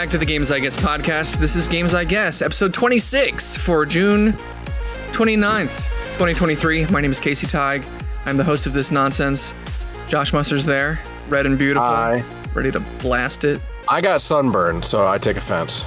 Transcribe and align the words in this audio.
back 0.00 0.08
to 0.08 0.16
the 0.16 0.24
Games 0.24 0.50
I 0.50 0.58
Guess 0.60 0.78
podcast. 0.78 1.36
This 1.36 1.56
is 1.56 1.68
Games 1.68 1.92
I 1.92 2.04
Guess, 2.04 2.40
episode 2.40 2.72
26 2.72 3.58
for 3.58 3.84
June 3.84 4.32
29th, 5.12 5.76
2023. 6.16 6.86
My 6.86 7.02
name 7.02 7.10
is 7.10 7.20
Casey 7.20 7.46
Tig. 7.46 7.84
I'm 8.24 8.38
the 8.38 8.44
host 8.44 8.66
of 8.66 8.72
this 8.72 8.90
nonsense. 8.90 9.52
Josh 10.08 10.32
Muster's 10.32 10.64
there, 10.64 11.00
red 11.28 11.44
and 11.44 11.58
beautiful, 11.58 11.86
Hi. 11.86 12.24
ready 12.54 12.70
to 12.70 12.80
blast 13.02 13.44
it. 13.44 13.60
I 13.90 14.00
got 14.00 14.22
sunburned, 14.22 14.86
so 14.86 15.06
I 15.06 15.18
take 15.18 15.36
offense. 15.36 15.84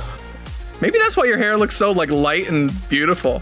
Maybe 0.80 1.00
that's 1.00 1.18
why 1.18 1.26
your 1.26 1.40
hair 1.40 1.58
looks 1.58 1.76
so 1.76 1.92
like 1.92 2.12
light 2.12 2.48
and 2.50 2.72
beautiful. 2.90 3.42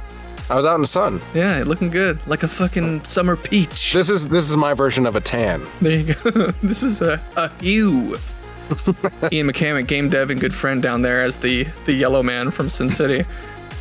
I 0.50 0.56
was 0.56 0.66
out 0.66 0.76
in 0.76 0.82
the 0.82 0.88
sun. 0.88 1.20
Yeah, 1.34 1.66
looking 1.68 1.90
good, 1.90 2.26
like 2.28 2.44
a 2.44 2.48
fucking 2.48 3.04
summer 3.04 3.36
peach. 3.36 3.92
This 3.92 4.10
is 4.10 4.30
this 4.30 4.50
is 4.50 4.56
my 4.56 4.74
version 4.74 5.06
of 5.06 5.18
a 5.18 5.22
tan. 5.22 5.66
There 5.82 5.92
you 5.92 6.14
go. 6.14 6.32
this 6.64 6.82
is 6.82 7.02
a, 7.02 7.22
a 7.36 7.50
hue. 7.62 8.18
Ian 9.32 9.48
McCamick, 9.48 9.88
game 9.88 10.10
dev 10.10 10.30
and 10.30 10.40
good 10.40 10.54
friend 10.54 10.82
down 10.82 11.02
there 11.02 11.24
as 11.24 11.38
the 11.38 11.64
the 11.86 11.94
yellow 11.94 12.24
man 12.24 12.52
from 12.52 12.70
Sin 12.70 12.90
City. 12.90 13.26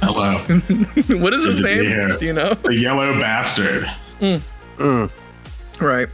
Hello, 0.03 0.39
what 1.21 1.33
is 1.35 1.45
his 1.45 1.61
Good 1.61 1.67
to 1.69 1.83
name? 1.83 1.85
here. 1.91 2.17
Do 2.17 2.25
you 2.27 2.33
know? 2.33 2.55
the 2.55 2.75
yellow 2.75 3.19
bastard. 3.21 3.91
Right. 5.81 6.09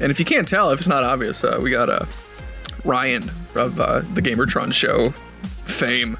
And 0.00 0.10
if 0.10 0.18
you 0.18 0.24
can't 0.24 0.48
tell, 0.48 0.70
if 0.70 0.78
it's 0.80 0.88
not 0.88 1.04
obvious, 1.04 1.44
uh, 1.44 1.58
we 1.62 1.70
got 1.70 1.88
uh, 1.90 2.06
Ryan 2.84 3.30
of 3.54 3.78
uh, 3.78 4.00
the 4.14 4.22
Gamertron 4.22 4.72
show 4.72 5.10
fame. 5.64 6.16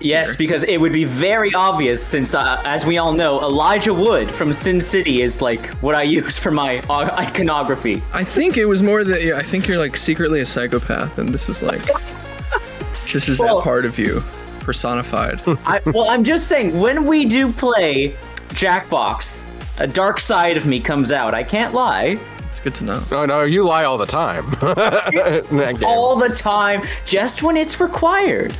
Yes, 0.00 0.36
because 0.36 0.62
it 0.62 0.76
would 0.78 0.92
be 0.92 1.04
very 1.04 1.52
obvious 1.54 2.04
since, 2.04 2.34
uh, 2.34 2.62
as 2.64 2.86
we 2.86 2.98
all 2.98 3.12
know, 3.12 3.40
Elijah 3.40 3.92
Wood 3.92 4.30
from 4.30 4.52
Sin 4.52 4.80
City 4.80 5.22
is 5.22 5.40
like 5.42 5.66
what 5.82 5.94
I 5.94 6.02
use 6.18 6.38
for 6.38 6.50
my 6.50 6.78
uh, 6.88 7.14
iconography. 7.18 8.02
I 8.12 8.24
think 8.24 8.56
it 8.56 8.66
was 8.66 8.82
more 8.82 9.04
that 9.04 9.24
yeah, 9.24 9.36
I 9.36 9.42
think 9.42 9.66
you're 9.66 9.78
like 9.78 9.96
secretly 9.96 10.40
a 10.40 10.46
psychopath, 10.46 11.18
and 11.18 11.30
this 11.30 11.48
is 11.48 11.62
like 11.62 11.82
this 13.12 13.28
is 13.28 13.38
that 13.38 13.60
part 13.62 13.84
of 13.84 13.98
you 13.98 14.22
personified. 14.60 15.40
I, 15.64 15.80
well, 15.86 16.10
I'm 16.10 16.24
just 16.24 16.46
saying, 16.46 16.78
when 16.78 17.06
we 17.06 17.24
do 17.24 17.50
play 17.52 18.14
Jackbox, 18.50 19.42
a 19.78 19.86
dark 19.86 20.20
side 20.20 20.56
of 20.56 20.66
me 20.66 20.80
comes 20.80 21.10
out. 21.10 21.34
I 21.34 21.42
can't 21.42 21.72
lie. 21.74 22.18
it's 22.50 22.60
good 22.60 22.74
to 22.76 22.84
know. 22.84 23.02
Oh 23.10 23.26
no, 23.26 23.42
you 23.42 23.64
lie 23.64 23.84
all 23.84 23.98
the 23.98 24.06
time. 24.06 24.44
In 24.44 25.56
that 25.56 25.76
game. 25.78 25.84
All 25.84 26.16
the 26.16 26.28
time, 26.28 26.82
just 27.04 27.42
when 27.42 27.56
it's 27.56 27.80
required. 27.80 28.54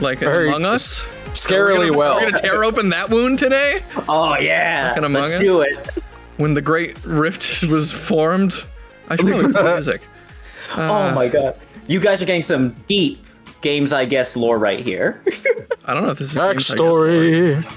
Like 0.00 0.18
Very 0.18 0.48
Among 0.48 0.64
Us. 0.64 1.04
Scarily 1.34 1.68
We're 1.68 1.76
gonna- 1.86 1.92
well. 1.98 2.14
We're 2.16 2.20
gonna 2.30 2.38
tear 2.38 2.64
open 2.64 2.88
that 2.90 3.10
wound 3.10 3.38
today 3.38 3.80
Oh, 4.08 4.36
yeah. 4.38 4.90
Fucking 4.90 5.04
Among 5.04 5.22
Let's 5.22 5.34
Us? 5.34 5.40
do 5.40 5.60
it. 5.62 5.88
when 6.36 6.54
the 6.54 6.60
Great 6.62 7.02
Rift 7.04 7.62
was 7.70 7.92
formed. 7.92 8.64
I 9.08 9.16
should 9.16 9.26
probably 9.26 9.52
play 9.52 9.72
music. 9.72 10.02
oh, 10.76 11.14
my 11.14 11.28
God. 11.28 11.56
You 11.86 12.00
guys 12.00 12.20
are 12.20 12.24
getting 12.26 12.42
some 12.42 12.74
deep 12.88 13.24
games, 13.62 13.92
I 13.92 14.04
guess, 14.04 14.36
lore 14.36 14.58
right 14.58 14.80
here. 14.80 15.22
I 15.86 15.94
don't 15.94 16.02
know 16.04 16.10
if 16.10 16.18
this 16.18 16.32
is 16.32 16.38
games, 16.38 16.70
I 16.70 16.74
guess. 16.74 16.80
Backstory. 16.80 17.76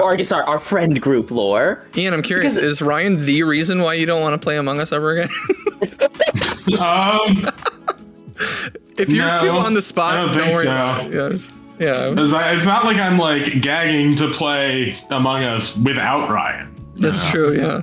or 0.00 0.12
I 0.12 0.16
guess 0.16 0.32
our, 0.32 0.42
our 0.44 0.58
friend 0.58 1.00
group 1.00 1.30
lore. 1.30 1.86
Ian, 1.96 2.14
I'm 2.14 2.22
curious. 2.22 2.54
Because- 2.54 2.72
Is 2.72 2.82
Ryan 2.82 3.24
the 3.24 3.42
reason 3.44 3.80
why 3.82 3.94
you 3.94 4.06
don't 4.06 4.22
want 4.22 4.32
to 4.34 4.38
play 4.44 4.56
Among 4.56 4.80
Us 4.80 4.92
ever 4.92 5.12
again? 5.12 5.28
Um, 6.78 7.48
if 8.98 9.08
you're 9.08 9.26
No, 9.26 9.40
too 9.40 9.50
on 9.50 9.74
the 9.74 9.82
spot, 9.82 10.14
I 10.14 10.20
don't 10.26 10.28
don't 10.28 10.38
think 10.38 10.54
worry. 10.54 10.64
so. 10.64 10.70
Yeah, 10.70 11.38
yeah, 11.78 12.12
it's, 12.16 12.32
it's 12.58 12.66
not 12.66 12.84
like 12.84 12.96
I'm 12.96 13.18
like 13.18 13.60
gagging 13.62 14.16
to 14.16 14.30
play 14.30 14.98
Among 15.10 15.44
Us 15.44 15.76
without 15.76 16.28
Ryan. 16.30 16.74
that's 16.98 17.30
true. 17.30 17.52
Yeah. 17.56 17.82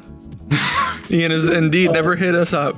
Ian 1.10 1.32
has 1.32 1.48
indeed 1.48 1.92
never 1.92 2.16
hit 2.16 2.36
us 2.36 2.54
up. 2.54 2.76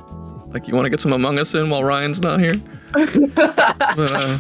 Like, 0.54 0.68
you 0.68 0.74
want 0.76 0.86
to 0.86 0.90
get 0.90 1.02
some 1.02 1.12
Among 1.14 1.40
Us 1.40 1.54
in 1.56 1.70
while 1.70 1.84
Ryan's 1.84 2.22
not 2.22 2.40
here? 2.40 2.56
but, 2.94 4.12
uh, 4.12 4.38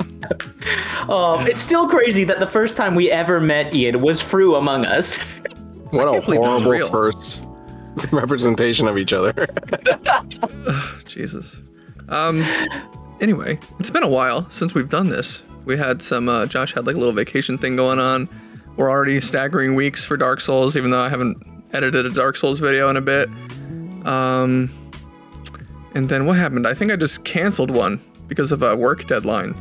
Um, 1.11 1.45
it's 1.47 1.61
still 1.61 1.87
crazy 1.87 2.23
that 2.23 2.39
the 2.39 2.47
first 2.47 2.77
time 2.77 2.95
we 2.95 3.11
ever 3.11 3.39
met 3.41 3.73
Ian 3.73 4.01
was 4.01 4.21
through 4.21 4.55
Among 4.55 4.85
Us. 4.85 5.39
What 5.91 6.07
a 6.07 6.11
can't 6.11 6.25
believe 6.25 6.41
that's 6.41 6.61
horrible 6.63 6.87
first 6.89 7.43
representation 8.11 8.87
of 8.89 8.97
each 8.97 9.13
other. 9.13 9.33
Jesus. 11.05 11.61
Um. 12.09 12.43
Anyway, 13.19 13.59
it's 13.79 13.89
been 13.89 14.03
a 14.03 14.07
while 14.09 14.49
since 14.49 14.73
we've 14.73 14.89
done 14.89 15.09
this. 15.09 15.43
We 15.65 15.77
had 15.77 16.01
some. 16.01 16.29
Uh, 16.29 16.45
Josh 16.45 16.73
had 16.73 16.85
like 16.85 16.95
a 16.95 16.99
little 16.99 17.13
vacation 17.13 17.57
thing 17.57 17.75
going 17.75 17.99
on. 17.99 18.29
We're 18.75 18.89
already 18.89 19.19
staggering 19.21 19.75
weeks 19.75 20.05
for 20.05 20.17
Dark 20.17 20.39
Souls, 20.39 20.77
even 20.77 20.91
though 20.91 21.01
I 21.01 21.09
haven't 21.09 21.37
edited 21.73 22.05
a 22.05 22.09
Dark 22.11 22.35
Souls 22.37 22.59
video 22.59 22.89
in 22.89 22.97
a 22.97 23.01
bit. 23.01 23.29
Um. 24.05 24.69
And 25.95 26.09
then 26.09 26.27
what 26.27 26.37
happened? 26.37 26.67
I 26.67 26.75
think 26.75 26.91
I 26.91 26.95
just 26.95 27.23
canceled 27.23 27.71
one 27.71 27.99
because 28.27 28.51
of 28.51 28.61
a 28.61 28.75
work 28.75 29.07
deadline 29.07 29.55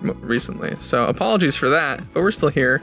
recently. 0.00 0.74
So 0.76 1.04
apologies 1.04 1.54
for 1.56 1.68
that, 1.68 2.00
but 2.14 2.22
we're 2.22 2.30
still 2.30 2.48
here. 2.48 2.82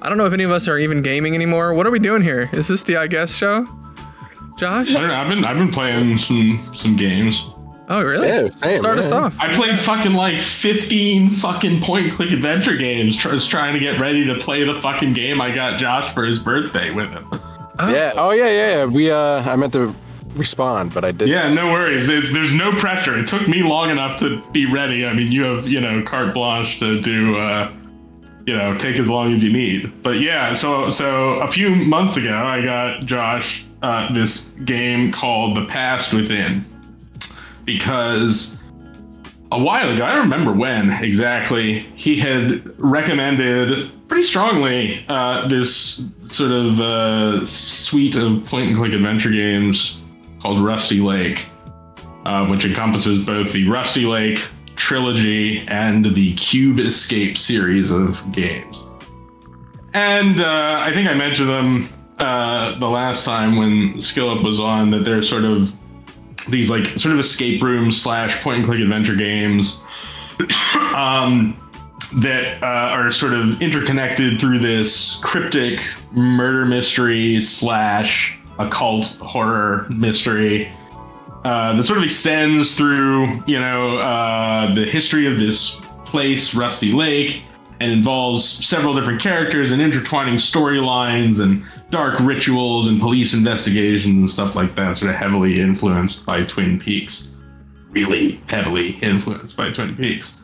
I 0.00 0.08
don't 0.08 0.16
know 0.16 0.26
if 0.26 0.32
any 0.32 0.44
of 0.44 0.52
us 0.52 0.68
are 0.68 0.78
even 0.78 1.02
gaming 1.02 1.34
anymore. 1.34 1.74
What 1.74 1.86
are 1.86 1.90
we 1.90 1.98
doing 1.98 2.22
here? 2.22 2.48
Is 2.52 2.68
this 2.68 2.82
the 2.84 2.96
I 2.96 3.08
guess 3.08 3.34
show? 3.34 3.66
Josh? 4.56 4.94
I 4.94 5.00
don't 5.00 5.08
know. 5.08 5.14
I've 5.14 5.28
been 5.28 5.44
I've 5.44 5.56
been 5.56 5.70
playing 5.70 6.18
some 6.18 6.70
some 6.74 6.96
games. 6.96 7.50
Oh, 7.90 8.04
really? 8.04 8.28
Yeah, 8.28 8.48
same, 8.50 8.78
Start 8.78 8.98
us 8.98 9.10
off. 9.10 9.36
I 9.40 9.52
played 9.52 9.78
fucking 9.78 10.12
like 10.14 10.40
15 10.40 11.28
fucking 11.30 11.80
point 11.82 12.04
and 12.04 12.12
click 12.12 12.30
adventure 12.30 12.76
games. 12.76 13.16
Tr- 13.16 13.30
was 13.30 13.48
trying 13.48 13.74
to 13.74 13.80
get 13.80 13.98
ready 13.98 14.24
to 14.26 14.36
play 14.36 14.62
the 14.62 14.80
fucking 14.80 15.12
game 15.12 15.40
I 15.40 15.52
got 15.52 15.76
Josh 15.76 16.14
for 16.14 16.24
his 16.24 16.38
birthday 16.38 16.92
with 16.92 17.10
him. 17.10 17.26
yeah. 17.80 18.12
Oh 18.14 18.30
yeah, 18.30 18.46
yeah, 18.46 18.76
yeah. 18.76 18.84
We 18.84 19.10
uh 19.10 19.42
I 19.42 19.56
meant 19.56 19.72
to 19.72 19.92
respond, 20.36 20.94
but 20.94 21.04
I 21.04 21.10
didn't. 21.10 21.32
Yeah, 21.32 21.52
no 21.52 21.72
worries. 21.72 22.08
It's, 22.08 22.32
there's 22.32 22.54
no 22.54 22.70
pressure. 22.72 23.18
It 23.18 23.26
took 23.26 23.48
me 23.48 23.64
long 23.64 23.90
enough 23.90 24.20
to 24.20 24.40
be 24.52 24.66
ready. 24.66 25.04
I 25.04 25.12
mean, 25.12 25.32
you 25.32 25.42
have, 25.42 25.66
you 25.66 25.80
know, 25.80 26.00
carte 26.02 26.32
blanche 26.32 26.78
to 26.78 27.00
do, 27.00 27.36
uh, 27.38 27.72
you 28.46 28.56
know, 28.56 28.78
take 28.78 29.00
as 29.00 29.10
long 29.10 29.32
as 29.32 29.42
you 29.42 29.52
need. 29.52 30.00
But 30.04 30.20
yeah, 30.20 30.52
so 30.52 30.88
so 30.88 31.40
a 31.40 31.48
few 31.48 31.74
months 31.74 32.16
ago, 32.16 32.36
I 32.36 32.62
got 32.64 33.04
Josh 33.04 33.64
uh, 33.82 34.12
this 34.12 34.50
game 34.64 35.10
called 35.10 35.56
The 35.56 35.64
Past 35.66 36.12
Within 36.14 36.64
because 37.72 38.58
a 39.52 39.62
while 39.62 39.92
ago, 39.92 40.04
I 40.04 40.12
don't 40.14 40.22
remember 40.22 40.52
when 40.52 40.90
exactly, 40.90 41.80
he 41.94 42.16
had 42.16 42.62
recommended 42.78 43.92
pretty 44.08 44.24
strongly 44.24 45.04
uh, 45.08 45.46
this 45.46 46.10
sort 46.26 46.50
of 46.50 46.80
uh, 46.80 47.46
suite 47.46 48.16
of 48.16 48.44
point 48.44 48.68
and 48.68 48.76
click 48.76 48.92
adventure 48.92 49.30
games 49.30 50.02
called 50.40 50.60
Rusty 50.60 51.00
Lake, 51.00 51.46
uh, 52.24 52.46
which 52.46 52.64
encompasses 52.64 53.24
both 53.24 53.52
the 53.52 53.68
Rusty 53.68 54.04
Lake 54.04 54.46
trilogy 54.74 55.60
and 55.68 56.14
the 56.14 56.34
Cube 56.34 56.80
Escape 56.80 57.38
series 57.38 57.90
of 57.90 58.20
games. 58.32 58.84
And 59.94 60.40
uh, 60.40 60.78
I 60.80 60.92
think 60.92 61.08
I 61.08 61.14
mentioned 61.14 61.48
them 61.48 61.88
uh, 62.18 62.78
the 62.78 62.88
last 62.88 63.24
time 63.24 63.56
when 63.56 63.94
Skillup 63.94 64.42
was 64.44 64.60
on 64.60 64.90
that 64.90 65.04
they're 65.04 65.22
sort 65.22 65.44
of 65.44 65.79
these 66.50 66.70
like 66.70 66.86
sort 66.86 67.12
of 67.12 67.20
escape 67.20 67.62
room 67.62 67.90
slash 67.90 68.42
point 68.42 68.58
and 68.58 68.64
click 68.66 68.80
adventure 68.80 69.16
games 69.16 69.82
um, 70.94 71.56
that 72.16 72.62
uh, 72.62 72.66
are 72.66 73.10
sort 73.10 73.34
of 73.34 73.60
interconnected 73.62 74.40
through 74.40 74.58
this 74.58 75.20
cryptic 75.22 75.82
murder 76.12 76.66
mystery 76.66 77.40
slash 77.40 78.38
occult 78.58 79.06
horror 79.20 79.86
mystery 79.90 80.70
uh, 81.44 81.74
that 81.74 81.84
sort 81.84 81.98
of 81.98 82.04
extends 82.04 82.76
through 82.76 83.42
you 83.46 83.58
know 83.58 83.98
uh, 83.98 84.74
the 84.74 84.84
history 84.84 85.26
of 85.26 85.38
this 85.38 85.80
place, 86.04 86.54
Rusty 86.54 86.92
Lake, 86.92 87.42
and 87.80 87.90
involves 87.90 88.44
several 88.44 88.94
different 88.94 89.22
characters 89.22 89.72
and 89.72 89.80
intertwining 89.80 90.34
storylines 90.34 91.40
and 91.40 91.64
dark 91.90 92.18
rituals 92.20 92.88
and 92.88 93.00
police 93.00 93.34
investigations 93.34 94.16
and 94.16 94.30
stuff 94.30 94.54
like 94.56 94.72
that. 94.72 94.96
Sort 94.96 95.10
of 95.10 95.16
heavily 95.16 95.60
influenced 95.60 96.24
by 96.24 96.44
Twin 96.44 96.78
Peaks. 96.78 97.28
Really 97.90 98.40
heavily 98.48 98.90
influenced 99.02 99.56
by 99.56 99.70
Twin 99.70 99.96
Peaks. 99.96 100.40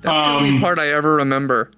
That's 0.00 0.14
the 0.14 0.36
only 0.36 0.50
Um, 0.50 0.60
part 0.60 0.78
I 0.78 0.88
ever 0.88 1.14
remember 1.16 1.70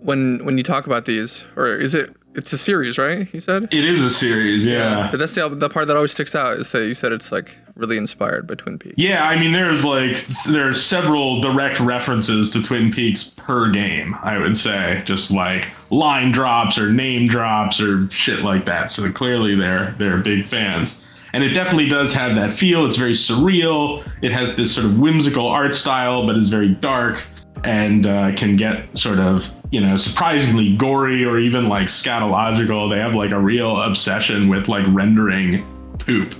when 0.00 0.44
when 0.44 0.56
you 0.58 0.64
talk 0.64 0.86
about 0.86 1.04
these, 1.04 1.44
or 1.56 1.66
is 1.68 1.94
it? 1.94 2.14
It's 2.34 2.52
a 2.52 2.58
series, 2.58 2.98
right? 2.98 3.32
You 3.32 3.40
said. 3.40 3.64
It 3.64 3.84
is 3.84 4.02
a 4.02 4.10
series, 4.10 4.64
yeah. 4.64 5.08
But 5.10 5.18
that's 5.18 5.34
the 5.34 5.48
the 5.50 5.68
part 5.68 5.86
that 5.88 5.96
always 5.96 6.12
sticks 6.12 6.34
out 6.34 6.54
is 6.54 6.70
that 6.70 6.86
you 6.86 6.94
said 6.94 7.12
it's 7.12 7.30
like 7.30 7.58
really 7.74 7.96
inspired 7.96 8.46
by 8.46 8.54
Twin 8.54 8.78
Peaks. 8.78 8.94
Yeah, 8.96 9.26
I 9.26 9.38
mean, 9.38 9.52
there's 9.52 9.84
like 9.84 10.16
there's 10.50 10.82
several 10.82 11.40
direct 11.40 11.78
references 11.80 12.50
to 12.52 12.62
Twin 12.62 12.90
Peaks 12.90 13.30
per 13.36 13.70
game. 13.70 14.14
I 14.22 14.38
would 14.38 14.56
say, 14.56 15.02
just 15.04 15.30
like 15.30 15.70
line 15.90 16.32
drops 16.32 16.78
or 16.78 16.90
name 16.90 17.28
drops 17.28 17.80
or 17.80 18.08
shit 18.10 18.40
like 18.40 18.64
that. 18.64 18.90
So 18.90 19.10
clearly, 19.12 19.54
they're 19.54 19.94
they're 19.98 20.18
big 20.18 20.44
fans, 20.44 21.04
and 21.34 21.44
it 21.44 21.50
definitely 21.50 21.88
does 21.88 22.14
have 22.14 22.34
that 22.36 22.52
feel. 22.52 22.86
It's 22.86 22.96
very 22.96 23.12
surreal. 23.12 24.08
It 24.22 24.32
has 24.32 24.56
this 24.56 24.74
sort 24.74 24.86
of 24.86 24.98
whimsical 24.98 25.48
art 25.48 25.74
style, 25.74 26.26
but 26.26 26.36
is 26.36 26.48
very 26.48 26.70
dark 26.70 27.22
and 27.64 28.06
uh, 28.06 28.34
can 28.34 28.56
get 28.56 28.96
sort 28.98 29.18
of 29.18 29.54
you 29.72 29.80
know 29.80 29.96
surprisingly 29.96 30.76
gory 30.76 31.24
or 31.24 31.38
even 31.38 31.68
like 31.68 31.88
scatological. 31.88 32.88
They 32.88 33.00
have 33.00 33.14
like 33.14 33.32
a 33.32 33.40
real 33.40 33.80
obsession 33.82 34.48
with 34.48 34.68
like 34.68 34.84
rendering 34.88 35.66
poop 35.98 36.34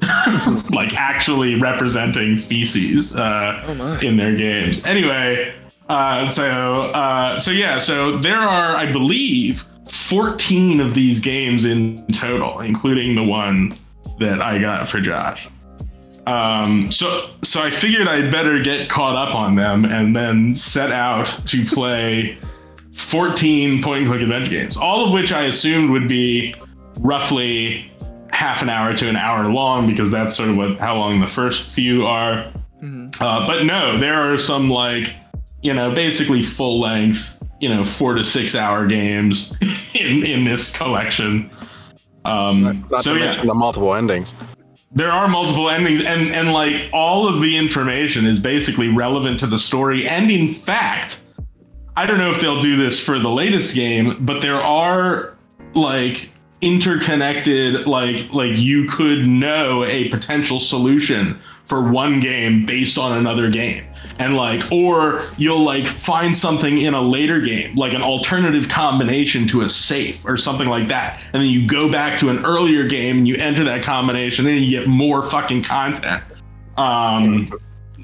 like 0.70 0.94
actually 0.94 1.54
representing 1.60 2.36
feces 2.36 3.16
uh, 3.16 3.62
Oh 3.66 3.98
in 4.06 4.16
their 4.16 4.36
games. 4.36 4.84
Anyway, 4.86 5.54
Uh, 5.88 6.26
so 6.26 6.82
uh, 6.92 7.40
so 7.40 7.50
yeah, 7.50 7.78
so 7.78 8.16
there 8.18 8.38
are, 8.38 8.76
I 8.76 8.90
believe, 8.90 9.64
14 9.90 10.80
of 10.80 10.94
these 10.94 11.20
games 11.20 11.64
in 11.64 12.06
total, 12.08 12.60
including 12.60 13.14
the 13.14 13.22
one 13.22 13.76
that 14.18 14.40
I 14.40 14.58
got 14.58 14.88
for 14.88 15.00
Josh. 15.00 15.48
Um, 16.26 16.90
so 16.90 17.30
so 17.42 17.62
I 17.62 17.70
figured 17.70 18.08
I'd 18.08 18.30
better 18.30 18.62
get 18.62 18.88
caught 18.88 19.16
up 19.16 19.34
on 19.34 19.56
them 19.56 19.84
and 19.84 20.16
then 20.16 20.54
set 20.54 20.90
out 20.90 21.26
to 21.46 21.64
play 21.66 22.38
14 22.94 23.82
point 23.82 24.02
and 24.02 24.08
click 24.08 24.22
adventure 24.22 24.50
games, 24.50 24.76
all 24.76 25.06
of 25.06 25.12
which 25.12 25.32
I 25.32 25.44
assumed 25.44 25.90
would 25.90 26.08
be 26.08 26.54
roughly 27.00 27.90
half 28.30 28.62
an 28.62 28.68
hour 28.68 28.94
to 28.94 29.08
an 29.08 29.16
hour 29.16 29.50
long 29.52 29.86
because 29.88 30.10
that's 30.10 30.34
sort 30.34 30.48
of 30.50 30.56
what 30.56 30.78
how 30.78 30.96
long 30.96 31.20
the 31.20 31.26
first 31.26 31.68
few 31.68 32.06
are. 32.06 32.52
Uh, 33.20 33.46
but 33.46 33.64
no, 33.64 33.98
there 33.98 34.14
are 34.14 34.38
some 34.38 34.68
like 34.68 35.14
you 35.62 35.72
know 35.72 35.94
basically 35.94 36.42
full 36.42 36.80
length 36.80 37.42
you 37.60 37.68
know 37.68 37.82
four 37.82 38.14
to 38.14 38.22
six 38.22 38.54
hour 38.54 38.86
games 38.86 39.56
in 39.94 40.24
in 40.24 40.44
this 40.44 40.76
collection. 40.76 41.50
Um, 42.24 42.86
Not 42.90 43.02
so 43.02 43.14
to 43.14 43.20
yeah, 43.20 43.42
the 43.42 43.54
multiple 43.54 43.94
endings. 43.94 44.34
there 44.92 45.10
are 45.10 45.28
multiple 45.28 45.68
endings 45.70 46.02
and 46.02 46.28
and 46.32 46.52
like 46.52 46.88
all 46.92 47.28
of 47.28 47.40
the 47.40 47.56
information 47.56 48.24
is 48.26 48.40
basically 48.40 48.88
relevant 48.88 49.40
to 49.40 49.46
the 49.46 49.58
story 49.58 50.06
and 50.08 50.30
in 50.30 50.48
fact 50.48 51.23
i 51.96 52.06
don't 52.06 52.18
know 52.18 52.30
if 52.30 52.40
they'll 52.40 52.60
do 52.60 52.76
this 52.76 53.02
for 53.02 53.18
the 53.18 53.30
latest 53.30 53.74
game 53.74 54.24
but 54.24 54.40
there 54.40 54.60
are 54.60 55.36
like 55.74 56.30
interconnected 56.60 57.86
like 57.86 58.32
like 58.32 58.56
you 58.56 58.86
could 58.86 59.26
know 59.26 59.84
a 59.84 60.08
potential 60.08 60.58
solution 60.58 61.38
for 61.64 61.90
one 61.90 62.20
game 62.20 62.64
based 62.64 62.98
on 62.98 63.16
another 63.16 63.50
game. 63.50 63.84
And 64.18 64.36
like 64.36 64.70
or 64.70 65.24
you'll 65.36 65.64
like 65.64 65.86
find 65.86 66.36
something 66.36 66.78
in 66.78 66.94
a 66.94 67.00
later 67.00 67.40
game 67.40 67.74
like 67.74 67.94
an 67.94 68.02
alternative 68.02 68.68
combination 68.68 69.46
to 69.48 69.62
a 69.62 69.68
safe 69.68 70.24
or 70.24 70.36
something 70.36 70.68
like 70.68 70.88
that. 70.88 71.20
And 71.32 71.42
then 71.42 71.50
you 71.50 71.66
go 71.66 71.90
back 71.90 72.18
to 72.20 72.30
an 72.30 72.44
earlier 72.44 72.86
game 72.86 73.18
and 73.18 73.28
you 73.28 73.36
enter 73.36 73.64
that 73.64 73.82
combination 73.82 74.46
and 74.46 74.60
you 74.60 74.78
get 74.78 74.88
more 74.88 75.22
fucking 75.22 75.64
content. 75.64 76.22
Um 76.76 77.52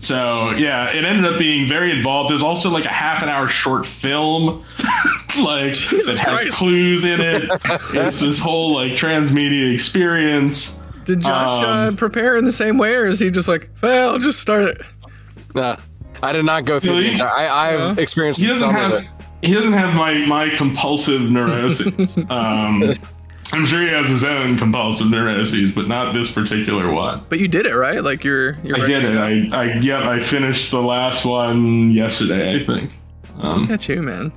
so 0.01 0.51
yeah 0.53 0.91
it 0.91 1.05
ended 1.05 1.31
up 1.31 1.39
being 1.39 1.67
very 1.69 1.91
involved 1.97 2.31
there's 2.31 2.43
also 2.43 2.71
like 2.71 2.85
a 2.87 2.89
half 2.89 3.23
an 3.23 3.29
hour 3.29 3.47
short 3.49 3.85
film 3.87 4.63
like 5.43 5.75
that 5.75 6.19
has 6.21 6.21
Christ. 6.21 6.53
clues 6.57 7.05
in 7.05 7.21
it 7.21 7.45
it's 7.95 8.21
this 8.21 8.41
whole 8.41 8.75
like 8.75 8.93
transmedia 8.93 9.73
experience 9.73 10.83
Did 11.05 11.21
Josh 11.21 11.63
uh, 11.63 11.89
Um, 11.89 11.97
prepare 11.97 12.37
in 12.37 12.45
the 12.45 12.53
same 12.53 12.79
way, 12.79 12.95
or 12.95 13.07
is 13.09 13.19
he 13.21 13.31
just 13.31 13.49
like, 13.49 13.69
well, 13.83 14.11
I'll 14.13 14.19
just 14.19 14.39
start 14.41 14.63
it? 14.65 14.81
Nah, 15.55 15.77
I 16.23 16.33
did 16.33 16.45
not 16.45 16.65
go 16.67 16.79
through 16.79 16.93
Really? 16.93 17.05
the 17.07 17.11
entire. 17.13 17.29
I, 17.49 17.73
I've 17.75 17.97
Yeah. 17.97 18.03
experienced 18.03 18.41
he 18.41 18.47
doesn't 18.47 18.61
some 18.61 18.75
have 18.75 18.93
of 18.93 19.03
it. 19.03 19.09
he 19.43 19.53
doesn't 19.55 19.73
have 19.73 19.95
my 19.97 20.15
my 20.27 20.51
compulsive 20.51 21.31
neurosis. 21.31 22.17
um, 22.31 22.95
I'm 23.53 23.65
sure 23.67 23.83
he 23.83 23.89
has 23.89 24.09
his 24.09 24.25
own 24.25 24.57
compulsive 24.59 25.11
neuroses, 25.11 25.73
but 25.73 25.89
not 25.89 26.13
this 26.13 26.31
particular 26.33 26.93
one. 26.93 27.25
But 27.29 27.41
you 27.41 27.49
did 27.49 27.67
it, 27.67 27.75
right? 27.75 28.03
Like 28.03 28.23
you're. 28.25 28.59
you're 28.63 28.81
I 28.81 28.87
did 28.87 29.05
it. 29.05 29.13
go. 29.51 29.57
I 29.57 29.63
I 29.63 29.65
yep. 29.81 30.03
I 30.05 30.19
finished 30.19 30.71
the 30.71 30.81
last 30.83 31.25
one 31.25 31.91
yesterday. 31.91 32.57
I 32.57 32.65
think. 32.65 32.93
Um, 33.41 33.63
Look 33.63 33.71
at 33.71 33.89
you, 33.89 34.03
man. 34.03 34.33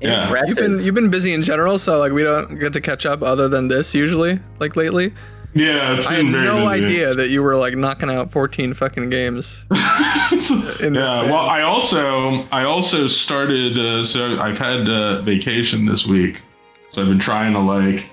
Yeah. 0.00 0.24
Impressive. 0.24 0.58
You've 0.58 0.76
been 0.78 0.84
you've 0.86 0.94
been 0.94 1.10
busy 1.10 1.32
in 1.32 1.42
general, 1.42 1.78
so 1.78 1.98
like 1.98 2.12
we 2.12 2.22
don't 2.22 2.58
get 2.58 2.72
to 2.74 2.80
catch 2.80 3.06
up 3.06 3.22
other 3.22 3.48
than 3.48 3.68
this 3.68 3.94
usually. 3.94 4.38
Like 4.60 4.76
lately, 4.76 5.12
yeah, 5.54 5.94
it's 5.96 6.06
I 6.06 6.14
had 6.14 6.26
very 6.26 6.44
no 6.44 6.68
busy. 6.70 6.84
idea 6.84 7.14
that 7.14 7.28
you 7.30 7.42
were 7.42 7.56
like 7.56 7.74
knocking 7.76 8.10
out 8.10 8.30
14 8.30 8.74
fucking 8.74 9.10
games. 9.10 9.64
in 9.70 10.94
Yeah, 10.94 11.14
span. 11.14 11.30
well, 11.30 11.46
I 11.48 11.62
also 11.62 12.44
I 12.52 12.64
also 12.64 13.06
started. 13.06 13.78
Uh, 13.78 14.04
so 14.04 14.38
I've 14.38 14.58
had 14.58 14.88
uh, 14.88 15.22
vacation 15.22 15.84
this 15.84 16.06
week, 16.06 16.42
so 16.90 17.02
I've 17.02 17.08
been 17.08 17.18
trying 17.18 17.52
to 17.54 17.60
like 17.60 18.10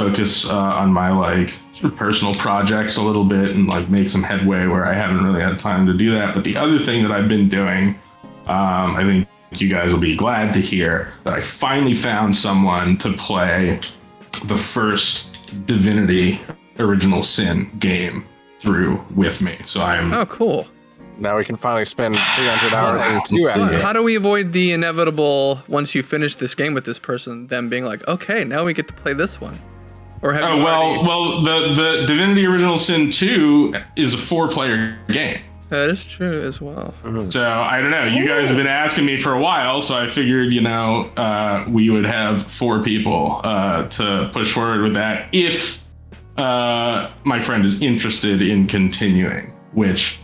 focus 0.00 0.48
uh, 0.48 0.56
on 0.56 0.90
my 0.90 1.10
like 1.10 1.50
sort 1.74 1.92
of 1.92 1.98
personal 1.98 2.34
projects 2.34 2.96
a 2.96 3.02
little 3.02 3.24
bit 3.24 3.50
and 3.50 3.68
like 3.68 3.86
make 3.90 4.08
some 4.08 4.22
headway 4.22 4.66
where 4.66 4.86
I 4.86 4.94
haven't 4.94 5.22
really 5.22 5.42
had 5.42 5.58
time 5.58 5.86
to 5.86 5.92
do 5.92 6.12
that. 6.14 6.34
But 6.34 6.42
the 6.42 6.56
other 6.56 6.78
thing 6.78 7.02
that 7.02 7.12
I've 7.12 7.28
been 7.28 7.50
doing, 7.50 7.88
um, 8.46 8.96
I 8.96 9.02
think 9.02 9.28
you 9.60 9.68
guys 9.68 9.92
will 9.92 10.00
be 10.00 10.16
glad 10.16 10.54
to 10.54 10.60
hear 10.60 11.12
that 11.24 11.34
I 11.34 11.40
finally 11.40 11.92
found 11.92 12.34
someone 12.34 12.96
to 12.98 13.12
play 13.12 13.78
the 14.44 14.56
first 14.56 15.66
Divinity 15.66 16.40
Original 16.78 17.22
Sin 17.22 17.70
game 17.78 18.24
through 18.58 19.04
with 19.14 19.42
me. 19.42 19.58
So 19.66 19.82
I'm 19.82 20.14
oh, 20.14 20.24
cool. 20.24 20.66
Now 21.18 21.36
we 21.36 21.44
can 21.44 21.56
finally 21.56 21.84
spend 21.84 22.18
300 22.18 22.72
hours 22.72 23.02
in 23.06 23.20
two 23.24 23.46
hours. 23.48 23.82
How 23.82 23.92
do 23.92 24.02
we 24.02 24.14
avoid 24.14 24.52
the 24.52 24.72
inevitable 24.72 25.60
once 25.68 25.94
you 25.94 26.02
finish 26.02 26.36
this 26.36 26.54
game 26.54 26.72
with 26.72 26.86
this 26.86 26.98
person, 26.98 27.48
them 27.48 27.68
being 27.68 27.84
like, 27.84 28.06
okay, 28.08 28.44
now 28.44 28.64
we 28.64 28.72
get 28.72 28.88
to 28.88 28.94
play 28.94 29.12
this 29.12 29.38
one? 29.38 29.58
Or 30.22 30.32
have 30.34 30.44
Oh 30.44 30.56
you 30.58 30.64
well, 30.64 30.82
already- 30.82 31.06
well 31.06 31.42
the 31.42 31.74
the 32.00 32.06
Divinity 32.06 32.46
Original 32.46 32.78
Sin 32.78 33.10
2 33.10 33.72
is 33.96 34.14
a 34.14 34.18
four 34.18 34.48
player 34.48 34.98
game. 35.08 35.38
that 35.70 35.88
is 35.88 36.04
true 36.04 36.42
as 36.42 36.60
well. 36.60 36.92
So 37.30 37.48
I 37.50 37.80
don't 37.80 37.90
know. 37.90 38.04
You 38.04 38.26
guys 38.26 38.48
have 38.48 38.56
been 38.56 38.66
asking 38.66 39.06
me 39.06 39.16
for 39.16 39.32
a 39.32 39.40
while, 39.40 39.80
so 39.80 39.96
I 39.96 40.08
figured 40.08 40.52
you 40.52 40.60
know 40.60 41.02
uh, 41.16 41.64
we 41.68 41.88
would 41.90 42.04
have 42.04 42.42
four 42.50 42.82
people 42.82 43.40
uh, 43.44 43.86
to 43.88 44.28
push 44.32 44.52
forward 44.52 44.82
with 44.82 44.94
that 44.94 45.28
if 45.32 45.82
uh, 46.36 47.10
my 47.24 47.38
friend 47.40 47.64
is 47.64 47.80
interested 47.82 48.42
in 48.42 48.66
continuing. 48.66 49.54
Which 49.72 50.18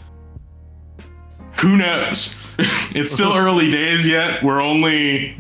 who 1.61 1.77
knows? 1.77 2.35
it's 2.95 3.11
still 3.13 3.33
early 3.37 3.71
days 3.71 4.07
yet. 4.07 4.43
We're 4.43 4.61
only 4.61 5.37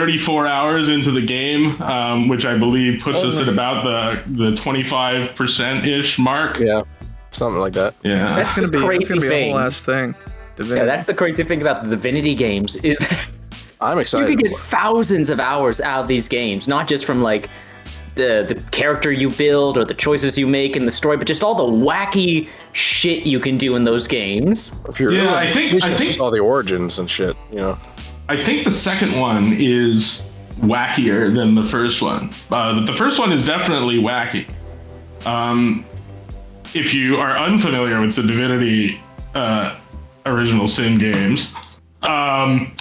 34 0.00 0.46
hours 0.46 0.88
into 0.90 1.10
the 1.10 1.24
game, 1.24 1.80
um, 1.82 2.28
which 2.28 2.44
I 2.44 2.56
believe 2.56 3.02
puts 3.02 3.24
Oh 3.24 3.28
us 3.28 3.40
at 3.40 3.48
about 3.48 3.84
the 3.84 4.50
the 4.50 4.56
25 4.56 5.34
percent 5.34 5.86
ish 5.86 6.18
mark. 6.18 6.58
Yeah, 6.58 6.82
something 7.30 7.60
like 7.60 7.72
that. 7.74 7.94
Yeah. 8.02 8.36
That's 8.36 8.54
gonna 8.54 8.68
be 8.68 8.72
that's 8.78 8.84
crazy 8.86 9.08
gonna 9.08 9.20
be 9.22 9.26
a 9.26 9.30
thing. 9.30 9.50
whole 9.52 9.60
ass 9.60 9.80
thing. 9.80 10.14
yeah, 10.62 10.84
that's 10.84 11.06
the 11.06 11.14
crazy 11.14 11.42
thing 11.44 11.62
about 11.62 11.84
the 11.84 11.90
Divinity 11.90 12.34
games 12.34 12.76
is 12.76 12.98
that 12.98 13.28
I'm 13.80 13.98
excited. 13.98 14.26
you 14.28 14.32
excited. 14.34 14.38
could 14.38 14.50
get 14.50 14.58
thousands 14.58 15.30
of 15.30 15.40
hours 15.40 15.80
out 15.80 16.02
of 16.02 16.08
these 16.08 16.28
games, 16.28 16.68
not 16.68 16.88
just 16.88 17.04
from 17.06 17.22
like 17.22 17.48
the 18.16 18.44
the 18.48 18.54
character 18.70 19.10
you 19.12 19.30
build 19.30 19.76
or 19.78 19.84
the 19.84 19.94
choices 19.94 20.36
you 20.38 20.46
make 20.46 20.76
in 20.76 20.84
the 20.84 20.90
story, 20.90 21.16
but 21.16 21.26
just 21.26 21.42
all 21.42 21.54
the 21.54 21.62
wacky 21.86 22.48
shit 22.72 23.24
you 23.26 23.40
can 23.40 23.56
do 23.56 23.76
in 23.76 23.84
those 23.84 24.06
games. 24.06 24.82
If 24.88 25.00
you're 25.00 25.12
Yeah, 25.12 25.22
really 25.22 25.34
I 25.36 25.52
think- 25.52 25.72
ambitious, 25.72 25.90
I 25.90 25.94
think- 25.94 26.20
all 26.20 26.30
the 26.30 26.38
origins 26.40 26.98
and 26.98 27.08
shit. 27.10 27.34
You 27.50 27.56
know, 27.60 27.78
I 28.28 28.36
think 28.36 28.64
the 28.64 28.72
second 28.72 29.18
one 29.20 29.52
is 29.52 30.30
wackier 30.60 31.32
than 31.32 31.54
the 31.54 31.62
first 31.62 32.02
one. 32.02 32.30
Uh, 32.50 32.84
the 32.84 32.92
first 32.92 33.20
one 33.20 33.32
is 33.32 33.46
definitely 33.46 33.98
wacky. 33.98 34.48
Um, 35.24 35.84
if 36.74 36.92
you 36.92 37.18
are 37.18 37.38
unfamiliar 37.38 38.00
with 38.00 38.16
the 38.16 38.22
Divinity 38.22 39.00
uh, 39.34 39.78
Original 40.24 40.66
Sin 40.66 40.98
games, 40.98 41.52
um, 42.02 42.72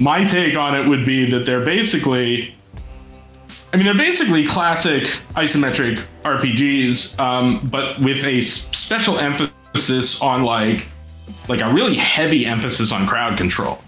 my 0.00 0.24
take 0.24 0.56
on 0.56 0.74
it 0.74 0.88
would 0.88 1.06
be 1.06 1.30
that 1.30 1.46
they're 1.46 1.64
basically. 1.64 2.54
I 3.72 3.76
mean, 3.76 3.84
they're 3.84 3.94
basically 3.94 4.46
classic 4.46 5.04
isometric 5.34 6.02
RPGs, 6.24 7.18
um, 7.20 7.68
but 7.70 7.98
with 8.00 8.24
a 8.24 8.40
special 8.40 9.18
emphasis 9.18 10.22
on 10.22 10.42
like, 10.42 10.88
like 11.48 11.60
a 11.60 11.70
really 11.70 11.94
heavy 11.94 12.46
emphasis 12.46 12.92
on 12.92 13.06
crowd 13.06 13.36
control 13.36 13.78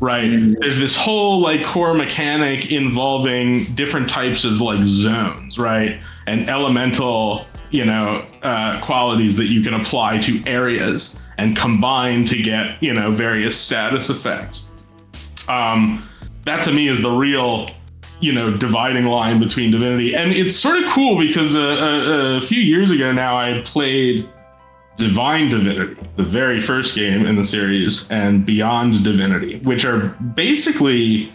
right. 0.00 0.28
There's 0.60 0.78
this 0.78 0.96
whole 0.96 1.40
like 1.40 1.64
core 1.64 1.94
mechanic 1.94 2.72
involving 2.72 3.64
different 3.74 4.08
types 4.08 4.44
of 4.44 4.60
like 4.60 4.82
zones 4.82 5.58
right? 5.58 6.00
And 6.26 6.48
elemental 6.48 7.46
you 7.70 7.84
know 7.84 8.26
uh, 8.42 8.80
qualities 8.80 9.36
that 9.36 9.46
you 9.46 9.62
can 9.62 9.74
apply 9.74 10.18
to 10.18 10.42
areas 10.46 11.18
and 11.38 11.56
combine 11.56 12.26
to 12.26 12.36
get 12.36 12.82
you 12.82 12.92
know 12.92 13.10
various 13.10 13.58
status 13.58 14.10
effects. 14.10 14.66
Um, 15.48 16.08
that 16.44 16.64
to 16.64 16.72
me 16.72 16.88
is 16.88 17.02
the 17.02 17.10
real 17.10 17.70
you 18.20 18.32
know 18.32 18.56
dividing 18.56 19.06
line 19.06 19.40
between 19.40 19.70
divinity. 19.70 20.14
And 20.14 20.32
it's 20.32 20.56
sort 20.56 20.78
of 20.78 20.90
cool 20.90 21.18
because 21.18 21.54
a, 21.54 21.60
a, 21.60 22.36
a 22.36 22.40
few 22.40 22.60
years 22.60 22.90
ago 22.90 23.12
now 23.12 23.38
i 23.38 23.62
played 23.64 24.28
Divine 25.00 25.48
Divinity, 25.48 26.00
the 26.16 26.22
very 26.22 26.60
first 26.60 26.94
game 26.94 27.26
in 27.26 27.34
the 27.34 27.42
series, 27.42 28.08
and 28.10 28.46
Beyond 28.46 29.02
Divinity, 29.02 29.58
which 29.60 29.84
are 29.84 30.08
basically 30.34 31.32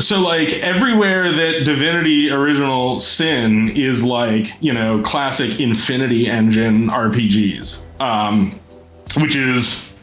so 0.00 0.20
like 0.20 0.50
everywhere 0.60 1.32
that 1.32 1.64
Divinity 1.64 2.30
Original 2.30 3.00
Sin 3.00 3.70
is 3.70 4.04
like, 4.04 4.48
you 4.60 4.72
know, 4.72 5.00
classic 5.02 5.58
Infinity 5.60 6.28
Engine 6.28 6.88
RPGs, 6.88 8.00
um, 8.00 8.52
which 9.16 9.34
is 9.34 9.96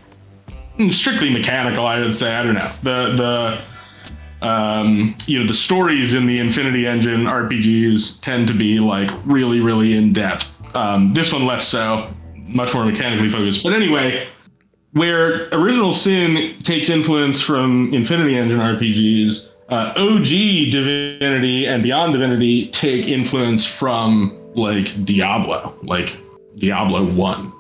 strictly 0.90 1.30
mechanical, 1.30 1.86
I 1.86 2.00
would 2.00 2.14
say. 2.14 2.36
I 2.36 2.44
don't 2.44 2.56
know. 2.56 2.72
The 2.84 3.62
the 4.42 4.46
um, 4.46 5.16
you 5.28 5.40
know 5.40 5.48
the 5.48 5.54
stories 5.54 6.14
in 6.14 6.26
the 6.26 6.40
Infinity 6.40 6.86
Engine 6.86 7.24
RPGs 7.24 8.22
tend 8.22 8.48
to 8.50 8.54
be 8.54 8.80
like 8.80 9.12
really 9.26 9.60
really 9.60 9.96
in 9.96 10.14
depth. 10.14 10.55
Um, 10.76 11.14
this 11.14 11.32
one 11.34 11.46
less 11.46 11.68
so, 11.68 12.14
much 12.36 12.74
more 12.74 12.86
mechanically 12.86 13.30
focused. 13.30 13.64
But 13.64 13.74
anyway, 13.74 14.28
where 14.92 15.50
Original 15.50 15.94
Sin 15.94 16.60
takes 16.60 16.90
influence 16.90 17.42
from 17.42 17.94
Infinity 17.94 18.38
Engine 18.38 18.60
RPGs, 18.60 19.54
uh, 19.70 19.94
OG 19.96 20.72
Divinity 20.72 21.66
and 21.66 21.82
Beyond 21.82 22.14
Divinity 22.14 22.68
take 22.68 23.08
influence 23.08 23.66
from 23.66 24.38
like 24.54 25.06
Diablo, 25.06 25.76
like 25.82 26.18
Diablo 26.58 27.04
One. 27.04 27.52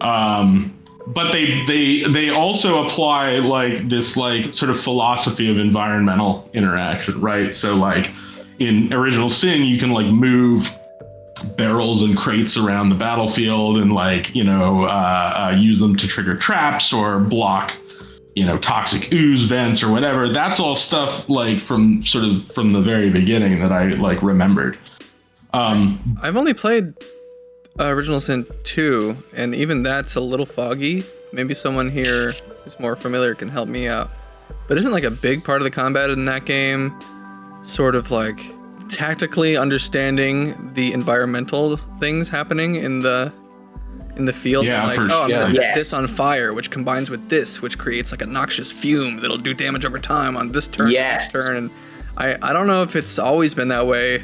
Um, 0.00 0.74
but 1.06 1.32
they 1.32 1.64
they 1.66 2.04
they 2.04 2.30
also 2.30 2.86
apply 2.86 3.38
like 3.38 3.76
this 3.88 4.16
like 4.16 4.54
sort 4.54 4.70
of 4.70 4.80
philosophy 4.80 5.50
of 5.50 5.58
environmental 5.58 6.48
interaction, 6.54 7.20
right? 7.20 7.52
So 7.52 7.74
like 7.74 8.10
in 8.58 8.92
Original 8.92 9.28
Sin, 9.28 9.64
you 9.64 9.78
can 9.78 9.90
like 9.90 10.06
move 10.06 10.68
barrels 11.56 12.02
and 12.02 12.16
crates 12.16 12.56
around 12.56 12.88
the 12.88 12.94
battlefield 12.94 13.78
and 13.78 13.92
like 13.92 14.34
you 14.34 14.44
know 14.44 14.84
uh, 14.84 15.50
uh, 15.52 15.56
use 15.56 15.78
them 15.78 15.96
to 15.96 16.06
trigger 16.06 16.36
traps 16.36 16.92
or 16.92 17.18
block 17.18 17.74
you 18.34 18.44
know 18.44 18.56
toxic 18.58 19.12
ooze 19.12 19.42
vents 19.42 19.82
or 19.82 19.90
whatever 19.90 20.28
that's 20.28 20.60
all 20.60 20.76
stuff 20.76 21.28
like 21.28 21.60
from 21.60 22.00
sort 22.02 22.24
of 22.24 22.44
from 22.52 22.72
the 22.72 22.80
very 22.80 23.10
beginning 23.10 23.58
that 23.60 23.72
i 23.72 23.86
like 23.90 24.22
remembered 24.22 24.78
um 25.52 26.18
I've 26.22 26.36
only 26.36 26.54
played 26.54 26.94
uh, 27.78 27.86
Original 27.86 28.20
Sin 28.20 28.46
2, 28.64 29.16
and 29.34 29.54
even 29.54 29.82
that's 29.82 30.14
a 30.14 30.20
little 30.20 30.46
foggy. 30.46 31.04
Maybe 31.32 31.54
someone 31.54 31.90
here 31.90 32.32
who's 32.62 32.78
more 32.78 32.94
familiar 32.94 33.34
can 33.34 33.48
help 33.48 33.68
me 33.68 33.88
out. 33.88 34.10
But 34.68 34.78
isn't 34.78 34.92
like 34.92 35.04
a 35.04 35.10
big 35.10 35.44
part 35.44 35.60
of 35.60 35.64
the 35.64 35.70
combat 35.70 36.10
in 36.10 36.24
that 36.26 36.44
game 36.44 36.94
sort 37.62 37.96
of 37.96 38.10
like 38.10 38.38
tactically 38.90 39.56
understanding 39.56 40.72
the 40.74 40.92
environmental 40.92 41.76
things 41.98 42.28
happening 42.28 42.76
in 42.76 43.00
the 43.00 43.32
in 44.16 44.24
the 44.26 44.32
field? 44.32 44.64
Yeah, 44.64 44.84
like, 44.86 44.94
for 44.96 45.02
oh, 45.10 45.22
I'm 45.22 45.28
sure. 45.30 45.38
gonna 45.38 45.46
set 45.46 45.54
Yes. 45.54 45.78
this 45.78 45.94
on 45.94 46.06
fire, 46.06 46.54
which 46.54 46.70
combines 46.70 47.10
with 47.10 47.28
this, 47.28 47.60
which 47.60 47.78
creates 47.78 48.12
like 48.12 48.22
a 48.22 48.26
noxious 48.26 48.70
fume 48.70 49.20
that'll 49.20 49.38
do 49.38 49.54
damage 49.54 49.84
over 49.84 49.98
time 49.98 50.36
on 50.36 50.52
this 50.52 50.68
turn, 50.68 50.90
Yes. 50.90 51.32
next 51.32 51.32
turn. 51.32 51.56
And 51.56 51.70
I, 52.16 52.36
I 52.42 52.52
don't 52.52 52.66
know 52.68 52.82
if 52.82 52.94
it's 52.96 53.18
always 53.18 53.54
been 53.54 53.68
that 53.68 53.86
way 53.86 54.22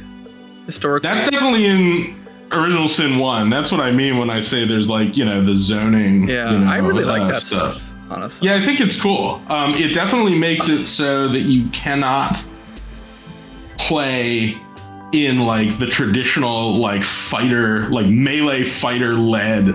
historically. 0.67 1.11
that's 1.11 1.29
definitely 1.29 1.67
in 1.67 2.17
original 2.53 2.87
sin 2.87 3.19
1 3.19 3.49
that's 3.49 3.73
what 3.73 3.81
i 3.81 3.91
mean 3.91 4.19
when 4.19 4.29
i 4.29 4.39
say 4.41 4.65
there's 4.65 4.89
like 4.91 5.17
you 5.17 5.25
know 5.25 5.43
the 5.45 5.55
zoning 5.57 6.29
yeah, 6.29 6.51
you 6.53 6.59
know, 6.59 6.71
I 6.71 6.79
really 6.79 7.05
like 7.05 7.29
that 7.29 7.43
stuff. 7.43 7.83
Honestly. 8.11 8.49
Yeah, 8.49 8.57
I 8.57 8.61
think 8.61 8.81
it's 8.81 9.01
cool. 9.01 9.41
Um, 9.49 9.75
it 9.77 9.95
definitely 9.95 10.37
makes 10.37 10.69
it 10.69 10.87
so 10.87 11.29
that 11.29 11.41
you 11.43 11.69
cannot 11.71 12.43
play 13.87 14.57
in 15.13 15.41
like 15.41 15.79
the 15.79 15.87
traditional 15.87 16.77
like 16.77 17.03
fighter, 17.03 17.89
like 17.89 18.07
melee 18.07 18.63
fighter 18.65 19.15
led, 19.15 19.67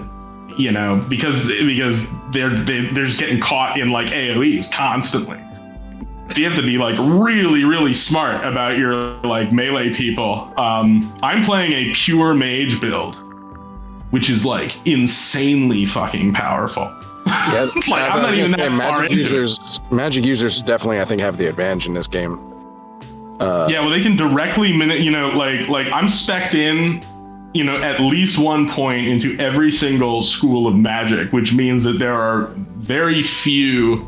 you 0.57 0.71
know, 0.71 1.03
because 1.09 1.45
because 1.47 2.07
they're 2.31 2.55
they, 2.57 2.81
they're 2.91 3.05
just 3.05 3.19
getting 3.19 3.39
caught 3.39 3.79
in 3.79 3.89
like 3.89 4.07
AOE's 4.07 4.69
constantly. 4.73 5.39
So 6.29 6.41
you 6.41 6.45
have 6.49 6.55
to 6.57 6.65
be 6.65 6.77
like 6.77 6.97
really 6.99 7.63
really 7.65 7.93
smart 7.93 8.45
about 8.45 8.77
your 8.77 8.95
like 9.23 9.51
melee 9.51 9.93
people. 9.93 10.53
Um, 10.57 11.13
I'm 11.21 11.43
playing 11.43 11.73
a 11.73 11.93
pure 11.93 12.33
mage 12.33 12.79
build, 12.79 13.15
which 14.11 14.29
is 14.29 14.45
like 14.45 14.75
insanely 14.87 15.85
fucking 15.85 16.33
powerful. 16.33 16.91
Yeah, 17.27 17.69
Like, 17.89 18.11
I'm 18.11 18.21
not 18.21 18.33
even 18.35 18.51
that 18.51 18.59
far 18.69 18.69
magic 18.69 19.11
into 19.11 19.13
it. 19.13 19.17
users. 19.17 19.79
Magic 19.91 20.23
users 20.23 20.61
definitely, 20.61 21.01
I 21.01 21.05
think, 21.05 21.21
have 21.21 21.37
the 21.37 21.47
advantage 21.47 21.87
in 21.87 21.93
this 21.95 22.07
game. 22.07 22.39
Uh, 23.39 23.67
Yeah, 23.69 23.81
well, 23.81 23.89
they 23.89 24.01
can 24.01 24.15
directly. 24.15 24.69
You 24.71 25.11
know, 25.11 25.29
like 25.29 25.67
like 25.67 25.91
I'm 25.91 26.07
specced 26.07 26.53
in. 26.53 27.03
You 27.53 27.63
know, 27.63 27.77
at 27.77 28.01
least 28.01 28.37
one 28.37 28.67
point 28.67 29.07
into 29.07 29.37
every 29.39 29.71
single 29.71 30.23
school 30.23 30.67
of 30.67 30.75
magic, 30.75 31.31
which 31.31 31.53
means 31.53 31.85
that 31.85 31.99
there 31.99 32.13
are 32.13 32.47
very 32.75 33.21
few, 33.21 34.05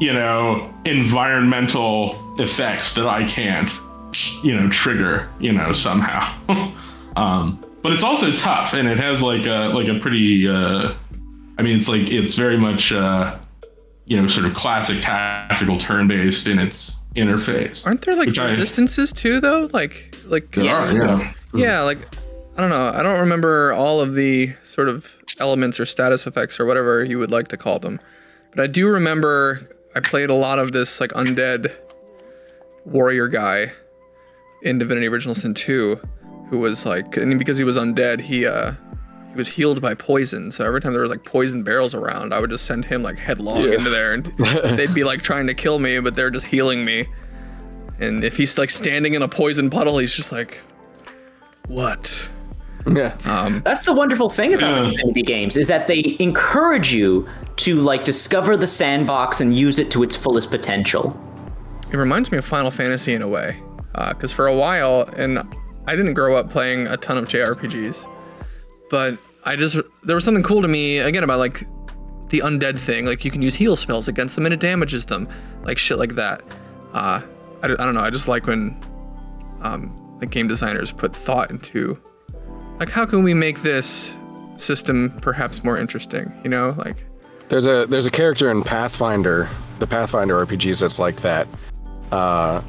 you 0.00 0.12
know, 0.12 0.68
environmental 0.84 2.18
effects 2.40 2.94
that 2.94 3.06
I 3.06 3.22
can't, 3.22 3.70
you 4.42 4.58
know, 4.58 4.68
trigger. 4.68 5.28
You 5.38 5.52
know, 5.52 5.72
somehow. 5.72 6.32
um, 7.16 7.64
but 7.82 7.92
it's 7.92 8.02
also 8.02 8.32
tough, 8.32 8.74
and 8.74 8.88
it 8.88 8.98
has 8.98 9.22
like 9.22 9.46
a 9.46 9.68
like 9.68 9.88
a 9.88 9.98
pretty. 10.00 10.48
Uh, 10.48 10.92
I 11.58 11.62
mean, 11.62 11.78
it's 11.78 11.88
like 11.88 12.10
it's 12.10 12.34
very 12.34 12.56
much. 12.58 12.92
Uh, 12.92 13.38
you 14.06 14.20
know, 14.20 14.28
sort 14.28 14.46
of 14.46 14.54
classic 14.54 14.98
tactical 15.02 15.78
turn-based 15.78 16.46
in 16.46 16.60
its 16.60 16.96
interface. 17.16 17.84
Aren't 17.86 18.02
there 18.02 18.14
like 18.16 18.26
Which 18.28 18.38
I- 18.38 18.50
resistances 18.50 19.12
too, 19.12 19.40
though? 19.40 19.68
Like, 19.72 20.14
like 20.26 20.50
There 20.52 20.64
Yes. 20.64 20.92
are, 20.92 20.96
yeah. 20.96 21.32
yeah, 21.54 21.80
like 21.82 21.98
I 22.56 22.60
don't 22.60 22.70
know. 22.70 22.90
I 22.94 23.02
don't 23.02 23.20
remember 23.20 23.72
all 23.72 24.00
of 24.00 24.14
the 24.14 24.52
sort 24.64 24.88
of 24.88 25.14
elements 25.40 25.78
or 25.80 25.84
status 25.86 26.26
effects 26.26 26.58
or 26.58 26.64
whatever 26.64 27.04
you 27.04 27.18
would 27.18 27.30
like 27.30 27.48
to 27.48 27.56
call 27.56 27.78
them, 27.78 28.00
but 28.54 28.62
I 28.62 28.66
do 28.66 28.88
remember 28.88 29.60
I 29.94 30.00
played 30.00 30.30
a 30.30 30.34
lot 30.34 30.58
of 30.58 30.72
this 30.72 31.00
like 31.00 31.10
undead 31.12 31.74
warrior 32.84 33.28
guy 33.28 33.72
in 34.62 34.78
Divinity 34.78 35.06
Original 35.08 35.34
Sin 35.34 35.54
2, 35.54 36.00
who 36.48 36.58
was 36.58 36.86
like, 36.86 37.16
and 37.16 37.38
because 37.38 37.58
he 37.58 37.64
was 37.64 37.76
undead, 37.76 38.20
he 38.20 38.46
uh 38.46 38.72
he 38.72 38.85
was 39.36 39.48
healed 39.48 39.80
by 39.82 39.94
poison. 39.94 40.50
So 40.50 40.64
every 40.64 40.80
time 40.80 40.92
there 40.92 41.02
was 41.02 41.10
like 41.10 41.24
poison 41.24 41.62
barrels 41.62 41.94
around, 41.94 42.32
I 42.34 42.40
would 42.40 42.50
just 42.50 42.64
send 42.66 42.84
him 42.86 43.02
like 43.02 43.18
headlong 43.18 43.62
Yeah. 43.64 43.74
into 43.74 43.90
there, 43.90 44.14
and 44.14 44.24
they'd 44.78 44.94
be 44.94 45.04
like 45.04 45.22
trying 45.22 45.46
to 45.46 45.54
kill 45.54 45.78
me, 45.78 46.00
but 46.00 46.16
they're 46.16 46.30
just 46.30 46.46
healing 46.46 46.84
me. 46.84 47.06
And 48.00 48.22
if 48.24 48.36
he's 48.36 48.58
like 48.58 48.70
standing 48.70 49.14
in 49.14 49.22
a 49.22 49.28
poison 49.28 49.70
puddle, 49.70 49.98
he's 49.98 50.14
just 50.14 50.32
like, 50.32 50.60
what? 51.68 52.30
yeah. 52.86 53.16
Um, 53.24 53.62
That's 53.64 53.82
the 53.82 53.92
wonderful 53.92 54.28
thing 54.30 54.54
about 54.54 54.76
Yeah. 54.84 54.90
Infinity 54.90 55.22
games 55.22 55.56
is 55.56 55.66
that 55.68 55.88
they 55.88 56.16
encourage 56.20 56.92
you 56.92 57.28
to 57.56 57.76
like 57.76 58.04
discover 58.04 58.56
the 58.56 58.66
sandbox 58.66 59.40
and 59.40 59.56
use 59.56 59.78
it 59.78 59.90
to 59.92 60.02
its 60.02 60.14
fullest 60.14 60.50
potential. 60.50 61.18
it 61.90 61.96
reminds 61.96 62.30
me 62.30 62.38
of 62.38 62.44
Final 62.44 62.70
Fantasy 62.70 63.12
in 63.14 63.22
a 63.22 63.28
way, 63.28 63.56
because 64.10 64.30
for 64.32 64.46
a 64.46 64.54
while, 64.54 65.08
and 65.16 65.38
I 65.86 65.96
didn't 65.96 66.14
grow 66.14 66.36
up 66.36 66.50
playing 66.50 66.86
a 66.88 66.96
ton 66.96 67.16
of 67.16 67.26
JRPGs, 67.26 68.06
but 68.90 69.16
I 69.46 69.56
just 69.56 69.78
there 70.02 70.14
was 70.14 70.24
something 70.24 70.42
cool 70.42 70.60
to 70.62 70.68
me 70.68 70.98
again 70.98 71.22
about 71.24 71.38
like 71.38 71.60
the 72.28 72.40
undead 72.40 72.78
thing. 72.78 73.06
Like 73.06 73.24
you 73.24 73.30
can 73.30 73.40
use 73.42 73.54
heal 73.54 73.76
spells 73.76 74.08
against 74.08 74.34
them 74.34 74.44
and 74.46 74.52
it 74.52 74.60
damages 74.60 75.04
them, 75.04 75.28
like 75.62 75.78
shit 75.78 75.98
like 75.98 76.16
that. 76.16 76.42
Uh, 76.92 77.20
I, 77.62 77.68
don't- 77.68 77.80
I 77.80 77.84
don't 77.84 77.94
know. 77.94 78.00
I 78.00 78.10
just 78.10 78.26
like 78.28 78.46
when 78.46 78.76
um, 79.62 80.16
the 80.20 80.26
game 80.26 80.48
designers 80.48 80.90
put 80.92 81.14
thought 81.14 81.50
into 81.50 81.98
like 82.78 82.90
how 82.90 83.06
can 83.06 83.22
we 83.22 83.32
make 83.34 83.62
this 83.62 84.16
system 84.56 85.16
perhaps 85.22 85.62
more 85.64 85.78
interesting. 85.78 86.32
You 86.42 86.50
know, 86.50 86.74
like 86.78 87.06
There's 87.48 87.66
a 87.66 87.86
there's 87.86 88.06
a 88.06 88.10
character 88.10 88.50
in 88.50 88.62
Pathfinder, 88.64 89.48
the 89.78 89.86
Pathfinder 89.86 90.44
RPGs 90.44 90.80
that's 90.80 90.98
like 90.98 91.20
that, 91.20 91.46
uh, 92.10 92.62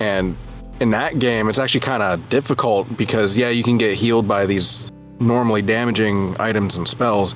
and 0.00 0.36
in 0.80 0.90
that 0.90 1.20
game 1.20 1.48
it's 1.48 1.60
actually 1.60 1.80
kind 1.80 2.02
of 2.02 2.28
difficult 2.30 2.96
because 2.96 3.36
yeah 3.36 3.48
you 3.48 3.62
can 3.62 3.78
get 3.78 3.94
healed 3.96 4.26
by 4.26 4.44
these 4.44 4.88
normally 5.24 5.62
damaging 5.62 6.36
items 6.38 6.76
and 6.76 6.86
spells, 6.86 7.34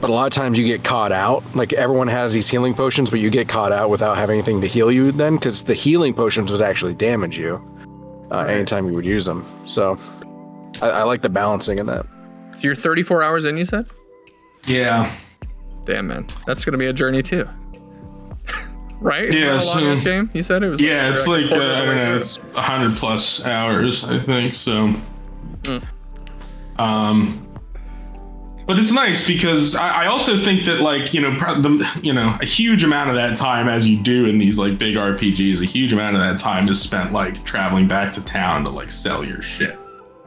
but 0.00 0.10
a 0.10 0.12
lot 0.12 0.26
of 0.26 0.32
times 0.32 0.58
you 0.58 0.66
get 0.66 0.84
caught 0.84 1.12
out. 1.12 1.42
Like 1.56 1.72
everyone 1.72 2.08
has 2.08 2.32
these 2.32 2.48
healing 2.48 2.74
potions, 2.74 3.10
but 3.10 3.20
you 3.20 3.30
get 3.30 3.48
caught 3.48 3.72
out 3.72 3.90
without 3.90 4.16
having 4.16 4.34
anything 4.38 4.60
to 4.60 4.66
heal 4.66 4.90
you 4.92 5.10
then 5.12 5.34
because 5.36 5.62
the 5.62 5.74
healing 5.74 6.14
potions 6.14 6.52
would 6.52 6.62
actually 6.62 6.94
damage 6.94 7.36
you 7.38 7.62
uh, 8.30 8.40
anytime 8.40 8.86
you 8.88 8.94
would 8.94 9.06
use 9.06 9.24
them. 9.24 9.44
So 9.66 9.98
I, 10.82 10.90
I 10.90 11.02
like 11.04 11.22
the 11.22 11.30
balancing 11.30 11.78
in 11.78 11.86
that. 11.86 12.06
so 12.54 12.60
you're 12.60 12.74
34 12.74 13.22
hours 13.22 13.44
in. 13.44 13.56
You 13.56 13.64
said, 13.64 13.86
Yeah. 14.66 15.10
damn 15.84 16.06
man, 16.08 16.26
that's 16.46 16.64
gonna 16.64 16.78
be 16.78 16.86
a 16.86 16.92
journey 16.92 17.22
too. 17.22 17.48
right? 19.00 19.32
Yeah, 19.32 19.56
that 19.56 19.62
a 19.62 19.66
long 19.66 19.78
so- 19.80 19.92
ass 19.92 20.02
game. 20.02 20.30
You 20.34 20.42
said 20.42 20.62
it 20.62 20.68
was. 20.68 20.80
Yeah, 20.80 21.12
it's 21.14 21.26
a 21.26 21.30
like, 21.30 21.50
uh, 21.50 21.54
I 21.56 21.84
don't 21.84 21.96
know, 21.96 22.04
through. 22.04 22.16
it's 22.16 22.36
100 22.54 22.96
plus 22.96 23.44
hours, 23.46 24.04
I 24.04 24.18
think. 24.20 24.54
So, 24.54 24.94
um, 26.78 27.44
but 28.68 28.78
it's 28.78 28.92
nice 28.92 29.26
because 29.26 29.74
I, 29.76 30.04
I 30.04 30.06
also 30.08 30.38
think 30.44 30.66
that, 30.66 30.80
like, 30.80 31.14
you 31.14 31.22
know, 31.22 31.34
the, 31.38 31.88
you 32.02 32.12
know, 32.12 32.36
a 32.40 32.44
huge 32.44 32.84
amount 32.84 33.08
of 33.08 33.16
that 33.16 33.38
time, 33.38 33.66
as 33.66 33.88
you 33.88 34.02
do 34.02 34.26
in 34.26 34.36
these 34.36 34.58
like 34.58 34.78
big 34.78 34.96
RPGs, 34.96 35.62
a 35.62 35.64
huge 35.64 35.92
amount 35.92 36.16
of 36.16 36.20
that 36.20 36.38
time 36.38 36.68
is 36.68 36.80
spent 36.80 37.12
like 37.12 37.42
traveling 37.44 37.88
back 37.88 38.12
to 38.12 38.24
town 38.24 38.64
to 38.64 38.70
like 38.70 38.90
sell 38.90 39.24
your 39.24 39.40
shit. 39.40 39.78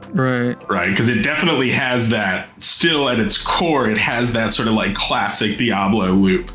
right. 0.08 0.56
right? 0.68 0.90
Because 0.90 1.08
it 1.08 1.22
definitely 1.22 1.70
has 1.70 2.10
that, 2.10 2.48
still 2.60 3.08
at 3.08 3.20
its 3.20 3.40
core, 3.40 3.88
it 3.88 3.98
has 3.98 4.32
that 4.32 4.52
sort 4.52 4.66
of 4.66 4.74
like 4.74 4.94
classic 4.96 5.56
Diablo 5.56 6.12
loop 6.12 6.50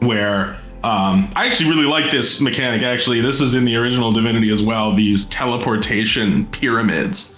where 0.00 0.58
um, 0.82 1.30
I 1.36 1.46
actually 1.46 1.68
really 1.68 1.84
like 1.84 2.10
this 2.10 2.40
mechanic. 2.40 2.82
Actually, 2.82 3.20
this 3.20 3.42
is 3.42 3.54
in 3.54 3.66
the 3.66 3.76
original 3.76 4.12
Divinity 4.12 4.50
as 4.50 4.62
well. 4.62 4.94
These 4.94 5.28
teleportation 5.28 6.46
pyramids. 6.46 7.36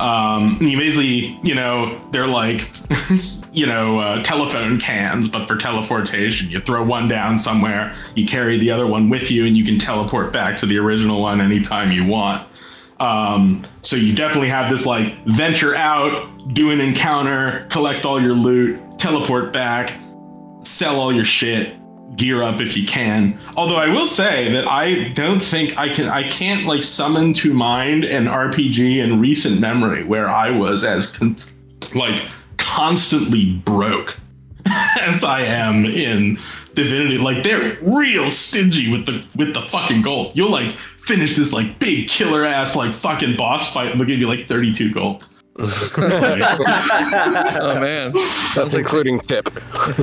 Um, 0.00 0.58
you 0.60 0.76
basically, 0.78 1.38
you 1.42 1.54
know, 1.54 2.00
they're 2.10 2.26
like, 2.26 2.70
you 3.52 3.66
know, 3.66 4.00
uh, 4.00 4.22
telephone 4.22 4.80
cans, 4.80 5.28
but 5.28 5.46
for 5.46 5.56
teleportation. 5.56 6.50
You 6.50 6.60
throw 6.60 6.82
one 6.82 7.08
down 7.08 7.38
somewhere, 7.38 7.94
you 8.14 8.26
carry 8.26 8.58
the 8.58 8.70
other 8.70 8.86
one 8.86 9.10
with 9.10 9.30
you, 9.30 9.46
and 9.46 9.56
you 9.56 9.64
can 9.64 9.78
teleport 9.78 10.32
back 10.32 10.56
to 10.58 10.66
the 10.66 10.78
original 10.78 11.20
one 11.20 11.40
anytime 11.40 11.92
you 11.92 12.04
want. 12.04 12.46
Um, 13.00 13.64
so 13.82 13.96
you 13.96 14.14
definitely 14.14 14.48
have 14.48 14.70
this 14.70 14.86
like 14.86 15.24
venture 15.24 15.74
out, 15.74 16.54
do 16.54 16.70
an 16.70 16.80
encounter, 16.80 17.66
collect 17.68 18.06
all 18.06 18.20
your 18.20 18.34
loot, 18.34 18.80
teleport 18.98 19.52
back. 19.52 19.98
sell 20.62 21.00
all 21.00 21.12
your 21.12 21.24
shit, 21.24 21.74
gear 22.16 22.42
up 22.42 22.60
if 22.60 22.76
you 22.76 22.86
can. 22.86 23.38
Although 23.56 23.76
I 23.76 23.88
will 23.88 24.06
say 24.06 24.52
that 24.52 24.66
I 24.68 25.08
don't 25.10 25.40
think 25.42 25.78
I 25.78 25.88
can 25.88 26.08
I 26.08 26.28
can't 26.28 26.66
like 26.66 26.82
summon 26.82 27.32
to 27.34 27.54
mind 27.54 28.04
an 28.04 28.26
RPG 28.26 28.98
in 28.98 29.20
recent 29.20 29.60
memory 29.60 30.04
where 30.04 30.28
I 30.28 30.50
was 30.50 30.84
as 30.84 31.16
con- 31.16 31.36
like 31.94 32.22
constantly 32.58 33.54
broke 33.64 34.18
as 35.00 35.24
I 35.24 35.42
am 35.42 35.84
in 35.86 36.38
Divinity. 36.74 37.18
Like 37.18 37.42
they're 37.44 37.76
real 37.82 38.30
stingy 38.30 38.90
with 38.92 39.06
the 39.06 39.24
with 39.36 39.54
the 39.54 39.62
fucking 39.62 40.02
gold. 40.02 40.32
You'll 40.36 40.50
like 40.50 40.70
finish 40.72 41.36
this 41.36 41.52
like 41.52 41.78
big 41.78 42.08
killer 42.08 42.44
ass 42.44 42.76
like 42.76 42.92
fucking 42.94 43.36
boss 43.36 43.72
fight 43.72 43.90
and 43.90 44.00
they'll 44.00 44.06
give 44.06 44.20
you 44.20 44.28
like 44.28 44.46
32 44.46 44.92
gold. 44.92 45.26
Oh 45.58 45.66
man, 47.80 48.12
That's 48.54 48.74
including 48.74 49.20
tip. 49.20 49.48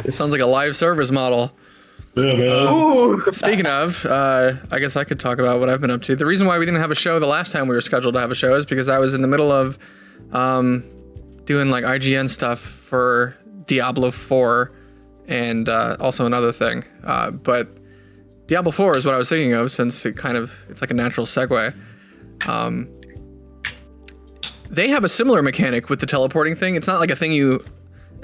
it 0.06 0.13
sounds 0.13 0.32
like 0.32 0.42
a 0.42 0.46
live 0.46 0.75
service 0.75 1.12
model. 1.12 1.51
Yeah. 2.20 3.32
Speaking 3.32 3.66
of, 3.66 4.06
uh, 4.06 4.54
I 4.72 4.80
guess 4.80 4.96
I 4.96 5.04
could 5.04 5.20
talk 5.20 5.40
about 5.40 5.60
what 5.60 5.70
I've 5.70 5.82
been 5.82 5.92
up 5.92 6.02
to. 6.04 6.16
The 6.16 6.26
reason 6.26 6.48
why 6.48 6.58
we 6.58 6.66
didn't 6.66 6.82
have 6.82 6.92
a 6.92 6.96
show 6.96 7.20
the 7.20 7.26
last 7.26 7.52
time 7.52 7.68
we 7.68 7.76
were 7.76 7.82
scheduled 7.82 8.14
to 8.16 8.20
have 8.20 8.32
a 8.32 8.36
show 8.36 8.56
is 8.56 8.66
because 8.66 8.90
I 8.90 9.00
was 9.00 9.14
in 9.14 9.22
the 9.22 9.28
middle 9.28 9.52
of 9.52 9.78
um, 10.32 10.84
doing 11.46 11.70
like 11.70 11.84
IGN 11.84 12.30
stuff 12.30 12.60
for 12.60 13.38
Diablo 13.66 14.12
4 14.12 14.72
and 15.28 15.70
uh, 15.70 15.98
also 16.00 16.26
another 16.26 16.52
thing. 16.52 16.84
Uh, 17.04 17.32
but 17.32 17.70
Diablo 18.48 18.72
4 18.72 18.98
is 18.98 19.06
what 19.06 19.14
I 19.14 19.18
was 19.18 19.30
thinking 19.30 19.54
of 19.54 19.72
since 19.72 20.06
it 20.06 20.18
kind 20.18 20.38
of 20.38 20.54
it's 20.70 20.82
like 20.82 20.92
a 20.92 20.96
natural 20.96 21.26
segue. 21.26 21.76
Um, 22.48 22.90
they 24.70 24.90
have 24.90 25.04
a 25.04 25.10
similar 25.10 25.42
mechanic 25.42 25.90
with 25.90 26.00
the 26.00 26.06
teleporting 26.06 26.56
thing. 26.56 26.76
It's 26.76 26.88
not 26.88 27.00
like 27.00 27.10
a 27.10 27.16
thing 27.16 27.32
you 27.32 27.64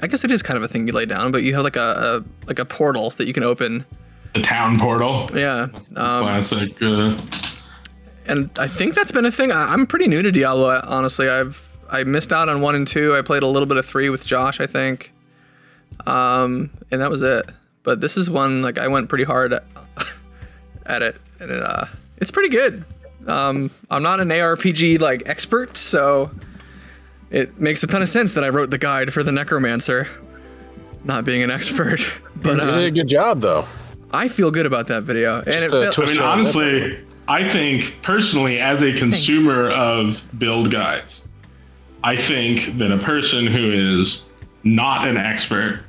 I 0.00 0.06
guess 0.06 0.24
it 0.24 0.30
is 0.30 0.42
kind 0.42 0.56
of 0.56 0.62
a 0.62 0.68
thing 0.68 0.86
you 0.86 0.92
lay 0.92 1.06
down, 1.06 1.32
but 1.32 1.42
you 1.42 1.54
have 1.54 1.64
like 1.64 1.76
a, 1.76 2.24
a 2.24 2.46
like 2.46 2.58
a 2.58 2.64
portal 2.64 3.10
that 3.10 3.26
you 3.26 3.32
can 3.32 3.42
open. 3.42 3.84
The 4.34 4.42
town 4.42 4.78
portal. 4.78 5.26
Yeah. 5.34 5.68
Um, 5.72 6.22
Classic. 6.22 6.82
Uh, 6.82 7.16
and 8.26 8.50
I 8.58 8.66
think 8.66 8.94
that's 8.94 9.12
been 9.12 9.24
a 9.24 9.30
thing. 9.30 9.52
I, 9.52 9.72
I'm 9.72 9.86
pretty 9.86 10.08
new 10.08 10.22
to 10.22 10.30
Diablo, 10.30 10.80
honestly. 10.84 11.28
I've 11.28 11.78
I 11.88 12.04
missed 12.04 12.32
out 12.32 12.48
on 12.48 12.60
one 12.60 12.74
and 12.74 12.86
two. 12.86 13.14
I 13.16 13.22
played 13.22 13.42
a 13.42 13.46
little 13.46 13.66
bit 13.66 13.76
of 13.76 13.86
three 13.86 14.10
with 14.10 14.26
Josh, 14.26 14.60
I 14.60 14.66
think, 14.66 15.12
um, 16.06 16.70
and 16.90 17.00
that 17.00 17.10
was 17.10 17.22
it. 17.22 17.50
But 17.82 18.00
this 18.00 18.16
is 18.16 18.28
one 18.28 18.62
like 18.62 18.78
I 18.78 18.88
went 18.88 19.08
pretty 19.08 19.24
hard 19.24 19.52
at, 19.52 19.64
at 20.86 21.02
it, 21.02 21.16
and 21.40 21.50
it, 21.50 21.62
uh, 21.62 21.86
it's 22.18 22.30
pretty 22.30 22.48
good. 22.48 22.84
Um, 23.26 23.70
I'm 23.90 24.02
not 24.02 24.20
an 24.20 24.28
ARPG 24.28 25.00
like 25.00 25.28
expert, 25.28 25.76
so 25.76 26.30
it 27.30 27.58
makes 27.60 27.82
a 27.82 27.86
ton 27.86 28.02
of 28.02 28.08
sense 28.08 28.34
that 28.34 28.44
I 28.44 28.48
wrote 28.50 28.70
the 28.70 28.78
guide 28.78 29.12
for 29.12 29.22
the 29.22 29.32
Necromancer, 29.32 30.08
not 31.04 31.24
being 31.24 31.42
an 31.42 31.50
expert. 31.50 32.00
But 32.36 32.58
You 32.58 32.60
did 32.66 32.68
a 32.68 32.86
uh, 32.86 32.90
good 32.90 33.08
job 33.08 33.40
though. 33.40 33.64
I 34.12 34.28
feel 34.28 34.50
good 34.50 34.66
about 34.66 34.88
that 34.88 35.04
video, 35.04 35.38
and 35.38 35.48
it 35.48 35.52
Just 35.52 35.66
a 35.68 35.70
felt- 35.70 35.88
I 35.88 35.92
twist 35.92 36.12
mean, 36.12 36.22
honestly, 36.22 36.98
I 37.28 37.48
think 37.48 37.98
personally, 38.02 38.60
as 38.60 38.82
a 38.82 38.92
consumer 38.92 39.70
of 39.70 40.22
build 40.38 40.70
guides, 40.70 41.26
I 42.04 42.14
think 42.14 42.76
that 42.78 42.92
a 42.92 42.98
person 42.98 43.46
who 43.46 43.72
is 43.72 44.22
not 44.64 45.08
an 45.08 45.16
expert, 45.16 45.80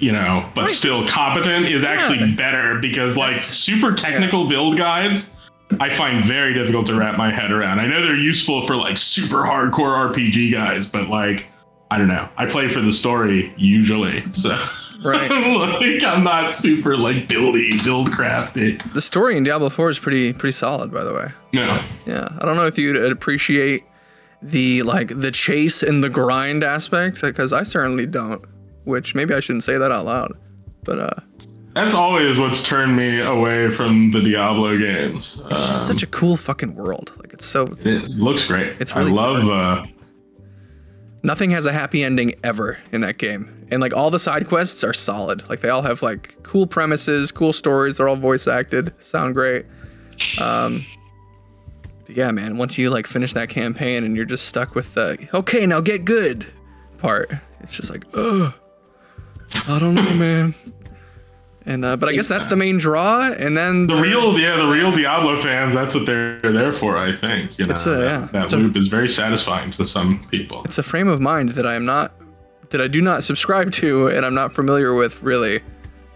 you 0.00 0.10
know, 0.12 0.50
but 0.54 0.62
Right, 0.62 0.70
still 0.72 1.06
competent 1.06 1.66
is 1.66 1.84
actually 1.84 2.32
better 2.34 2.78
because, 2.80 3.16
like, 3.16 3.34
That's- 3.34 3.46
super 3.46 3.94
technical 3.94 4.48
build 4.48 4.76
guides. 4.76 5.34
I 5.80 5.90
find 5.90 6.24
very 6.24 6.54
difficult 6.54 6.86
to 6.86 6.94
wrap 6.94 7.16
my 7.16 7.32
head 7.32 7.50
around. 7.52 7.78
I 7.80 7.86
know 7.86 8.00
they're 8.00 8.16
useful 8.16 8.62
for 8.66 8.74
like 8.76 8.96
super 8.98 9.42
hardcore 9.42 10.14
RPG 10.14 10.50
guys, 10.52 10.86
but 10.86 11.08
like, 11.08 11.46
I 11.90 11.98
don't 11.98 12.08
know. 12.08 12.28
I 12.36 12.46
play 12.46 12.68
for 12.68 12.80
the 12.80 12.92
story 12.92 13.52
usually, 13.56 14.24
so 14.32 14.58
Right. 15.02 15.30
like 15.80 16.02
I'm 16.02 16.24
not 16.24 16.50
super 16.52 16.96
like 16.96 17.28
buildy, 17.28 17.82
build 17.84 18.10
crafty. 18.10 18.72
the 18.94 19.00
story 19.00 19.36
in 19.36 19.44
Diablo 19.44 19.68
4 19.68 19.90
is 19.90 19.98
pretty 19.98 20.32
pretty 20.32 20.52
solid, 20.52 20.92
by 20.92 21.04
the 21.04 21.14
way. 21.14 21.28
No. 21.52 21.80
Yeah, 22.06 22.28
I 22.40 22.44
don't 22.44 22.56
know 22.56 22.66
if 22.66 22.76
you'd 22.78 22.96
appreciate 23.12 23.84
the 24.42 24.82
like 24.82 25.20
the 25.20 25.30
chase 25.30 25.82
and 25.82 26.02
the 26.02 26.08
grind 26.10 26.64
aspect 26.64 27.20
because 27.22 27.52
I 27.52 27.62
certainly 27.62 28.06
don't. 28.06 28.44
Which 28.84 29.14
maybe 29.14 29.34
I 29.34 29.40
shouldn't 29.40 29.64
say 29.64 29.76
that 29.78 29.92
out 29.92 30.04
loud, 30.06 30.32
but 30.82 30.98
uh, 30.98 31.10
That's 31.74 31.94
always 31.94 32.38
what's 32.38 32.66
turned 32.66 32.96
me 32.96 33.20
away 33.20 33.70
from 33.70 34.10
the 34.10 34.20
Diablo 34.20 34.76
games. 34.78 35.34
it's 35.36 35.44
Uh, 35.44 35.66
just 35.68 35.86
such 35.86 36.02
a 36.02 36.06
cool 36.06 36.36
fucking 36.36 36.74
world. 36.74 37.12
Like 37.18 37.32
it's 37.32 37.46
so 37.46 37.66
it 37.84 38.08
looks 38.18 38.46
great. 38.46 38.76
It's 38.80 38.94
really 38.96 39.10
I 39.10 39.14
love. 39.14 39.48
Uh, 39.48 39.86
nothing 41.22 41.50
has 41.50 41.66
a 41.66 41.72
happy 41.72 42.02
ending 42.02 42.34
ever 42.42 42.78
in 42.92 43.00
that 43.02 43.18
game, 43.18 43.66
and 43.70 43.80
like 43.80 43.94
all 43.94 44.10
the 44.10 44.18
side 44.18 44.48
quests 44.48 44.82
are 44.82 44.92
solid. 44.92 45.48
Like 45.48 45.60
they 45.60 45.68
all 45.68 45.82
have 45.82 46.02
like 46.02 46.42
cool 46.42 46.66
premises, 46.66 47.30
cool 47.30 47.52
stories. 47.52 47.96
They're 47.98 48.08
all 48.08 48.16
voice 48.16 48.48
acted, 48.48 48.92
sound 49.00 49.34
great. 49.34 49.66
Um, 50.40 50.84
yeah, 52.08 52.30
man. 52.32 52.56
Once 52.56 52.76
you 52.78 52.90
like 52.90 53.06
finish 53.06 53.34
that 53.34 53.50
campaign 53.50 54.02
and 54.04 54.16
you're 54.16 54.24
just 54.24 54.46
stuck 54.46 54.74
with 54.74 54.94
the 54.94 55.28
okay, 55.34 55.66
now 55.66 55.80
get 55.80 56.04
good 56.04 56.46
part, 56.96 57.30
it's 57.60 57.76
just 57.76 57.90
like, 57.90 58.04
ugh. 58.14 58.52
I 59.68 59.78
don't 59.78 59.94
know, 59.94 60.10
man. 60.14 60.54
And 61.68 61.84
uh, 61.84 61.98
but 61.98 62.08
I 62.08 62.12
guess 62.14 62.28
that's 62.28 62.46
the 62.46 62.56
main 62.56 62.78
draw, 62.78 63.30
and 63.30 63.54
then 63.54 63.86
the 63.88 63.96
real, 63.96 64.38
yeah, 64.38 64.56
the 64.56 64.66
real 64.66 64.90
Diablo 64.90 65.36
fans. 65.36 65.74
That's 65.74 65.94
what 65.94 66.06
they're 66.06 66.40
there 66.40 66.72
for. 66.72 66.96
I 66.96 67.14
think. 67.14 67.58
You 67.58 67.66
know, 67.66 67.72
It's 67.72 67.86
a- 67.86 67.90
that, 67.90 68.02
yeah, 68.04 68.28
that 68.32 68.44
it's 68.44 68.52
a- 68.54 68.56
loop 68.56 68.74
is 68.74 68.88
very 68.88 69.08
satisfying 69.08 69.70
to 69.72 69.84
some 69.84 70.26
people. 70.30 70.62
it's 70.64 70.78
a 70.78 70.82
frame 70.82 71.08
of 71.08 71.20
mind 71.20 71.50
that 71.50 71.66
I 71.66 71.74
am 71.74 71.84
not 71.84 72.12
that 72.70 72.80
I 72.80 72.88
do 72.88 73.02
not 73.02 73.22
subscribe 73.22 73.70
to 73.72 74.08
and 74.08 74.24
I'm 74.24 74.32
not 74.34 74.54
familiar 74.54 74.94
with 74.94 75.22
really. 75.22 75.60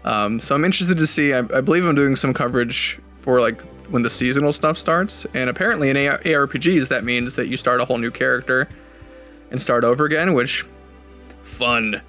Um, 0.03 0.39
so 0.39 0.55
I'm 0.55 0.65
interested 0.65 0.97
to 0.97 1.05
see. 1.07 1.33
I, 1.33 1.39
I 1.39 1.61
believe 1.61 1.85
I'm 1.85 1.93
doing 1.95 2.15
some 2.15 2.33
coverage 2.33 2.99
for 3.13 3.39
like 3.39 3.61
when 3.91 4.01
the 4.01 4.09
seasonal 4.09 4.53
stuff 4.53 4.77
starts, 4.79 5.27
and 5.35 5.51
apparently 5.51 5.91
in 5.91 5.97
AR- 5.97 6.17
ARPGs 6.19 6.87
that 6.89 7.03
means 7.03 7.35
that 7.35 7.47
you 7.47 7.57
start 7.57 7.79
a 7.79 7.85
whole 7.85 7.99
new 7.99 8.09
character 8.11 8.67
and 9.51 9.61
start 9.61 9.83
over 9.83 10.03
again, 10.05 10.33
which 10.33 10.65
fun. 11.43 12.01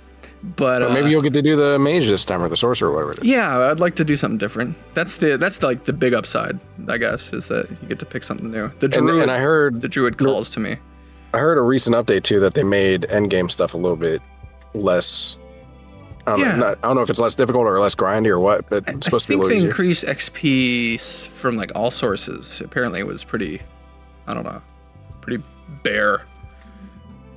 But 0.57 0.83
Or 0.83 0.89
uh, 0.89 0.93
maybe 0.93 1.09
you'll 1.11 1.23
get 1.23 1.33
to 1.33 1.43
do 1.43 1.57
the 1.57 1.79
mage 1.79 2.07
this 2.07 2.25
time 2.25 2.43
or 2.43 2.49
the 2.51 2.57
sorcerer 2.57 2.91
or 2.91 2.95
whatever 2.95 3.11
it 3.13 3.19
is. 3.21 3.25
yeah, 3.25 3.71
I'd 3.71 3.81
like 3.81 3.95
to 3.97 4.05
do 4.05 4.15
something 4.15 4.37
different. 4.37 4.77
That's 4.95 5.17
the 5.17 5.39
that's 5.39 5.63
like 5.63 5.85
the 5.85 5.93
big 5.95 6.13
upside, 6.13 6.59
I 6.89 6.99
guess, 6.99 7.33
is 7.33 7.49
that 7.49 7.71
you 7.71 7.89
get 7.89 7.99
to 8.01 8.05
pick 8.07 8.25
something 8.25 8.51
new. 8.51 8.69
The 8.81 8.87
And, 8.87 8.93
druid, 8.93 9.23
and 9.23 9.31
I 9.31 9.39
heard 9.39 9.81
the 9.81 9.89
druid 9.89 10.19
calls 10.19 10.51
to 10.51 10.61
me. 10.61 10.77
I 11.33 11.39
heard 11.39 11.57
a 11.57 11.63
recent 11.63 11.97
update 11.97 12.25
too 12.25 12.41
that 12.41 12.55
they 12.55 12.63
made 12.63 13.03
endgame 13.11 13.51
stuff 13.51 13.73
a 13.75 13.79
little 13.79 13.97
bit 13.97 14.21
less. 14.75 15.39
I 16.27 16.31
don't, 16.33 16.41
Yeah. 16.41 16.53
know, 16.53 16.57
not, 16.59 16.79
I 16.83 16.87
don't 16.89 16.97
know 16.97 17.03
if 17.03 17.11
it's 17.11 17.19
less 17.19 17.35
difficult 17.35 17.67
or 17.67 17.79
less 17.81 17.95
grindy 17.95 18.29
or 18.29 18.39
what, 18.39 18.69
but 18.71 18.85
it's 18.89 19.07
supposed 19.07 19.31
I 19.31 19.35
to 19.35 19.39
be 19.41 19.45
a 19.45 19.49
think 19.49 19.61
they 19.63 19.67
increased 19.69 20.05
XP 20.05 21.29
from 21.31 21.57
like 21.57 21.73
all 21.75 21.91
sources. 21.91 22.61
Apparently, 22.61 23.01
it 23.01 23.07
was 23.07 23.25
pretty, 23.25 23.61
I 24.27 24.35
don't 24.35 24.45
know, 24.45 24.63
pretty 25.21 25.43
bare. 25.83 26.23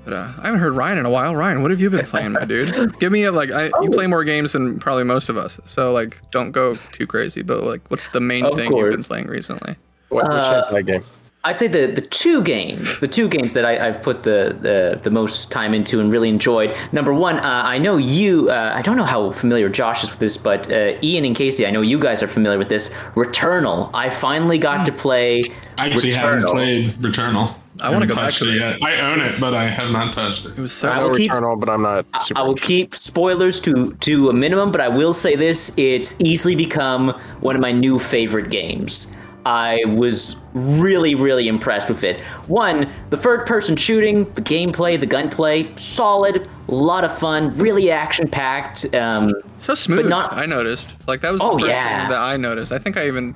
But 0.08 0.15
uh, 0.15 0.32
I 0.39 0.46
haven't 0.46 0.62
heard 0.62 0.74
Ryan 0.74 1.00
in 1.00 1.06
a 1.06 1.10
while. 1.10 1.36
Ryan, 1.36 1.62
what 1.62 1.70
have 1.70 1.82
you 1.82 1.89
been 1.89 2.06
playing, 2.06 2.32
my 2.32 2.46
dude? 2.46 2.98
Give 3.02 3.12
me 3.12 3.26
a 3.26 3.32
like. 3.34 3.52
I, 3.52 3.65
you 3.82 3.89
play 3.91 4.08
more 4.08 4.24
games 4.24 4.54
than 4.54 4.80
probably 4.80 5.04
most 5.04 5.28
of 5.28 5.36
us, 5.36 5.60
so 5.65 5.91
like, 5.91 6.22
don't 6.32 6.52
go 6.52 6.76
too 6.76 7.06
crazy. 7.06 7.41
But 7.41 7.63
like, 7.63 7.82
what's 7.89 8.08
the 8.08 8.22
main 8.22 8.46
Of 8.46 8.56
thing 8.56 8.72
you've 8.72 8.89
been 8.89 9.04
playing 9.04 9.28
recently? 9.28 9.76
What, 10.08 10.24
which 10.24 10.32
Uh, 10.32 10.72
hentai 10.72 10.86
game? 10.86 11.04
I'd 11.43 11.60
say 11.60 11.67
the 11.67 11.88
the 11.88 12.00
two 12.00 12.41
games, 12.41 13.02
the 13.02 13.08
two 13.10 13.28
games 13.28 13.52
that 13.52 13.65
I, 13.65 13.86
I've 13.86 14.02
put 14.02 14.24
the, 14.24 14.56
the 14.62 14.98
the 15.04 15.12
most 15.12 15.52
time 15.52 15.74
into 15.74 16.00
and 16.00 16.10
really 16.10 16.30
enjoyed. 16.30 16.74
Number 16.93 17.13
one, 17.13 17.39
uh, 17.39 17.63
I 17.65 17.78
know 17.78 17.98
you. 17.98 18.50
Uh, 18.50 18.72
I 18.74 18.82
don't 18.82 18.96
know 18.96 19.04
how 19.04 19.34
familiar 19.34 19.67
Josh 19.67 20.06
is 20.06 20.10
with 20.10 20.20
this, 20.20 20.38
but 20.38 20.72
uh, 20.72 20.98
Ian 21.04 21.26
and 21.26 21.36
Casey, 21.36 21.67
I 21.67 21.72
know 21.72 21.82
you 21.82 22.00
guys 22.00 22.24
are 22.24 22.30
familiar 22.30 22.58
with 22.58 22.70
this. 22.70 22.91
Returnal. 23.15 23.89
I 23.93 24.10
finally 24.10 24.58
got 24.58 24.86
to 24.86 24.93
play. 24.93 25.43
I 25.78 25.89
actually 25.89 26.13
haven't 26.13 26.46
played 26.46 26.93
Returnal. 26.93 27.56
I 27.81 27.89
wanna 27.89 28.05
Haven't 28.05 28.09
go 28.09 28.15
back 28.15 28.33
to 28.35 28.45
it 28.49 28.55
it. 28.55 28.59
yet. 28.59 28.81
I 28.83 28.99
own 29.11 29.21
it, 29.21 29.31
but 29.39 29.53
I 29.53 29.69
have 29.69 29.91
not 29.91 30.13
touched 30.13 30.45
it. 30.45 30.51
It 30.57 30.59
was 30.59 30.71
so. 30.73 30.89
I 30.89 31.01
will 31.03 31.09
know 31.11 31.15
keep- 31.17 31.31
Returnal, 31.31 31.59
but 31.59 31.69
I'm 31.69 31.81
not 31.83 32.05
super. 32.23 32.39
I 32.39 32.43
will 32.43 32.51
interested. 32.51 32.67
keep 32.67 32.95
spoilers 32.95 33.59
to 33.61 33.93
to 33.93 34.29
a 34.29 34.33
minimum, 34.33 34.71
but 34.71 34.81
I 34.81 34.87
will 34.87 35.13
say 35.13 35.35
this: 35.35 35.71
it's 35.77 36.19
easily 36.19 36.55
become 36.55 37.09
one 37.41 37.55
of 37.55 37.61
my 37.61 37.71
new 37.71 37.99
favorite 37.99 38.49
games. 38.49 39.11
I 39.45 39.81
was 39.85 40.35
really, 40.53 41.15
really 41.15 41.47
impressed 41.47 41.87
with 41.87 42.03
it. 42.03 42.19
One, 42.47 42.89
the 43.11 43.15
third-person 43.15 43.77
shooting, 43.77 44.25
the 44.33 44.41
gameplay, 44.41 44.99
the 44.99 45.05
gunplay, 45.05 45.69
solid, 45.77 46.49
a 46.67 46.71
lot 46.75 47.05
of 47.05 47.17
fun, 47.17 47.57
really 47.57 47.89
action-packed. 47.89 48.93
Um, 48.93 49.31
so 49.55 49.73
smooth. 49.73 49.99
But 50.01 50.09
not- 50.09 50.33
I 50.33 50.47
noticed. 50.47 50.97
Like 51.07 51.21
that 51.21 51.31
was 51.31 51.39
the 51.39 51.47
Oh, 51.47 51.57
first 51.59 51.69
yeah. 51.69 52.01
thing 52.01 52.09
that 52.09 52.21
I 52.21 52.35
noticed. 52.35 52.73
I 52.73 52.77
think 52.77 52.97
I 52.97 53.07
even. 53.07 53.35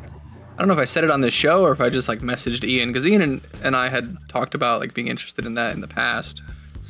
I 0.62 0.64
don't 0.64 0.68
know 0.68 0.76
if 0.76 0.80
I 0.80 0.86
said 0.86 1.04
it 1.04 1.10
on 1.10 1.22
this 1.22 1.34
show 1.34 1.64
or 1.64 1.72
if 1.72 1.82
I 1.82 1.90
just 1.90 2.08
like 2.08 2.20
messaged 2.20 2.64
Ian 2.64 2.90
because 2.90 3.04
Ian 3.08 3.24
and, 3.24 3.42
and 3.64 3.76
I 3.76 3.90
had 3.90 4.16
talked 4.30 4.54
about 4.54 4.80
like 4.80 4.94
being 4.94 5.08
interested 5.08 5.48
in 5.48 5.56
that 5.56 5.74
in 5.74 5.82
the 5.82 5.88
past. 5.88 6.44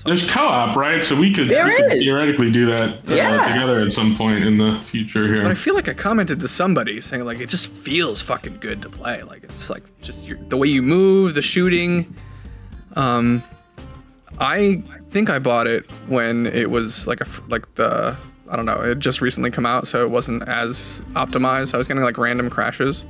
There's 0.03 0.29
co-op, 0.29 0.75
right? 0.75 1.01
So 1.01 1.17
we 1.17 1.31
could, 1.33 1.47
There 1.47 1.63
we 1.67 1.77
could 1.77 1.91
theoretically 1.91 2.51
do 2.51 2.65
that 2.65 2.81
uh, 3.09 3.15
Yeah. 3.15 3.47
together 3.47 3.79
at 3.79 3.93
some 3.93 4.17
point 4.17 4.43
in 4.43 4.57
the 4.57 4.77
future 4.83 5.25
here. 5.25 5.41
But 5.41 5.51
I 5.51 5.53
feel 5.53 5.73
like 5.73 5.87
I 5.87 5.93
commented 5.93 6.41
to 6.41 6.49
somebody 6.49 6.99
saying 6.99 7.23
like 7.23 7.39
it 7.39 7.47
just 7.47 7.71
feels 7.71 8.21
fucking 8.21 8.57
good 8.59 8.81
to 8.81 8.89
play. 8.89 9.21
Like 9.23 9.45
it's 9.45 9.69
like 9.69 9.83
just 10.01 10.27
your, 10.27 10.37
the 10.49 10.57
way 10.57 10.67
you 10.67 10.81
move, 10.81 11.35
the 11.35 11.41
shooting. 11.41 12.13
Um, 12.97 13.41
I 14.37 14.83
think 15.11 15.29
I 15.29 15.39
bought 15.39 15.67
it 15.67 15.89
when 16.09 16.47
it 16.47 16.69
was 16.69 17.07
like 17.07 17.21
a 17.21 17.27
like 17.47 17.73
the 17.75 18.17
I 18.49 18.57
don't 18.57 18.65
know. 18.65 18.81
It 18.81 18.99
just 18.99 19.21
recently 19.21 19.49
come 19.49 19.65
out, 19.65 19.87
so 19.87 20.03
it 20.03 20.11
wasn't 20.11 20.43
as 20.49 21.01
optimized. 21.13 21.73
I 21.73 21.77
was 21.77 21.87
getting 21.87 22.03
like 22.03 22.17
random 22.17 22.49
crashes. 22.49 23.05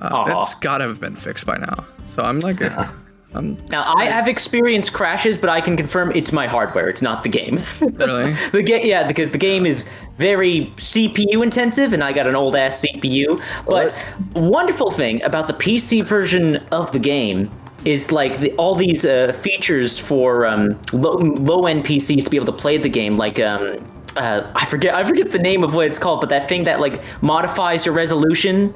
Uh, 0.00 0.08
Aw. 0.12 0.40
it's 0.40 0.54
gotta 0.54 0.84
have 0.84 1.00
been 1.00 1.16
fixed 1.16 1.46
by 1.46 1.56
now. 1.56 1.86
So 2.04 2.22
I'm 2.22 2.38
like, 2.40 2.60
I'm 3.34 3.56
Now 3.68 3.94
I 3.94 4.06
have 4.06 4.28
experienced 4.28 4.92
crashes, 4.92 5.36
but 5.36 5.50
I 5.50 5.60
can 5.60 5.76
confirm 5.76 6.12
it's 6.12 6.32
my 6.32 6.46
hardware. 6.46 6.88
It's 6.88 7.02
not 7.02 7.22
the 7.22 7.28
game. 7.28 7.60
really. 7.80 8.34
the 8.52 8.62
game, 8.62 8.86
yeah, 8.86 9.06
because 9.06 9.30
the 9.30 9.38
game 9.38 9.66
is 9.66 9.84
very 10.16 10.72
CPU 10.76 11.42
intensive, 11.42 11.92
and 11.92 12.02
I 12.02 12.12
got 12.12 12.26
an 12.26 12.34
old 12.34 12.56
ass 12.56 12.84
CPU. 12.84 13.42
But 13.66 13.94
wonderful 14.34 14.90
thing 14.90 15.22
about 15.22 15.46
the 15.46 15.54
PC 15.54 16.04
version 16.04 16.56
of 16.72 16.92
the 16.92 16.98
game 16.98 17.50
is 17.84 18.10
like 18.10 18.40
the, 18.40 18.52
all 18.54 18.74
these 18.74 19.04
uh, 19.04 19.32
features 19.32 19.98
for 19.98 20.46
um, 20.46 20.78
low, 20.92 21.16
low 21.16 21.66
end 21.66 21.84
PCs 21.84 22.24
to 22.24 22.30
be 22.30 22.36
able 22.36 22.46
to 22.46 22.52
play 22.52 22.78
the 22.78 22.88
game, 22.88 23.16
like. 23.16 23.38
Um, 23.40 23.78
uh, 24.16 24.50
I 24.54 24.64
forget. 24.64 24.94
I 24.94 25.04
forget 25.04 25.30
the 25.30 25.38
name 25.38 25.62
of 25.62 25.74
what 25.74 25.86
it's 25.86 25.98
called, 25.98 26.22
but 26.22 26.30
that 26.30 26.48
thing 26.48 26.64
that 26.64 26.80
like 26.80 27.02
modifies 27.20 27.84
your 27.84 27.94
resolution. 27.94 28.74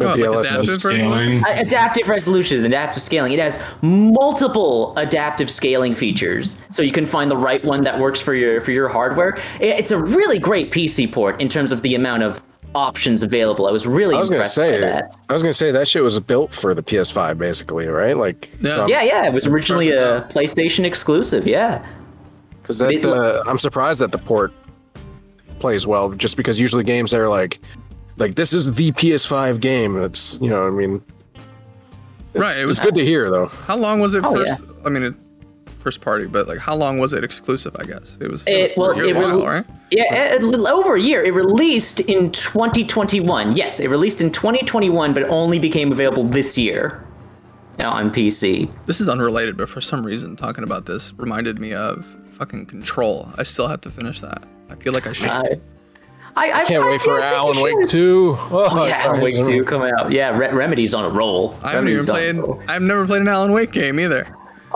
The 0.00 0.26
Oh, 0.26 0.32
like 0.32 0.46
adaptive 0.46 0.84
resolution? 0.84 1.44
Uh, 1.44 1.48
adaptive 1.56 2.08
resolution, 2.08 2.64
adaptive 2.64 3.02
scaling. 3.02 3.32
It 3.32 3.38
has 3.38 3.58
multiple 3.82 4.94
adaptive 4.96 5.50
scaling 5.50 5.94
features, 5.94 6.56
so 6.70 6.82
you 6.82 6.92
can 6.92 7.04
find 7.06 7.30
the 7.30 7.36
right 7.36 7.62
one 7.64 7.84
that 7.84 7.98
works 8.00 8.20
for 8.20 8.34
your 8.34 8.60
for 8.62 8.72
your 8.72 8.88
hardware. 8.88 9.36
I- 9.60 9.64
It's 9.80 9.90
a 9.90 9.98
really 9.98 10.38
great 10.38 10.72
PC 10.72 11.06
port 11.06 11.40
in 11.40 11.48
terms 11.48 11.70
of 11.70 11.82
the 11.82 11.94
amount 11.94 12.22
of 12.22 12.42
options 12.74 13.22
available. 13.22 13.66
I 13.66 13.72
was 13.72 13.86
really 13.86 14.14
I 14.16 14.20
was 14.20 14.28
gonna 14.30 14.38
impressed 14.38 14.54
say, 14.54 14.80
by 14.80 14.86
that. 14.86 15.16
I 15.28 15.32
was 15.34 15.42
gonna 15.42 15.52
say 15.52 15.70
that 15.72 15.86
shit 15.88 16.02
was 16.02 16.18
built 16.20 16.54
for 16.54 16.72
the 16.72 16.82
PS5, 16.82 17.36
basically, 17.36 17.86
right? 17.88 18.16
Like, 18.16 18.48
Yeah. 18.60 18.86
Yeah, 18.86 19.02
yeah, 19.02 19.26
it 19.26 19.32
was 19.32 19.46
originally 19.46 19.90
a 19.92 20.22
PlayStation 20.30 20.84
exclusive. 20.84 21.46
Yeah, 21.46 21.82
Because 22.62 22.78
that, 22.78 22.92
It- 22.92 23.04
uh, 23.04 23.42
I'm 23.46 23.58
surprised 23.58 24.00
that 24.00 24.12
the 24.12 24.18
port 24.18 24.52
plays 25.58 25.86
well, 25.86 26.10
just 26.10 26.36
because 26.36 26.58
usually 26.60 26.84
games 26.84 27.12
are 27.12 27.28
like, 27.28 27.58
like 28.20 28.36
this 28.36 28.52
is 28.52 28.72
the 28.74 28.92
PS5 28.92 29.60
game. 29.60 29.96
It's 30.00 30.38
you 30.40 30.48
know, 30.50 30.66
I 30.66 30.70
mean, 30.70 31.02
Right, 32.34 32.56
it 32.58 32.66
was- 32.66 32.78
good 32.78 32.94
to 32.94 33.04
hear 33.04 33.28
though. 33.30 33.46
How 33.46 33.76
long 33.76 33.98
was 34.00 34.14
it 34.14 34.24
Oh, 34.24 34.32
first? 34.32 34.62
I 34.86 34.88
mean, 34.88 35.02
it, 35.02 35.14
first 35.80 36.00
party, 36.00 36.26
but 36.26 36.46
like, 36.46 36.58
how 36.58 36.76
long 36.76 36.98
was 36.98 37.12
it 37.14 37.24
exclusive? 37.24 37.74
I 37.78 37.84
guess 37.84 38.16
it 38.20 38.30
was. 38.30 38.46
It- 38.46 38.76
was 38.76 38.88
well, 38.88 38.94
for 38.96 39.02
a 39.04 39.08
it 39.08 39.16
while, 39.16 39.32
was- 39.32 39.42
right? 39.42 39.66
yeah, 39.90 40.34
a, 40.34 40.38
a 40.38 40.40
little 40.40 40.68
over 40.68 40.94
a 40.94 41.00
year. 41.00 41.24
It 41.24 41.34
released 41.34 41.98
in 42.00 42.30
2021. 42.30 43.56
Yes, 43.56 43.80
it 43.80 43.88
released 43.90 44.20
in 44.20 44.30
2021, 44.30 45.12
but 45.14 45.24
only 45.24 45.58
became 45.58 45.90
available 45.90 46.22
this 46.24 46.56
year. 46.56 47.04
Now 47.78 47.92
on 47.92 48.10
PC. 48.10 48.70
This 48.86 49.00
is 49.00 49.08
unrelated, 49.08 49.56
but 49.56 49.68
for 49.68 49.80
some 49.80 50.04
reason, 50.04 50.36
talking 50.36 50.62
about 50.64 50.84
this 50.84 51.14
reminded 51.16 51.58
me 51.58 51.72
of 51.72 52.04
fucking 52.32 52.66
Control. 52.66 53.30
I 53.38 53.42
still 53.42 53.68
have 53.68 53.80
to 53.82 53.90
finish 53.90 54.20
that. 54.20 54.44
I 54.70 54.74
feel 54.76 54.92
like 54.92 55.06
I 55.06 55.12
should. 55.12 55.30
I, 55.30 55.58
I, 56.36 56.52
I 56.62 56.64
Can't 56.64 56.84
I 56.84 56.90
wait 56.90 57.00
for 57.00 57.20
Alan 57.20 57.56
you 57.58 57.64
Wake 57.64 57.88
2. 57.88 58.36
Oh, 58.38 58.86
Yeah, 58.86 59.00
Alan 59.02 59.20
Wake 59.20 59.36
2 59.44 59.64
coming 59.64 59.92
out. 59.98 60.10
Yeah, 60.12 60.36
Re- 60.36 60.52
Remedy's 60.52 60.94
on 60.94 61.04
a 61.04 61.08
roll. 61.08 61.58
I 61.62 61.72
haven't 61.72 61.88
even 61.88 62.04
Remedy's 62.06 62.38
on 62.40 62.46
played. 62.56 62.68
I've 62.68 62.82
never 62.82 63.06
played 63.06 63.22
an 63.22 63.28
Alan 63.28 63.52
Wake 63.52 63.72
game 63.72 63.98
either. 64.00 64.26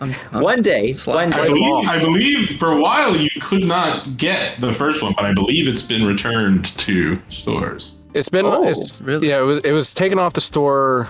I'm- 0.00 0.12
one 0.32 0.62
day, 0.62 0.92
Slack. 0.92 1.14
one 1.14 1.32
I 1.34 1.42
day. 1.42 1.48
believe, 1.48 1.88
I 1.88 1.98
believe 1.98 2.58
for 2.58 2.72
a 2.72 2.80
while 2.80 3.16
you 3.16 3.28
could 3.40 3.64
not 3.64 4.16
get 4.16 4.60
the 4.60 4.72
first 4.72 5.02
one, 5.02 5.12
but 5.14 5.24
I 5.24 5.32
believe 5.34 5.68
it's 5.68 5.82
been 5.82 6.04
returned 6.06 6.64
to 6.78 7.20
stores. 7.28 7.92
It's 8.14 8.28
been, 8.30 8.46
Oh, 8.46 8.62
it's, 8.66 9.00
really? 9.02 9.28
Yeah, 9.28 9.40
it 9.40 9.44
was, 9.44 9.58
it 9.60 9.72
was 9.72 9.92
taken 9.92 10.18
off 10.18 10.32
the 10.32 10.40
store 10.40 11.08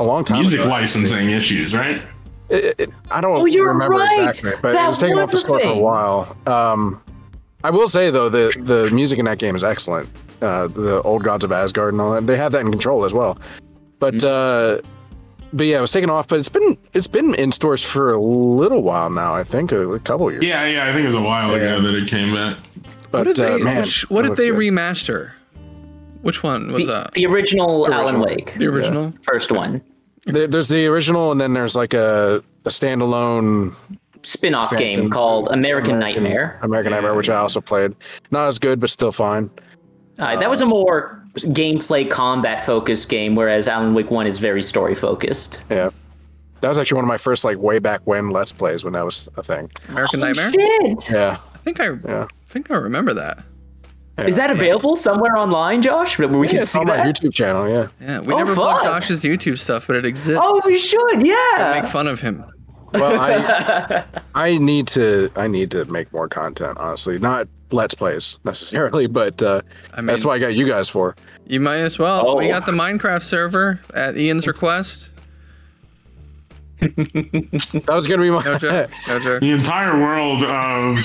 a 0.00 0.04
long 0.04 0.24
time 0.24 0.40
Music 0.40 0.60
ago. 0.60 0.68
licensing 0.70 1.30
issues, 1.30 1.74
right? 1.74 2.02
It, 2.48 2.74
it, 2.80 2.90
I 3.10 3.20
don't 3.20 3.40
Oh, 3.40 3.44
you're 3.46 3.68
remember 3.68 3.96
right. 3.96 4.28
exactly, 4.28 4.52
but 4.60 4.72
That 4.72 4.84
it 4.84 4.88
was 4.88 4.98
taken 4.98 5.18
off 5.18 5.30
the 5.30 5.36
a 5.38 5.40
store 5.40 5.60
for 5.60 5.68
a 5.68 5.78
while. 5.78 6.36
Um, 6.46 7.01
I 7.64 7.70
will 7.70 7.88
say 7.88 8.10
though, 8.10 8.28
the 8.28 8.52
the 8.64 8.90
music 8.94 9.18
in 9.18 9.24
that 9.26 9.38
game 9.38 9.54
is 9.56 9.64
excellent. 9.64 10.08
Uh, 10.40 10.66
the 10.66 11.00
old 11.02 11.22
gods 11.22 11.44
of 11.44 11.52
Asgard 11.52 11.94
and 11.94 12.00
all 12.00 12.12
that. 12.12 12.26
They 12.26 12.36
have 12.36 12.52
that 12.52 12.62
in 12.62 12.70
control 12.70 13.04
as 13.04 13.14
well. 13.14 13.38
But 13.98 14.14
Mm-hmm. 14.14 14.84
uh, 14.84 14.88
but 15.54 15.66
yeah, 15.66 15.78
it 15.78 15.80
was 15.82 15.92
taken 15.92 16.08
off. 16.10 16.26
But 16.28 16.40
it's 16.40 16.48
been 16.48 16.76
it's 16.94 17.06
been 17.06 17.34
in 17.34 17.52
stores 17.52 17.84
for 17.84 18.12
a 18.12 18.18
little 18.20 18.82
while 18.82 19.10
now. 19.10 19.34
I 19.34 19.44
think 19.44 19.70
a, 19.70 19.88
a 19.92 20.00
couple 20.00 20.30
years. 20.32 20.42
Yeah, 20.44 20.64
yeah. 20.66 20.88
I 20.88 20.92
think 20.92 21.04
it 21.04 21.06
was 21.06 21.14
a 21.14 21.20
while 21.20 21.50
Yeah. 21.50 21.74
ago 21.76 21.82
that 21.82 21.94
it 21.94 22.08
came 22.08 22.34
back. 22.34 22.56
But 23.10 23.26
What 23.26 23.36
did 23.36 23.40
uh, 23.44 23.58
they? 23.58 23.62
man, 23.62 23.82
which, 23.82 24.08
what 24.10 24.24
it 24.24 24.28
did 24.30 24.38
they 24.38 24.48
good. 24.50 24.58
remaster? 24.58 25.32
Which 26.22 26.42
one 26.42 26.68
was 26.72 26.80
The, 26.80 26.86
that? 26.86 27.12
the 27.14 27.26
original 27.26 27.92
Alan 27.92 28.14
original. 28.16 28.24
Wake, 28.26 28.54
The 28.54 28.66
original. 28.66 29.12
first 29.22 29.52
one. 29.52 29.82
There's 30.24 30.68
the 30.68 30.86
original, 30.86 31.32
and 31.32 31.40
then 31.40 31.52
there's 31.52 31.74
like 31.74 31.94
a 31.94 32.42
a 32.64 32.68
standalone 32.68 33.74
Spin-off 34.24 34.76
game 34.76 35.10
called 35.10 35.48
American 35.50 35.98
Nightmare. 35.98 36.58
American 36.62 36.92
Nightmare, 36.92 37.14
which 37.14 37.28
I 37.28 37.36
also 37.36 37.60
played. 37.60 37.94
Not 38.30 38.48
as 38.48 38.58
good, 38.58 38.78
but 38.80 38.90
still 38.90 39.12
fine. 39.12 39.50
Uh, 40.18 40.36
that 40.38 40.48
was 40.48 40.60
a 40.60 40.66
more 40.66 41.24
gameplay 41.36 42.08
combat 42.08 42.64
focused 42.64 43.08
game, 43.08 43.34
whereas 43.34 43.66
Alan 43.66 43.94
Wake 43.94 44.10
1 44.10 44.26
is 44.26 44.38
very 44.38 44.62
story 44.62 44.94
focused. 44.94 45.64
Yeah. 45.70 45.90
That 46.60 46.68
was 46.68 46.78
actually 46.78 46.96
one 46.96 47.04
of 47.04 47.08
my 47.08 47.18
first 47.18 47.44
like 47.44 47.58
way 47.58 47.80
back 47.80 48.02
when 48.04 48.30
Let's 48.30 48.52
Plays 48.52 48.84
when 48.84 48.92
that 48.92 49.04
was 49.04 49.28
a 49.36 49.42
thing. 49.42 49.68
American 49.88 50.20
Nightmare. 50.20 50.52
Shit! 50.52 51.10
Yeah. 51.10 51.38
I 51.54 51.58
think 51.58 51.80
I. 51.80 51.86
Yeah. 52.06 52.24
I 52.30 52.52
think 52.52 52.70
I 52.70 52.74
remember 52.76 53.12
that. 53.14 53.42
Is 54.18 54.36
that 54.36 54.50
available 54.50 54.94
somewhere 54.94 55.36
online, 55.36 55.80
Josh? 55.82 56.18
Where 56.18 56.28
we 56.28 56.46
Yeah, 56.46 56.52
can 56.52 56.62
it's 56.62 56.70
see 56.72 56.78
on 56.78 56.86
my 56.86 56.98
that? 56.98 57.06
YouTube 57.16 57.32
channel, 57.34 57.68
yeah. 57.68 57.88
Yeah, 58.00 58.20
we 58.20 58.32
Oh, 58.34 58.36
never 58.36 58.54
plug 58.54 58.76
fuck. 58.82 58.84
Josh's 58.84 59.24
YouTube 59.24 59.58
stuff, 59.58 59.86
but 59.88 59.96
it 59.96 60.04
exists. 60.06 60.38
Oh, 60.40 60.60
we 60.66 60.76
should, 60.78 61.26
yeah. 61.26 61.80
Make 61.80 61.90
fun 61.90 62.06
of 62.06 62.20
him. 62.20 62.44
Well, 62.94 63.18
I 63.20 64.04
I 64.34 64.58
need 64.58 64.86
to 64.88 65.30
I 65.36 65.46
need 65.48 65.70
to 65.72 65.84
make 65.86 66.12
more 66.12 66.28
content, 66.28 66.78
honestly. 66.78 67.18
Not 67.18 67.48
Let's 67.70 67.94
Plays 67.94 68.38
necessarily, 68.44 69.06
but 69.06 69.42
uh, 69.42 69.62
I 69.94 69.96
mean- 70.02 70.06
that's 70.06 70.24
what 70.24 70.32
I 70.34 70.38
got 70.38 70.54
you 70.54 70.66
guys 70.68 70.88
for. 70.88 71.16
You 71.46 71.60
might 71.60 71.78
as 71.78 71.98
well. 71.98 72.36
We 72.36 72.46
Oh. 72.46 72.50
got 72.50 72.66
the 72.66 72.72
Minecraft 72.72 73.22
server 73.22 73.80
at 73.94 74.16
Ian's 74.16 74.46
request. 74.46 75.10
That 76.80 77.84
was 77.88 78.06
gonna 78.08 78.22
be 78.22 78.30
my 78.30 78.42
No 78.42 78.58
joke. 78.58 78.90
No 79.06 79.18
joke. 79.22 79.40
The 79.40 79.50
entire 79.52 80.00
world 80.00 80.42
of 80.44 80.98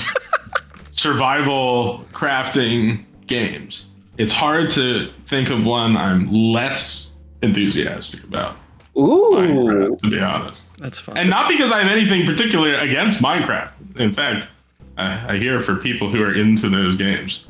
survival 0.92 2.04
crafting 2.12 3.04
games. 3.26 3.86
It's 4.16 4.32
hard 4.32 4.70
to 4.70 5.08
think 5.26 5.50
of 5.50 5.64
one 5.66 5.96
I'm 5.96 6.30
less 6.32 7.10
enthusiastic 7.42 8.24
about. 8.24 8.56
Ooh. 8.98 9.30
Minecraft, 9.34 10.00
to 10.02 10.10
be 10.10 10.18
honest. 10.20 10.62
That's 10.78 10.98
fine. 10.98 11.16
And 11.16 11.30
not 11.30 11.48
because 11.48 11.70
I 11.72 11.82
have 11.82 11.90
anything 11.90 12.26
particular 12.26 12.74
against 12.74 13.22
Minecraft. 13.22 14.00
In 14.00 14.12
fact, 14.12 14.48
I, 14.96 15.34
I 15.34 15.38
hear 15.38 15.60
for 15.60 15.76
people 15.76 16.10
who 16.10 16.22
are 16.22 16.34
into 16.34 16.68
those 16.68 16.96
games, 16.96 17.46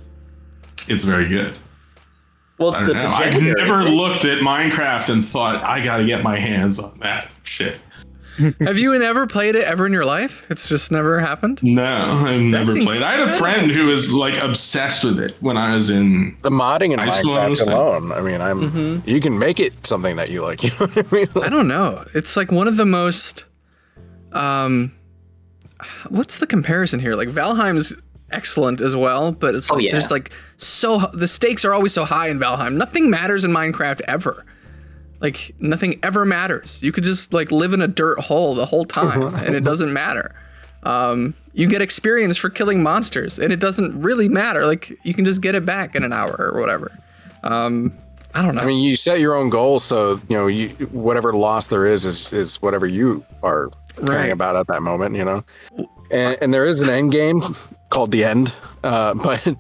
it's 0.89 1.05
very 1.05 1.27
good. 1.29 1.57
Well, 2.59 2.71
it's 2.71 2.81
I 2.81 2.85
the 2.85 2.95
don't 2.95 3.03
know. 3.03 3.09
I've 3.11 3.33
progenitor. 3.33 3.67
never 3.67 3.81
isn't 3.83 3.95
looked 3.95 4.25
at 4.25 4.39
Minecraft 4.39 5.11
and 5.13 5.25
thought 5.25 5.63
I 5.63 5.83
gotta 5.85 6.05
get 6.05 6.23
my 6.23 6.39
hands 6.39 6.79
on 6.79 6.99
that 7.01 7.29
shit. 7.45 7.79
Have 8.61 8.79
you 8.79 8.95
ever 8.95 9.27
played 9.27 9.57
it 9.57 9.65
ever 9.65 9.87
in 9.87 9.93
your 9.93 10.05
life? 10.05 10.47
It's 10.51 10.69
just 10.69 10.93
never 10.93 11.21
happened. 11.21 11.61
No, 11.63 11.85
I've 11.85 12.41
never 12.41 12.73
That's 12.73 12.85
played. 12.85 13.03
I 13.03 13.13
had 13.13 13.29
a 13.29 13.33
friend 13.33 13.75
who 13.75 13.87
was 13.87 14.13
like 14.13 14.37
obsessed 14.37 15.05
with 15.05 15.19
it 15.19 15.37
when 15.41 15.57
I 15.57 15.75
was 15.75 15.91
in. 15.91 16.37
the 16.43 16.51
modding 16.51 16.93
in 16.93 16.99
Minecraft 17.01 17.67
alone. 17.67 18.13
I 18.13 18.21
mean, 18.21 18.41
I'm 18.41 19.03
you 19.07 19.21
can 19.21 19.39
make 19.39 19.61
it 19.61 19.87
something 19.87 20.17
that 20.17 20.31
you 20.31 20.43
like. 20.43 20.63
You 20.69 20.71
know 20.81 20.87
what 20.87 21.13
I 21.13 21.17
mean? 21.17 21.29
I 21.37 21.49
don't 21.49 21.69
know. 21.69 22.05
It's 22.15 22.37
like 22.37 22.53
one 22.53 22.69
of 22.69 22.77
the 22.77 22.85
most. 22.85 23.47
Um, 24.33 24.93
what's 26.11 26.39
the 26.39 26.47
comparison 26.47 27.01
here? 27.01 27.15
Like 27.15 27.29
Valheim's 27.29 27.95
excellent 28.31 28.83
as 28.83 28.95
well, 28.95 29.33
but 29.33 29.55
it's 29.55 29.71
like 29.71 29.83
yeah. 29.83 29.93
there's 29.93 30.11
like 30.11 30.31
so 30.59 30.99
the 31.15 31.27
stakes 31.27 31.65
are 31.65 31.73
always 31.73 31.93
so 31.95 32.05
high 32.05 32.29
in 32.29 32.39
Valheim. 32.39 32.75
Nothing 32.75 33.09
matters 33.09 33.45
in 33.45 33.51
Minecraft 33.51 34.03
ever. 34.07 34.45
Like 35.21 35.55
nothing 35.59 35.99
ever 36.03 36.25
matters. 36.25 36.83
You 36.83 36.93
could 36.93 37.05
just 37.05 37.33
like 37.33 37.51
live 37.51 37.73
in 37.73 37.81
a 37.83 37.89
dirt 37.89 38.21
hole 38.21 38.55
the 38.55 38.67
whole 38.67 38.85
time, 38.85 39.35
and 39.35 39.55
it 39.55 39.65
doesn't 39.65 39.93
matter. 39.93 40.35
Um, 40.85 41.35
you 41.55 41.67
get 41.69 41.83
experience 41.83 42.37
for 42.37 42.51
killing 42.51 42.83
monsters, 42.83 43.39
and 43.39 43.53
it 43.53 43.59
doesn't 43.59 44.01
really 44.01 44.29
matter. 44.29 44.65
Like 44.65 44.93
you 45.05 45.15
can 45.15 45.25
just 45.25 45.41
get 45.43 45.55
it 45.57 45.67
back 45.67 45.95
in 45.97 46.05
an 46.05 46.13
hour 46.13 46.37
or 46.53 46.61
whatever. 46.61 46.97
Um, 47.43 47.93
I 48.35 48.43
don't 48.43 48.55
know. 48.55 48.63
I 48.63 48.67
mean, 48.67 48.85
you 48.85 48.95
set 48.95 49.19
your 49.19 49.35
own 49.35 49.49
goals, 49.51 49.85
so 49.85 50.21
you 50.29 50.37
know, 50.37 50.47
you 50.47 50.69
whatever 50.93 51.33
loss 51.33 51.67
there 51.67 51.87
is 51.87 52.07
is 52.07 52.33
is 52.33 52.63
whatever 52.63 52.87
you 52.87 53.25
are 53.43 53.71
Right. 54.01 54.15
caring 54.19 54.31
about 54.31 54.55
at 54.55 54.69
that 54.69 54.83
moment. 54.83 55.17
You 55.17 55.25
know, 55.25 55.45
and, 56.13 56.39
and 56.41 56.55
there 56.55 56.65
is 56.67 56.81
an 56.83 56.91
end 56.91 57.11
game 57.11 57.41
called 57.91 58.13
the 58.13 58.23
end, 58.23 58.53
uh, 58.85 59.15
but 59.15 59.57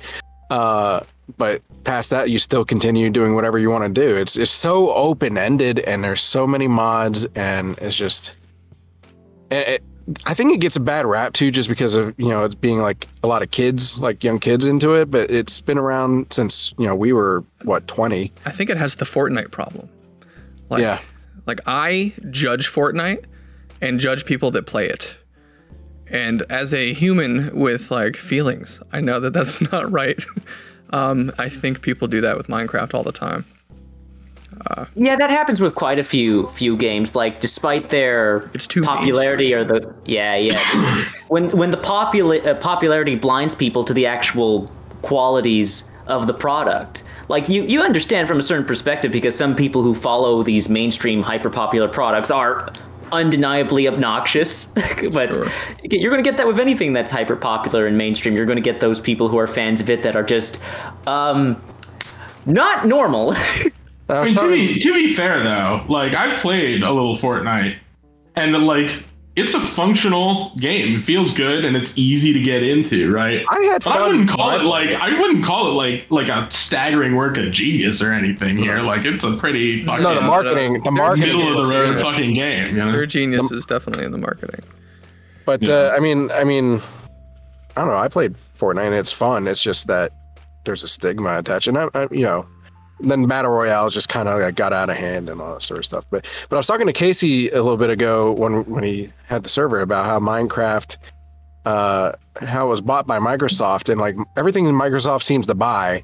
uh, 0.50 1.00
but 1.36 1.60
past 1.84 2.10
that, 2.10 2.30
you 2.30 2.38
still 2.38 2.64
continue 2.64 3.10
doing 3.10 3.34
whatever 3.34 3.58
you 3.58 3.70
want 3.70 3.84
to 3.84 3.90
do. 4.06 4.16
It's 4.16 4.36
it's 4.36 4.50
so 4.50 4.92
open 4.94 5.36
ended, 5.36 5.78
and 5.80 6.02
there's 6.02 6.22
so 6.22 6.46
many 6.46 6.68
mods, 6.68 7.26
and 7.34 7.76
it's 7.78 7.96
just. 7.96 8.34
It, 9.50 9.68
it- 9.68 9.82
I 10.24 10.32
think 10.32 10.54
it 10.54 10.60
gets 10.60 10.74
a 10.74 10.80
bad 10.80 11.04
rap 11.04 11.34
too, 11.34 11.50
just 11.50 11.68
because 11.68 11.94
of 11.94 12.14
you 12.18 12.28
know 12.30 12.46
it's 12.46 12.54
being 12.54 12.78
like 12.78 13.06
a 13.22 13.26
lot 13.26 13.42
of 13.42 13.50
kids, 13.50 13.98
like 13.98 14.24
young 14.24 14.38
kids, 14.38 14.64
into 14.64 14.94
it. 14.94 15.10
But 15.10 15.30
it's 15.30 15.60
been 15.60 15.76
around 15.76 16.32
since 16.32 16.72
you 16.78 16.86
know 16.86 16.94
we 16.94 17.12
were 17.12 17.44
what 17.64 17.86
twenty. 17.86 18.32
I 18.46 18.50
think 18.50 18.70
it 18.70 18.78
has 18.78 18.94
the 18.94 19.04
Fortnite 19.04 19.50
problem. 19.50 19.90
Like, 20.70 20.80
Yeah. 20.80 20.98
Like 21.46 21.60
I 21.66 22.14
judge 22.30 22.68
Fortnite 22.68 23.26
and 23.82 24.00
judge 24.00 24.24
people 24.24 24.50
that 24.52 24.64
play 24.66 24.86
it. 24.86 25.18
And 26.10 26.40
as 26.48 26.72
a 26.72 26.94
human 26.94 27.54
with 27.54 27.90
like 27.90 28.16
feelings, 28.16 28.80
I 28.90 29.02
know 29.02 29.20
that 29.20 29.34
that's 29.34 29.60
not 29.72 29.92
right. 29.92 30.24
Um, 30.92 31.30
I 31.38 31.48
think 31.48 31.82
people 31.82 32.08
do 32.08 32.20
that 32.20 32.36
with 32.36 32.48
Minecraft 32.48 32.94
all 32.94 33.02
the 33.02 33.12
time. 33.12 33.44
Yeah, 34.96 35.16
that 35.16 35.30
happens 35.30 35.60
with 35.60 35.74
quite 35.74 35.98
a 35.98 36.04
few 36.04 36.48
few 36.48 36.76
games. 36.76 37.14
Like, 37.14 37.40
despite 37.40 37.90
their 37.90 38.50
popularity 38.82 39.54
or 39.54 39.64
the 39.64 39.94
yeah 40.04 40.34
yeah, 40.34 40.58
when 41.28 41.50
when 41.50 41.70
the 41.70 41.76
popula- 41.76 42.44
uh, 42.44 42.54
popularity 42.54 43.14
blinds 43.14 43.54
people 43.54 43.84
to 43.84 43.94
the 43.94 44.06
actual 44.06 44.70
qualities 45.02 45.84
of 46.06 46.26
the 46.26 46.34
product. 46.34 47.04
Like 47.28 47.48
you 47.48 47.62
you 47.62 47.82
understand 47.82 48.26
from 48.26 48.38
a 48.38 48.42
certain 48.42 48.64
perspective 48.64 49.12
because 49.12 49.36
some 49.36 49.54
people 49.54 49.82
who 49.82 49.94
follow 49.94 50.42
these 50.42 50.68
mainstream 50.68 51.22
hyper 51.22 51.50
popular 51.50 51.88
products 51.88 52.30
are 52.30 52.72
undeniably 53.12 53.86
obnoxious 53.88 54.66
but 55.12 55.34
Sure. 55.34 55.46
you're 55.82 56.10
going 56.10 56.22
to 56.22 56.28
get 56.28 56.36
that 56.38 56.46
with 56.46 56.58
anything 56.58 56.92
that's 56.92 57.10
hyper 57.10 57.36
popular 57.36 57.86
and 57.86 57.96
mainstream 57.98 58.34
you're 58.34 58.46
going 58.46 58.56
to 58.56 58.62
get 58.62 58.80
those 58.80 59.00
people 59.00 59.28
who 59.28 59.38
are 59.38 59.46
fans 59.46 59.80
of 59.80 59.88
it 59.90 60.02
that 60.02 60.16
are 60.16 60.22
just 60.22 60.60
um 61.06 61.60
not 62.46 62.86
normal 62.86 63.34
I 64.10 64.20
I 64.20 64.24
mean, 64.24 64.34
to 64.34 64.48
be, 64.48 64.80
to 64.80 64.94
be 64.94 65.12
fair 65.14 65.42
though, 65.42 65.84
like 65.88 66.14
I've 66.14 66.38
played 66.40 66.82
a 66.82 66.90
little 66.90 67.16
Fortnite, 67.18 67.76
and 68.36 68.54
like 68.64 69.04
it's 69.38 69.54
a 69.54 69.60
functional 69.60 70.52
game. 70.56 70.96
It 70.96 71.00
feels 71.02 71.34
good 71.34 71.64
and 71.64 71.76
it's 71.76 71.96
easy 71.96 72.32
to 72.32 72.42
get 72.42 72.62
into, 72.62 73.12
right? 73.12 73.44
I 73.48 73.58
had 73.60 73.84
But 73.84 73.96
I 73.96 74.06
wouldn't 74.06 74.28
call 74.28 74.50
it 74.58 74.64
like 74.64 74.90
I 74.94 75.18
wouldn't 75.20 75.44
call 75.44 75.70
it 75.70 75.74
like 75.74 76.10
like 76.10 76.28
a 76.28 76.50
staggering 76.50 77.14
work 77.16 77.38
of 77.38 77.50
genius 77.52 78.02
or 78.02 78.12
anything 78.12 78.56
here. 78.58 78.80
Like 78.80 79.04
it's 79.04 79.24
a 79.24 79.36
pretty 79.36 79.84
fucking 79.84 80.02
no, 80.02 80.14
the 80.14 80.20
marketing, 80.20 80.82
the 80.82 80.90
marketing. 80.90 81.36
middle 81.38 81.60
of 81.60 81.66
the 81.66 81.72
road 81.72 81.96
Yeah. 81.96 82.02
fucking 82.02 82.34
game. 82.34 82.76
You 82.76 82.84
know? 82.84 82.92
Their 82.92 83.06
genius 83.06 83.50
is 83.50 83.64
definitely 83.64 84.04
in 84.04 84.12
the 84.12 84.18
marketing. 84.18 84.60
But 85.46 85.62
Yeah. 85.62 85.74
uh, 85.74 85.94
I 85.96 86.00
mean, 86.00 86.30
I 86.32 86.44
mean, 86.44 86.80
I 87.76 87.80
don't 87.82 87.88
know. 87.88 87.96
I 87.96 88.08
played 88.08 88.34
Fortnite. 88.58 88.86
and 88.86 88.94
It's 88.94 89.12
fun. 89.12 89.46
It's 89.46 89.62
just 89.62 89.86
that 89.86 90.12
there's 90.64 90.82
a 90.82 90.88
stigma 90.88 91.38
attached, 91.38 91.68
and 91.68 91.78
I, 91.78 91.88
I 91.94 92.08
you 92.10 92.24
know, 92.24 92.46
then 93.00 93.26
battle 93.26 93.50
royale 93.50 93.88
just 93.90 94.08
kind 94.08 94.28
of 94.28 94.40
like 94.40 94.54
got 94.54 94.72
out 94.72 94.90
of 94.90 94.96
hand 94.96 95.28
and 95.28 95.40
all 95.40 95.54
that 95.54 95.62
sort 95.62 95.78
of 95.78 95.84
stuff. 95.86 96.04
But 96.10 96.26
but 96.48 96.56
I 96.56 96.58
was 96.58 96.66
talking 96.66 96.86
to 96.86 96.92
Casey 96.92 97.48
a 97.50 97.62
little 97.62 97.76
bit 97.76 97.90
ago 97.90 98.32
when 98.32 98.64
when 98.64 98.84
he 98.84 99.12
had 99.26 99.42
the 99.42 99.48
server 99.48 99.80
about 99.80 100.04
how 100.06 100.18
Minecraft, 100.18 100.96
uh, 101.66 102.12
how 102.40 102.66
it 102.66 102.70
was 102.70 102.80
bought 102.80 103.06
by 103.06 103.18
Microsoft, 103.18 103.88
and 103.88 104.00
like 104.00 104.16
everything 104.36 104.64
Microsoft 104.66 105.22
seems 105.22 105.46
to 105.46 105.54
buy 105.54 106.02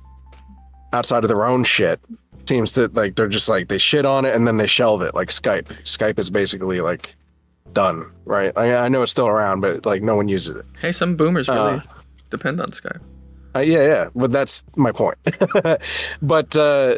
outside 0.92 1.24
of 1.24 1.28
their 1.28 1.44
own 1.44 1.64
shit 1.64 2.00
seems 2.46 2.72
to 2.72 2.88
like 2.92 3.16
they're 3.16 3.26
just 3.28 3.48
like 3.48 3.68
they 3.68 3.78
shit 3.78 4.04
on 4.04 4.24
it 4.26 4.34
and 4.34 4.46
then 4.46 4.58
they 4.58 4.66
shelve 4.66 5.02
it 5.02 5.14
like 5.14 5.28
Skype. 5.28 5.66
Skype 5.84 6.18
is 6.18 6.28
basically 6.30 6.80
like 6.80 7.16
done, 7.72 8.12
right? 8.26 8.52
I, 8.56 8.74
I 8.76 8.88
know 8.88 9.02
it's 9.02 9.10
still 9.10 9.26
around, 9.26 9.60
but 9.62 9.84
like 9.86 10.02
no 10.02 10.14
one 10.14 10.28
uses 10.28 10.56
it. 10.56 10.66
Hey, 10.80 10.92
some 10.92 11.16
boomers 11.16 11.48
really 11.48 11.76
Uh, 11.76 11.80
depend 12.30 12.60
on 12.60 12.68
Skype. 12.68 13.00
Uh, 13.54 13.60
yeah, 13.60 13.82
yeah, 13.86 14.08
but 14.14 14.30
that's 14.32 14.64
my 14.76 14.90
point. 14.92 15.16
but 16.22 16.56
uh, 16.56 16.96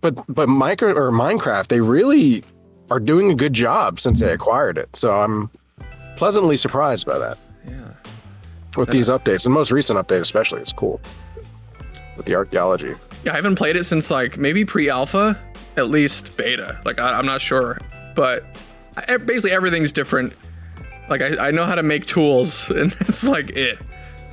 but 0.00 0.14
but 0.28 0.48
micro 0.48 0.92
or 0.92 1.10
Minecraft, 1.10 1.68
they 1.68 1.80
really 1.80 2.44
are 2.90 3.00
doing 3.00 3.30
a 3.30 3.34
good 3.34 3.52
job 3.54 3.98
since 3.98 4.20
they 4.20 4.30
acquired 4.32 4.76
it. 4.76 4.94
So 4.94 5.10
I'm 5.12 5.48
pleasantly 6.16 6.56
surprised 6.56 7.06
by 7.06 7.18
that 7.18 7.38
Yeah. 7.66 7.72
with 8.76 8.90
these 8.90 9.08
updates, 9.08 9.46
and 9.46 9.54
most 9.54 9.70
recent 9.70 9.98
update 9.98 10.20
especially. 10.20 10.60
It's 10.60 10.72
cool 10.72 11.00
with 12.16 12.26
the 12.26 12.34
archaeology. 12.34 12.92
Yeah, 13.24 13.32
I 13.32 13.36
haven't 13.36 13.54
played 13.56 13.76
it 13.76 13.84
since 13.84 14.10
like 14.10 14.36
maybe 14.36 14.66
pre-alpha, 14.66 15.38
at 15.78 15.88
least 15.88 16.36
beta. 16.36 16.78
Like 16.84 16.98
I, 16.98 17.18
I'm 17.18 17.24
not 17.26 17.40
sure, 17.40 17.78
but 18.14 18.44
basically 19.24 19.52
everything's 19.52 19.92
different. 19.92 20.34
Like 21.08 21.22
I, 21.22 21.48
I 21.48 21.50
know 21.52 21.64
how 21.64 21.74
to 21.74 21.82
make 21.82 22.04
tools, 22.04 22.68
and 22.78 22.92
it's 23.00 23.24
like 23.24 23.48
it. 23.56 23.78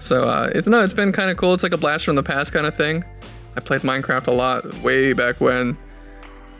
So 0.02 0.24
uh, 0.24 0.50
it's 0.54 0.68
no, 0.68 0.84
it's 0.84 0.96
been 0.96 1.12
kind 1.12 1.30
of 1.30 1.38
cool. 1.38 1.54
It's 1.54 1.62
like 1.62 1.74
a 1.74 1.78
blast 1.78 2.06
from 2.06 2.16
the 2.16 2.24
past 2.24 2.52
kind 2.52 2.66
of 2.66 2.76
thing. 2.76 3.04
I 3.56 3.60
played 3.60 3.82
Minecraft 3.82 4.28
a 4.28 4.32
lot 4.32 4.66
way 4.82 5.14
back 5.14 5.40
when, 5.40 5.78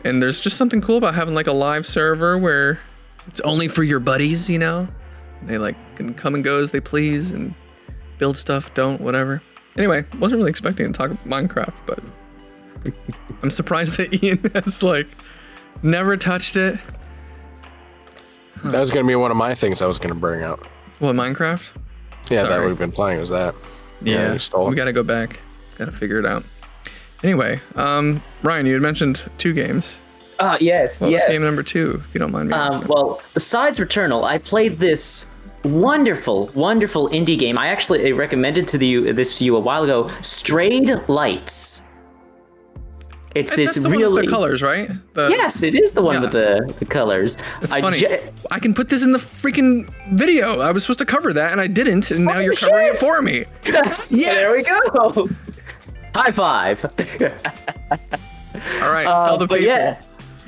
and 0.04 0.22
there's 0.22 0.40
just 0.40 0.56
something 0.56 0.80
cool 0.80 0.96
about 0.96 1.14
having 1.14 1.34
like 1.34 1.48
a 1.48 1.52
live 1.52 1.84
server 1.84 2.38
where 2.38 2.78
it's 3.26 3.40
only 3.40 3.66
for 3.66 3.82
your 3.82 3.98
buddies. 3.98 4.48
You 4.48 4.60
know, 4.60 4.88
they 5.42 5.58
like 5.58 5.76
can 5.96 6.14
come 6.14 6.36
and 6.36 6.44
go 6.44 6.60
as 6.62 6.70
they 6.70 6.80
please 6.80 7.32
and 7.32 7.52
build 8.18 8.36
stuff, 8.36 8.72
don't 8.74 9.00
whatever. 9.00 9.42
Anyway, 9.76 10.04
wasn't 10.20 10.38
really 10.38 10.50
expecting 10.50 10.86
to 10.86 10.96
talk 10.96 11.10
Minecraft, 11.24 11.74
but 11.84 11.98
I'm 13.42 13.50
surprised 13.50 13.96
that 13.96 14.22
Ian 14.22 14.38
has 14.54 14.84
like 14.84 15.08
never 15.82 16.16
touched 16.16 16.54
it. 16.56 16.78
That 18.64 18.78
was 18.78 18.92
going 18.92 19.04
to 19.04 19.08
be 19.08 19.16
one 19.16 19.32
of 19.32 19.36
my 19.36 19.56
things 19.56 19.82
I 19.82 19.86
was 19.86 19.98
going 19.98 20.14
to 20.14 20.20
bring 20.20 20.44
up. 20.44 20.64
What 21.00 21.16
Minecraft? 21.16 21.70
Yeah, 22.30 22.44
that 22.44 22.64
we've 22.64 22.78
been 22.78 22.92
playing 22.92 23.20
was 23.20 23.30
that. 23.30 23.54
Yeah, 24.00 24.32
you 24.34 24.38
stole 24.38 24.68
we 24.68 24.74
got 24.74 24.86
to 24.86 24.92
go 24.92 25.02
back. 25.02 25.40
Got 25.76 25.86
to 25.86 25.92
figure 25.92 26.18
it 26.18 26.26
out. 26.26 26.44
Anyway, 27.22 27.60
um, 27.76 28.22
Ryan, 28.42 28.66
you 28.66 28.72
had 28.72 28.82
mentioned 28.82 29.30
two 29.38 29.52
games. 29.52 30.00
Ah, 30.40 30.56
yes, 30.60 31.00
What 31.00 31.10
yes. 31.10 31.28
game 31.30 31.42
number 31.42 31.62
two, 31.62 32.02
if 32.04 32.12
you 32.14 32.18
don't 32.18 32.32
mind 32.32 32.48
me 32.48 32.54
Um, 32.54 32.84
well, 32.88 33.20
besides 33.32 33.78
Returnal, 33.78 34.24
I 34.24 34.38
played 34.38 34.78
this 34.78 35.30
wonderful, 35.62 36.50
wonderful 36.54 37.08
indie 37.10 37.38
game. 37.38 37.56
I 37.56 37.68
actually 37.68 38.12
recommended 38.12 38.66
to 38.68 38.78
the, 38.78 39.12
this 39.12 39.38
to 39.38 39.44
you 39.44 39.54
a 39.56 39.60
while 39.60 39.84
ago. 39.84 40.08
Strayed 40.22 40.90
Lights. 41.08 41.86
It's 43.34 43.50
this 43.54 43.74
That's 43.74 43.80
the 43.82 43.88
one 43.88 43.98
really 43.98 44.14
with 44.14 44.24
the 44.26 44.30
colors, 44.30 44.62
right? 44.62 44.90
The, 45.14 45.28
yes, 45.30 45.62
it 45.62 45.74
is 45.74 45.92
the 45.92 46.02
one 46.02 46.16
Yeah. 46.16 46.20
with 46.22 46.32
the, 46.32 46.74
the 46.80 46.84
colors. 46.84 47.38
It's 47.62 47.72
I 47.72 47.80
funny. 47.80 47.98
ju- 47.98 48.18
I 48.50 48.58
can 48.58 48.74
put 48.74 48.88
this 48.90 49.02
in 49.02 49.12
the 49.12 49.18
freaking 49.18 49.88
video. 50.12 50.60
I 50.60 50.70
was 50.70 50.82
supposed 50.84 50.98
to 50.98 51.06
cover 51.06 51.32
that, 51.32 51.52
and 51.52 51.60
I 51.60 51.66
didn't, 51.66 52.10
and 52.10 52.26
now 52.26 52.36
Oh, 52.36 52.40
you're 52.40 52.54
covering 52.54 52.86
shit. 52.88 52.94
it 52.96 52.98
for 53.00 53.22
me. 53.22 53.44
Yes. 53.64 54.02
There 54.10 54.52
we 54.52 54.64
go. 55.14 55.28
High 56.14 56.30
five. 56.30 56.84
All 58.82 58.92
right, 58.92 59.06
Uh, 59.06 59.26
tell 59.28 59.38
the 59.38 59.46
people. 59.48 59.60
yeah. 59.64 60.00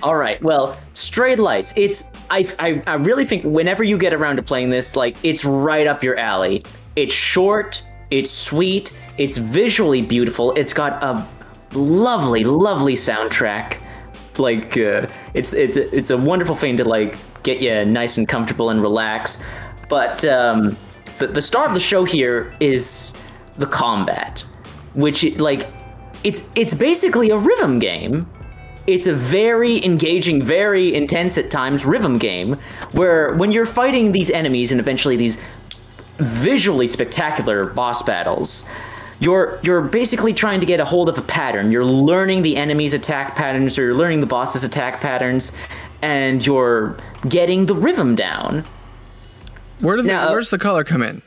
All 0.02 0.16
right. 0.16 0.42
Well, 0.42 0.76
Strayed 0.92 1.38
Lights. 1.38 1.72
It's 1.76 2.12
I, 2.28 2.46
I 2.58 2.82
I 2.86 2.94
really 2.96 3.24
think 3.24 3.44
whenever 3.44 3.82
you 3.82 3.96
get 3.96 4.12
around 4.12 4.36
to 4.36 4.42
playing 4.42 4.68
this, 4.68 4.96
like 4.96 5.16
it's 5.22 5.44
right 5.44 5.86
up 5.86 6.02
your 6.02 6.18
alley. 6.18 6.64
It's 6.96 7.14
short. 7.14 7.82
It's 8.10 8.30
sweet. 8.30 8.92
It's 9.16 9.38
visually 9.38 10.02
beautiful. 10.02 10.52
It's 10.52 10.74
got 10.74 11.02
a 11.02 11.26
lovely, 11.74 12.44
lovely 12.44 12.94
soundtrack. 12.94 13.80
Like 14.38 14.76
uh, 14.76 15.06
it's 15.34 15.52
it's 15.52 15.76
it's 15.76 16.10
a 16.10 16.16
wonderful 16.16 16.54
thing 16.54 16.76
to 16.78 16.84
like 16.84 17.16
get 17.42 17.60
you 17.60 17.84
nice 17.84 18.16
and 18.16 18.28
comfortable 18.28 18.70
and 18.70 18.82
relax. 18.82 19.42
But 19.88 20.24
um, 20.24 20.76
the 21.18 21.28
the 21.28 21.42
star 21.42 21.66
of 21.66 21.74
the 21.74 21.80
show 21.80 22.04
here 22.04 22.54
is 22.58 23.14
the 23.56 23.66
combat, 23.66 24.44
which 24.94 25.24
like 25.38 25.68
it's 26.24 26.50
it's 26.56 26.74
basically 26.74 27.30
a 27.30 27.38
rhythm 27.38 27.78
game 27.78 28.26
it's 28.86 29.06
a 29.06 29.14
very 29.14 29.84
engaging, 29.84 30.42
very 30.42 30.94
intense 30.94 31.38
at 31.38 31.50
times 31.50 31.86
rhythm 31.86 32.18
game 32.18 32.56
where 32.92 33.34
when 33.34 33.50
you're 33.50 33.66
fighting 33.66 34.12
these 34.12 34.30
enemies 34.30 34.70
and 34.70 34.80
eventually 34.80 35.16
these 35.16 35.40
visually 36.18 36.86
spectacular 36.86 37.64
boss 37.64 38.02
battles, 38.02 38.64
you're 39.24 39.58
you're 39.62 39.80
basically 39.80 40.34
trying 40.34 40.60
to 40.60 40.66
get 40.66 40.80
a 40.80 40.84
hold 40.84 41.08
of 41.08 41.16
a 41.16 41.22
pattern. 41.22 41.72
You're 41.72 41.84
learning 41.84 42.42
the 42.42 42.56
enemy's 42.56 42.92
attack 42.92 43.34
patterns, 43.34 43.78
or 43.78 43.84
you're 43.84 43.94
learning 43.94 44.20
the 44.20 44.26
boss's 44.26 44.64
attack 44.64 45.00
patterns, 45.00 45.52
and 46.02 46.44
you're 46.44 46.96
getting 47.26 47.66
the 47.66 47.74
rhythm 47.74 48.14
down. 48.14 48.64
Where 49.80 49.96
did 49.96 50.06
Now, 50.06 50.28
uh, 50.28 50.30
where's 50.30 50.50
the 50.50 50.58
color 50.58 50.84
come 50.84 51.02
in? 51.02 51.22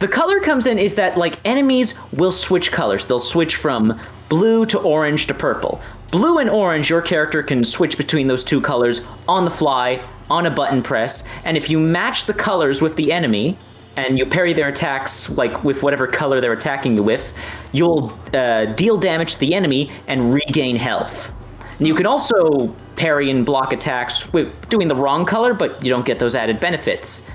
The 0.00 0.08
color 0.08 0.40
comes 0.40 0.66
in 0.66 0.78
is 0.78 0.94
that 0.94 1.18
like 1.18 1.38
enemies 1.44 1.94
will 2.12 2.32
switch 2.32 2.72
colors. 2.72 3.06
They'll 3.06 3.20
switch 3.20 3.56
from 3.56 4.00
blue 4.28 4.64
to 4.66 4.78
orange 4.78 5.26
to 5.26 5.34
purple. 5.34 5.82
Blue 6.10 6.38
and 6.38 6.48
orange, 6.50 6.90
your 6.90 7.02
character 7.02 7.42
can 7.42 7.64
switch 7.64 7.96
between 7.96 8.26
those 8.26 8.42
two 8.42 8.60
colors 8.60 9.06
on 9.28 9.44
the 9.44 9.50
fly, 9.50 10.02
on 10.30 10.46
a 10.46 10.50
button 10.50 10.82
press, 10.82 11.24
and 11.44 11.56
if 11.56 11.68
you 11.70 11.78
match 11.78 12.24
the 12.24 12.34
colors 12.34 12.80
with 12.82 12.96
the 12.96 13.12
enemy 13.12 13.58
and 13.96 14.18
you 14.18 14.26
parry 14.26 14.52
their 14.52 14.68
attacks 14.68 15.28
like 15.30 15.64
with 15.64 15.82
whatever 15.82 16.06
color 16.06 16.40
they're 16.40 16.52
attacking 16.52 16.94
you 16.94 17.02
with, 17.02 17.32
you'll 17.72 18.12
uh, 18.32 18.66
deal 18.66 18.96
damage 18.96 19.34
to 19.34 19.40
the 19.40 19.54
enemy 19.54 19.90
and 20.06 20.32
regain 20.32 20.76
health. 20.76 21.32
And 21.78 21.86
you 21.88 21.94
can 21.94 22.06
also 22.06 22.68
parry 22.96 23.30
and 23.30 23.44
block 23.44 23.72
attacks 23.72 24.32
with 24.32 24.68
doing 24.68 24.88
the 24.88 24.96
wrong 24.96 25.24
color, 25.24 25.52
but 25.54 25.82
you 25.82 25.90
don't 25.90 26.06
get 26.06 26.18
those 26.18 26.36
added 26.36 26.60
benefits. 26.60 27.28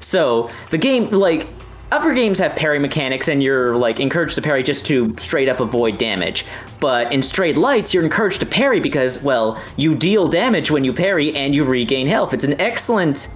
So 0.00 0.50
the 0.70 0.78
game, 0.78 1.10
like 1.10 1.48
other 1.92 2.14
games, 2.14 2.38
have 2.38 2.54
parry 2.54 2.78
mechanics, 2.78 3.26
and 3.26 3.42
you're 3.42 3.76
like 3.76 3.98
encouraged 3.98 4.36
to 4.36 4.42
parry 4.42 4.62
just 4.62 4.86
to 4.86 5.14
straight 5.18 5.48
up 5.48 5.60
avoid 5.60 5.98
damage. 5.98 6.46
But 6.78 7.12
in 7.12 7.20
Strayed 7.20 7.56
Lights, 7.56 7.92
you're 7.92 8.04
encouraged 8.04 8.40
to 8.40 8.46
parry 8.46 8.80
because, 8.80 9.22
well, 9.22 9.60
you 9.76 9.96
deal 9.96 10.28
damage 10.28 10.70
when 10.70 10.84
you 10.84 10.92
parry 10.92 11.34
and 11.34 11.54
you 11.54 11.64
regain 11.64 12.06
health. 12.06 12.32
It's 12.32 12.44
an 12.44 12.60
excellent 12.60 13.28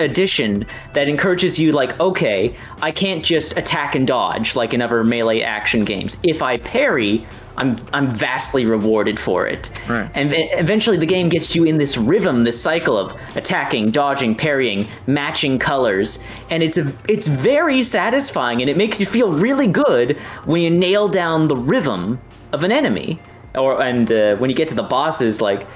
addition 0.00 0.66
that 0.92 1.08
encourages 1.08 1.58
you 1.58 1.72
like 1.72 1.98
okay 2.00 2.54
i 2.82 2.90
can't 2.90 3.24
just 3.24 3.56
attack 3.56 3.94
and 3.94 4.06
dodge 4.06 4.56
like 4.56 4.72
in 4.74 4.82
other 4.82 5.04
melee 5.04 5.40
action 5.40 5.84
games 5.84 6.16
if 6.22 6.42
i 6.42 6.56
parry 6.58 7.26
I'm 7.60 7.76
I'm 7.92 8.10
vastly 8.10 8.64
rewarded 8.64 9.20
for 9.20 9.46
it. 9.46 9.70
Right. 9.86 10.10
And 10.14 10.32
eventually 10.34 10.96
the 10.96 11.06
game 11.06 11.28
gets 11.28 11.54
you 11.54 11.64
in 11.64 11.76
this 11.76 11.98
rhythm, 11.98 12.44
this 12.44 12.60
cycle 12.60 12.96
of 12.96 13.14
attacking, 13.36 13.90
dodging, 13.90 14.34
parrying, 14.34 14.86
matching 15.06 15.58
colors, 15.58 16.24
and 16.48 16.62
it's 16.62 16.78
a, 16.78 16.90
it's 17.06 17.26
very 17.26 17.82
satisfying 17.82 18.62
and 18.62 18.70
it 18.70 18.78
makes 18.78 18.98
you 18.98 19.06
feel 19.06 19.30
really 19.30 19.66
good 19.66 20.16
when 20.46 20.62
you 20.62 20.70
nail 20.70 21.06
down 21.06 21.48
the 21.48 21.56
rhythm 21.56 22.20
of 22.52 22.64
an 22.64 22.72
enemy. 22.72 23.20
Or 23.54 23.82
and 23.82 24.10
uh, 24.10 24.36
when 24.36 24.48
you 24.48 24.56
get 24.56 24.68
to 24.68 24.74
the 24.74 24.82
bosses 24.82 25.42
like 25.42 25.66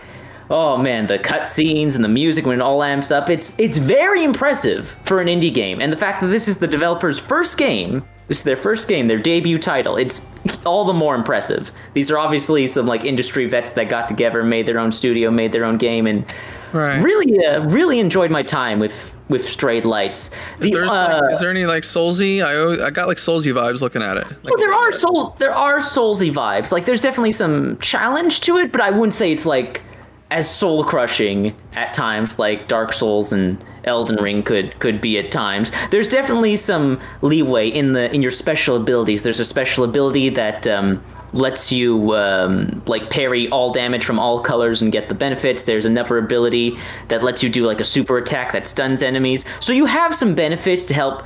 Oh 0.51 0.77
man, 0.77 1.07
the 1.07 1.19
cutscenes 1.19 1.95
and 1.95 2.05
the 2.05 2.09
music 2.09 2.45
when 2.45 2.61
it 2.61 2.63
all 2.63 2.83
amps 2.83 3.11
up, 3.11 3.31
it's 3.31 3.59
it's 3.59 3.79
very 3.79 4.23
impressive 4.25 4.97
for 5.05 5.21
an 5.21 5.29
indie 5.29 5.53
game. 5.53 5.81
And 5.81 5.91
the 5.93 5.97
fact 5.97 6.21
that 6.21 6.29
this 6.29 6.49
is 6.49 6.59
the 6.59 6.67
developer's 6.67 7.19
first 7.19 7.57
game, 7.57 8.05
this 8.27 8.39
is 8.39 8.45
their 8.45 8.57
first 8.57 8.87
game, 8.89 9.07
their 9.07 9.19
debut 9.19 9.59
title, 9.59 9.97
it's 9.97 10.27
all 10.67 10.85
the 10.85 10.93
more 10.93 11.15
impressive. 11.15 11.71
These 11.95 12.11
are 12.11 12.19
obviously 12.19 12.67
some 12.67 12.87
like 12.87 13.05
industry 13.05 13.47
vets 13.47 13.73
that 13.73 13.89
got 13.89 14.07
together, 14.09 14.43
made 14.45 14.67
their 14.67 14.79
own 14.79 14.93
studio, 14.93 15.31
made 15.31 15.53
their 15.53 15.65
own 15.65 15.79
game, 15.79 16.07
and 16.07 16.25
Right. 16.73 17.01
really, 17.05 17.39
uh, 17.47 17.63
really 17.69 18.01
enjoyed 18.01 18.31
my 18.33 18.43
time 18.43 18.81
with 18.81 19.13
with 19.31 19.49
Strayed 19.49 19.85
Lights. 19.87 20.31
The, 20.59 20.75
uh, 20.77 21.21
like, 21.23 21.33
is 21.33 21.41
there 21.41 21.49
any 21.51 21.65
like 21.67 21.85
Soulsy? 21.85 22.43
I 22.45 22.85
I 22.87 22.91
got 22.91 23.07
like 23.07 23.17
Soulsy 23.17 23.55
vibes 23.55 23.81
looking 23.81 24.03
at 24.03 24.17
it. 24.19 24.27
Like, 24.27 24.45
Well, 24.45 24.59
there 24.59 24.75
are 24.75 24.93
soul 24.93 25.37
there 25.39 25.55
are 25.55 25.79
soulsy 25.79 26.31
vibes. 26.33 26.73
Like 26.73 26.85
there's 26.85 27.01
definitely 27.01 27.33
some 27.33 27.79
challenge 27.79 28.41
to 28.43 28.59
it, 28.59 28.73
but 28.73 28.81
I 28.83 28.91
wouldn't 28.91 29.15
say 29.15 29.31
it's 29.33 29.47
like 29.47 29.83
as 30.31 30.53
soul 30.53 30.85
crushing 30.85 31.55
at 31.75 31.93
times 31.95 32.39
like 32.39 32.67
Dark 32.67 32.93
Souls 32.93 33.33
and 33.33 33.63
Elden 33.85 34.17
Ring 34.17 34.43
could 34.43 34.79
could 34.79 35.01
be 35.01 35.19
at 35.19 35.31
times. 35.31 35.71
There's 35.91 36.09
definitely 36.09 36.57
some 36.57 37.01
leeway 37.23 37.69
in 37.69 37.93
the 37.93 38.13
in 38.13 38.23
your 38.23 38.31
special 38.31 38.77
abilities. 38.77 39.23
There's 39.23 39.41
a 39.41 39.45
special 39.45 39.85
ability 39.85 40.31
that 40.31 40.67
um, 40.67 41.03
lets 41.33 41.71
you 41.71 42.15
um, 42.15 42.83
like 42.87 43.11
parry 43.11 43.49
all 43.51 43.73
damage 43.73 44.05
from 44.05 44.19
all 44.19 44.41
colors 44.41 44.81
and 44.81 44.91
get 44.91 45.09
the 45.09 45.15
benefits. 45.15 45.65
There's 45.65 45.85
another 45.85 46.17
ability 46.19 46.79
that 47.09 47.23
lets 47.23 47.43
you 47.43 47.49
do 47.49 47.67
like 47.67 47.81
a 47.81 47.85
super 47.85 48.17
attack 48.19 48.53
that 48.53 48.67
stuns 48.67 49.03
enemies. 49.03 49.45
So 49.61 49.73
you 49.73 49.87
have 49.87 50.15
some 50.15 50.35
benefits 50.35 50.87
to 50.87 50.95
help 50.95 51.23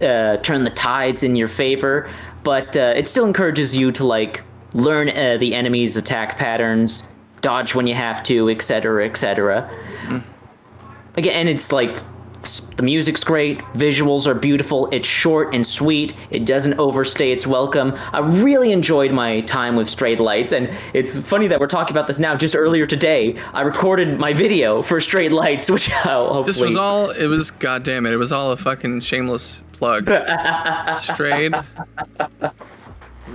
uh, 0.00 0.38
turn 0.38 0.64
the 0.64 0.70
tides 0.70 1.22
in 1.22 1.36
your 1.36 1.48
favor, 1.48 2.08
but 2.42 2.76
uh, 2.76 2.94
it 2.96 3.06
still 3.08 3.26
encourages 3.26 3.76
you 3.76 3.92
to 3.92 4.04
like 4.04 4.42
learn 4.72 5.10
uh, 5.10 5.36
the 5.36 5.54
enemy's 5.54 5.96
attack 5.96 6.38
patterns, 6.38 7.09
dodge 7.40 7.74
when 7.74 7.86
you 7.86 7.94
have 7.94 8.22
to, 8.24 8.48
etc., 8.50 9.06
etc. 9.06 9.70
Mm-hmm. 10.04 10.18
Again, 11.16 11.40
and 11.40 11.48
it's 11.48 11.72
like 11.72 11.90
s- 12.38 12.60
the 12.76 12.82
music's 12.82 13.24
great, 13.24 13.58
visuals 13.74 14.26
are 14.26 14.34
beautiful, 14.34 14.88
it's 14.92 15.08
short 15.08 15.54
and 15.54 15.66
sweet, 15.66 16.14
it 16.30 16.44
doesn't 16.46 16.78
overstay 16.78 17.32
its 17.32 17.46
welcome. 17.46 17.92
I 18.12 18.20
really 18.20 18.72
enjoyed 18.72 19.10
my 19.12 19.40
time 19.42 19.74
with 19.76 19.88
Strayed 19.90 20.20
Lights, 20.20 20.52
and 20.52 20.70
it's 20.94 21.18
funny 21.18 21.46
that 21.48 21.58
we're 21.60 21.66
talking 21.66 21.92
about 21.94 22.06
this 22.06 22.18
now. 22.18 22.36
Just 22.36 22.54
earlier 22.54 22.86
today, 22.86 23.36
I 23.52 23.62
recorded 23.62 24.18
my 24.18 24.32
video 24.32 24.82
for 24.82 25.00
Strayed 25.00 25.32
Lights, 25.32 25.70
which 25.74 25.90
I'll 26.06 26.32
hopefully. 26.32 26.44
This 26.44 26.60
was 26.60 26.76
all. 26.76 27.10
It 27.10 27.26
was. 27.26 27.50
goddamn 27.50 28.06
it! 28.06 28.12
It 28.12 28.18
was 28.18 28.32
all 28.32 28.52
a 28.52 28.56
fucking 28.56 29.00
shameless 29.00 29.62
plug. 29.72 30.04
Strayed 31.00 31.54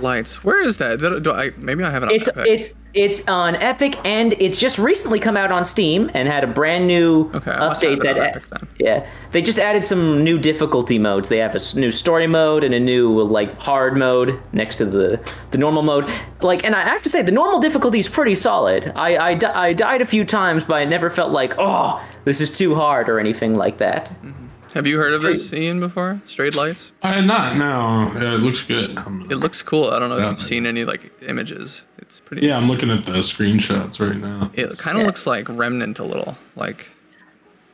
lights. 0.00 0.42
Where 0.44 0.62
is 0.62 0.76
that? 0.78 0.98
Do, 1.22 1.32
I? 1.32 1.50
Maybe 1.56 1.82
I 1.84 1.90
have 1.90 2.02
it. 2.02 2.10
It's 2.12 2.28
Epic. 2.28 2.44
it's 2.46 2.74
it's 2.94 3.28
on 3.28 3.56
Epic 3.56 3.98
and 4.06 4.32
it's 4.40 4.58
just 4.58 4.78
recently 4.78 5.20
come 5.20 5.36
out 5.36 5.52
on 5.52 5.66
Steam 5.66 6.10
and 6.14 6.26
had 6.28 6.44
a 6.44 6.46
brand 6.46 6.86
new 6.86 7.30
Okay, 7.34 7.50
I 7.50 7.68
must 7.68 7.82
have 7.82 7.98
update 7.98 8.02
that 8.04 8.16
Epic 8.16 8.42
then. 8.48 8.68
yeah 8.78 9.06
they 9.32 9.42
just 9.42 9.58
added 9.58 9.86
some 9.86 10.24
new 10.24 10.38
difficulty 10.38 10.98
modes. 10.98 11.28
They 11.28 11.36
have 11.38 11.54
a 11.54 11.60
new 11.78 11.90
story 11.92 12.26
mode 12.26 12.64
and 12.64 12.72
a 12.72 12.80
new 12.80 13.22
like 13.22 13.58
hard 13.58 13.96
mode 13.98 14.40
next 14.52 14.76
to 14.76 14.86
the 14.86 15.20
the 15.50 15.58
normal 15.58 15.82
mode. 15.82 16.10
Like 16.40 16.64
and 16.64 16.74
I 16.74 16.80
have 16.82 17.02
to 17.02 17.10
say 17.10 17.20
the 17.22 17.32
normal 17.32 17.60
difficulty 17.60 17.98
is 17.98 18.08
pretty 18.08 18.34
solid. 18.34 18.90
I 18.96 19.16
I, 19.18 19.34
di- 19.34 19.52
I 19.52 19.72
died 19.74 20.00
a 20.00 20.06
few 20.06 20.24
times 20.24 20.64
but 20.64 20.74
I 20.76 20.84
never 20.86 21.10
felt 21.10 21.32
like 21.32 21.54
oh 21.58 22.02
this 22.24 22.40
is 22.40 22.50
too 22.50 22.74
hard 22.74 23.08
or 23.08 23.20
anything 23.20 23.54
like 23.54 23.76
that. 23.78 24.06
Mm-hmm. 24.24 24.45
Have 24.76 24.86
you 24.86 24.98
heard 24.98 25.14
of 25.14 25.22
this, 25.22 25.50
Ian? 25.54 25.80
Before 25.80 26.20
Strayed 26.26 26.54
Lights. 26.54 26.92
I 27.02 27.14
had 27.14 27.24
not 27.24 27.56
no. 27.56 28.12
Yeah, 28.20 28.34
it 28.34 28.40
looks 28.42 28.62
good. 28.62 28.90
It 29.30 29.36
looks 29.36 29.62
cool. 29.62 29.88
I 29.88 29.98
don't 29.98 30.10
know 30.10 30.16
if 30.16 30.20
Yeah. 30.22 30.28
you've 30.28 30.40
seen 30.42 30.66
any 30.66 30.84
like 30.84 31.12
images. 31.26 31.80
It's 31.96 32.20
pretty. 32.20 32.46
yeah, 32.46 32.58
I'm 32.58 32.68
looking 32.68 32.90
at 32.90 33.06
the 33.06 33.12
screenshots 33.12 33.98
right 34.06 34.16
now. 34.20 34.50
It 34.52 34.76
kind 34.76 34.96
of 34.98 35.00
Yeah. 35.00 35.06
looks 35.06 35.26
like 35.26 35.46
Remnant 35.48 35.98
a 35.98 36.04
little. 36.04 36.36
Like, 36.56 36.90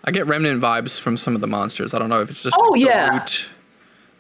I 0.05 0.13
get 0.13 0.29
Remnant 0.29 0.63
vibes 0.63 1.01
from 1.01 1.17
some 1.17 1.35
of 1.35 1.41
the 1.41 1.49
monsters. 1.49 1.93
I 1.93 1.99
don't 1.99 2.09
know 2.09 2.21
if 2.21 2.31
it's 2.31 2.45
just 2.45 2.55
Oh, 2.57 2.69
like, 2.71 2.81
yeah. 2.81 3.15
root 3.15 3.47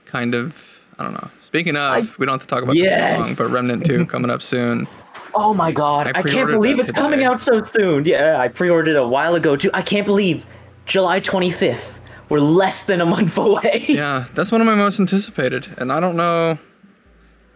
kind 0.05 0.35
of. 0.35 0.81
I 0.99 1.05
don't 1.05 1.13
know. 1.15 1.29
Speaking 1.41 1.77
of, 1.77 2.19
we 2.19 2.27
don't 2.27 2.33
have 2.35 2.41
to 2.43 2.49
talk 2.49 2.65
about 2.65 2.73
this 2.75 2.83
Yes. 2.83 3.17
too 3.17 3.23
long, 3.23 3.35
but 3.39 3.55
Remnant 3.55 3.87
2 3.87 4.07
coming 4.07 4.29
up 4.31 4.43
soon. 4.43 4.89
Oh 5.37 5.55
my 5.55 5.71
god, 5.71 6.09
I 6.09 6.19
I, 6.19 6.23
can't 6.23 6.51
believe 6.51 6.79
that 6.79 6.83
it's 6.83 6.93
coming 6.93 7.23
out 7.23 7.41
so 7.41 7.59
soon. 7.61 8.05
Yeah, 8.05 8.39
I 8.41 8.49
pre-ordered 8.49 8.91
it 8.91 8.97
a 8.97 9.07
while 9.07 9.37
ago 9.37 9.55
too. 9.55 9.71
I 9.73 9.83
can't 9.83 10.05
believe 10.05 10.45
July 10.85 11.21
25th. 11.21 12.01
We're 12.33 12.41
less 12.41 12.85
than 12.87 13.03
a 13.03 13.05
month 13.05 13.37
away. 13.47 13.85
Yeah, 13.87 14.25
that's 14.33 14.51
one 14.51 14.63
of 14.63 14.67
my 14.67 14.75
most 14.75 14.99
anticipated, 14.99 15.69
and 15.77 15.93
I 15.93 16.01
don't 16.01 16.17
know. 16.17 16.59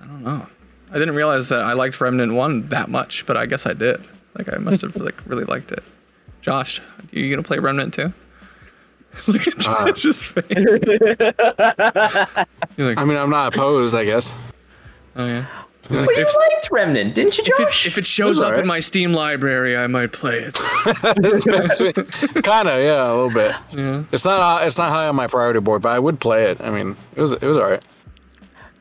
I 0.02 0.06
don't 0.06 0.22
know. 0.22 0.46
I 0.90 0.98
didn't 0.98 1.14
realize 1.14 1.48
that 1.48 1.62
I 1.62 1.72
liked 1.72 1.98
Remnant 1.98 2.34
1 2.34 2.68
that 2.68 2.90
much, 2.90 3.24
but 3.24 3.38
I 3.38 3.46
guess 3.46 3.64
I 3.64 3.72
did. 3.72 4.04
Like 4.36 4.52
I 4.52 4.58
must 4.58 4.82
have 4.82 4.94
like 5.00 5.14
really 5.26 5.44
liked 5.44 5.72
it. 5.72 5.82
Josh, 6.42 6.80
are 6.80 7.18
you 7.18 7.30
gonna 7.30 7.42
play 7.42 7.58
Remnant 7.58 7.94
2? 7.94 8.12
Look 9.28 9.46
at 9.48 9.66
uh, 9.66 9.92
Josh's 9.92 10.26
face. 10.26 10.44
Like, 12.76 12.98
I 12.98 13.04
mean, 13.06 13.16
I'm 13.16 13.30
not 13.30 13.54
opposed, 13.54 13.94
I 13.94 14.04
guess. 14.04 14.34
oh 15.16 15.26
yeah. 15.26 15.46
He's 15.88 16.00
like, 16.00 16.06
But 16.06 16.16
you 16.16 16.22
if, 16.22 16.28
liked 16.52 16.70
Remnant, 16.70 17.14
didn't 17.14 17.38
you, 17.38 17.44
if 17.46 17.58
Josh? 17.58 17.86
it, 17.86 17.92
if 17.92 17.98
it 17.98 18.06
shows 18.06 18.38
was 18.38 18.50
up 18.50 18.56
in 18.56 18.66
my 18.66 18.80
Steam 18.80 19.12
library, 19.12 19.76
I 19.76 19.86
might 19.86 20.12
play 20.12 20.38
it. 20.38 20.54
kind 22.42 22.68
of, 22.68 22.82
yeah, 22.82 23.10
a 23.10 23.14
little 23.14 23.30
bit. 23.30 23.54
Yeah. 23.72 24.04
It's 24.12 24.24
not 24.24 24.40
uh, 24.40 24.66
it's 24.66 24.78
not 24.78 24.90
high 24.90 25.08
on 25.08 25.16
my 25.16 25.26
priority 25.26 25.60
board, 25.60 25.82
but 25.82 25.90
I 25.90 25.98
would 25.98 26.20
play 26.20 26.44
it. 26.50 26.60
I 26.60 26.70
mean, 26.70 26.96
it 27.14 27.20
was 27.20 27.32
it 27.32 27.42
was 27.42 27.56
all 27.56 27.70
right. 27.70 27.84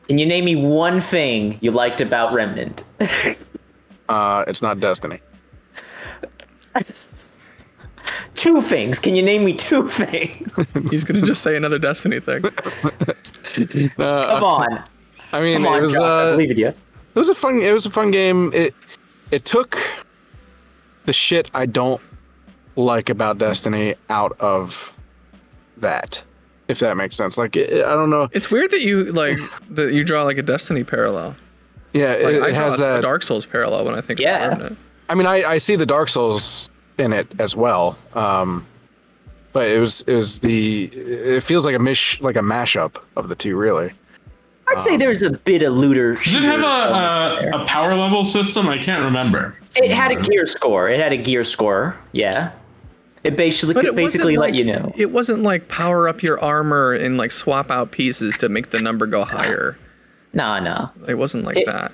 Can 0.08 0.18
you 0.18 0.26
name 0.26 0.44
me 0.44 0.56
one 0.56 1.00
thing 1.00 1.58
you 1.60 1.70
liked 1.70 2.00
about 2.00 2.32
Remnant? 2.32 2.84
Uh, 4.08 4.44
it's 4.46 4.62
not 4.62 4.78
Destiny. 4.78 5.18
two 8.34 8.62
things. 8.62 9.00
Can 9.00 9.16
you 9.16 9.22
name 9.22 9.44
me 9.44 9.52
two 9.52 9.88
things? 9.88 10.48
He's 10.92 11.02
gonna 11.02 11.22
just 11.22 11.42
say 11.42 11.56
another 11.56 11.76
Destiny 11.78 12.20
thing. 12.20 12.42
Come 12.42 14.04
on. 14.44 14.84
I 15.32 15.40
mean, 15.40 15.56
Come 15.56 15.66
on, 15.66 15.78
it 15.78 15.82
was 15.82 15.92
Josh. 15.94 16.02
I 16.02 16.04
uh, 16.04 16.30
believe 16.32 16.52
in 16.52 16.56
you. 16.56 16.72
It 17.16 17.18
was 17.18 17.28
a 17.28 17.34
fun 17.34 17.58
it 17.60 17.72
was 17.72 17.86
a 17.86 17.90
fun 17.90 18.10
game. 18.12 18.52
It 18.54 18.74
it 19.32 19.44
took 19.44 19.76
the 21.06 21.12
shit 21.12 21.50
I 21.54 21.66
don't 21.66 22.00
like 22.76 23.08
about 23.08 23.38
Destiny 23.38 23.94
out 24.10 24.36
of 24.38 24.92
that, 25.78 26.22
if 26.68 26.78
that 26.80 26.96
makes 26.96 27.16
sense. 27.16 27.36
Like 27.38 27.56
it, 27.56 27.84
I 27.84 27.94
don't 27.94 28.10
know. 28.10 28.28
It's 28.32 28.50
weird 28.50 28.70
that 28.70 28.82
you 28.82 29.04
like 29.12 29.38
that 29.70 29.92
you 29.92 30.04
draw 30.04 30.22
like 30.24 30.38
a 30.38 30.42
Destiny 30.42 30.84
parallel. 30.84 31.34
Yeah, 31.92 32.10
Like, 32.12 32.18
it, 32.18 32.42
I 32.42 32.48
it 32.48 32.52
draw 32.54 32.64
has 32.64 32.74
a 32.80 32.82
that. 32.82 33.02
Dark 33.02 33.22
Souls 33.22 33.46
parallel 33.46 33.84
when 33.86 33.94
I 33.94 34.00
think 34.02 34.20
Yeah. 34.20 34.44
of 34.44 34.50
Remnant. 34.58 34.78
I 35.08 35.14
mean, 35.14 35.26
I, 35.26 35.42
I 35.44 35.58
see 35.58 35.76
the 35.76 35.86
Dark 35.86 36.08
Souls 36.08 36.68
in 36.98 37.12
it 37.12 37.26
as 37.40 37.54
well. 37.56 37.96
Um, 38.14 38.66
but 39.52 39.68
it 39.68 39.78
was 39.80 40.02
it 40.02 40.14
was 40.16 40.40
the 40.40 40.84
it 40.86 41.42
feels 41.42 41.64
like 41.64 41.74
a 41.74 41.78
mish 41.78 42.20
like 42.20 42.36
a 42.36 42.40
mashup 42.40 42.96
of 43.16 43.28
the 43.28 43.34
two 43.34 43.56
really. 43.56 43.92
I'd 44.68 44.82
say 44.82 44.96
there's 44.96 45.22
a 45.22 45.30
bit 45.30 45.62
of 45.62 45.72
looter. 45.74 46.14
Does 46.16 46.34
it 46.34 46.42
have 46.42 46.60
a, 46.60 47.56
a, 47.56 47.62
a 47.62 47.66
power 47.66 47.94
level 47.94 48.24
system? 48.24 48.68
I 48.68 48.78
can't 48.78 49.04
remember. 49.04 49.56
It 49.76 49.90
had 49.92 50.10
a 50.10 50.20
gear 50.20 50.46
score. 50.46 50.88
It 50.88 50.98
had 51.00 51.12
a 51.12 51.16
gear 51.16 51.44
score. 51.44 51.96
Yeah. 52.12 52.50
It 53.22 53.36
basically 53.36 53.74
But 53.74 53.84
it 53.84 53.94
basically 53.94 54.36
let 54.36 54.50
like, 54.50 54.54
you 54.54 54.64
know. 54.72 54.92
It 54.96 55.10
wasn't 55.12 55.42
like 55.42 55.68
power 55.68 56.08
up 56.08 56.22
your 56.22 56.40
armor 56.40 56.92
and 56.92 57.16
like 57.16 57.30
swap 57.32 57.70
out 57.70 57.90
pieces 57.92 58.36
to 58.38 58.48
make 58.48 58.70
the 58.70 58.80
number 58.80 59.06
go 59.06 59.24
higher. 59.24 59.78
Nah, 60.32 60.60
nah. 60.60 60.90
It 61.08 61.14
wasn't 61.14 61.44
like 61.44 61.56
It- 61.56 61.66
that. 61.66 61.92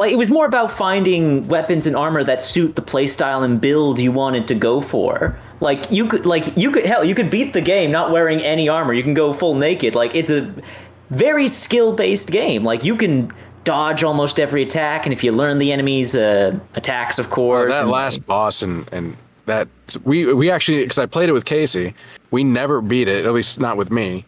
Like 0.00 0.12
it 0.12 0.16
was 0.16 0.30
more 0.30 0.46
about 0.46 0.70
finding 0.70 1.48
weapons 1.48 1.84
and 1.84 1.96
armor 1.96 2.22
that 2.22 2.40
suit 2.40 2.76
the 2.76 2.82
playstyle 2.82 3.44
and 3.44 3.60
build 3.60 3.98
you 3.98 4.12
wanted 4.12 4.46
to 4.46 4.54
go 4.54 4.80
for. 4.80 5.36
Like 5.58 5.90
you 5.90 6.06
could 6.06 6.24
like 6.24 6.56
you 6.56 6.70
could 6.70 6.86
hell, 6.86 7.04
you 7.04 7.16
could 7.16 7.30
beat 7.30 7.52
the 7.52 7.60
game 7.60 7.90
not 7.90 8.12
wearing 8.12 8.38
any 8.40 8.68
armor. 8.68 8.92
You 8.92 9.02
can 9.02 9.14
go 9.14 9.32
full 9.32 9.56
naked. 9.56 9.96
Like 9.96 10.14
it's 10.14 10.30
a 10.30 10.54
very 11.10 11.48
skill-based 11.48 12.30
game. 12.30 12.64
Like 12.64 12.84
you 12.84 12.96
can 12.96 13.32
dodge 13.64 14.02
almost 14.02 14.40
every 14.40 14.62
attack 14.62 15.04
and 15.04 15.12
if 15.12 15.22
you 15.22 15.30
learn 15.32 15.58
the 15.58 15.72
enemy's 15.72 16.16
uh, 16.16 16.58
attacks 16.74 17.18
of 17.18 17.28
course. 17.30 17.70
that 17.70 17.82
and- 17.82 17.90
last 17.90 18.24
boss 18.26 18.62
and 18.62 18.88
and 18.92 19.16
that 19.46 19.68
we 20.04 20.32
we 20.32 20.50
actually 20.50 20.82
because 20.82 20.98
I 20.98 21.06
played 21.06 21.28
it 21.28 21.32
with 21.32 21.44
Casey, 21.44 21.94
we 22.30 22.44
never 22.44 22.80
beat 22.80 23.08
it. 23.08 23.24
At 23.26 23.32
least 23.32 23.58
not 23.58 23.76
with 23.76 23.90
me, 23.90 24.24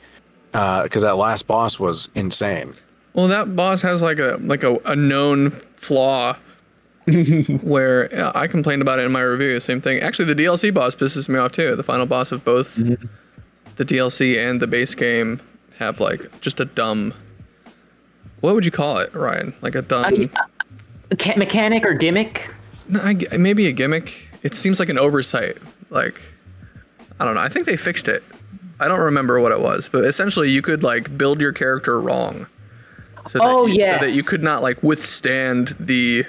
because 0.52 1.02
that 1.02 1.16
last 1.16 1.46
boss 1.46 1.78
was 1.78 2.08
insane. 2.14 2.72
Well, 3.12 3.28
that 3.28 3.54
boss 3.54 3.82
has 3.82 4.02
like 4.02 4.18
a 4.18 4.38
like 4.42 4.62
a, 4.62 4.78
a 4.86 4.96
known 4.96 5.50
flaw 5.50 6.36
where 7.62 8.14
uh, 8.14 8.32
I 8.34 8.46
complained 8.46 8.82
about 8.82 8.98
it 8.98 9.04
in 9.04 9.12
my 9.12 9.20
review. 9.20 9.60
Same 9.60 9.80
thing. 9.80 10.00
Actually, 10.00 10.32
the 10.32 10.42
DLC 10.42 10.72
boss 10.72 10.96
pisses 10.96 11.28
me 11.28 11.38
off 11.38 11.52
too. 11.52 11.76
The 11.76 11.82
final 11.82 12.06
boss 12.06 12.32
of 12.32 12.44
both 12.44 12.76
the 12.76 13.84
DLC 13.84 14.38
and 14.38 14.60
the 14.60 14.66
base 14.66 14.94
game 14.94 15.40
have 15.80 15.98
like 15.98 16.40
just 16.40 16.60
a 16.60 16.64
dumb. 16.64 17.12
What 18.40 18.54
would 18.54 18.64
you 18.64 18.70
call 18.70 18.98
it, 18.98 19.12
Ryan? 19.14 19.52
Like 19.60 19.74
a 19.74 19.82
dumb. 19.82 20.30
Uh, 21.10 21.16
ca- 21.18 21.36
mechanic 21.36 21.84
or 21.84 21.94
gimmick. 21.94 22.50
No, 22.88 23.00
I 23.00 23.16
maybe 23.36 23.66
a 23.66 23.72
gimmick. 23.72 24.28
It 24.42 24.54
seems 24.54 24.78
like 24.78 24.88
an 24.88 24.98
oversight. 24.98 25.58
Like, 25.90 26.20
I 27.18 27.24
don't 27.24 27.34
know. 27.34 27.40
I 27.40 27.48
think 27.48 27.66
they 27.66 27.76
fixed 27.76 28.08
it. 28.08 28.22
I 28.78 28.88
don't 28.88 29.00
remember 29.00 29.40
what 29.40 29.52
it 29.52 29.60
was, 29.60 29.88
but 29.90 30.04
essentially 30.04 30.48
you 30.50 30.62
could 30.62 30.82
like 30.82 31.18
build 31.18 31.40
your 31.40 31.52
character 31.52 32.00
wrong. 32.00 32.46
So 33.26 33.38
that 33.38 33.44
Oh, 33.44 33.66
you, 33.66 33.84
So 33.84 33.98
that 33.98 34.14
you 34.14 34.22
could 34.22 34.42
not 34.42 34.62
like 34.62 34.82
withstand 34.82 35.68
the 35.78 36.24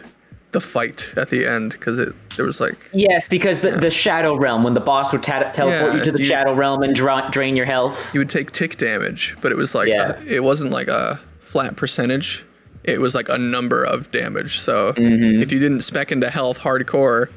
the 0.52 0.62
fight 0.62 1.14
at 1.16 1.30
the 1.30 1.46
end 1.46 1.72
because 1.72 1.98
it 2.00 2.14
there 2.36 2.46
was 2.46 2.60
like 2.60 2.76
Yes, 2.94 3.28
because 3.28 3.62
the, 3.62 3.72
the 3.72 3.90
Shadow 3.90 4.36
Realm, 4.36 4.64
when 4.64 4.74
the 4.74 4.80
boss 4.82 5.12
would 5.14 5.24
ta- 5.24 5.50
teleport 5.52 5.92
Yeah, 5.94 5.98
you 6.00 6.04
to 6.06 6.12
the 6.12 6.20
you- 6.20 6.26
Shadow 6.26 6.54
Realm 6.54 6.84
and 6.84 6.94
dra- 6.96 7.30
drain 7.32 7.56
your 7.56 7.66
health. 7.66 8.14
you 8.14 8.20
would 8.20 8.30
take 8.30 8.52
tick 8.52 8.78
damage, 8.78 9.36
but 9.42 9.52
it 9.52 9.56
was 9.56 9.74
like 9.76 9.88
Yeah. 9.88 10.18
a- 10.20 10.36
it 10.36 10.44
wasn't 10.44 10.72
like 10.72 10.88
a 10.88 11.20
flat 11.40 11.76
percentage. 11.78 12.44
It 12.84 13.00
was 13.00 13.14
like 13.16 13.30
a 13.30 13.38
number 13.38 13.84
of 13.84 14.12
damage. 14.12 14.60
So 14.60 14.94
Mm-hmm. 14.94 15.42
if 15.42 15.52
you 15.52 15.60
didn't 15.60 15.82
spec 15.82 16.12
into 16.12 16.30
health 16.30 16.60
hardcore, 16.60 17.30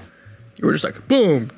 you 0.60 0.66
were 0.66 0.72
just 0.72 0.84
like 0.84 1.06
boom, 1.08 1.50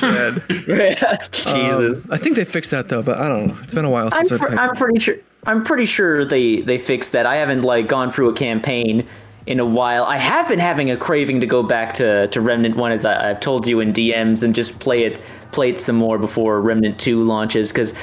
dead. 0.00 0.42
Jesus. 1.32 1.46
Um, 1.46 2.04
I 2.10 2.16
think 2.16 2.36
they 2.36 2.44
fixed 2.44 2.70
that 2.72 2.88
though, 2.88 3.02
but 3.02 3.18
I 3.18 3.28
don't 3.28 3.48
know. 3.48 3.58
It's 3.62 3.74
been 3.74 3.84
a 3.84 3.90
while 3.90 4.08
I'm, 4.12 4.26
since 4.26 4.40
fr- 4.40 4.48
I've 4.52 4.58
I'm 4.70 4.76
pretty 4.76 4.98
sure. 5.00 5.16
I'm 5.44 5.64
pretty 5.64 5.86
sure 5.86 6.24
they 6.24 6.60
they 6.62 6.78
fixed 6.78 7.12
that. 7.12 7.26
I 7.26 7.36
haven't 7.36 7.62
like 7.62 7.88
gone 7.88 8.10
through 8.12 8.30
a 8.30 8.34
campaign 8.34 9.06
in 9.46 9.60
a 9.60 9.64
while. 9.64 10.04
I 10.04 10.18
have 10.18 10.48
been 10.48 10.58
having 10.58 10.90
a 10.90 10.96
craving 10.96 11.40
to 11.40 11.46
go 11.46 11.62
back 11.62 11.94
to, 11.94 12.28
to 12.28 12.40
Remnant 12.40 12.76
One, 12.76 12.92
as 12.92 13.04
I, 13.04 13.30
I've 13.30 13.40
told 13.40 13.66
you 13.66 13.80
in 13.80 13.92
DMs, 13.92 14.42
and 14.42 14.54
just 14.54 14.78
play 14.80 15.04
it 15.04 15.20
play 15.50 15.70
it 15.70 15.80
some 15.80 15.96
more 15.96 16.18
before 16.18 16.60
Remnant 16.60 16.98
Two 16.98 17.22
launches. 17.22 17.70
Because, 17.70 17.94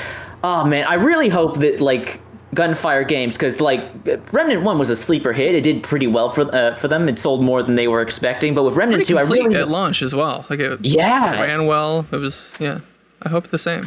oh 0.44 0.66
man, 0.66 0.86
I 0.86 0.96
really 0.96 1.30
hope 1.30 1.60
that 1.60 1.80
like 1.82 2.22
Gunfire 2.54 3.04
Games, 3.04 3.36
because 3.36 3.62
like 3.62 3.84
Remnant 4.32 4.64
One 4.64 4.78
was 4.78 4.90
a 4.90 4.96
sleeper 4.96 5.34
hit. 5.34 5.56
It 5.56 5.62
did 5.62 5.84
pretty 5.84 6.08
well 6.08 6.30
for 6.30 6.54
uh, 6.54 6.76
for 6.76 6.88
them. 6.88 7.08
It 7.08 7.20
sold 7.20 7.44
more 7.44 7.64
than 7.64 7.76
they 7.76 7.88
were 7.88 8.02
expecting. 8.02 8.54
But 8.54 8.64
with 8.64 8.76
Remnant 8.76 9.06
Two, 9.06 9.18
I 9.18 9.22
really 9.22 9.56
at 9.56 9.70
launch 9.70 10.02
as 10.02 10.14
well. 10.14 10.46
Like 10.50 10.60
it 10.60 10.80
yeah 10.82 11.40
ran 11.40 11.66
well. 11.66 12.06
It 12.12 12.18
was 12.18 12.54
yeah. 12.60 12.80
I 13.22 13.30
hope 13.30 13.48
the 13.48 13.58
same. 13.58 13.84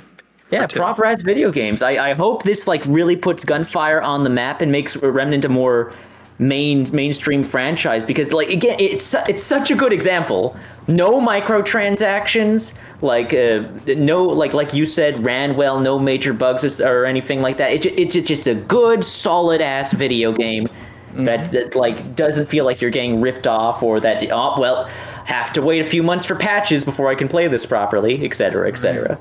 Yeah, 0.51 0.67
proper 0.67 1.07
as 1.07 1.23
video 1.23 1.51
games. 1.51 1.83
I, 1.83 2.11
I 2.11 2.13
hope 2.13 2.43
this 2.43 2.67
like 2.69 2.83
really 2.87 3.17
puts 3.17 3.43
Gunfire 3.43 4.03
on 4.03 4.23
the 4.23 4.29
map 4.29 4.61
and 4.61 4.71
makes 4.71 4.97
Remnant 4.99 5.47
a 5.47 5.49
more 5.49 5.95
main 6.43 6.85
mainstream 6.93 7.45
franchise 7.45 8.03
because 8.03 8.33
like 8.33 8.49
again 8.49 8.77
it's 8.81 9.15
it's 9.29 9.43
such 9.43 9.71
a 9.71 9.75
good 9.75 9.93
example. 9.93 10.57
No 10.89 11.21
microtransactions, 11.21 12.77
like 13.01 13.33
uh, 13.33 13.69
no 13.87 14.25
like 14.25 14.53
like 14.53 14.75
you 14.75 14.85
said 14.85 15.23
ran 15.23 15.57
well, 15.57 15.79
no 15.81 15.99
major 15.99 16.33
bugs 16.33 16.81
or 16.81 17.05
anything 17.05 17.41
like 17.41 17.57
that. 17.59 17.73
It's 17.73 17.83
ju- 17.85 17.95
it's 17.97 18.15
ju- 18.15 18.23
just 18.23 18.47
a 18.47 18.55
good 18.55 19.05
solid 19.05 19.61
ass 19.61 19.93
video 19.93 20.33
game. 20.33 20.69
That, 21.15 21.53
that 21.53 21.75
like 21.75 22.17
doesn't 22.17 22.47
feel 22.47 22.65
like 22.65 22.81
you're 22.81 22.91
getting 22.91 23.21
ripped 23.21 23.47
off 23.47 23.83
or 23.83 24.01
that 24.01 24.27
oh 24.33 24.59
well 24.59 24.87
have 25.27 25.53
to 25.53 25.61
wait 25.61 25.81
a 25.81 25.85
few 25.85 26.03
months 26.03 26.25
for 26.25 26.35
patches 26.35 26.85
before 26.85 27.09
I 27.09 27.15
can 27.15 27.29
play 27.29 27.49
this 27.49 27.67
properly, 27.67 28.25
etc. 28.25 28.67
etc. 28.67 29.19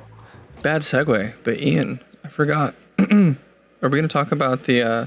Bad 0.63 0.84
segue, 0.84 1.34
but 1.43 1.59
Ian, 1.59 1.99
I 2.24 2.30
forgot. 2.30 2.76
Are 2.99 3.05
we 3.09 3.89
going 3.89 4.03
to 4.03 4.07
talk 4.07 4.32
about 4.32 4.63
the 4.63 4.82
uh 4.82 5.05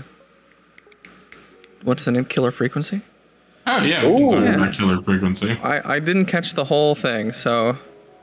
what's 1.85 2.05
the 2.05 2.11
name? 2.13 2.25
Killer 2.25 2.51
frequency? 2.51 3.01
Oh 3.67 3.83
yeah, 3.83 4.07
we 4.07 4.19
can 4.19 4.29
talk 4.29 4.45
Yeah. 4.45 4.55
about 4.57 4.75
killer 4.75 5.01
frequency. 5.03 5.53
I 5.63 5.95
I 5.95 5.99
didn't 6.01 6.27
catch 6.27 6.53
the 6.55 6.65
whole 6.65 6.95
thing, 6.95 7.33
so 7.33 7.77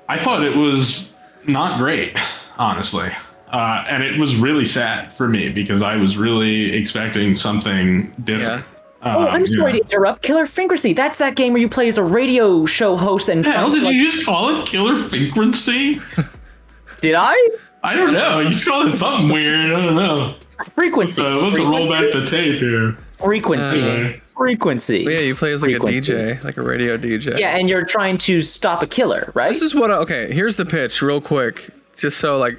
I 0.10 0.18
thought 0.18 0.44
it 0.44 0.56
was 0.56 1.16
not 1.48 1.80
great, 1.80 2.16
honestly. 2.58 3.10
Uh, 3.52 3.84
and 3.90 4.02
it 4.04 4.18
was 4.20 4.36
really 4.36 4.64
sad 4.66 5.14
for 5.14 5.28
me 5.28 5.50
because 5.50 5.82
I 5.82 5.96
was 5.98 6.16
really 6.18 6.74
expecting 6.74 7.36
something 7.36 8.14
different. 8.24 8.64
Yeah. 8.64 8.68
Oh, 9.04 9.22
Um, 9.24 9.28
I'm 9.30 9.46
sorry 9.46 9.74
yeah. 9.74 9.80
to 9.80 9.84
interrupt. 9.86 10.22
Killer 10.22 10.46
Frequency. 10.46 10.94
That's 10.94 11.18
that 11.18 11.36
game 11.36 11.52
where 11.54 11.62
you 11.62 11.68
play 11.68 11.88
as 11.90 11.98
a 11.98 12.04
radio 12.04 12.66
show 12.68 12.96
host 12.96 13.28
and. 13.30 13.44
Hell 13.46 13.72
did 13.72 13.84
like- 13.84 13.96
you 13.96 14.06
just 14.12 14.26
call 14.26 14.56
it? 14.62 14.68
Killer 14.68 14.96
frequency? 14.96 16.00
Did 17.02 17.16
I? 17.18 17.36
I 17.84 17.96
don't 17.96 18.14
know. 18.14 18.42
You 18.42 18.50
just 18.52 18.68
called 18.68 18.88
it 18.88 18.94
something 18.94 19.30
weird. 19.30 19.72
I 19.74 19.82
don't 19.86 19.96
know. 19.96 20.36
Frequency. 20.76 21.14
So 21.16 21.38
we'll 21.42 21.50
have 21.50 21.60
to 21.60 21.66
roll 21.66 21.90
back 21.90 22.12
the 22.14 22.28
tape 22.28 22.60
here. 22.60 22.96
Frequency. 23.24 23.82
Uh, 23.82 24.14
Frequency. 24.38 25.04
but 25.04 25.14
yeah, 25.14 25.20
you 25.20 25.36
play 25.36 25.54
as 25.54 25.62
like 25.62 25.72
Frequency. 25.72 26.14
a 26.14 26.36
DJ, 26.36 26.44
like 26.44 26.58
a 26.58 26.62
radio 26.62 26.98
DJ. 26.98 27.38
Yeah, 27.38 27.56
and 27.58 27.70
you're 27.70 27.86
trying 27.86 28.18
to 28.20 28.42
stop 28.42 28.82
a 28.82 28.88
killer, 28.88 29.32
right? 29.36 29.50
This 29.50 29.62
is 29.62 29.76
what 29.76 29.92
I, 29.92 29.96
okay, 29.98 30.32
here's 30.34 30.58
the 30.58 30.66
pitch 30.66 31.02
real 31.02 31.22
quick. 31.22 31.70
Just 31.98 32.18
so 32.18 32.38
like 32.38 32.58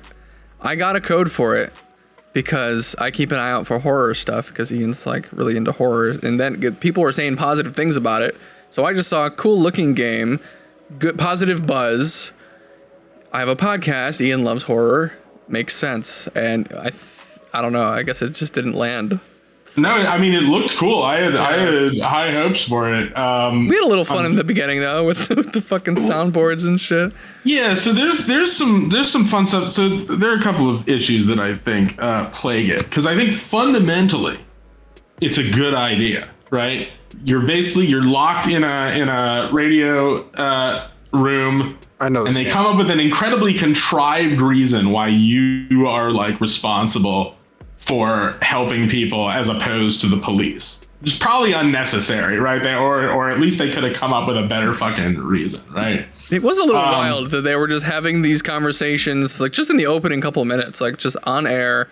I 0.60 0.76
got 0.76 0.94
a 0.94 1.00
code 1.00 1.30
for 1.32 1.56
it 1.56 1.72
because 2.32 2.94
I 2.98 3.10
keep 3.10 3.32
an 3.32 3.38
eye 3.38 3.50
out 3.50 3.66
for 3.66 3.78
horror 3.80 4.14
stuff 4.14 4.48
because 4.48 4.72
Ian's 4.72 5.06
like 5.06 5.30
really 5.32 5.56
into 5.56 5.72
horror 5.72 6.10
and 6.22 6.38
then 6.38 6.60
people 6.76 7.02
were 7.02 7.12
saying 7.12 7.36
positive 7.36 7.74
things 7.74 7.96
about 7.96 8.22
it. 8.22 8.36
So 8.70 8.84
I 8.84 8.92
just 8.92 9.08
saw 9.08 9.26
a 9.26 9.30
cool 9.30 9.58
looking 9.60 9.92
game, 9.94 10.38
good 10.98 11.18
positive 11.18 11.66
buzz. 11.66 12.32
I 13.32 13.40
have 13.40 13.48
a 13.48 13.56
podcast, 13.56 14.20
Ian 14.20 14.44
loves 14.44 14.64
horror, 14.64 15.14
makes 15.48 15.74
sense. 15.74 16.28
And 16.28 16.68
I 16.78 16.90
th- 16.90 17.38
I 17.52 17.60
don't 17.60 17.72
know, 17.72 17.84
I 17.84 18.02
guess 18.02 18.22
it 18.22 18.30
just 18.34 18.54
didn't 18.54 18.74
land. 18.74 19.20
No, 19.77 19.91
I 19.91 20.18
mean 20.18 20.35
it 20.35 20.43
looked 20.43 20.77
cool. 20.77 21.03
I 21.03 21.16
had 21.20 21.37
I 21.37 21.57
had 21.57 21.99
high 22.01 22.33
hopes 22.33 22.64
for 22.68 22.93
it. 22.95 23.16
Um, 23.16 23.68
We 23.68 23.77
had 23.77 23.85
a 23.85 23.89
little 23.89 24.05
fun 24.05 24.27
in 24.27 24.35
the 24.37 24.45
beginning 24.45 24.81
though 24.81 25.05
with, 25.05 25.29
with 25.31 25.53
the 25.55 25.61
fucking 25.61 25.97
soundboards 25.97 26.64
and 26.66 26.81
shit. 26.81 27.14
Yeah, 27.45 27.75
so 27.75 27.93
there's 27.93 28.27
there's 28.27 28.55
some 28.55 28.89
there's 28.91 29.11
some 29.11 29.25
fun 29.25 29.47
stuff. 29.47 29.73
So 29.73 29.89
there 29.89 30.31
are 30.33 30.39
a 30.39 30.43
couple 30.43 30.68
of 30.68 30.89
issues 30.89 31.27
that 31.29 31.39
I 31.39 31.55
think 31.57 32.01
uh, 32.03 32.29
plague 32.31 32.68
it 32.68 32.85
because 32.85 33.07
I 33.07 33.14
think 33.14 33.33
fundamentally 33.33 34.39
it's 35.20 35.39
a 35.39 35.51
good 35.51 35.75
idea, 35.75 36.29
right? 36.51 36.89
You're 37.25 37.47
basically 37.47 37.87
you're 37.87 38.03
locked 38.05 38.49
in 38.49 38.64
a 38.64 38.91
in 38.99 39.09
a 39.09 39.49
radio 39.53 40.29
uh, 40.33 40.89
room, 41.12 41.79
I 42.01 42.09
know 42.09 42.27
and 42.27 42.35
they 42.35 42.45
game. 42.45 42.53
come 42.53 42.66
up 42.66 42.77
with 42.79 42.91
an 42.91 43.01
incredibly 43.01 43.55
contrived 43.55 44.41
reason 44.41 44.91
why 44.91 45.09
you 45.09 45.87
are 45.87 46.11
like 46.11 46.41
responsible 46.41 47.37
for 47.87 48.37
helping 48.43 48.89
people 48.89 49.28
as 49.30 49.49
opposed 49.49 50.01
to 50.03 50.07
the 50.07 50.16
police. 50.16 50.85
It's 51.03 51.18
probably 51.18 51.53
unnecessary, 51.53 52.39
right? 52.39 52.62
They, 52.62 52.74
or 52.74 53.11
or 53.11 53.28
at 53.28 53.41
least 53.41 53.59
they 53.59 53.72
could 53.72 53.83
have 53.83 53.93
come 53.95 54.12
up 54.12 54.28
with 54.28 54.39
a 54.39 54.47
better 54.47 54.72
fucking 54.72 55.18
reason, 55.18 55.61
right? 55.72 56.07
It 56.30 56.43
was 56.45 56.59
a 56.59 56.62
little 56.62 56.80
Um, 56.80 56.89
wild 56.93 57.30
that 57.30 57.41
they 57.41 57.57
were 57.57 57.66
just 57.66 57.85
having 57.85 58.22
these 58.22 58.41
conversations, 58.41 59.41
like 59.41 59.51
just 59.51 59.68
in 59.68 59.76
the 59.76 59.87
opening 59.87 60.20
couple 60.20 60.41
of 60.43 60.47
minutes, 60.49 60.80
like 60.80 60.99
just 60.99 61.16
on 61.24 61.49
air, 61.49 61.89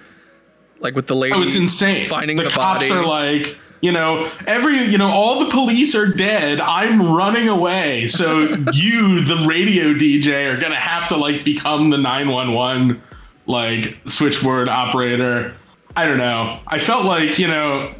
like 0.78 0.94
with 0.94 1.08
the 1.08 1.16
lady. 1.16 1.34
Oh, 1.34 1.42
it's 1.42 1.56
insane. 1.56 2.06
Finding 2.06 2.36
the, 2.36 2.44
the 2.44 2.50
cops 2.50 2.88
body. 2.88 2.92
are 3.00 3.04
like, 3.04 3.58
you 3.80 3.90
know, 3.90 4.30
every, 4.46 4.76
you 4.78 4.96
know, 4.98 5.08
all 5.08 5.44
the 5.44 5.50
police 5.50 5.96
are 5.96 6.06
dead. 6.06 6.60
I'm 6.60 7.12
running 7.12 7.48
away. 7.48 8.06
So 8.06 8.40
you, 8.72 9.24
the 9.24 9.44
radio 9.48 9.86
DJ, 9.92 10.54
are 10.54 10.56
gonna 10.60 10.76
have 10.76 11.08
to 11.08 11.16
like 11.16 11.42
become 11.44 11.90
the 11.90 11.98
911 11.98 13.02
like 13.46 13.96
switchboard 14.06 14.68
operator. 14.68 15.56
I 16.00 16.06
don't 16.06 16.16
know. 16.16 16.58
I 16.66 16.78
felt 16.78 17.04
like, 17.04 17.38
you 17.38 17.46
know, 17.46 17.94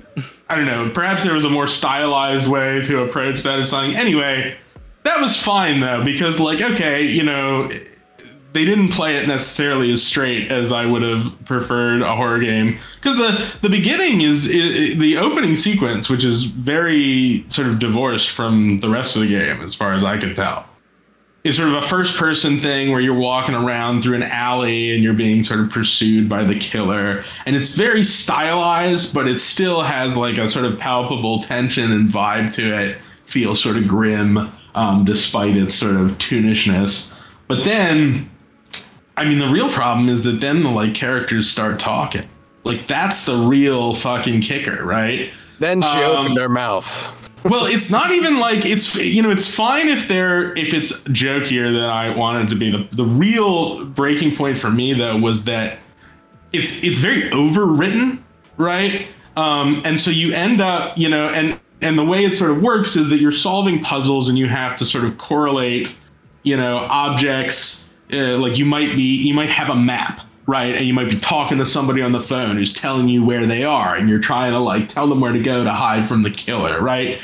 I 0.48 0.57
don't 0.57 0.64
know. 0.64 0.88
Perhaps 0.88 1.22
there 1.22 1.34
was 1.34 1.44
a 1.44 1.51
more 1.51 1.66
stylized 1.66 2.48
way 2.48 2.80
to 2.80 3.03
approach 3.03 3.42
that 3.42 3.59
or 3.59 3.66
something. 3.66 3.94
Anyway, 3.94 4.57
that 5.03 5.20
was 5.20 5.36
fine 5.36 5.80
though 5.80 6.03
because 6.03 6.40
like, 6.40 6.62
okay, 6.62 7.03
you 7.03 7.22
know, 7.22 7.70
they 8.55 8.64
didn't 8.64 8.88
play 8.88 9.18
it 9.18 9.28
necessarily 9.28 9.92
as 9.92 10.03
straight 10.03 10.51
as 10.51 10.72
I 10.72 10.86
would 10.86 11.03
have 11.03 11.44
preferred 11.44 12.01
a 12.01 12.16
horror 12.16 12.38
game 12.38 12.78
because 12.94 13.18
the 13.18 13.59
the 13.61 13.68
beginning 13.68 14.22
is 14.22 14.48
i 14.48 14.59
i 14.59 14.94
the 14.98 15.18
opening 15.18 15.55
sequence, 15.55 16.09
which 16.09 16.24
is 16.24 16.44
very 16.44 17.44
sort 17.48 17.68
of 17.68 17.78
divorced 17.78 18.30
from 18.30 18.78
the 18.78 18.88
rest 18.88 19.14
of 19.14 19.20
the 19.20 19.28
game, 19.28 19.61
as 19.61 19.74
far 19.74 19.92
as 19.92 20.03
I 20.03 20.16
could 20.16 20.34
tell. 20.34 20.69
Is 21.43 21.57
sort 21.57 21.70
of 21.70 21.74
a 21.76 21.82
first 21.82 22.18
person 22.18 22.59
thing 22.59 22.91
where 22.93 23.01
you're 23.01 23.14
walking 23.14 23.55
around 23.55 24.03
through 24.03 24.16
an 24.16 24.24
alley 24.24 24.95
and 24.95 25.03
you're 25.03 25.14
being 25.14 25.43
sort 25.43 25.61
of 25.61 25.70
pursued 25.70 26.28
by 26.28 26.45
the 26.45 26.59
killer. 26.59 27.24
And 27.47 27.57
it's 27.57 27.76
very 27.76 28.03
stylized, 28.03 29.14
but 29.14 29.26
it 29.26 29.38
still 29.41 29.80
has 29.82 30.18
like 30.18 30.36
a 30.36 30.49
sort 30.49 30.66
of 30.66 30.78
palpable 30.78 31.41
tension 31.41 31.93
and 31.93 32.07
vibe 32.07 32.53
to 32.55 32.78
it. 32.78 32.99
Feels 33.24 33.62
sort 33.62 33.78
of 33.78 33.88
grim, 33.88 34.51
um, 34.74 35.05
despite 35.07 35.57
its 35.57 35.74
sort 35.74 35.97
of 35.97 36.18
tunishness. 36.18 37.14
But 37.49 37.64
then 37.64 38.28
I 39.16 39.24
mean, 39.24 39.38
the 39.38 39.49
real 39.49 39.70
problem 39.70 40.09
is 40.09 40.24
that 40.24 40.41
then 40.41 40.62
the 40.62 40.70
like 40.70 40.95
characters 40.95 41.49
start 41.49 41.78
talking. 41.78 42.24
Like 42.64 42.86
that's 42.86 43.26
the 43.26 43.36
real 43.36 43.95
fucking 43.95 44.41
kicker, 44.41 44.84
right? 44.84 45.30
Then 45.59 45.82
she 45.82 45.88
Um, 45.88 46.16
opened 46.16 46.38
her 46.38 46.49
mouth. 46.49 47.16
Well, 47.45 47.66
it's 47.66 47.91
not 47.91 48.11
even 48.11 48.38
like 48.38 48.66
it's 48.66 48.95
you 48.97 49.22
know 49.22 49.30
it's 49.30 49.53
fine 49.53 49.88
if 49.88 50.09
they're 50.09 50.57
if 50.59 50.74
it's 50.74 51.03
jokier 51.05 51.72
than 51.72 51.84
I 51.84 52.14
wanted 52.14 52.49
to 52.51 52.55
be. 52.55 52.70
The 52.70 52.88
the 52.93 53.05
real 53.05 53.84
breaking 53.86 54.36
point 54.36 54.59
for 54.59 54.70
me 54.70 54.93
though 54.93 55.16
was 55.16 55.45
that 55.47 55.78
it's 56.53 56.84
it's 56.84 56.99
very 56.99 57.22
overwritten, 57.30 58.22
right? 58.57 59.09
Um, 59.36 59.80
and 59.84 59.99
so 59.99 60.11
you 60.11 60.34
end 60.34 60.61
up 60.61 60.99
you 60.99 61.09
know 61.09 61.28
and 61.28 61.59
and 61.80 61.99
the 61.99 62.05
way 62.05 62.24
it 62.24 62.34
sort 62.34 62.51
of 62.51 62.62
works 62.62 62.97
is 62.97 63.09
that 63.09 63.18
you're 63.18 63.32
solving 63.32 63.82
puzzles 63.82 64.28
and 64.28 64.36
you 64.36 64.49
have 64.49 64.76
to 64.76 64.84
sort 64.84 65.05
of 65.05 65.16
correlate 65.16 65.97
you 66.43 66.57
know 66.57 66.78
objects 66.78 67.91
uh, 68.12 68.36
like 68.38 68.59
you 68.59 68.64
might 68.64 68.97
be 68.97 69.03
you 69.03 69.34
might 69.34 69.49
have 69.49 69.70
a 69.70 69.76
map 69.76 70.20
right 70.51 70.74
and 70.74 70.84
you 70.84 70.92
might 70.92 71.09
be 71.09 71.18
talking 71.18 71.59
to 71.59 71.64
somebody 71.64 72.03
on 72.03 72.12
the 72.12 72.20
phone 72.20 72.57
who's 72.57 72.72
telling 72.72 73.09
you 73.09 73.24
where 73.24 73.46
they 73.46 73.62
are 73.62 73.94
and 73.94 74.09
you're 74.09 74.18
trying 74.18 74.53
to 74.53 74.59
like 74.59 74.88
tell 74.88 75.07
them 75.07 75.20
where 75.20 75.32
to 75.32 75.42
go 75.42 75.62
to 75.62 75.70
hide 75.70 76.07
from 76.09 76.22
the 76.22 76.30
killer 76.30 76.80
right 76.80 77.20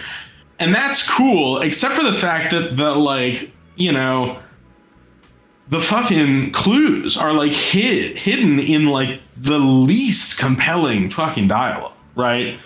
and 0.58 0.74
that's 0.74 1.08
cool, 1.08 1.58
except 1.60 1.94
for 1.94 2.02
the 2.02 2.12
fact 2.12 2.50
that 2.52 2.76
the 2.76 2.94
like 2.94 3.50
you 3.76 3.92
know 3.92 4.38
the 5.68 5.80
fucking 5.80 6.52
clues 6.52 7.16
are 7.16 7.32
like 7.32 7.52
hid 7.52 8.16
hidden 8.16 8.58
in 8.58 8.86
like 8.86 9.20
the 9.36 9.58
least 9.58 10.38
compelling 10.38 11.10
fucking 11.10 11.48
dialogue, 11.48 11.92
right? 12.14 12.58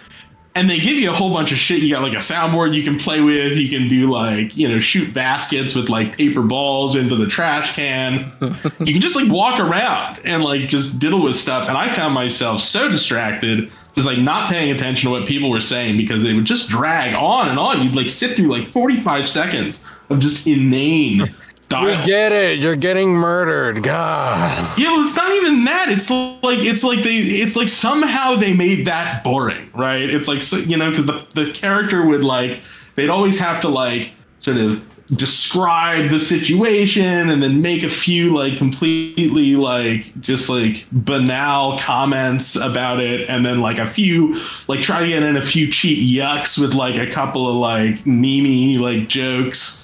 And 0.55 0.69
they 0.69 0.81
give 0.81 0.97
you 0.97 1.11
a 1.11 1.13
whole 1.13 1.33
bunch 1.33 1.53
of 1.53 1.59
shit. 1.59 1.81
You 1.81 1.95
got 1.95 2.03
like 2.03 2.15
a 2.15 2.17
soundboard 2.17 2.75
you 2.75 2.83
can 2.83 2.99
play 2.99 3.21
with. 3.21 3.57
You 3.57 3.69
can 3.69 3.89
do 3.89 4.09
like, 4.09 4.57
you 4.57 4.69
know, 4.69 4.81
shoot 4.81 5.15
baskets 5.15 5.77
with 5.77 5.89
like 5.89 6.17
paper 6.17 6.43
balls 6.43 6.97
into 6.97 7.15
the 7.15 7.29
trash 7.29 7.75
can. 7.77 8.33
you 8.81 8.93
can 8.93 9.01
just 9.01 9.15
like 9.15 9.31
walk 9.31 9.61
around 9.61 10.19
and 10.25 10.43
like 10.43 10.69
just 10.69 10.99
diddle 10.99 11.23
with 11.23 11.37
stuff. 11.37 11.69
And 11.69 11.79
I 11.79 11.93
found 11.93 12.15
myself 12.15 12.61
so 12.61 12.91
distracted, 12.91 13.71
just 13.95 14.09
like 14.09 14.19
not 14.19 14.51
paying 14.51 14.73
attention 14.75 15.09
to 15.09 15.17
what 15.17 15.29
people 15.29 15.51
were 15.51 15.61
saying 15.61 15.97
because 15.97 16.25
they 16.25 16.35
would 16.35 16.47
just 16.47 16.69
drag 16.69 17.15
on 17.15 17.49
and 17.49 17.59
on. 17.59 17.83
You'd 17.83 17.95
like 17.95 18.11
sit 18.11 18.37
through 18.37 18.49
like 18.49 18.67
45 18.67 19.29
seconds 19.29 19.87
of 20.11 20.19
just 20.19 20.49
inane 20.49 21.33
We 21.73 22.05
get 22.05 22.33
it. 22.33 22.59
You're 22.59 22.77
getting 22.77 23.11
murdered. 23.11 23.83
God. 23.85 24.77
Yeah, 24.77 24.93
well, 24.93 25.05
it's 25.05 25.17
not 25.17 25.31
even 25.31 25.65
that. 25.67 25.89
It's 25.89 26.11
like 26.11 26.59
it's 26.59 26.83
like 26.83 27.05
they 27.05 27.17
it's 27.17 27.55
like 27.55 27.69
somehow 27.69 28.35
they 28.35 28.53
made 28.53 28.87
that 28.87 29.23
boring, 29.23 29.71
right? 29.73 30.11
It's 30.11 30.27
like 30.27 30.43
so, 30.43 30.57
you 30.57 30.77
know 30.77 30.91
because 30.91 31.07
the 31.07 31.25
the 31.35 31.53
character 31.53 32.05
would 32.05 32.25
like 32.25 32.61
they'd 32.97 33.11
always 33.11 33.39
have 33.39 33.61
to 33.61 33.69
like 33.69 34.13
sort 34.41 34.57
of 34.57 34.85
describe 35.15 36.09
the 36.11 36.21
situation 36.21 37.31
and 37.31 37.43
then 37.43 37.61
make 37.61 37.83
a 37.83 37.89
few 37.89 38.35
like 38.35 38.57
completely 38.57 39.57
like 39.57 40.19
just 40.21 40.49
like 40.49 40.87
banal 40.93 41.77
comments 41.79 42.55
about 42.55 43.01
it 43.01 43.29
and 43.29 43.45
then 43.45 43.61
like 43.61 43.79
a 43.79 43.87
few 43.87 44.41
like 44.69 44.81
try 44.81 45.01
to 45.01 45.09
get 45.09 45.23
in 45.25 45.37
a 45.37 45.43
few 45.43 45.71
cheap 45.71 45.99
yucks 45.99 46.57
with 46.57 46.75
like 46.75 46.95
a 46.95 47.11
couple 47.11 47.49
of 47.49 47.57
like 47.57 47.97
memey 48.05 48.79
like 48.79 49.09
jokes 49.09 49.80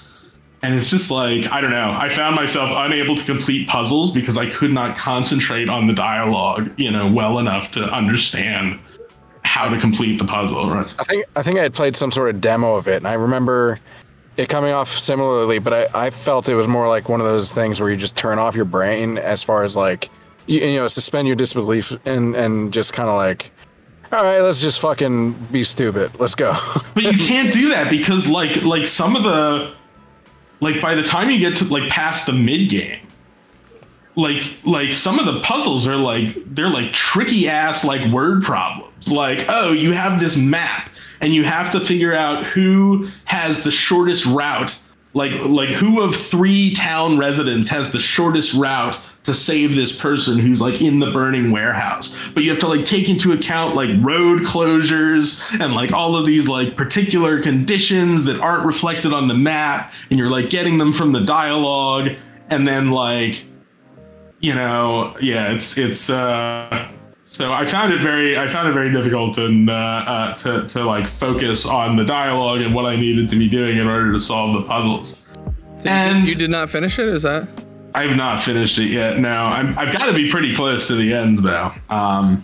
and 0.61 0.73
it's 0.73 0.89
just 0.89 1.11
like 1.11 1.51
I 1.51 1.61
don't 1.61 1.71
know. 1.71 1.95
I 1.97 2.09
found 2.09 2.35
myself 2.35 2.71
unable 2.73 3.15
to 3.15 3.23
complete 3.25 3.67
puzzles 3.67 4.13
because 4.13 4.37
I 4.37 4.49
could 4.49 4.71
not 4.71 4.97
concentrate 4.97 5.69
on 5.69 5.87
the 5.87 5.93
dialogue, 5.93 6.71
you 6.77 6.91
know, 6.91 7.11
well 7.11 7.39
enough 7.39 7.71
to 7.71 7.83
understand 7.83 8.79
how 9.43 9.69
to 9.69 9.77
complete 9.79 10.17
the 10.17 10.25
puzzle. 10.25 10.69
Right? 10.69 10.95
I 10.99 11.03
think 11.03 11.25
I 11.35 11.43
think 11.43 11.59
I 11.59 11.63
had 11.63 11.73
played 11.73 11.95
some 11.95 12.11
sort 12.11 12.29
of 12.29 12.41
demo 12.41 12.75
of 12.75 12.87
it, 12.87 12.97
and 12.97 13.07
I 13.07 13.13
remember 13.13 13.79
it 14.37 14.49
coming 14.49 14.71
off 14.71 14.97
similarly, 14.97 15.59
but 15.59 15.73
I, 15.73 16.07
I 16.07 16.09
felt 16.11 16.47
it 16.47 16.55
was 16.55 16.67
more 16.67 16.87
like 16.87 17.09
one 17.09 17.19
of 17.19 17.25
those 17.25 17.53
things 17.53 17.79
where 17.79 17.89
you 17.89 17.97
just 17.97 18.15
turn 18.15 18.37
off 18.37 18.55
your 18.55 18.65
brain 18.65 19.17
as 19.17 19.41
far 19.41 19.63
as 19.63 19.75
like 19.75 20.09
you, 20.45 20.61
you 20.61 20.77
know 20.77 20.87
suspend 20.87 21.27
your 21.27 21.35
disbelief 21.35 21.91
and 22.05 22.35
and 22.35 22.73
just 22.73 22.93
kind 22.93 23.09
of 23.09 23.15
like 23.15 23.51
all 24.11 24.23
right 24.23 24.39
let's 24.39 24.61
just 24.61 24.79
fucking 24.79 25.33
be 25.51 25.63
stupid 25.63 26.11
let's 26.19 26.35
go 26.35 26.55
But 26.93 27.03
you 27.03 27.17
can't 27.27 27.51
do 27.51 27.69
that 27.69 27.89
because 27.89 28.29
like 28.29 28.63
like 28.63 28.85
some 28.85 29.15
of 29.15 29.23
the 29.23 29.75
like 30.59 30.81
by 30.81 30.95
the 30.95 31.03
time 31.03 31.29
you 31.29 31.39
get 31.39 31.57
to 31.57 31.65
like 31.65 31.89
past 31.89 32.25
the 32.25 32.33
mid 32.33 32.69
game, 32.69 33.05
like 34.15 34.43
like 34.65 34.91
some 34.91 35.19
of 35.19 35.25
the 35.25 35.39
puzzles 35.41 35.87
are 35.87 35.95
like 35.95 36.33
they're 36.45 36.69
like 36.69 36.91
tricky 36.91 37.47
ass 37.47 37.85
like 37.85 38.11
word 38.11 38.43
problems. 38.43 39.11
Like, 39.11 39.45
oh, 39.47 39.71
you 39.71 39.93
have 39.93 40.19
this 40.19 40.37
map 40.37 40.89
and 41.21 41.33
you 41.33 41.43
have 41.43 41.71
to 41.71 41.79
figure 41.79 42.13
out 42.13 42.43
who 42.45 43.09
has 43.25 43.63
the 43.63 43.71
shortest 43.71 44.25
route. 44.25 44.77
Like 45.13 45.33
like 45.41 45.69
who 45.69 46.01
of 46.01 46.15
three 46.15 46.73
town 46.73 47.17
residents 47.17 47.69
has 47.69 47.91
the 47.91 47.99
shortest 47.99 48.53
route 48.53 48.99
to 49.27 49.35
save 49.35 49.75
this 49.75 49.93
person 49.93 50.39
who's 50.39 50.61
like 50.61 50.81
in 50.81 50.99
the 50.99 51.11
burning 51.11 51.51
warehouse. 51.51 52.15
But 52.33 52.43
you 52.43 52.49
have 52.49 52.59
to 52.61 52.67
like 52.67 52.85
take 52.85 53.09
into 53.09 53.33
account 53.33 53.75
like 53.75 53.89
road 53.99 54.43
closures 54.43 55.43
and 55.59 55.73
like 55.73 55.91
all 55.91 56.15
of 56.15 56.25
these 56.25 56.47
like 56.47 56.77
particular 56.77 57.41
conditions 57.43 58.23
that 58.23 58.39
aren't 58.39 58.65
reflected 58.65 59.11
on 59.11 59.27
the 59.27 59.33
map 59.33 59.91
and 60.09 60.17
you're 60.17 60.29
like 60.29 60.49
getting 60.49 60.77
them 60.77 60.93
from 60.93 61.11
the 61.11 61.19
dialogue 61.19 62.11
and 62.49 62.65
then 62.65 62.89
like 62.91 63.43
you 64.39 64.55
know, 64.55 65.13
yeah, 65.19 65.51
it's 65.51 65.77
it's 65.77 66.09
uh 66.09 66.87
so 67.25 67.51
I 67.51 67.65
found 67.65 67.91
it 67.91 68.01
very 68.01 68.37
I 68.39 68.47
found 68.47 68.69
it 68.69 68.71
very 68.71 68.93
difficult 68.93 69.37
and 69.39 69.69
uh, 69.69 69.73
uh 69.73 70.33
to 70.35 70.65
to 70.69 70.85
like 70.85 71.05
focus 71.05 71.65
on 71.67 71.97
the 71.97 72.05
dialogue 72.05 72.61
and 72.61 72.73
what 72.73 72.85
I 72.85 72.95
needed 72.95 73.27
to 73.31 73.35
be 73.35 73.49
doing 73.49 73.77
in 73.77 73.87
order 73.87 74.13
to 74.13 74.19
solve 74.21 74.53
the 74.53 74.65
puzzles. 74.65 75.25
So 75.79 75.89
And- 75.89 76.23
you, 76.23 76.29
you 76.29 76.35
did 76.35 76.49
not 76.49 76.69
finish 76.69 76.97
it? 76.97 77.09
Is 77.09 77.23
that? 77.23 77.45
I've 77.97 78.15
not 78.15 78.41
finished 78.41 78.77
it 78.77 78.89
yet. 78.89 79.17
No, 79.17 79.29
I'm, 79.29 79.77
I've 79.77 79.91
got 79.91 80.05
to 80.05 80.13
be 80.13 80.29
pretty 80.29 80.53
close 80.55 80.87
to 80.87 80.95
the 80.95 81.13
end 81.13 81.39
though. 81.39 81.71
Um, 81.89 82.43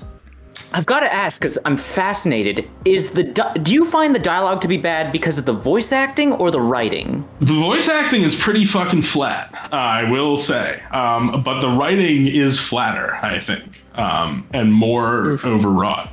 I've 0.73 0.87
got 0.87 1.01
to 1.01 1.13
ask 1.13 1.39
because 1.39 1.59
I'm 1.65 1.77
fascinated. 1.77 2.67
Is 2.85 3.11
the 3.11 3.23
di- 3.23 3.53
do 3.61 3.71
you 3.71 3.85
find 3.85 4.15
the 4.15 4.19
dialogue 4.19 4.61
to 4.61 4.67
be 4.67 4.77
bad 4.77 5.11
because 5.11 5.37
of 5.37 5.45
the 5.45 5.53
voice 5.53 5.91
acting 5.91 6.33
or 6.33 6.49
the 6.49 6.59
writing? 6.59 7.27
the 7.39 7.53
voice 7.53 7.87
acting 7.87 8.23
is 8.23 8.35
pretty 8.35 8.65
fucking 8.65 9.03
flat, 9.03 9.69
uh, 9.71 9.75
I 9.75 10.09
will 10.09 10.37
say. 10.37 10.81
Um, 10.89 11.43
but 11.43 11.59
the 11.59 11.69
writing 11.69 12.25
is 12.25 12.59
flatter, 12.59 13.15
I 13.17 13.39
think, 13.39 13.83
um, 13.93 14.47
and 14.53 14.73
more 14.73 15.37
overwrought. 15.45 16.11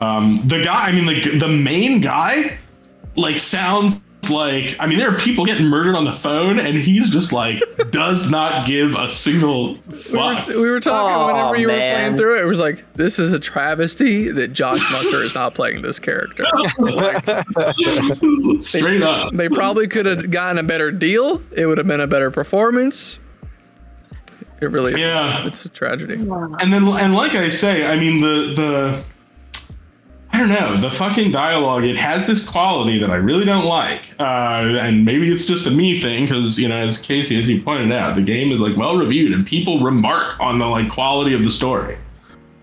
Um, 0.00 0.40
the 0.46 0.62
guy, 0.62 0.86
I 0.86 0.92
mean, 0.92 1.04
the 1.06 1.38
the 1.38 1.48
main 1.48 2.00
guy, 2.00 2.56
like 3.16 3.38
sounds 3.38 4.04
like 4.30 4.76
I 4.78 4.86
mean, 4.86 4.98
there 4.98 5.10
are 5.10 5.18
people 5.18 5.44
getting 5.46 5.66
murdered 5.66 5.94
on 5.94 6.04
the 6.04 6.12
phone, 6.12 6.58
and 6.58 6.76
he's 6.76 7.08
just 7.10 7.32
like 7.32 7.62
does 7.90 8.30
not 8.30 8.66
give 8.66 8.94
a 8.94 9.08
single 9.08 9.74
We 9.74 9.78
fuck. 9.96 10.48
were, 10.48 10.60
we 10.60 10.68
were 10.70 10.80
talking 10.80 11.14
Aw, 11.14 11.26
whenever 11.26 11.56
you 11.56 11.68
were 11.68 11.72
playing 11.74 12.16
through 12.16 12.36
it. 12.38 12.42
It 12.42 12.46
was 12.46 12.60
like 12.60 12.84
this 12.94 13.18
is 13.18 13.32
a 13.32 13.38
travesty 13.38 14.28
that 14.30 14.52
Josh 14.52 14.80
Musser 14.92 15.22
is 15.22 15.34
not 15.34 15.54
playing 15.54 15.82
this 15.82 15.98
character. 15.98 16.44
Straight 18.60 19.02
up. 19.02 19.32
They 19.32 19.48
probably 19.48 19.88
could 19.88 20.06
have 20.06 20.30
gotten 20.30 20.58
a 20.58 20.62
better 20.62 20.90
deal. 20.90 21.40
It 21.56 21.66
would 21.66 21.78
have 21.78 21.86
been 21.86 22.00
a 22.00 22.06
better 22.06 22.30
performance. 22.30 23.18
It 24.60 24.66
really, 24.70 25.00
Yeah. 25.00 25.46
it's 25.46 25.64
a 25.64 25.68
tragedy. 25.68 26.14
and 26.14 26.72
then 26.72 26.86
and 26.88 27.14
like 27.14 27.34
I 27.34 27.48
say, 27.48 27.86
I 27.86 27.96
mean 27.98 28.20
the 28.20 28.52
the 28.54 29.04
I 30.30 30.38
don't 30.38 30.48
know 30.50 30.76
the 30.80 30.90
fucking 30.90 31.32
dialogue. 31.32 31.84
It 31.84 31.96
has 31.96 32.26
this 32.26 32.48
quality 32.48 32.98
that 32.98 33.10
I 33.10 33.16
really 33.16 33.44
don't 33.44 33.64
like, 33.64 34.14
uh, 34.20 34.78
and 34.80 35.04
maybe 35.04 35.32
it's 35.32 35.46
just 35.46 35.66
a 35.66 35.70
me 35.70 35.98
thing 35.98 36.24
because 36.24 36.58
you 36.58 36.68
know, 36.68 36.78
as 36.78 36.98
Casey 36.98 37.38
as 37.38 37.48
you 37.48 37.62
pointed 37.62 37.92
out, 37.92 38.14
the 38.14 38.22
game 38.22 38.52
is 38.52 38.60
like 38.60 38.76
well 38.76 38.96
reviewed 38.96 39.32
and 39.32 39.46
people 39.46 39.80
remark 39.80 40.38
on 40.38 40.58
the 40.58 40.66
like 40.66 40.90
quality 40.90 41.34
of 41.34 41.44
the 41.44 41.50
story. 41.50 41.96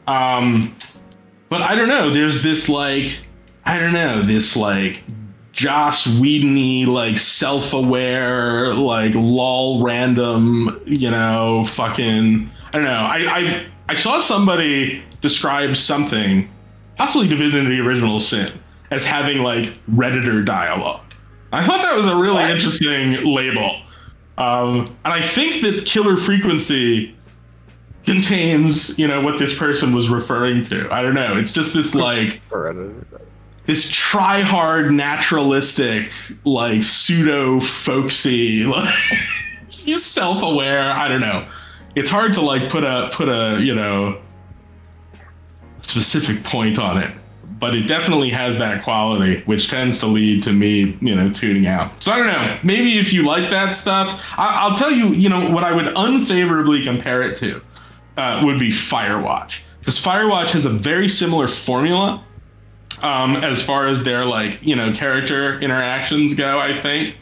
Um, 0.07 0.75
but 1.49 1.61
I 1.61 1.75
don't 1.75 1.87
know. 1.87 2.11
There's 2.11 2.43
this 2.43 2.69
like 2.69 3.19
I 3.65 3.79
don't 3.79 3.93
know 3.93 4.21
this 4.21 4.55
like 4.55 5.03
Joss 5.51 6.05
Whedon-y, 6.19 6.85
like 6.91 7.17
self-aware, 7.17 8.73
like 8.73 9.15
lol 9.15 9.81
random, 9.81 10.81
you 10.85 11.09
know, 11.09 11.65
fucking 11.65 12.49
I 12.67 12.71
don't 12.71 12.83
know. 12.83 12.91
I 12.91 13.17
I 13.17 13.65
I 13.89 13.93
saw 13.93 14.19
somebody 14.19 15.01
describe 15.21 15.75
something, 15.77 16.49
possibly 16.97 17.27
Divinity 17.27 17.77
The 17.77 17.81
Original 17.81 18.19
Sin, 18.19 18.51
as 18.91 19.05
having 19.05 19.39
like 19.39 19.77
Redditor 19.89 20.45
dialogue. 20.45 21.01
I 21.51 21.65
thought 21.65 21.81
that 21.81 21.95
was 21.97 22.07
a 22.07 22.15
really 22.15 22.43
interesting 22.51 23.33
label. 23.33 23.81
Um, 24.37 24.95
and 25.05 25.13
I 25.13 25.21
think 25.21 25.61
that 25.61 25.85
Killer 25.85 26.17
Frequency 26.17 27.15
contains, 28.05 28.99
you 28.99 29.07
know, 29.07 29.21
what 29.21 29.39
this 29.39 29.57
person 29.57 29.95
was 29.95 30.09
referring 30.09 30.63
to. 30.63 30.91
I 30.93 31.01
don't 31.01 31.15
know. 31.15 31.37
It's 31.37 31.53
just 31.53 31.73
this 31.73 31.95
like 31.95 32.41
this 33.65 33.89
try 33.89 34.41
hard 34.41 34.91
naturalistic 34.91 36.11
like 36.43 36.83
pseudo 36.83 37.59
folksy 37.59 38.63
like 38.65 38.93
he's 39.69 40.03
self-aware 40.03 40.91
i 40.91 41.07
don't 41.07 41.21
know 41.21 41.47
it's 41.95 42.09
hard 42.09 42.33
to 42.33 42.41
like 42.41 42.69
put 42.69 42.83
a 42.83 43.09
put 43.13 43.27
a 43.27 43.59
you 43.61 43.73
know 43.73 44.19
specific 45.85 46.43
point 46.43 46.77
on 46.79 46.97
it 46.97 47.11
but 47.57 47.73
it 47.73 47.87
definitely 47.87 48.29
has 48.29 48.59
that 48.59 48.83
quality 48.83 49.41
which 49.45 49.69
tends 49.69 49.99
to 49.99 50.05
lead 50.07 50.43
to 50.43 50.51
me 50.51 50.97
you 51.01 51.15
know 51.15 51.29
tuning 51.31 51.67
out. 51.67 52.03
So 52.03 52.11
i 52.11 52.17
don't 52.17 52.27
know. 52.27 52.59
Maybe 52.63 52.97
if 52.99 53.13
you 53.13 53.23
like 53.23 53.49
that 53.51 53.69
stuff 53.73 54.07
I- 54.37 54.59
i'll 54.61 54.75
tell 54.77 54.91
you 54.91 55.07
you 55.09 55.29
know 55.29 55.49
what 55.49 55.63
i 55.63 55.71
would 55.73 55.87
unfavorably 55.95 56.83
compare 56.83 57.21
it 57.23 57.35
to 57.37 57.61
uh, 58.17 58.41
would 58.45 58.59
be 58.59 58.69
firewatch. 58.69 59.61
Because 59.79 59.97
firewatch 60.01 60.51
has 60.51 60.65
a 60.65 60.69
very 60.69 61.07
similar 61.09 61.47
formula 61.47 62.23
um, 63.03 63.35
as 63.37 63.61
far 63.63 63.87
as 63.87 64.03
their 64.03 64.25
like 64.25 64.59
you 64.61 64.75
know 64.75 64.91
character 64.93 65.59
interactions 65.59 66.35
go 66.35 66.59
i 66.59 66.79
think. 66.81 67.17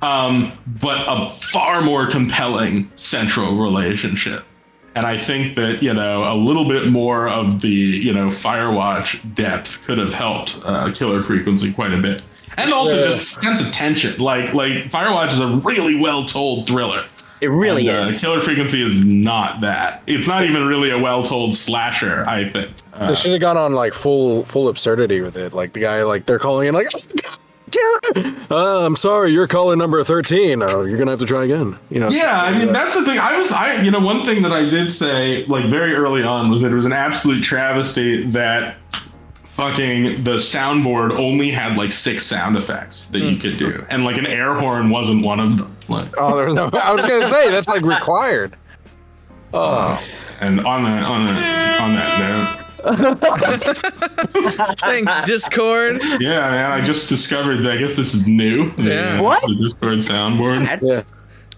Um, 0.00 0.52
but 0.66 1.04
a 1.08 1.28
far 1.28 1.82
more 1.82 2.06
compelling 2.08 2.88
central 2.94 3.56
relationship 3.56 4.44
and 4.98 5.06
i 5.06 5.16
think 5.16 5.54
that 5.54 5.82
you 5.82 5.94
know 5.94 6.24
a 6.32 6.36
little 6.36 6.66
bit 6.68 6.88
more 6.88 7.28
of 7.28 7.60
the 7.60 7.68
you 8.06 8.12
know 8.12 8.28
firewatch 8.28 9.08
depth 9.34 9.84
could 9.86 9.98
have 9.98 10.12
helped 10.12 10.58
uh, 10.64 10.90
killer 10.92 11.22
frequency 11.22 11.72
quite 11.72 11.92
a 11.92 11.98
bit 12.08 12.22
and 12.56 12.72
also 12.72 12.96
Yeah. 12.98 13.06
just 13.10 13.40
sense 13.40 13.60
of 13.60 13.72
tension 13.72 14.20
like 14.20 14.52
like 14.54 14.90
firewatch 14.90 15.32
is 15.32 15.40
a 15.40 15.46
really 15.70 16.00
well 16.00 16.24
told 16.24 16.66
thriller 16.66 17.04
It 17.40 17.50
really 17.50 17.86
and, 17.88 18.06
uh, 18.06 18.08
is. 18.08 18.20
Killer 18.20 18.40
Frequency 18.40 18.82
is 18.82 19.04
not 19.04 19.60
that. 19.60 20.02
It's 20.08 20.26
not 20.26 20.42
even 20.42 20.66
really 20.66 20.90
a 20.90 20.98
well-told 20.98 21.54
slasher. 21.54 22.24
I 22.26 22.48
think. 22.48 22.68
Uh, 22.92 23.06
They 23.08 23.14
should 23.14 23.30
have 23.30 23.40
gone 23.40 23.56
on 23.56 23.74
like 23.82 23.94
full 23.94 24.42
full 24.52 24.66
absurdity 24.68 25.20
with 25.20 25.36
it. 25.36 25.52
Like 25.52 25.72
the 25.72 25.78
guy, 25.88 26.02
like 26.02 26.26
they're 26.26 26.40
calling 26.40 26.66
in 26.66 26.74
like 26.74 26.88
uh, 28.50 28.86
I'm 28.86 28.96
sorry, 28.96 29.32
you're 29.32 29.46
caller 29.46 29.76
number 29.76 30.02
13. 30.04 30.62
Oh, 30.62 30.82
you're 30.84 30.98
gonna 30.98 31.10
have 31.12 31.20
to 31.20 31.26
try 31.26 31.44
again. 31.44 31.78
You 31.90 32.00
know. 32.00 32.08
Yeah, 32.08 32.42
I 32.42 32.56
mean 32.58 32.72
that's 32.72 32.94
the 32.94 33.04
thing. 33.04 33.18
I 33.18 33.38
was, 33.38 33.52
I 33.52 33.82
you 33.82 33.90
know, 33.90 34.00
one 34.00 34.24
thing 34.24 34.42
that 34.42 34.52
I 34.52 34.62
did 34.68 34.90
say 34.90 35.44
like 35.46 35.66
very 35.66 35.94
early 35.94 36.22
on 36.22 36.50
was 36.50 36.60
that 36.62 36.72
it 36.72 36.74
was 36.74 36.86
an 36.86 36.92
absolute 36.92 37.42
travesty 37.42 38.24
that 38.30 38.76
fucking 39.44 40.22
the 40.24 40.34
soundboard 40.36 41.10
only 41.18 41.50
had 41.50 41.76
like 41.76 41.90
six 41.92 42.24
sound 42.24 42.56
effects 42.56 43.06
that 43.08 43.20
you 43.20 43.36
could 43.36 43.56
do, 43.56 43.84
and 43.90 44.04
like 44.04 44.16
an 44.16 44.26
air 44.26 44.54
horn 44.54 44.90
wasn't 44.90 45.24
one 45.24 45.40
of 45.40 45.58
them. 45.58 45.76
Like, 45.88 46.08
Oh, 46.18 46.36
there's 46.36 46.54
no. 46.54 46.70
I 46.72 46.92
was 46.92 47.02
gonna 47.02 47.28
say 47.28 47.50
that's 47.50 47.68
like 47.68 47.82
required. 47.82 48.56
Oh, 49.52 50.02
and 50.40 50.60
on 50.66 50.84
that 50.84 51.02
on 51.04 51.24
that 51.26 51.80
on 51.80 51.94
that 51.94 52.18
note, 52.20 52.47
Thanks, 54.80 55.16
Discord. 55.24 56.02
yeah, 56.20 56.48
man, 56.50 56.70
I 56.72 56.80
just 56.80 57.08
discovered 57.08 57.62
that. 57.62 57.72
I 57.72 57.76
guess 57.76 57.96
this 57.96 58.14
is 58.14 58.26
new. 58.28 58.72
Yeah. 58.78 59.18
uh, 59.18 59.22
What? 59.22 59.42
The 59.42 59.54
Discord 59.56 59.94
soundboard. 59.98 60.80
Yeah. 60.82 61.02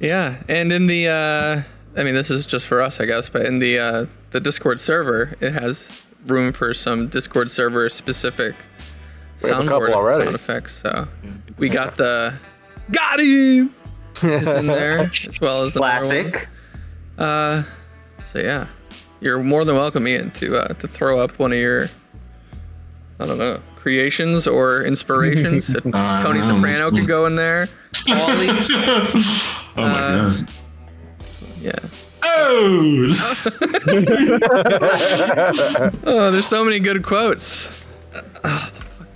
Yeah, 0.00 0.36
and 0.48 0.72
in 0.72 0.86
the, 0.86 1.08
uh, 1.08 1.62
I 2.00 2.04
mean, 2.04 2.14
this 2.14 2.30
is 2.30 2.46
just 2.46 2.66
for 2.66 2.80
us, 2.80 3.00
I 3.00 3.06
guess, 3.06 3.28
but 3.28 3.44
in 3.44 3.58
the 3.58 3.78
uh, 3.78 4.06
the 4.30 4.40
Discord 4.40 4.80
server, 4.80 5.36
it 5.40 5.52
has 5.52 5.90
room 6.26 6.52
for 6.52 6.72
some 6.72 7.08
Discord 7.08 7.50
server 7.50 7.88
specific 7.90 8.54
We 9.42 9.50
have 9.50 9.64
a 9.64 9.68
couple 9.68 9.88
soundboard 9.88 9.92
already. 9.92 10.24
sound 10.24 10.34
effects. 10.34 10.74
So 10.76 11.06
we 11.58 11.68
got 11.68 11.96
the 11.96 12.32
got 12.92 13.20
him 13.20 13.74
is 14.22 14.48
in 14.48 14.66
there 14.68 15.10
as 15.28 15.40
well 15.40 15.64
as 15.64 15.76
another 15.76 16.06
one. 16.06 16.30
Classic. 16.32 16.48
Uh, 17.18 17.62
so 18.24 18.38
yeah, 18.38 18.68
you're 19.20 19.42
more 19.42 19.64
than 19.64 19.76
welcome, 19.76 20.06
Ian, 20.08 20.30
to 20.32 20.56
uh, 20.58 20.68
to 20.74 20.88
throw 20.88 21.20
up 21.20 21.38
one 21.38 21.52
of 21.52 21.58
your, 21.58 21.88
I 23.18 23.26
don't 23.26 23.38
know, 23.38 23.60
creations 23.76 24.46
or 24.46 24.82
inspirations. 24.84 25.74
Tony. 25.92 26.42
Soprano 26.42 26.90
could 26.90 27.06
go 27.06 27.26
in 27.26 27.36
there. 27.36 27.68
Ollie, 28.08 28.48
Oh 28.50 29.72
my 29.76 29.82
Uh, 29.82 30.30
god. 30.36 30.50
yeah. 31.60 31.72
Oh, 32.22 33.12
Oh, 36.04 36.30
there's 36.30 36.46
so 36.46 36.64
many 36.64 36.80
good 36.80 37.02
quotes. 37.02 37.68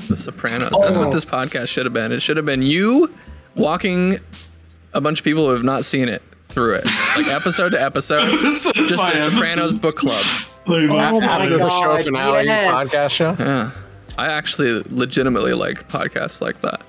The 0.09 0.19
Sopranos. 0.19 0.71
That's 0.83 0.99
what 0.99 1.13
this 1.13 1.25
podcast 1.25 1.69
should 1.69 1.87
have 1.87 1.95
been. 1.95 2.13
It 2.13 2.21
should 2.21 2.37
have 2.37 2.45
been 2.45 2.61
you 2.61 3.11
walking 3.55 4.19
a 4.93 5.01
bunch 5.01 5.21
of 5.21 5.25
people 5.25 5.47
who 5.47 5.55
have 5.55 5.65
not 5.65 5.87
seen 5.87 6.11
it 6.11 6.21
through 6.55 6.75
it, 6.75 6.85
like 7.17 7.27
episode 7.27 7.71
to 7.71 7.83
episode, 7.83 8.31
just 8.55 9.03
a 9.03 9.19
Sopranos 9.19 9.75
book 9.75 9.97
club. 9.97 10.25
Like, 10.67 10.89
Oh 10.89 11.21
After 11.21 11.59
the 11.59 11.69
show 11.69 11.97
God, 11.97 12.05
finale 12.05 12.45
yes. 12.45 12.73
podcast 12.73 13.11
show. 13.11 13.37
Yeah, 13.39 13.73
I 14.17 14.29
actually 14.29 14.83
legitimately 14.89 15.53
like 15.53 15.89
podcasts 15.89 16.41
like 16.41 16.61
that. 16.61 16.81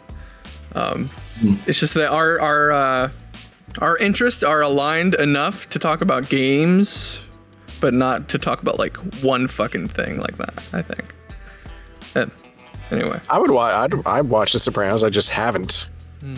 Um, 0.74 1.10
it's 1.66 1.80
just 1.80 1.96
that 1.96 2.12
our 2.12 2.40
our 2.40 2.72
uh, 2.72 3.10
our 3.82 3.98
interests 3.98 4.44
are 4.44 4.62
aligned 4.62 5.16
enough 5.16 5.68
to 5.70 5.80
talk 5.80 6.02
about 6.02 6.30
games, 6.30 7.24
but 7.82 7.94
not 7.94 8.30
to 8.30 8.38
talk 8.38 8.62
about 8.62 8.78
like 8.78 8.96
one 9.24 9.48
fucking 9.48 9.88
thing 9.88 10.20
like 10.20 10.38
that. 10.38 10.54
I 10.72 10.82
think. 10.84 11.14
Uh, 12.16 12.28
anyway, 12.92 13.20
I 13.30 13.40
would 13.40 13.52
watch. 13.52 13.74
I'd, 13.74 14.08
I'd 14.08 14.30
watch 14.30 14.54
The 14.54 14.60
Sopranos. 14.60 15.04
I 15.04 15.10
just 15.10 15.30
haven't 15.32 15.88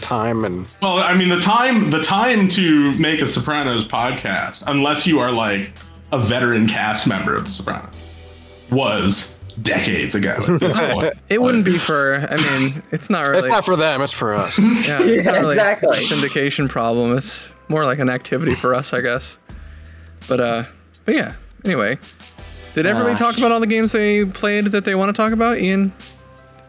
time 0.02 0.46
and 0.46 0.66
Well, 0.82 0.98
I 1.00 1.14
mean, 1.16 1.30
the 1.30 1.40
time 1.42 1.90
the 1.92 2.02
time 2.04 2.48
to 2.50 2.92
make 2.98 3.22
a 3.22 3.28
Sopranos 3.28 3.86
podcast, 3.86 4.64
unless 4.68 5.06
you 5.08 5.20
are 5.20 5.32
like 5.32 5.72
a 6.12 6.20
veteran 6.20 6.68
cast 6.68 7.08
member 7.08 7.36
of 7.36 7.46
The 7.46 7.52
Sopranos, 7.52 7.94
was 8.72 9.42
decades 9.62 10.14
ago. 10.16 10.38
At 10.48 10.60
this 10.60 10.78
point. 10.92 11.14
it 11.30 11.42
wouldn't 11.42 11.66
be 11.66 11.78
for. 11.78 12.16
I 12.30 12.38
mean, 12.38 12.84
it's 12.92 13.10
not 13.10 13.26
really. 13.26 13.40
it's 13.40 13.48
not 13.48 13.66
for 13.66 13.76
them. 13.76 14.02
It's 14.02 14.14
for 14.14 14.34
us. 14.34 14.58
yeah, 14.88 15.02
it's 15.02 15.26
Yeah, 15.26 15.32
not 15.32 15.40
really 15.42 15.54
exactly. 15.54 15.90
a 15.90 16.02
syndication 16.02 16.70
problem. 16.70 17.16
It's 17.18 17.50
more 17.70 17.84
like 17.86 18.00
an 18.00 18.10
activity 18.10 18.56
for 18.56 18.74
us, 18.76 18.94
I 18.94 19.02
guess. 19.02 19.38
But 20.28 20.40
uh, 20.40 20.64
but 21.06 21.16
yeah. 21.16 21.34
Anyway, 21.66 21.98
did 22.76 22.86
everybody 22.86 23.16
Uh, 23.16 23.18
talk 23.18 23.38
about 23.38 23.52
all 23.52 23.60
the 23.60 23.68
games 23.68 23.92
they 23.92 24.24
played 24.26 24.66
that 24.66 24.86
they 24.86 24.96
want 24.96 25.10
to 25.10 25.20
talk 25.22 25.34
about? 25.34 25.58
Ian, 25.58 25.92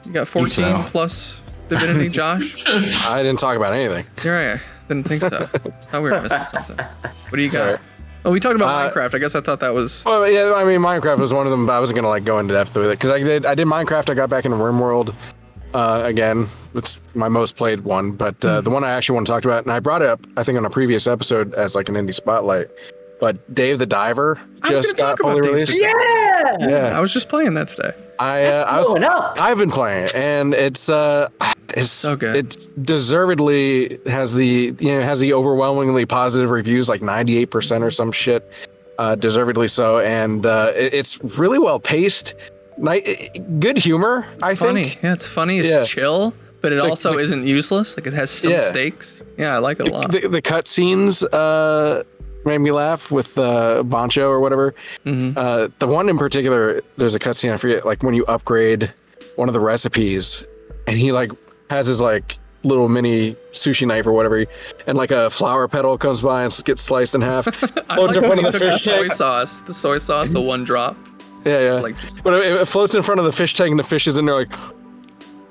you 0.07 0.13
got 0.13 0.27
14 0.27 0.49
so. 0.49 0.83
plus 0.89 1.41
Divinity. 1.69 2.09
Josh, 2.09 2.65
I 2.69 3.23
didn't 3.23 3.41
talk 3.41 3.57
about 3.57 3.73
anything. 3.75 4.05
you're 4.25 4.35
right. 4.35 4.61
Didn't 4.89 5.07
think 5.07 5.23
so. 5.23 5.29
Thought 5.31 6.03
we 6.03 6.11
were 6.11 6.21
missing 6.23 6.45
something. 6.45 6.77
What 6.79 7.33
do 7.35 7.43
you 7.43 7.51
got? 7.51 7.75
Sorry. 7.75 7.79
Oh, 8.25 8.33
we 8.33 8.41
talked 8.41 8.57
about 8.57 8.69
Uh, 8.69 8.91
Minecraft. 8.91 9.15
I 9.15 9.19
guess 9.19 9.35
I 9.35 9.41
thought 9.41 9.61
that 9.61 9.73
was. 9.75 10.05
Well, 10.05 10.29
yeah, 10.29 10.55
I 10.57 10.65
mean, 10.65 10.81
Minecraft 10.81 11.19
was 11.19 11.33
one 11.33 11.47
of 11.47 11.51
them, 11.51 11.67
but 11.67 11.75
I 11.75 11.81
wasn't 11.81 11.97
gonna 11.97 12.09
like 12.09 12.25
go 12.25 12.39
into 12.39 12.55
depth 12.55 12.75
with 12.77 12.87
it 12.87 12.91
because 12.99 13.11
I 13.11 13.19
did. 13.23 13.47
I 13.47 13.55
did 13.55 13.67
Minecraft. 13.67 14.11
I 14.11 14.15
got 14.15 14.31
back 14.31 14.45
into 14.45 14.57
RimWorld 14.57 15.15
uh, 15.75 16.01
again. 16.05 16.49
It's 16.75 17.01
my 17.15 17.29
most 17.29 17.57
played 17.57 17.81
one, 17.81 18.13
but 18.13 18.43
uh, 18.45 18.61
the 18.61 18.71
one 18.71 18.83
I 18.85 18.91
actually 18.91 19.15
want 19.17 19.27
to 19.27 19.33
talk 19.33 19.45
about, 19.45 19.65
and 19.65 19.73
I 19.73 19.79
brought 19.81 20.03
it 20.03 20.09
up, 20.09 20.27
I 20.37 20.43
think, 20.45 20.57
on 20.59 20.65
a 20.65 20.71
previous 20.71 21.07
episode 21.07 21.55
as 21.55 21.75
like 21.75 21.89
an 21.89 21.95
indie 21.95 22.15
spotlight. 22.15 22.69
But 23.21 23.53
Dave 23.55 23.79
the 23.81 23.87
Diver 23.87 24.41
just 24.67 24.97
got 24.97 25.19
talk 25.19 25.21
about 25.21 25.31
fully 25.33 25.43
Dave 25.43 25.53
released. 25.53 25.81
Yeah. 25.81 26.57
Yeah, 26.61 26.97
I 26.97 27.01
was 27.01 27.13
just 27.13 27.29
playing 27.29 27.55
that 27.55 27.69
today. 27.69 27.93
I, 28.19 28.45
uh, 28.47 28.65
I 28.65 28.79
was. 28.79 28.87
Blowing 28.87 29.05
up. 29.05 29.37
I've 29.41 29.59
been 29.59 29.71
playing 29.71 30.05
it, 30.05 30.15
and 30.15 30.55
it's 30.55 30.89
uh, 30.89 31.29
it's 31.79 31.91
So 31.91 32.17
good. 32.17 32.37
It's 32.37 32.67
deservedly 32.67 33.99
has 34.07 34.35
the 34.35 34.75
you 34.79 34.89
know 34.95 35.01
has 35.01 35.21
the 35.21 35.33
overwhelmingly 35.33 36.07
positive 36.07 36.51
reviews, 36.51 36.89
like 36.89 37.03
ninety 37.03 37.39
eight 37.39 37.51
percent 37.51 37.83
or 37.85 37.91
some 37.91 38.13
shit. 38.13 38.51
Uh, 38.99 39.15
deservedly 39.15 39.69
so, 39.69 40.01
and 40.01 40.45
uh, 40.45 40.73
it, 40.75 40.93
it's 40.93 41.21
really 41.39 41.59
well 41.59 41.79
paced. 41.79 42.35
Ni- 42.79 43.29
good 43.61 43.77
humor, 43.79 44.27
I 44.43 44.55
funny. 44.57 44.89
think. 44.91 45.03
Yeah, 45.03 45.13
it's 45.13 45.29
funny. 45.29 45.59
It's 45.59 45.71
Yeah. 45.71 45.85
chill, 45.85 46.35
but 46.61 46.73
it 46.73 46.81
also 46.81 47.13
like- 47.13 47.21
isn't 47.21 47.47
useless. 47.47 47.97
Like 47.97 48.07
it 48.09 48.13
has 48.15 48.31
some 48.31 48.51
Yeah. 48.53 48.61
stakes. 48.61 49.23
Yeah, 49.37 49.55
I 49.55 49.59
like 49.59 49.79
it 49.79 49.87
a 49.89 49.91
lot. 49.93 50.11
The, 50.11 50.27
the 50.29 50.43
cut 50.43 50.67
scenes 50.67 51.23
uh, 51.23 52.03
made 52.45 52.59
me 52.59 52.73
laugh 52.73 53.13
with 53.13 53.39
uh, 53.39 53.85
Bancho 53.85 54.29
or 54.29 54.41
whatever. 54.41 54.75
Mm-hmm. 55.07 55.39
Uh, 55.39 55.69
the 55.79 55.87
one 55.87 56.09
in 56.09 56.19
particular, 56.19 56.83
there's 56.97 57.15
a 57.15 57.21
cutscene 57.21 57.53
I 57.53 57.57
forget, 57.57 57.87
like 57.87 58.03
when 58.03 58.15
you 58.15 58.25
upgrade 58.27 58.93
one 59.37 59.49
of 59.49 59.53
the 59.53 59.61
recipes, 59.61 60.45
and 60.89 60.97
he 60.99 61.13
like 61.13 61.31
has 61.71 61.87
his 61.87 62.01
like 62.01 62.39
little 62.65 62.89
mini 62.89 63.37
sushi 63.53 63.87
knife 63.87 64.07
or 64.07 64.13
whatever, 64.13 64.47
and 64.87 64.97
like 64.97 65.11
a 65.11 65.31
flower 65.31 65.69
petal 65.69 65.99
comes 65.99 66.23
by 66.23 66.45
and 66.45 66.63
gets 66.65 66.83
sliced 66.83 67.15
in 67.15 67.21
half. 67.21 67.47
I 67.91 67.97
floats 67.97 68.17
like 68.17 68.17
in 68.17 68.31
front 68.31 68.47
of 68.47 68.53
the 68.53 68.59
took 68.59 68.61
the 68.61 68.71
fish 68.71 68.83
soy 68.83 69.09
sauce, 69.09 69.59
the 69.61 69.75
soy 69.75 69.99
sauce, 69.99 70.31
the 70.31 70.41
one 70.41 70.65
drop. 70.65 70.97
Yeah, 71.45 71.61
yeah. 71.61 71.73
Like, 71.75 71.95
but 72.23 72.35
it, 72.35 72.61
it 72.61 72.67
floats 72.67 72.95
in 72.95 73.03
front 73.03 73.21
of 73.21 73.27
the 73.27 73.33
fish 73.33 73.55
tank, 73.55 73.71
and 73.71 73.79
the 73.79 73.85
fish 73.85 74.07
is 74.07 74.19
in 74.19 74.27
there 74.27 74.35
like. 74.35 74.53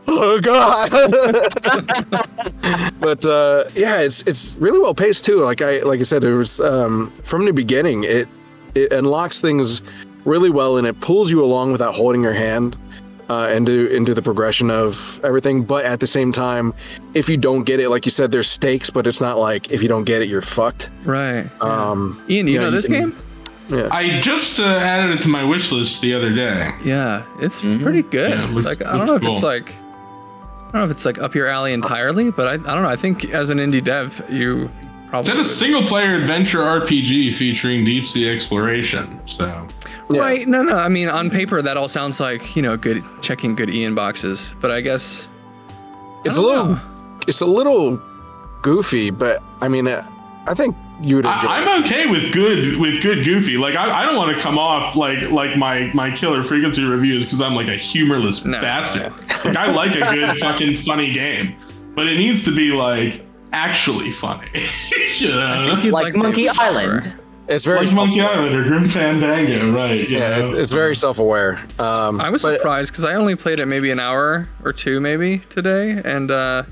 Oh 0.09 0.39
god! 0.39 0.89
but 3.01 3.25
uh, 3.25 3.65
yeah, 3.75 3.99
it's 3.99 4.21
it's 4.21 4.55
really 4.55 4.79
well 4.79 4.93
paced 4.93 5.25
too. 5.25 5.43
Like 5.43 5.61
I 5.61 5.79
like 5.79 5.99
I 5.99 6.03
said, 6.03 6.23
it 6.23 6.33
was 6.33 6.61
um, 6.61 7.11
from 7.23 7.43
the 7.43 7.51
beginning. 7.51 8.05
It 8.05 8.29
it 8.73 8.93
unlocks 8.93 9.41
things 9.41 9.81
really 10.23 10.49
well, 10.49 10.77
and 10.77 10.87
it 10.87 10.97
pulls 11.01 11.29
you 11.29 11.43
along 11.43 11.73
without 11.73 11.93
holding 11.93 12.23
your 12.23 12.31
hand 12.31 12.77
uh, 13.29 13.49
into 13.53 13.87
into 13.87 14.13
the 14.13 14.21
progression 14.21 14.69
of 14.71 15.19
everything. 15.23 15.63
But 15.63 15.85
at 15.85 15.99
the 15.99 16.07
same 16.07 16.31
time, 16.31 16.73
if 17.13 17.27
you 17.29 17.37
don't 17.37 17.63
get 17.63 17.79
it, 17.79 17.89
like 17.89 18.05
you 18.05 18.11
said, 18.11 18.31
there's 18.31 18.47
stakes. 18.49 18.89
But 18.89 19.07
it's 19.07 19.21
not 19.21 19.37
like 19.37 19.71
if 19.71 19.81
you 19.81 19.89
don't 19.89 20.03
get 20.05 20.21
it, 20.21 20.29
you're 20.29 20.41
fucked. 20.41 20.89
right. 21.05 21.49
Um, 21.61 22.23
Ian, 22.29 22.47
you 22.47 22.53
yeah, 22.55 22.59
know 22.61 22.65
you 22.65 22.71
this 22.71 22.87
can- 22.87 23.09
game? 23.11 23.17
I 23.91 24.21
just 24.21 24.61
uh, 24.61 24.63
added 24.63 25.13
it 25.17 25.21
to 25.23 25.27
my 25.27 25.43
wish 25.43 25.73
list 25.73 25.99
the 26.01 26.13
other 26.13 26.33
day. 26.33 26.71
Yeah, 26.85 27.25
it's 27.41 27.59
pretty 27.61 28.01
good. 28.03 28.31
Yeah, 28.31 28.45
looks- 28.45 28.65
like 28.65 28.85
I 28.85 28.95
don't 28.97 29.07
know 29.07 29.15
if 29.15 29.23
looks 29.23 29.35
it's 29.37 29.43
like 29.43 29.73
I 29.73 30.71
don't 30.71 30.73
know 30.75 30.85
if 30.85 30.91
it's 30.91 31.05
like 31.05 31.19
up 31.19 31.35
your 31.35 31.47
alley 31.47 31.73
entirely, 31.73 32.31
but 32.31 32.47
I, 32.47 32.53
I 32.53 32.57
don't 32.75 32.83
know. 32.83 32.89
I 32.89 32.95
think 32.95 33.25
as 33.33 33.49
an 33.49 33.57
indie 33.57 33.83
dev, 33.83 34.25
you 34.29 34.69
probably 35.09 35.33
It's 35.33 35.49
a 35.49 35.53
single 35.53 35.81
player 35.81 36.15
adventure 36.15 36.59
RPG 36.59 37.33
featuring 37.33 37.83
deep 37.83 38.05
sea 38.05 38.29
exploration. 38.29 39.19
So 39.27 39.67
Yeah. 40.09 40.21
Right? 40.21 40.47
No, 40.47 40.63
no. 40.63 40.75
I 40.77 40.87
mean, 40.89 41.09
on 41.09 41.29
paper, 41.29 41.61
that 41.61 41.75
all 41.77 41.87
sounds 41.89 42.19
like 42.19 42.55
you 42.55 42.61
know, 42.61 42.77
good 42.77 43.03
checking 43.21 43.55
good 43.55 43.69
Ian 43.69 43.93
boxes. 43.95 44.53
But 44.61 44.71
I 44.71 44.81
guess 44.81 45.27
It's 46.23 46.37
a 46.37 46.41
I 46.41 46.43
don't 46.43 46.45
little, 46.45 46.65
know. 46.75 46.81
it's 47.27 47.41
a 47.41 47.45
little 47.45 48.01
goofy, 48.61 49.09
but 49.09 49.43
I 49.61 49.67
mean, 49.67 49.87
uh, 49.87 50.05
I 50.47 50.53
think 50.53 50.75
you 51.01 51.17
would 51.17 51.25
enjoy. 51.25 51.47
I, 51.49 51.61
it. 51.61 51.67
I'm 51.67 51.83
okay 51.83 52.07
with 52.09 52.31
good 52.33 52.77
with 52.77 53.01
good 53.03 53.25
goofy. 53.25 53.57
Like 53.57 53.75
I, 53.75 54.01
I 54.03 54.05
don't 54.05 54.15
want 54.15 54.35
to 54.35 54.41
come 54.41 54.57
off 54.57 54.95
like 54.95 55.29
like 55.29 55.57
my 55.57 55.91
my 55.93 56.09
killer 56.09 56.41
frequency 56.41 56.83
reviews 56.85 57.25
because 57.25 57.41
I'm 57.41 57.53
like 57.53 57.67
a 57.67 57.75
humorless 57.75 58.45
No. 58.45 58.61
bastard. 58.61 59.11
Like 59.43 59.57
I 59.57 59.71
like 59.71 59.95
a 59.95 60.13
good 60.13 60.37
fucking 60.39 60.75
funny 60.75 61.11
game, 61.11 61.55
but 61.95 62.07
it 62.07 62.17
needs 62.17 62.45
to 62.45 62.55
be 62.55 62.71
like 62.71 63.25
actually 63.51 64.11
funny. 64.11 64.47
you 65.17 65.27
know? 65.29 65.77
You'd 65.83 65.91
Like 65.91 66.13
to 66.13 66.19
Monkey 66.19 66.47
Island. 66.47 67.03
sure. 67.03 67.13
Island. 67.47 67.55
It's 67.55 67.65
very, 67.65 67.85
Like 67.85 67.93
Monkey 67.95 68.21
Island 68.21 68.55
or 68.55 68.63
Grim 68.63 68.87
Fandango, 68.87 69.71
right? 69.71 70.09
you 70.09 70.17
yeah, 70.17 70.37
it's, 70.37 70.49
it's 70.49 70.71
very 70.71 70.95
self-aware. 70.95 71.59
Um, 71.79 72.19
I 72.21 72.29
was 72.29 72.41
but- 72.41 72.57
surprised 72.57 72.91
because 72.91 73.05
I 73.05 73.15
only 73.15 73.35
played 73.35 73.59
it 73.59 73.65
maybe 73.65 73.89
an 73.91 73.99
hour 73.99 74.47
or 74.63 74.73
two, 74.73 74.99
maybe 74.99 75.39
today, 75.49 76.01
and 76.03 76.29
uh, 76.29 76.63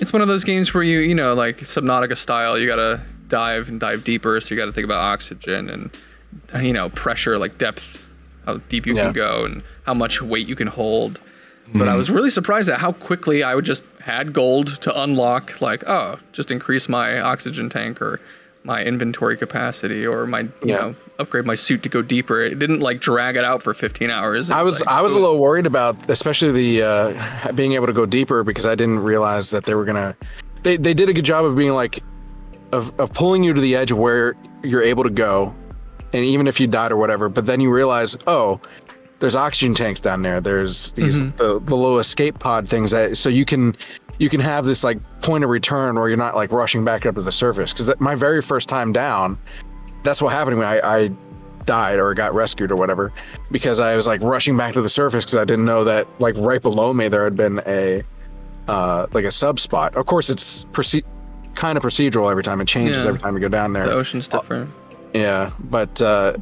it's 0.00 0.12
one 0.12 0.22
of 0.22 0.28
those 0.28 0.44
games 0.44 0.72
where 0.74 0.82
you, 0.82 0.98
you 1.00 1.14
know, 1.14 1.34
like 1.34 1.58
Subnautica 1.58 2.16
style, 2.16 2.58
you 2.58 2.66
gotta 2.66 3.00
dive 3.28 3.68
and 3.68 3.80
dive 3.80 4.04
deeper, 4.04 4.40
so 4.40 4.54
you 4.54 4.60
gotta 4.60 4.72
think 4.72 4.84
about 4.84 5.00
oxygen 5.00 5.68
and, 5.70 5.90
you 6.62 6.72
know, 6.72 6.88
pressure, 6.90 7.38
like 7.38 7.56
depth, 7.58 8.02
how 8.46 8.58
deep 8.68 8.86
you 8.86 8.94
Yeah. 8.94 9.04
can 9.04 9.12
go, 9.12 9.44
and 9.44 9.62
how 9.86 9.94
much 9.94 10.20
weight 10.20 10.48
you 10.48 10.56
can 10.56 10.68
hold. 10.68 11.20
But 11.74 11.88
I 11.88 11.94
was 11.96 12.10
really 12.10 12.28
surprised 12.28 12.68
at 12.68 12.80
how 12.80 12.92
quickly 12.92 13.42
I 13.42 13.54
would 13.54 13.64
just 13.64 13.82
had 14.00 14.34
gold 14.34 14.82
to 14.82 15.00
unlock, 15.02 15.62
like, 15.62 15.82
oh, 15.88 16.18
just 16.32 16.50
increase 16.50 16.86
my 16.86 17.18
oxygen 17.18 17.70
tank 17.70 18.02
or 18.02 18.20
my 18.64 18.84
inventory 18.84 19.36
capacity 19.36 20.06
or 20.06 20.26
my, 20.26 20.40
you 20.40 20.50
Yeah. 20.64 20.76
know, 20.78 20.94
upgrade 21.18 21.44
my 21.46 21.54
suit 21.54 21.82
to 21.82 21.88
go 21.88 22.00
deeper. 22.02 22.40
It 22.40 22.58
didn't 22.58 22.80
like 22.80 23.00
drag 23.00 23.36
it 23.36 23.44
out 23.44 23.62
for 23.62 23.74
15 23.74 24.10
hours. 24.10 24.50
It 24.50 24.54
I 24.56 24.62
was 24.62 24.80
like, 24.80 24.88
I 24.88 25.02
was 25.02 25.14
a 25.14 25.20
little 25.20 25.38
worried 25.38 25.66
about, 25.66 26.08
especially 26.10 26.52
the 26.52 26.82
uh, 26.82 27.52
being 27.54 27.72
able 27.72 27.86
to 27.88 27.92
go 27.92 28.06
deeper 28.06 28.44
because 28.44 28.66
I 28.66 28.74
didn't 28.74 29.00
realize 29.00 29.50
that 29.50 29.66
they 29.66 29.74
were 29.74 29.84
gonna. 29.84 30.16
They 30.62 30.76
they 30.76 30.94
did 30.94 31.08
a 31.08 31.12
good 31.12 31.24
job 31.24 31.44
of 31.44 31.56
being 31.56 31.72
like, 31.72 32.02
of 32.72 32.92
of 33.00 33.12
pulling 33.12 33.42
you 33.42 33.52
to 33.52 33.60
the 33.60 33.74
edge 33.74 33.90
of 33.90 33.98
where 33.98 34.34
you're 34.62 34.82
able 34.82 35.02
to 35.02 35.10
go, 35.10 35.52
and 36.12 36.24
even 36.24 36.46
if 36.46 36.60
you 36.60 36.68
died 36.68 36.92
or 36.92 36.96
whatever, 36.96 37.28
but 37.28 37.46
then 37.46 37.60
you 37.60 37.72
realize, 37.72 38.16
oh, 38.28 38.60
there's 39.22 39.36
oxygen 39.36 39.72
tanks 39.72 40.00
down 40.00 40.20
there. 40.22 40.40
There's 40.40 40.90
these 40.92 41.20
the, 41.34 41.60
the 41.60 41.76
little 41.76 42.00
escape 42.00 42.40
pod 42.40 42.68
things 42.68 42.90
that 42.90 43.16
so 43.16 43.28
you 43.28 43.44
can 43.44 43.76
you 44.18 44.28
can 44.28 44.40
have 44.40 44.64
this 44.64 44.82
like 44.82 44.98
point 45.22 45.44
of 45.44 45.50
return 45.50 45.94
where 45.94 46.08
you're 46.08 46.16
not 46.18 46.34
like 46.34 46.50
rushing 46.50 46.84
back 46.84 47.06
up 47.06 47.14
to 47.14 47.22
the 47.22 47.30
surface. 47.30 47.72
Because 47.72 47.88
my 48.00 48.16
very 48.16 48.42
first 48.42 48.68
time 48.68 48.92
down, 48.92 49.38
that's 50.02 50.20
what 50.20 50.32
happened 50.32 50.56
to 50.56 50.60
me. 50.60 50.66
I, 50.66 50.96
I 51.04 51.10
died 51.66 52.00
or 52.00 52.12
got 52.14 52.34
rescued 52.34 52.72
or 52.72 52.76
whatever 52.76 53.12
because 53.52 53.78
I 53.78 53.94
was 53.94 54.08
like 54.08 54.20
rushing 54.22 54.56
back 54.56 54.72
to 54.74 54.82
the 54.82 54.88
surface 54.88 55.24
because 55.24 55.36
I 55.36 55.44
didn't 55.44 55.66
know 55.66 55.84
that 55.84 56.08
like 56.20 56.36
right 56.38 56.60
below 56.60 56.92
me 56.92 57.06
there 57.06 57.22
had 57.22 57.36
been 57.36 57.60
a 57.64 58.02
uh 58.66 59.06
like 59.12 59.24
a 59.24 59.30
sub 59.30 59.60
spot. 59.60 59.94
Of 59.94 60.06
course, 60.06 60.30
it's 60.30 60.64
proce- 60.72 61.04
kind 61.54 61.78
of 61.78 61.84
procedural 61.84 62.28
every 62.28 62.42
time. 62.42 62.60
It 62.60 62.66
changes 62.66 63.04
Yeah. 63.04 63.10
every 63.10 63.20
time 63.20 63.34
you 63.34 63.40
go 63.40 63.48
down 63.48 63.72
there. 63.72 63.86
The 63.86 63.92
ocean's 63.92 64.26
different. 64.26 64.68
Yeah, 65.14 65.50
but 65.60 66.02
uh, 66.02 66.38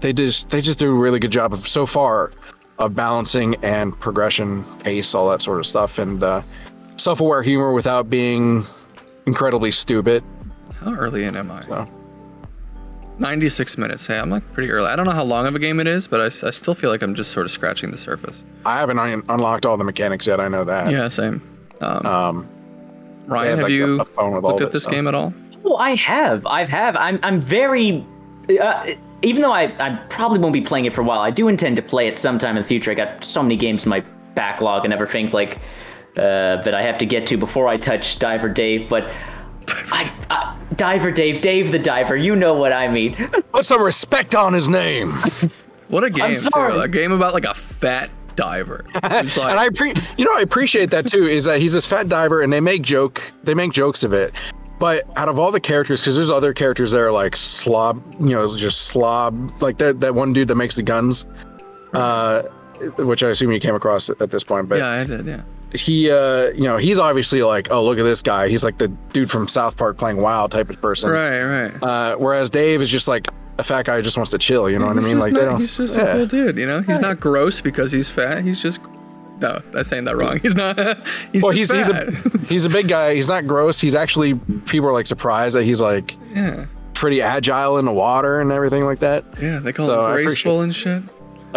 they 0.00 0.12
just 0.12 0.48
they 0.50 0.60
just 0.60 0.78
do 0.78 0.90
a 0.90 0.94
really 0.98 1.18
good 1.18 1.30
job 1.30 1.52
of 1.52 1.66
so 1.66 1.86
far 1.86 2.32
of 2.78 2.94
balancing 2.94 3.54
and 3.62 3.98
progression, 3.98 4.64
pace, 4.80 5.14
all 5.14 5.28
that 5.30 5.42
sort 5.42 5.58
of 5.58 5.66
stuff, 5.66 5.98
and 5.98 6.22
uh, 6.22 6.40
self-aware 6.96 7.42
humor 7.42 7.72
without 7.72 8.08
being 8.08 8.64
incredibly 9.26 9.70
stupid. 9.70 10.24
How 10.80 10.94
early 10.94 11.24
in 11.24 11.36
am 11.36 11.50
I? 11.50 11.60
So 11.66 11.86
96 13.18 13.76
minutes. 13.76 14.06
Hey, 14.06 14.18
I'm 14.18 14.30
like 14.30 14.50
pretty 14.52 14.70
early. 14.70 14.86
I 14.88 14.96
don't 14.96 15.04
know 15.04 15.12
how 15.12 15.24
long 15.24 15.46
of 15.46 15.54
a 15.54 15.58
game 15.58 15.78
it 15.78 15.86
is, 15.86 16.08
but 16.08 16.20
I, 16.20 16.26
I 16.26 16.50
still 16.50 16.74
feel 16.74 16.90
like 16.90 17.02
I'm 17.02 17.14
just 17.14 17.32
sort 17.32 17.44
of 17.44 17.50
scratching 17.50 17.90
the 17.90 17.98
surface. 17.98 18.42
I 18.64 18.78
haven't 18.78 18.98
un- 18.98 19.22
unlocked 19.28 19.66
all 19.66 19.76
the 19.76 19.84
mechanics 19.84 20.26
yet. 20.26 20.40
I 20.40 20.48
know 20.48 20.64
that. 20.64 20.90
Yeah, 20.90 21.08
same. 21.08 21.42
Um, 21.82 22.06
Um, 22.06 22.48
Ryan, 23.26 23.50
have, 23.50 23.58
have 23.58 23.62
like, 23.64 23.72
you 23.72 24.00
a 24.00 24.04
phone 24.06 24.32
with 24.32 24.42
looked 24.44 24.60
of 24.62 24.66
at 24.68 24.72
this 24.72 24.84
so. 24.84 24.90
game 24.90 25.06
at 25.06 25.14
all? 25.14 25.34
Oh, 25.66 25.76
I 25.76 25.90
have. 25.96 26.46
I 26.46 26.64
have. 26.64 26.96
I'm. 26.96 27.18
I'm 27.22 27.40
very. 27.42 28.04
Uh, 28.60 28.86
even 29.22 29.42
though 29.42 29.52
I, 29.52 29.74
I 29.78 29.96
probably 30.08 30.38
won't 30.38 30.52
be 30.52 30.60
playing 30.60 30.84
it 30.86 30.92
for 30.92 31.00
a 31.00 31.04
while, 31.04 31.20
I 31.20 31.30
do 31.30 31.48
intend 31.48 31.76
to 31.76 31.82
play 31.82 32.06
it 32.06 32.18
sometime 32.18 32.56
in 32.56 32.62
the 32.62 32.66
future. 32.68 32.90
I 32.90 32.94
got 32.94 33.24
so 33.24 33.42
many 33.42 33.56
games 33.56 33.84
in 33.84 33.90
my 33.90 34.00
backlog 34.34 34.84
and 34.84 34.94
everything 34.94 35.30
like 35.30 35.58
uh, 36.16 36.56
that 36.62 36.74
I 36.74 36.82
have 36.82 36.98
to 36.98 37.06
get 37.06 37.26
to 37.28 37.36
before 37.36 37.68
I 37.68 37.76
touch 37.76 38.18
Diver 38.18 38.48
Dave. 38.48 38.88
But 38.88 39.10
I, 39.68 40.10
uh, 40.30 40.56
Diver 40.76 41.10
Dave, 41.10 41.40
Dave 41.40 41.72
the 41.72 41.78
Diver, 41.78 42.16
you 42.16 42.34
know 42.34 42.54
what 42.54 42.72
I 42.72 42.88
mean. 42.88 43.14
put 43.52 43.64
some 43.64 43.82
respect 43.82 44.34
on 44.34 44.52
his 44.52 44.68
name. 44.68 45.12
What 45.88 46.04
a 46.04 46.10
game! 46.10 46.36
sorry. 46.36 46.72
Too. 46.72 46.80
A 46.80 46.88
game 46.88 47.12
about 47.12 47.34
like 47.34 47.44
a 47.44 47.54
fat 47.54 48.10
diver. 48.36 48.84
Like, 49.02 49.36
and 49.36 49.58
I 49.58 49.68
pre- 49.74 49.94
you 50.16 50.24
know 50.24 50.34
I 50.34 50.40
appreciate 50.40 50.90
that 50.92 51.06
too. 51.06 51.26
Is 51.26 51.44
that 51.44 51.60
he's 51.60 51.72
this 51.72 51.84
fat 51.84 52.08
diver, 52.08 52.42
and 52.42 52.52
they 52.52 52.60
make 52.60 52.82
joke 52.82 53.22
they 53.42 53.54
make 53.54 53.72
jokes 53.72 54.04
of 54.04 54.12
it. 54.12 54.32
But 54.80 55.06
out 55.16 55.28
of 55.28 55.38
all 55.38 55.52
the 55.52 55.60
characters, 55.60 56.00
because 56.00 56.16
there's 56.16 56.30
other 56.30 56.54
characters 56.54 56.90
that 56.92 57.00
are 57.00 57.12
like 57.12 57.36
slob, 57.36 58.02
you 58.18 58.30
know, 58.30 58.56
just 58.56 58.86
slob, 58.86 59.62
like 59.62 59.76
that 59.78 60.00
that 60.00 60.14
one 60.14 60.32
dude 60.32 60.48
that 60.48 60.54
makes 60.56 60.74
the 60.74 60.82
guns, 60.82 61.26
uh, 61.92 62.42
which 62.96 63.22
I 63.22 63.28
assume 63.28 63.52
you 63.52 63.60
came 63.60 63.74
across 63.74 64.08
at 64.08 64.30
this 64.30 64.42
point. 64.42 64.70
But 64.70 64.78
yeah, 64.78 64.88
I 64.88 65.04
did. 65.04 65.26
Yeah. 65.26 65.42
he, 65.74 66.10
uh, 66.10 66.48
you 66.52 66.62
know, 66.62 66.78
he's 66.78 66.98
obviously 66.98 67.42
like, 67.42 67.70
oh, 67.70 67.84
look 67.84 67.98
at 67.98 68.04
this 68.04 68.22
guy. 68.22 68.48
He's 68.48 68.64
like 68.64 68.78
the 68.78 68.88
dude 68.88 69.30
from 69.30 69.48
South 69.48 69.76
Park 69.76 69.98
playing 69.98 70.16
WoW 70.16 70.46
type 70.46 70.70
of 70.70 70.80
person. 70.80 71.10
Right, 71.10 71.42
right. 71.42 71.82
Uh, 71.82 72.16
whereas 72.16 72.48
Dave 72.48 72.80
is 72.80 72.88
just 72.90 73.06
like 73.06 73.28
a 73.58 73.62
fat 73.62 73.84
guy 73.84 73.96
who 73.96 74.02
just 74.02 74.16
wants 74.16 74.30
to 74.30 74.38
chill. 74.38 74.70
You 74.70 74.78
know 74.78 74.86
what 74.86 74.96
I 74.96 75.00
mean? 75.00 75.18
Like 75.18 75.34
not- 75.34 75.60
he's 75.60 75.76
just 75.76 75.98
yeah. 75.98 76.04
a 76.04 76.12
cool 76.14 76.26
dude. 76.26 76.56
You 76.56 76.66
know, 76.66 76.80
he's 76.80 77.00
not 77.00 77.20
gross 77.20 77.60
because 77.60 77.92
he's 77.92 78.08
fat. 78.08 78.44
He's 78.44 78.62
just 78.62 78.80
no. 79.40 79.62
I'm 79.74 79.84
saying 79.84 80.04
that 80.04 80.16
wrong. 80.16 80.38
He's 80.42 80.54
not. 80.54 80.78
He's 81.32 81.42
Well, 81.42 81.52
just 81.52 81.72
he's 81.72 81.86
he's 81.86 81.90
a 81.96 82.12
he's 82.48 82.64
a 82.64 82.68
big 82.70 82.88
guy. 82.88 83.14
He's 83.14 83.28
not 83.28 83.46
gross. 83.46 83.80
He's 83.80 83.94
actually 83.94 84.34
people 84.66 84.88
are 84.88 84.92
like 84.92 85.06
surprised 85.06 85.56
that 85.56 85.64
he's 85.64 85.80
like 85.80 86.16
yeah, 86.34 86.66
pretty 86.94 87.22
agile 87.22 87.78
in 87.78 87.84
the 87.84 87.92
water 87.92 88.40
and 88.40 88.52
everything 88.52 88.84
like 88.84 88.98
that. 89.00 89.24
yeah. 89.40 89.58
They 89.58 89.72
call 89.72 89.86
So 89.86 89.94
him 90.04 90.10
appreciate- 90.10 90.26
graceful 90.26 90.60
and 90.62 90.74
shit. 90.74 91.02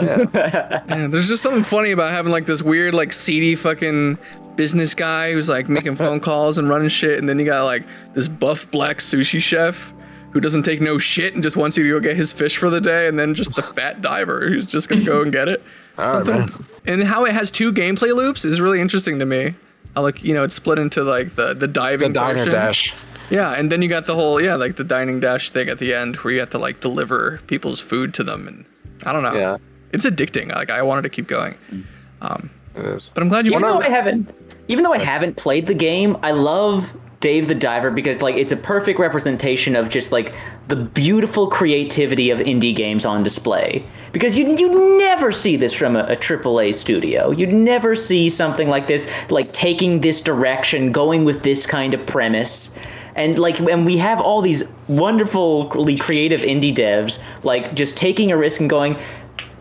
Yeah, 0.01 1.07
there's 1.09 1.27
just 1.27 1.43
something 1.43 1.63
funny 1.63 1.91
about 1.91 2.11
having 2.11 2.31
like 2.31 2.45
this 2.45 2.61
weird, 2.63 2.93
like 2.95 3.11
seedy 3.13 3.55
fucking 3.55 4.17
business 4.55 4.93
guy 4.95 5.33
who's 5.33 5.49
like 5.49 5.69
making 5.69 5.95
phone 5.95 6.19
calls 6.29 6.57
and 6.57 6.67
running 6.69 6.89
shit, 6.89 7.19
and 7.19 7.27
then 7.29 7.37
you 7.39 7.45
got 7.45 7.63
like 7.63 7.83
this 8.13 8.27
buff 8.27 8.69
black 8.71 8.97
sushi 8.97 9.39
chef 9.41 9.93
who 10.31 10.39
doesn't 10.39 10.63
take 10.63 10.81
no 10.81 10.97
shit 10.97 11.35
and 11.35 11.43
just 11.43 11.55
wants 11.57 11.77
you 11.77 11.83
to 11.83 11.89
go 11.91 11.99
get 11.99 12.15
his 12.17 12.33
fish 12.33 12.57
for 12.57 12.69
the 12.71 12.81
day, 12.81 13.07
and 13.07 13.19
then 13.19 13.35
just 13.35 13.53
the 13.55 13.61
fat 13.61 14.01
diver 14.01 14.47
who's 14.49 14.65
just 14.65 14.89
gonna 14.89 15.03
go 15.03 15.21
and 15.21 15.31
get 15.31 15.47
it. 15.47 15.61
right, 15.95 16.09
Something, 16.09 16.39
man. 16.39 16.65
And 16.85 17.03
how 17.03 17.25
it 17.25 17.33
has 17.33 17.51
two 17.51 17.71
gameplay 17.71 18.13
loops 18.15 18.45
is 18.45 18.59
really 18.61 18.81
interesting 18.81 19.19
to 19.19 19.25
me. 19.25 19.55
I 19.95 20.01
like, 20.01 20.23
you 20.23 20.33
know, 20.33 20.43
it's 20.43 20.55
split 20.55 20.79
into 20.79 21.03
like 21.03 21.35
the 21.35 21.53
the 21.53 21.67
diving 21.67 22.09
The 22.09 22.19
diving 22.19 22.45
diner 22.45 22.51
dash. 22.51 22.95
Yeah, 23.29 23.51
and 23.51 23.71
then 23.71 23.81
you 23.81 23.87
got 23.87 24.05
the 24.05 24.15
whole 24.15 24.41
yeah, 24.41 24.55
like 24.55 24.75
the 24.75 24.83
dining 24.83 25.19
dash 25.19 25.49
thing 25.49 25.69
at 25.69 25.79
the 25.79 25.93
end 25.93 26.17
where 26.17 26.33
you 26.33 26.39
have 26.39 26.49
to 26.51 26.57
like 26.57 26.79
deliver 26.79 27.39
people's 27.47 27.79
food 27.79 28.13
to 28.15 28.23
them, 28.23 28.47
and 28.47 28.65
I 29.05 29.13
don't 29.13 29.23
know. 29.23 29.33
Yeah. 29.33 29.57
it's 29.91 30.05
addicting. 30.05 30.53
Like 30.53 30.69
I 30.69 30.81
wanted 30.81 31.03
to 31.03 31.09
keep 31.09 31.27
going, 31.27 31.55
mm. 31.71 31.83
um, 32.21 32.49
It 32.75 32.85
is. 32.85 33.11
but 33.13 33.23
I'm 33.23 33.29
glad 33.29 33.45
you 33.45 33.53
even 33.53 33.63
went 33.63 33.81
though. 33.81 33.87
I 33.87 33.89
haven't, 33.89 34.33
even 34.67 34.83
though 34.83 34.93
I 34.93 34.99
haven't 34.99 35.37
played 35.37 35.67
the 35.67 35.73
game, 35.73 36.17
I 36.21 36.31
love 36.31 36.95
Dave 37.21 37.47
the 37.47 37.55
Diver 37.55 37.89
because 37.89 38.21
like 38.21 38.35
it's 38.35 38.51
a 38.51 38.57
perfect 38.57 38.99
representation 38.99 39.75
of 39.75 39.89
just 39.89 40.11
like 40.11 40.33
the 40.67 40.75
beautiful 40.75 41.47
creativity 41.47 42.29
of 42.31 42.39
indie 42.39 42.75
games 42.75 43.05
on 43.05 43.23
display. 43.23 43.85
Because 44.13 44.37
you 44.37 44.55
you 44.55 44.97
never 44.99 45.31
see 45.31 45.57
this 45.57 45.73
from 45.73 45.95
a, 45.95 46.03
a 46.03 46.15
AAA 46.15 46.73
studio. 46.75 47.31
You'd 47.31 47.51
never 47.51 47.95
see 47.95 48.29
something 48.29 48.69
like 48.69 48.87
this, 48.87 49.09
like 49.29 49.51
taking 49.51 49.99
this 50.01 50.21
direction, 50.21 50.91
going 50.91 51.25
with 51.25 51.43
this 51.43 51.65
kind 51.65 51.93
of 51.93 52.05
premise. 52.05 52.77
And 53.15 53.37
like 53.37 53.57
when 53.57 53.85
we 53.85 53.97
have 53.97 54.21
all 54.21 54.41
these 54.41 54.63
wonderfully 54.87 55.97
creative 55.97 56.41
indie 56.41 56.73
devs, 56.73 57.21
like 57.43 57.75
just 57.75 57.97
taking 57.97 58.31
a 58.31 58.37
risk 58.37 58.61
and 58.61 58.69
going, 58.69 58.97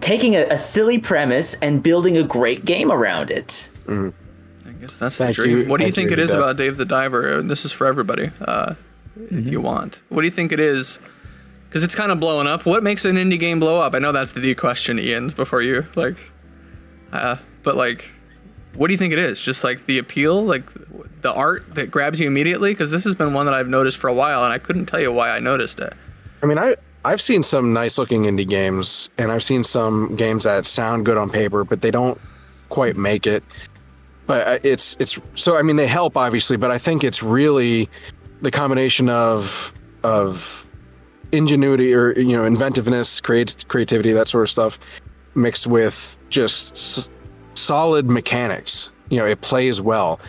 taking 0.00 0.36
a, 0.36 0.42
a 0.48 0.57
silly 0.57 0.98
premise 0.98 1.55
and 1.61 1.82
building 1.82 2.16
a 2.16 2.22
great 2.22 2.64
game 2.64 2.90
around 2.92 3.30
it. 3.30 3.70
I 3.88 4.12
guess 4.80 4.96
that's 4.96 5.16
Thank 5.18 5.36
the 5.36 5.42
dream. 5.44 5.59
you- 5.62 5.68
what 5.68 5.80
do 5.80 5.86
you 5.86 5.92
think 5.92 6.09
you, 6.11 6.14
it 6.14 6.18
is 6.18 6.30
Deb. 6.30 6.40
about 6.40 6.57
Dave 6.57 6.76
the 6.76 6.84
Diver? 6.84 7.40
This 7.42 7.64
is 7.64 7.72
for 7.72 7.86
everybody, 7.86 8.30
uh, 8.40 8.74
if 9.30 9.48
you 9.48 9.61
want. 9.61 10.00
What 10.09 10.22
do 10.22 10.26
you 10.26 10.30
think 10.30 10.53
it 10.53 10.61
is? 10.61 10.98
Because 11.73 11.85
it's 11.85 11.95
kind 11.95 12.12
of 12.12 12.20
blowing 12.20 12.47
up. 12.47 12.66
What 12.66 12.83
makes 12.83 13.07
an 13.07 13.16
indie 13.16 13.41
game 13.41 13.59
blow 13.59 13.79
up? 13.79 13.95
I 13.95 13.99
know 13.99 14.12
that's 14.12 14.33
the 14.33 14.55
question, 14.55 14.99
Ian. 14.99 15.29
Before 15.29 15.62
you 15.62 15.87
like, 15.97 16.18
uh, 17.14 17.37
but 17.62 17.77
like, 17.77 18.11
what 18.75 18.89
do 18.89 18.93
you 18.93 18.99
think 18.99 19.14
it 19.14 19.18
is? 19.18 19.41
Just 19.41 19.64
like 19.64 19.87
the 19.87 19.97
appeal, 19.97 20.45
like 20.45 20.68
the 21.23 21.33
art 21.33 21.75
that 21.75 21.91
grabs 21.91 22.20
you 22.20 22.27
immediately? 22.27 22.73
Because 22.73 22.91
this 22.91 23.05
has 23.05 23.14
been 23.14 23.33
one 23.33 23.47
that 23.47 23.55
I've 23.55 23.68
noticed 23.68 23.97
for 23.97 24.09
a 24.09 24.12
while, 24.12 24.45
and 24.45 24.53
I 24.53 24.59
couldn't 24.59 24.85
tell 24.85 25.01
you 25.01 25.11
why 25.11 25.31
I 25.31 25.41
noticed 25.41 25.81
it. 25.81 25.95
I 26.43 26.47
mean, 26.47 26.59
I 26.59 26.77
I've 27.07 27.23
seen 27.23 27.43
some 27.43 27.73
nice 27.73 27.97
looking 27.97 28.25
indie 28.25 28.47
games, 28.47 29.09
and 29.16 29.33
I've 29.33 29.43
seen 29.43 29.64
some 29.64 30.14
games 30.14 30.45
that 30.45 30.66
sound 30.66 31.07
good 31.07 31.16
on 31.16 31.31
paper, 31.31 31.64
but 31.64 31.81
they 31.81 31.91
don't 31.91 32.20
quite 32.68 32.99
make 32.99 33.27
it. 33.27 33.43
But 34.27 34.47
uh, 34.47 34.59
it's 34.62 34.95
it's 35.01 35.18
so 35.37 35.57
I 35.57 35.62
mean 35.62 35.77
they 35.77 35.87
help 35.87 36.18
obviously, 36.18 36.59
but 36.59 36.70
I 36.70 36.77
think 36.77 37.03
it's 37.03 37.23
really 37.23 37.89
the 38.43 38.51
combination 38.51 39.09
of 39.09 39.73
of 40.03 40.62
ingenuity 41.33 41.95
or 41.95 42.18
you 42.18 42.37
know 42.37 42.45
inventiveness, 42.45 43.20
create 43.20 43.64
creativity, 43.68 44.12
that 44.12 44.28
sort 44.28 44.45
of 44.45 44.51
stuff, 44.51 44.78
mixed 45.35 45.66
with 45.66 46.16
just 46.28 46.72
s- 46.72 47.09
solid 47.55 48.09
mechanics. 48.09 48.91
You 49.09 49.18
know, 49.18 49.26
it 49.26 49.41
plays 49.41 49.80
well. 49.80 50.20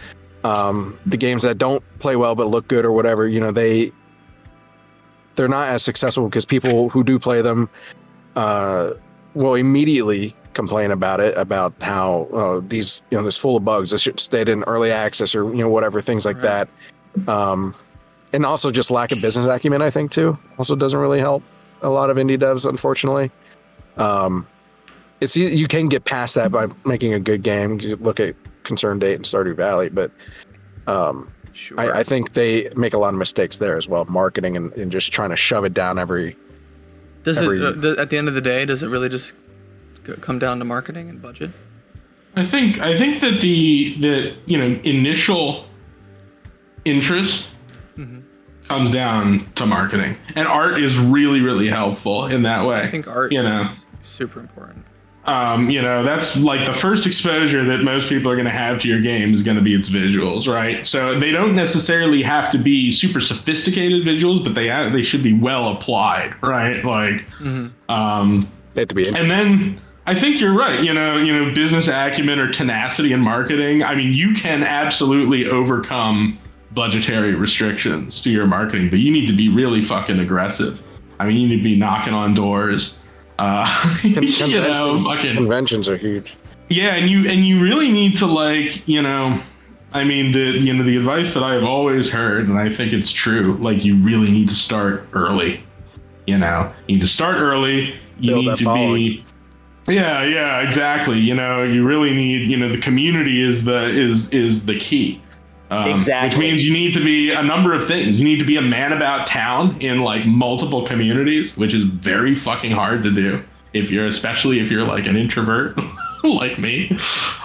Um, 0.43 0.97
the 1.05 1.15
games 1.15 1.43
that 1.43 1.57
don't 1.57 1.83
play 1.99 2.15
well 2.15 2.35
but 2.35 2.47
look 2.47 2.67
good 2.67 2.83
or 2.83 2.91
whatever, 2.91 3.27
you 3.27 3.39
know, 3.39 3.51
they 3.51 3.93
they're 5.35 5.47
not 5.47 5.69
as 5.69 5.83
successful 5.83 6.25
because 6.25 6.45
people 6.45 6.89
who 6.89 7.03
do 7.03 7.17
play 7.17 7.41
them 7.41 7.69
uh, 8.35 8.91
will 9.33 9.55
immediately 9.55 10.35
complain 10.53 10.91
about 10.91 11.19
it 11.19 11.35
about 11.37 11.73
how 11.81 12.27
uh, 12.33 12.61
these 12.67 13.01
you 13.09 13.17
know 13.17 13.23
this 13.23 13.37
full 13.37 13.57
of 13.57 13.65
bugs 13.65 13.89
this 13.89 14.01
should 14.01 14.19
stayed 14.19 14.47
in 14.47 14.63
early 14.65 14.91
access 14.91 15.33
or 15.33 15.45
you 15.45 15.57
know 15.57 15.69
whatever 15.69 15.99
things 15.99 16.25
like 16.25 16.39
that 16.41 16.69
um, 17.27 17.73
and 18.33 18.45
also 18.45 18.71
just 18.71 18.91
lack 18.91 19.11
of 19.11 19.21
business 19.21 19.45
acumen 19.45 19.81
i 19.81 19.89
think 19.89 20.11
too 20.11 20.37
also 20.57 20.75
doesn't 20.75 20.99
really 20.99 21.19
help 21.19 21.43
a 21.81 21.89
lot 21.89 22.09
of 22.09 22.17
indie 22.17 22.37
devs 22.37 22.67
unfortunately 22.67 23.29
um, 23.97 24.47
it's 25.21 25.37
you- 25.37 25.47
you 25.49 25.67
can 25.67 25.87
get 25.87 26.03
past 26.05 26.35
that 26.35 26.51
by 26.51 26.67
making 26.85 27.13
a 27.13 27.19
good 27.19 27.43
game 27.43 27.79
you 27.79 27.95
look 27.97 28.19
at 28.19 28.35
ConcernedApe 28.63 29.15
and 29.15 29.25
stardew 29.25 29.55
valley 29.55 29.89
but 29.89 30.11
um, 30.87 31.29
Sure. 31.55 31.79
I, 31.79 31.99
I 31.99 32.03
think 32.03 32.33
they 32.33 32.67
make 32.75 32.93
a 32.95 32.97
lot 32.97 33.13
of 33.13 33.19
mistakes 33.19 33.57
there 33.57 33.77
as 33.77 33.87
well, 33.87 34.05
marketing 34.05 34.57
and, 34.57 34.73
and 34.73 34.91
just 34.91 35.13
trying 35.13 35.29
to 35.29 35.35
shove 35.35 35.65
it 35.65 35.73
down 35.75 35.99
every. 35.99 36.35
does 37.21 37.37
every- 37.37 37.59
it 37.59 37.63
uh, 37.63 37.79
th- 37.79 37.97
at 37.99 38.09
the 38.09 38.17
end 38.17 38.27
of 38.27 38.33
the 38.33 38.41
day? 38.41 38.65
Does 38.65 38.81
it 38.81 38.87
really 38.87 39.07
just 39.07 39.33
c- 40.07 40.13
come 40.13 40.39
down 40.39 40.57
to 40.57 40.65
marketing 40.65 41.09
and 41.11 41.21
budget? 41.21 41.51
I 42.35 42.43
think 42.43 42.79
I 42.81 42.97
think 42.97 43.21
that 43.21 43.39
the 43.41 43.93
the 43.99 44.33
you 44.47 44.57
know 44.57 44.79
initial 44.83 45.65
interest 46.85 47.51
comes 48.67 48.91
down 48.91 49.51
to 49.55 49.65
marketing, 49.65 50.17
and 50.35 50.47
art 50.47 50.79
is 50.81 50.97
really 50.97 51.41
really 51.41 51.67
helpful 51.67 52.25
in 52.25 52.43
that 52.43 52.65
way. 52.65 52.81
I 52.81 52.87
think 52.87 53.07
art 53.07 53.31
you 53.31 53.43
know. 53.43 53.61
is 53.61 53.85
super 54.01 54.39
important. 54.39 54.85
um, 55.25 55.69
you 55.69 55.81
know, 55.81 56.03
that's 56.03 56.37
like 56.41 56.65
the 56.65 56.73
first 56.73 57.05
exposure 57.07 57.63
that 57.63 57.77
most 57.77 58.09
people 58.09 58.29
are 58.29 58.35
going 58.35 58.45
to 58.45 58.51
have 58.51 58.79
to 58.81 58.89
your 58.89 59.01
game 59.01 59.33
is 59.33 59.41
going 59.41 59.55
to 59.55 59.63
be 59.63 59.73
its 59.73 59.89
visuals, 59.89 60.53
right? 60.53 60.85
So 60.85 61.17
they 61.17 61.31
don't 61.31 61.55
necessarily 61.55 62.21
have 62.23 62.51
to 62.51 62.57
be 62.57 62.91
super 62.91 63.21
sophisticated 63.21 64.05
visuals, 64.05 64.43
but 64.43 64.53
they 64.53 64.67
have, 64.67 64.91
they 64.91 65.01
should 65.03 65.23
be 65.23 65.31
well 65.31 65.71
applied, 65.71 66.35
right? 66.43 66.83
Like, 66.83 67.25
um, 67.87 68.51
They 68.73 68.81
have 68.81 68.89
to 68.89 68.95
be 68.95 69.07
and 69.07 69.31
then 69.31 69.79
I 70.05 70.13
think 70.13 70.41
you're 70.41 70.53
right. 70.53 70.83
You 70.83 70.93
know, 70.93 71.15
you 71.15 71.31
know, 71.31 71.53
business 71.53 71.87
acumen 71.87 72.37
or 72.39 72.51
tenacity 72.51 73.13
in 73.13 73.21
marketing. 73.21 73.81
I 73.81 73.95
mean, 73.95 74.13
you 74.13 74.33
can 74.33 74.61
absolutely 74.63 75.47
overcome 75.49 76.37
budgetary 76.73 77.35
restrictions 77.35 78.21
to 78.21 78.29
your 78.29 78.47
marketing, 78.47 78.89
but 78.89 78.99
you 78.99 79.11
need 79.11 79.27
to 79.27 79.33
be 79.35 79.49
really 79.49 79.81
fucking 79.81 80.19
aggressive. 80.19 80.81
I 81.19 81.27
mean, 81.27 81.37
you 81.37 81.47
need 81.47 81.57
to 81.57 81.63
be 81.63 81.75
knocking 81.77 82.13
on 82.13 82.33
doors. 82.33 82.99
Uh, 83.39 83.65
you 84.03 84.15
know, 84.61 84.99
fucking 84.99 85.35
conventions 85.35 85.87
are 85.89 85.97
huge. 85.97 86.35
yeah, 86.69 86.95
and 86.95 87.09
you 87.09 87.29
and 87.29 87.45
you 87.45 87.61
really 87.61 87.91
need 87.91 88.17
to 88.17 88.25
like, 88.27 88.87
you 88.87 89.01
know, 89.01 89.39
I 89.93 90.03
mean 90.03 90.31
the 90.31 90.39
you 90.39 90.73
know 90.73 90.83
the 90.83 90.97
advice 90.97 91.33
that 91.33 91.43
I 91.43 91.53
have 91.53 91.63
always 91.63 92.11
heard, 92.11 92.49
and 92.49 92.57
I 92.57 92.71
think 92.71 92.93
it's 92.93 93.11
true. 93.11 93.55
Like 93.59 93.83
you 93.85 93.97
really 93.97 94.31
need 94.31 94.49
to 94.49 94.55
start 94.55 95.07
early. 95.13 95.63
You 96.27 96.37
know, 96.37 96.73
you 96.87 96.95
need 96.95 97.01
to 97.01 97.07
start 97.07 97.37
early. 97.37 97.95
You 98.19 98.31
Build 98.31 98.45
need 98.45 98.55
to 98.57 98.63
following. 98.63 98.95
be. 98.95 99.25
Yeah, 99.87 100.23
yeah, 100.23 100.61
exactly. 100.61 101.19
You 101.19 101.35
know, 101.35 101.63
you 101.63 101.85
really 101.85 102.13
need. 102.13 102.49
You 102.49 102.57
know, 102.57 102.69
the 102.69 102.77
community 102.79 103.41
is 103.41 103.65
the 103.65 103.89
is 103.89 104.31
is 104.31 104.65
the 104.65 104.77
key. 104.79 105.21
Um, 105.73 105.89
Exactly. 105.89 106.37
Which 106.37 106.37
means 106.37 106.65
you 106.65 106.73
need 106.73 106.93
to 106.93 107.03
be 107.03 107.31
a 107.31 107.41
number 107.41 107.73
of 107.73 107.87
things. 107.87 108.19
You 108.19 108.25
need 108.25 108.37
to 108.39 108.45
be 108.45 108.57
a 108.57 108.61
man 108.61 108.93
about 108.93 109.25
town 109.25 109.81
in 109.81 110.01
like 110.01 110.25
multiple 110.25 110.85
communities, 110.85 111.57
which 111.57 111.73
is 111.73 111.83
very 111.83 112.35
fucking 112.35 112.71
hard 112.71 113.01
to 113.03 113.11
do 113.11 113.43
if 113.73 113.89
you're, 113.89 114.05
especially 114.05 114.59
if 114.59 114.69
you're 114.69 114.85
like 114.85 115.07
an 115.07 115.17
introvert 115.17 115.79
like 116.23 116.59
me. 116.59 116.95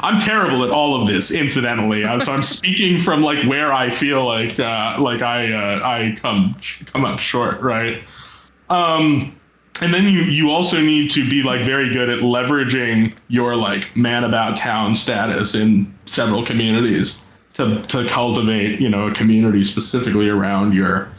I'm 0.00 0.20
terrible 0.20 0.62
at 0.62 0.70
all 0.70 1.00
of 1.00 1.08
this, 1.08 1.30
incidentally. 1.30 2.04
So 2.04 2.32
I'm 2.32 2.42
speaking 2.42 2.98
from 3.00 3.22
like 3.22 3.46
where 3.46 3.72
I 3.72 3.88
feel 3.88 4.26
like 4.26 4.60
uh, 4.60 4.96
like 5.00 5.22
I 5.22 5.52
uh, 5.52 5.88
I 5.88 6.16
come 6.20 6.54
come 6.86 7.04
up 7.04 7.18
short, 7.18 7.60
right? 7.60 8.02
Um, 8.68 9.34
and 9.80 9.94
then 9.94 10.04
you 10.04 10.20
you 10.20 10.50
also 10.50 10.80
need 10.80 11.10
to 11.12 11.28
be 11.28 11.42
like 11.42 11.64
very 11.64 11.92
good 11.92 12.10
at 12.10 12.18
leveraging 12.18 13.14
your 13.28 13.56
like 13.56 13.96
man 13.96 14.22
about 14.24 14.58
town 14.58 14.94
status 14.94 15.54
in 15.54 15.92
several 16.04 16.44
communities 16.44 17.18
to 17.58 17.82
to 17.82 18.06
cultivate 18.06 18.80
you 18.80 18.88
know 18.88 19.08
a 19.08 19.12
community 19.12 19.64
specifically 19.64 20.28
around 20.28 20.72
your 20.72 21.10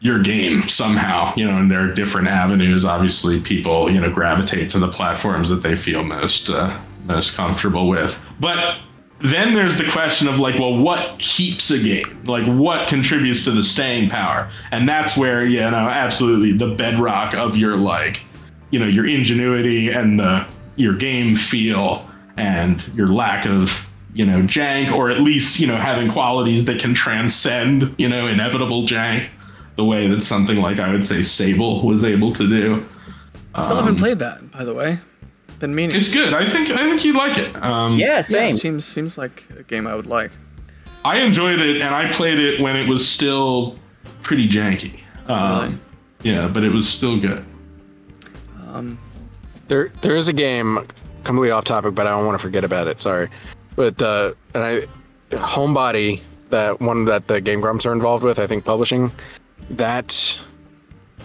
your 0.00 0.20
game 0.20 0.62
somehow 0.68 1.34
you 1.36 1.44
know 1.44 1.58
and 1.58 1.70
there 1.70 1.80
are 1.80 1.92
different 1.92 2.28
avenues. 2.28 2.84
Obviously 2.84 3.40
people 3.40 3.90
you 3.90 4.00
know 4.00 4.10
gravitate 4.10 4.70
to 4.70 4.78
the 4.78 4.88
platforms 4.88 5.48
that 5.48 5.56
they 5.56 5.76
feel 5.76 6.02
most 6.02 6.48
uh, 6.48 6.78
most 7.04 7.34
comfortable 7.34 7.88
with. 7.88 8.20
But 8.40 8.78
then 9.20 9.54
there's 9.54 9.78
the 9.78 9.90
question 9.90 10.28
of 10.28 10.38
like 10.38 10.60
well 10.60 10.76
what 10.76 11.18
keeps 11.18 11.70
a 11.70 11.82
game? 11.82 12.22
Like 12.24 12.46
what 12.46 12.88
contributes 12.88 13.44
to 13.44 13.50
the 13.50 13.64
staying 13.64 14.08
power? 14.08 14.48
And 14.70 14.88
that's 14.88 15.16
where 15.18 15.44
you 15.44 15.58
know 15.58 15.88
absolutely 15.88 16.52
the 16.52 16.72
bedrock 16.74 17.34
of 17.34 17.56
your 17.56 17.76
like 17.76 18.22
you 18.70 18.78
know 18.78 18.86
your 18.86 19.06
ingenuity 19.06 19.90
and 19.90 20.20
the 20.20 20.48
your 20.76 20.94
game 20.94 21.34
feel 21.34 22.08
and 22.36 22.86
your 22.94 23.08
lack 23.08 23.46
of 23.46 23.86
you 24.16 24.24
know 24.24 24.40
jank 24.42 24.90
or 24.92 25.10
at 25.10 25.20
least 25.20 25.60
you 25.60 25.66
know 25.66 25.76
having 25.76 26.10
qualities 26.10 26.64
that 26.64 26.80
can 26.80 26.94
transcend 26.94 27.94
you 27.98 28.08
know 28.08 28.26
inevitable 28.26 28.82
jank 28.84 29.26
the 29.76 29.84
way 29.84 30.06
that 30.08 30.22
something 30.24 30.56
like 30.58 30.78
i 30.80 30.90
would 30.90 31.04
say 31.04 31.22
sable 31.22 31.86
was 31.86 32.02
able 32.02 32.32
to 32.32 32.48
do 32.48 32.84
I 33.54 33.62
Still 33.62 33.76
haven't 33.76 33.96
played 33.96 34.18
that, 34.18 34.50
by 34.52 34.64
the 34.64 34.74
way. 34.74 34.98
Been 35.60 35.74
meaning. 35.74 35.96
it's 35.96 36.12
good 36.12 36.32
i 36.34 36.48
think 36.48 36.70
i 36.70 36.88
think 36.88 37.04
you'd 37.04 37.16
like 37.16 37.36
it 37.38 37.54
um 37.62 37.98
Yeah, 37.98 38.16
Yeah, 38.16 38.22
same. 38.22 38.52
seems 38.54 38.84
seems 38.84 39.16
like 39.18 39.44
a 39.58 39.62
game 39.62 39.86
I 39.86 39.94
would 39.94 40.06
like. 40.06 40.30
I 41.04 41.18
enjoyed 41.20 41.60
it, 41.60 41.80
and 41.80 41.94
I 41.94 42.10
played 42.12 42.38
it 42.40 42.60
when 42.60 42.74
it 42.76 42.88
was 42.88 43.06
still 43.08 43.78
pretty 44.22 44.48
janky. 44.48 45.00
Um, 45.28 45.60
Really? 45.60 45.78
Yeah, 46.22 46.48
but 46.48 46.64
it 46.64 46.72
was 46.72 46.88
still 46.88 47.16
good. 47.20 47.44
um, 48.72 48.98
There, 49.68 49.90
there 50.02 50.16
is 50.16 50.26
a 50.28 50.32
game 50.32 50.84
completely 51.24 51.50
off 51.52 51.64
topic, 51.64 51.94
but 51.94 52.06
I 52.06 52.10
don't 52.10 52.26
want 52.26 52.36
to 52.38 52.42
forget 52.42 52.64
about 52.64 52.88
it. 52.88 53.00
Sorry, 53.00 53.28
but 53.76 54.00
uh, 54.02 54.32
and 54.54 54.64
I, 54.64 54.86
Homebody, 55.30 56.20
that 56.50 56.80
one 56.80 57.04
that 57.04 57.28
the 57.28 57.40
Game 57.40 57.60
Grumps 57.60 57.86
are 57.86 57.92
involved 57.92 58.24
with, 58.24 58.38
I 58.38 58.46
think 58.46 58.64
publishing, 58.64 59.12
that, 59.70 60.38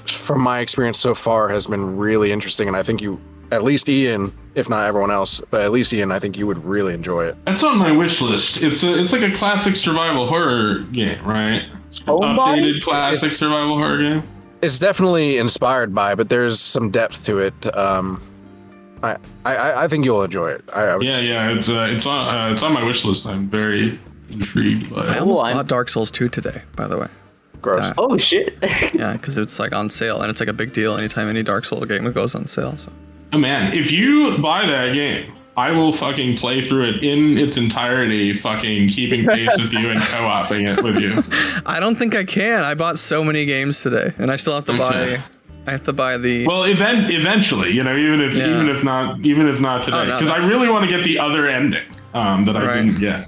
from 0.06 0.42
my 0.42 0.60
experience 0.60 1.00
so 1.00 1.16
far, 1.16 1.50
has 1.50 1.68
been 1.68 1.98
really 1.98 2.32
interesting, 2.32 2.68
and 2.68 2.78
I 2.78 2.84
think 2.84 3.02
you, 3.02 3.20
at 3.52 3.64
least 3.64 3.88
Ian, 3.90 4.32
if 4.56 4.70
not 4.70 4.86
everyone 4.86 5.12
else, 5.12 5.42
but 5.50 5.62
at 5.62 5.72
least 5.72 5.94
Ian, 5.94 6.12
I 6.12 6.20
think 6.20 6.38
you 6.38 6.48
would 6.48 6.64
really 6.64 6.94
enjoy 6.94 7.26
it. 7.26 7.38
That's 7.46 7.64
on 7.64 7.78
my 7.78 7.92
wish 7.92 8.22
list. 8.22 8.62
It's 8.64 8.84
a, 8.84 9.02
it's 9.02 9.14
like 9.14 9.24
a 9.24 9.32
classic 9.36 9.76
survival 9.76 10.28
horror 10.28 10.80
game, 10.92 11.24
right? 11.26 11.68
Homebody? 12.06 12.38
Updated 12.38 12.84
classic 12.84 13.32
survival 13.32 13.78
horror 13.78 14.02
game. 14.02 14.24
It's 14.62 14.80
definitely 14.80 15.38
inspired 15.38 15.94
by, 15.94 16.16
but 16.16 16.30
there's 16.30 16.60
some 16.60 16.92
depth 16.92 17.26
to 17.26 17.40
it. 17.40 17.78
Um, 17.78 18.22
I, 19.04 19.18
I, 19.46 19.84
I 19.84 19.88
think 19.88 20.06
you'll 20.06 20.24
enjoy 20.24 20.50
it. 20.52 20.64
I, 20.74 20.82
I 20.84 20.96
would 20.98 21.06
Yeah, 21.06 21.20
yeah. 21.20 21.50
It's 21.50 21.70
uh, 21.70 21.88
it's 21.90 22.06
on 22.06 22.36
uh, 22.36 22.52
it's 22.54 22.62
on 22.64 22.74
my 22.74 22.84
wish 22.84 23.04
list. 23.06 23.26
I'm 23.28 23.48
very 23.50 24.00
intrigued 24.30 24.90
by 24.94 25.02
I 25.06 25.16
it. 25.16 25.20
almost 25.20 25.44
I'm- 25.44 25.56
bought 25.58 25.68
Dark 25.68 25.90
Souls 25.90 26.12
2 26.12 26.30
today, 26.30 26.62
by 26.76 26.88
the 26.88 26.98
way. 26.98 27.08
gross. 27.62 27.82
Uh, 27.82 27.94
Oh 27.98 28.18
shit. 28.18 28.58
Yeah, 28.94 29.14
because 29.14 29.38
it's 29.38 29.60
like 29.60 29.74
on 29.74 29.90
sale 29.90 30.22
and 30.22 30.30
it's 30.30 30.40
like 30.40 30.50
a 30.50 30.54
big 30.54 30.74
deal 30.74 30.96
anytime 30.98 31.28
any 31.30 31.44
Dark 31.44 31.66
Souls 31.66 31.86
game 31.86 32.10
goes 32.12 32.36
on 32.36 32.48
sale. 32.48 32.78
So 32.78 32.92
Oh 33.34 33.38
man, 33.38 33.74
if 33.74 33.92
you 33.92 34.38
buy 34.40 34.66
that 34.66 34.94
game, 34.94 35.34
I 35.58 35.72
will 35.72 35.92
fucking 35.92 36.38
play 36.38 36.62
through 36.62 36.86
it 36.90 37.04
in 37.04 37.38
its 37.38 37.58
entirety, 37.58 38.34
fucking 38.34 38.88
keeping 38.88 39.26
pace 39.26 39.50
with 39.58 39.74
you 39.74 39.90
and 39.90 40.00
co-oping 40.00 40.66
it 40.66 40.82
with 40.84 40.98
you. 40.98 41.24
I 41.66 41.80
don't 41.80 41.98
think 41.98 42.16
I 42.16 42.24
can. 42.24 42.64
I 42.64 42.74
bought 42.74 42.98
so 42.98 43.24
many 43.24 43.46
games 43.46 43.82
today, 43.82 44.12
and 44.18 44.32
I 44.32 44.38
still 44.38 44.54
have 44.56 44.66
to 44.66 44.72
Okay. 44.74 45.18
buy. 45.18 45.24
I 45.68 45.72
have 45.72 45.84
to 45.84 45.94
buy 45.94 46.18
the. 46.18 46.46
Well, 46.48 46.64
event 46.64 47.12
eventually, 47.12 47.72
you 47.72 47.84
know, 47.84 47.96
even 47.96 48.20
if 48.22 48.36
Yeah. 48.36 48.48
even 48.50 48.70
if 48.70 48.84
not 48.84 49.20
even 49.26 49.48
if 49.48 49.60
not 49.60 49.84
today, 49.84 49.98
Oh, 49.98 50.06
no, 50.06 50.20
because 50.20 50.30
I 50.30 50.48
really 50.50 50.70
want 50.70 50.90
to 50.90 50.96
get 50.96 51.04
the 51.04 51.20
other 51.20 51.48
ending 51.48 51.84
um, 52.14 52.46
that 52.46 52.58
I 52.58 52.66
Right. 52.66 52.76
didn't 52.86 53.00
get. 53.00 53.28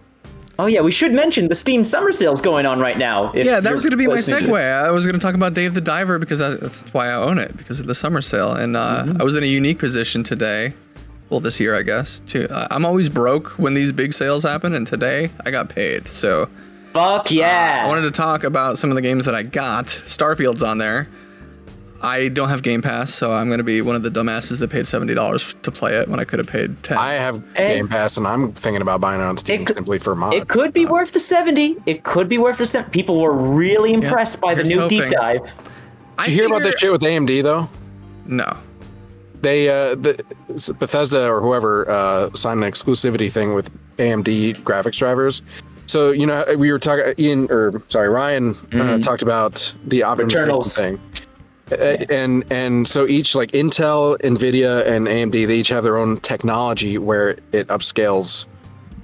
oh 0.60 0.66
yeah, 0.66 0.82
we 0.82 0.92
should 0.92 1.12
mention 1.14 1.48
the 1.48 1.56
Steam 1.56 1.84
Summer 1.84 2.12
Sale's 2.12 2.42
going 2.42 2.66
on 2.66 2.80
right 2.80 2.98
now. 2.98 3.32
yeah, 3.36 3.60
that 3.60 3.74
was 3.74 3.84
going 3.84 3.92
to 3.92 3.98
be 3.98 4.08
my 4.08 4.14
listening 4.14 4.46
to 4.46 4.52
segue. 4.52 4.84
I 4.86 4.92
was 4.92 5.06
going 5.06 5.14
to 5.20 5.20
talk 5.20 5.36
about 5.36 5.54
Dave 5.54 5.74
the 5.74 5.82
Diver 5.82 6.18
because 6.20 6.42
I, 6.42 6.50
that's 6.56 6.84
why 6.94 7.08
I 7.10 7.14
own 7.16 7.38
it 7.38 7.56
because 7.58 7.80
of 7.80 7.86
the 7.88 7.96
summer 7.96 8.22
sale, 8.22 8.54
and 8.54 8.76
uh, 8.76 9.04
Mm-hmm. 9.06 9.22
I 9.22 9.24
was 9.24 9.36
in 9.36 9.44
a 9.44 9.48
unique 9.48 9.80
position 9.80 10.24
today. 10.24 10.74
Well, 11.30 11.40
this 11.40 11.60
year, 11.60 11.76
I 11.76 11.82
guess. 11.82 12.20
Too. 12.28 12.48
Uh, 12.52 12.68
I'm 12.70 12.86
always 12.86 13.10
broke 13.10 13.50
when 13.58 13.74
these 13.74 13.92
big 13.92 14.14
sales 14.14 14.44
happen, 14.44 14.74
and 14.76 14.86
today 14.86 15.32
I 15.46 15.50
got 15.52 15.70
paid. 15.70 16.08
So 16.08 16.48
Fuck 16.94 17.32
yeah. 17.32 17.82
I 17.84 17.88
wanted 17.88 18.04
to 18.04 18.12
talk 18.12 18.44
about 18.44 18.78
some 18.78 18.92
of 18.92 18.96
the 18.96 19.02
games 19.02 19.26
that 19.26 19.34
I 19.34 19.42
got. 19.42 19.86
Starfield's 19.88 20.62
on 20.62 20.78
there. 20.78 21.08
I 22.04 22.28
don't 22.28 22.50
have 22.50 22.64
Game 22.64 22.82
Pass, 22.82 23.14
so 23.14 23.32
I'm 23.32 23.48
going 23.48 23.60
to 23.60 23.64
be 23.64 23.82
one 23.82 23.96
of 23.96 24.04
the 24.04 24.10
dumbasses 24.12 24.60
that 24.60 24.70
paid 24.70 24.86
seventy 24.86 25.14
dollars 25.14 25.56
to 25.64 25.72
play 25.72 25.96
it 25.96 26.10
when 26.10 26.20
I 26.20 26.26
could 26.26 26.40
have 26.40 26.48
paid 26.48 26.82
ten. 26.84 26.98
I 26.98 27.14
have 27.14 27.42
Hey. 27.56 27.78
Game 27.78 27.88
Pass, 27.88 28.18
and 28.18 28.28
I'm 28.28 28.52
thinking 28.54 28.82
about 28.82 29.00
buying 29.00 29.22
it 29.22 29.24
on 29.24 29.38
Steam 29.38 29.62
It 29.62 29.68
could- 29.68 29.76
simply 29.78 30.00
for 30.00 30.14
mods. 30.16 30.36
It 30.36 30.48
could 30.50 30.74
be 30.74 30.86
worth 30.86 31.14
the 31.14 31.20
70. 31.20 31.78
It 31.86 32.04
could 32.04 32.28
be 32.28 32.38
worth 32.38 32.58
the 32.58 32.66
70. 32.66 32.92
People 32.92 33.22
were 33.22 33.34
really 33.34 33.94
impressed 33.94 34.42
by 34.42 34.54
the 34.54 34.64
here's 34.64 34.74
new 34.74 34.90
deep 34.90 35.04
hoping. 35.06 35.18
dive. 35.18 35.52
I 36.18 36.26
Did 36.26 36.32
you 36.32 36.38
hear 36.40 36.48
about 36.48 36.64
this 36.64 36.76
shit 36.78 36.92
with 36.92 37.02
AMD 37.02 37.42
though? 37.42 37.70
No. 38.26 38.58
They, 39.42 39.68
uh, 39.70 39.96
the 39.96 40.24
Bethesda 40.80 41.28
or 41.30 41.42
whoever 41.42 41.90
uh, 41.90 42.30
signed 42.34 42.64
an 42.64 42.72
exclusivity 42.72 43.32
thing 43.32 43.54
with 43.54 43.70
AMD 43.98 44.58
graphics 44.64 44.98
drivers. 44.98 45.42
So 45.86 46.12
you 46.12 46.26
know 46.26 46.44
we 46.58 46.72
were 46.72 46.80
talking. 46.80 47.14
Ian 47.20 47.48
or 47.52 47.82
sorry, 47.90 48.08
Ryan 48.10 48.56
uh, 48.74 48.98
talked 49.00 49.22
about 49.22 49.74
the 49.86 50.00
optimization 50.02 50.48
Returnals. 50.48 50.76
thing. 50.76 51.00
Uh, 51.80 52.06
And 52.10 52.44
and 52.52 52.88
so 52.88 53.08
each 53.08 53.36
like 53.36 53.52
Intel, 53.52 54.18
Nvidia, 54.22 54.86
and 54.88 55.08
AMD, 55.08 55.48
they 55.48 55.56
each 55.58 55.70
have 55.70 55.84
their 55.84 55.98
own 55.98 56.18
technology 56.22 56.98
where 56.98 57.38
it 57.52 57.68
upscales. 57.68 58.46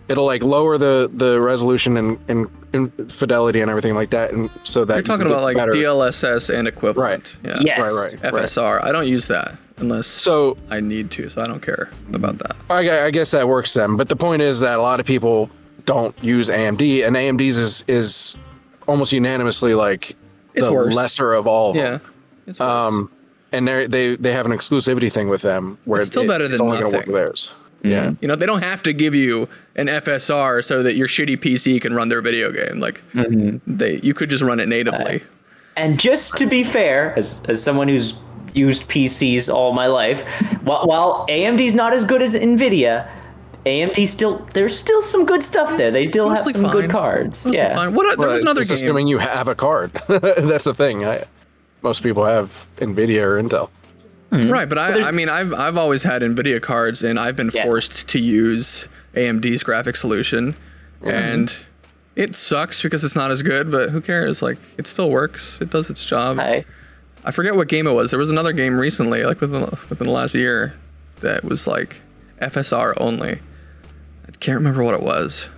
It'll 0.08 0.26
like 0.26 0.44
lower 0.44 0.78
the 0.78 1.10
the 1.14 1.40
resolution 1.40 1.96
and, 1.98 2.18
and, 2.28 2.48
and 2.74 3.12
fidelity 3.12 3.62
and 3.62 3.70
everything 3.70 3.94
like 3.94 4.10
that, 4.10 4.32
and 4.32 4.50
so 4.64 4.84
that 4.86 4.96
You're 4.96 5.04
talking 5.04 5.26
can 5.28 5.32
about 5.34 5.44
like 5.44 5.56
better. 5.58 5.72
DLSS 5.72 6.50
and 6.54 6.68
equivalent. 6.68 6.98
Right. 7.44 7.52
Yeah. 7.52 7.60
Yes. 7.62 7.80
Right, 7.80 8.20
right, 8.24 8.34
right. 8.34 8.44
FSR. 8.46 8.84
I 8.84 8.92
don't 8.92 9.08
use 9.08 9.28
that 9.28 9.56
unless 9.78 10.08
So 10.08 10.58
I 10.70 10.80
need 10.82 11.10
to, 11.12 11.30
so 11.30 11.42
I 11.42 11.46
don't 11.46 11.62
care 11.62 11.90
about 12.14 12.40
that. 12.40 12.56
I, 12.70 13.06
I 13.06 13.12
guess 13.12 13.32
that 13.32 13.48
works 13.48 13.74
then. 13.74 13.96
But 13.98 14.10
the 14.10 14.16
point 14.16 14.42
is 14.42 14.60
that 14.62 14.78
a 14.80 14.82
lot 14.82 15.00
of 15.00 15.06
people 15.06 15.50
don't 15.86 16.16
use 16.24 16.50
AMD, 16.50 17.06
and 17.06 17.16
AMD's 17.16 17.58
is 17.60 17.84
is 17.88 18.36
almost 18.88 19.12
unanimously 19.14 19.76
like 19.76 20.16
It's 20.56 20.68
the 20.68 20.74
worse. 20.74 20.96
lesser 20.96 21.34
of 21.34 21.46
all. 21.46 21.70
Of 21.72 21.76
Yeah. 21.76 21.98
Them. 21.98 22.14
It's. 22.50 22.60
Um, 22.60 23.12
and 23.52 23.68
they 23.68 23.88
they 23.88 24.16
they 24.16 24.32
have 24.34 24.46
an 24.46 24.52
exclusivity 24.52 25.12
thing 25.12 25.28
with 25.28 25.42
them 25.42 25.78
where 25.86 26.00
It's 26.00 26.08
still 26.08 26.24
it- 26.24 26.28
better 26.28 26.46
it's 26.46 26.58
than 26.58 26.62
only 26.62 26.78
gonna 26.80 26.96
work 26.96 27.06
with 27.06 27.16
theirs. 27.16 27.52
Mm-hmm. 27.80 27.90
Yeah. 27.90 28.12
You 28.22 28.28
know, 28.28 28.36
they 28.36 28.46
don't 28.46 28.64
have 28.64 28.84
to 28.84 28.94
give 28.94 29.16
you 29.16 29.48
an 29.78 29.88
FSR 29.88 30.64
so 30.64 30.84
that 30.84 30.96
your 30.96 31.08
shitty 31.08 31.38
PC 31.38 31.82
can 31.82 31.94
run 31.94 32.10
their 32.10 32.22
video 32.22 32.52
game. 32.52 32.80
Like 32.80 33.02
mm-hmm. 33.14 33.58
they, 33.66 34.02
you 34.04 34.14
could 34.14 34.30
just 34.30 34.44
run 34.44 34.60
it 34.60 34.68
natively. 34.68 35.22
Uh, 35.22 35.26
and 35.78 36.00
just 36.00 36.36
to 36.38 36.46
be 36.46 36.64
fair, 36.66 37.18
as, 37.18 37.42
as 37.48 37.64
someone 37.64 37.88
who's 37.88 38.20
used 38.54 38.90
PCs 38.90 39.48
all 39.48 39.72
my 39.72 39.88
life, 39.88 40.28
while, 40.64 40.86
while 40.88 41.26
AMD's 41.28 41.74
not 41.74 41.94
as 41.94 42.04
good 42.04 42.22
as 42.22 42.36
Nvidia, 42.36 43.10
AMD 43.66 44.08
still 44.08 44.46
there's 44.54 44.78
still 44.78 45.02
some 45.02 45.26
good 45.26 45.44
stuff 45.44 45.78
there. 45.78 45.90
They 45.92 46.06
still 46.06 46.28
have 46.30 46.40
Mostly 46.40 46.54
some 46.54 46.72
good 46.72 46.90
cards. 46.90 47.46
Mostly 47.46 47.62
yeah. 47.62 47.76
fine. 47.76 47.94
What? 47.94 48.20
There 48.20 48.28
was 48.30 48.42
But 48.42 48.46
another 48.46 48.62
just 48.62 48.70
game. 48.72 48.90
assuming 48.90 49.08
you 49.08 49.20
have 49.20 49.48
a 49.48 49.56
card. 49.56 49.92
That's 50.08 50.66
the 50.66 50.74
thing. 50.74 51.06
I, 51.06 51.26
most 51.82 52.04
people 52.04 52.26
have 52.26 52.68
Nvidia 52.78 53.24
or 53.24 53.42
Intel. 53.42 53.70
Hmm. 54.32 54.50
Right, 54.50 54.70
but 54.70 54.78
I, 54.78 55.08
I 55.08 55.12
mean, 55.12 55.28
I've 55.28 55.54
I've 55.54 55.78
always 55.78 56.04
had 56.04 56.22
Nvidia 56.22 56.62
cards, 56.62 57.02
and 57.04 57.20
I've 57.20 57.36
been 57.36 57.50
Yeah. 57.54 57.64
forced 57.64 58.08
to 58.10 58.20
use 58.20 58.88
AMD's 59.16 59.64
graphic 59.64 59.96
solution, 59.96 60.56
and 61.04 61.52
it 62.16 62.36
sucks 62.36 62.84
because 62.84 63.04
it's 63.04 63.16
not 63.16 63.32
as 63.32 63.42
good. 63.42 63.72
But 63.72 63.90
who 63.90 64.02
cares? 64.02 64.42
Like, 64.44 64.58
it 64.78 64.86
still 64.86 65.10
works. 65.10 65.60
It 65.62 65.72
does 65.72 65.90
its 65.90 66.06
job. 66.06 66.38
Hi. 66.38 66.64
I 67.26 67.32
forget 67.32 67.56
what 67.56 67.68
game 67.70 67.88
it 67.88 67.94
was. 67.94 68.12
There 68.12 68.20
was 68.20 68.30
another 68.30 68.54
game 68.54 68.80
recently, 68.80 69.24
like 69.26 69.42
within 69.42 69.62
within 69.90 70.06
the 70.06 70.12
last 70.12 70.36
year, 70.36 70.76
that 71.22 71.44
was 71.44 71.66
like 71.66 72.02
FSR 72.40 72.94
only. 72.98 73.40
I 74.28 74.32
can't 74.40 74.58
remember 74.60 74.84
what 74.84 74.94
it 74.94 75.02
was, 75.04 75.50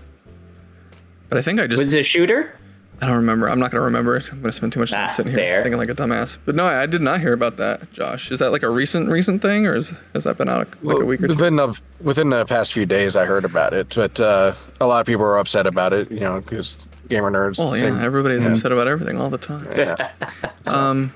but 1.30 1.38
I 1.38 1.42
think 1.42 1.60
I 1.60 1.68
just 1.68 1.78
Was 1.78 1.94
it 1.94 2.00
a 2.00 2.04
shooter? 2.04 2.56
I 3.02 3.08
don't 3.08 3.16
remember. 3.16 3.50
I'm 3.50 3.58
not 3.60 3.72
gonna 3.72 3.84
remember 3.84 4.16
it. 4.16 4.32
I'm 4.32 4.42
gonna 4.42 4.52
spend 4.52 4.74
too 4.74 4.80
much 4.80 4.92
time 4.92 5.06
Ah, 5.06 5.08
sitting 5.08 5.32
here 5.32 5.40
fair. 5.40 5.64
thinking 5.64 5.80
like 5.80 5.90
a 5.90 5.96
dumbass. 5.96 6.38
But 6.46 6.54
no, 6.56 6.66
I 6.68 6.86
did 6.86 7.02
not 7.02 7.20
hear 7.20 7.34
about 7.34 7.58
that, 7.58 7.92
Josh. 7.92 8.30
Is 8.32 8.38
that 8.40 8.52
like 8.52 8.62
a 8.64 8.70
recent 8.70 9.10
recent 9.10 9.42
thing, 9.42 9.66
or 9.66 9.76
is, 9.76 9.94
has 10.14 10.24
that 10.26 10.38
been 10.38 10.48
out 10.48 10.68
like 10.84 11.00
a 11.02 11.06
week 11.06 11.22
or 11.22 11.28
two? 11.28 11.34
within 11.34 11.56
the 11.56 11.74
within 12.00 12.30
the 12.30 12.46
past 12.46 12.74
few 12.74 12.86
days, 12.86 13.16
I 13.16 13.26
heard 13.26 13.44
about 13.44 13.74
it, 13.74 13.94
but 13.96 14.20
uh, 14.20 14.54
a 14.80 14.86
lot 14.86 15.00
of 15.02 15.08
people 15.08 15.26
are 15.26 15.38
upset 15.38 15.66
about 15.66 15.94
it. 15.94 16.12
You 16.12 16.20
know, 16.20 16.42
because 16.42 16.88
gamer 17.10 17.32
nerds. 17.32 17.58
Well, 17.58 17.72
say- 17.74 17.88
yeah, 17.90 18.04
everybody's 18.04 18.46
upset 18.46 18.72
about 18.72 18.88
everything 18.88 19.20
all 19.20 19.32
the 19.32 19.38
time. 19.40 19.68
yeah. 19.76 20.12
um, 20.68 21.12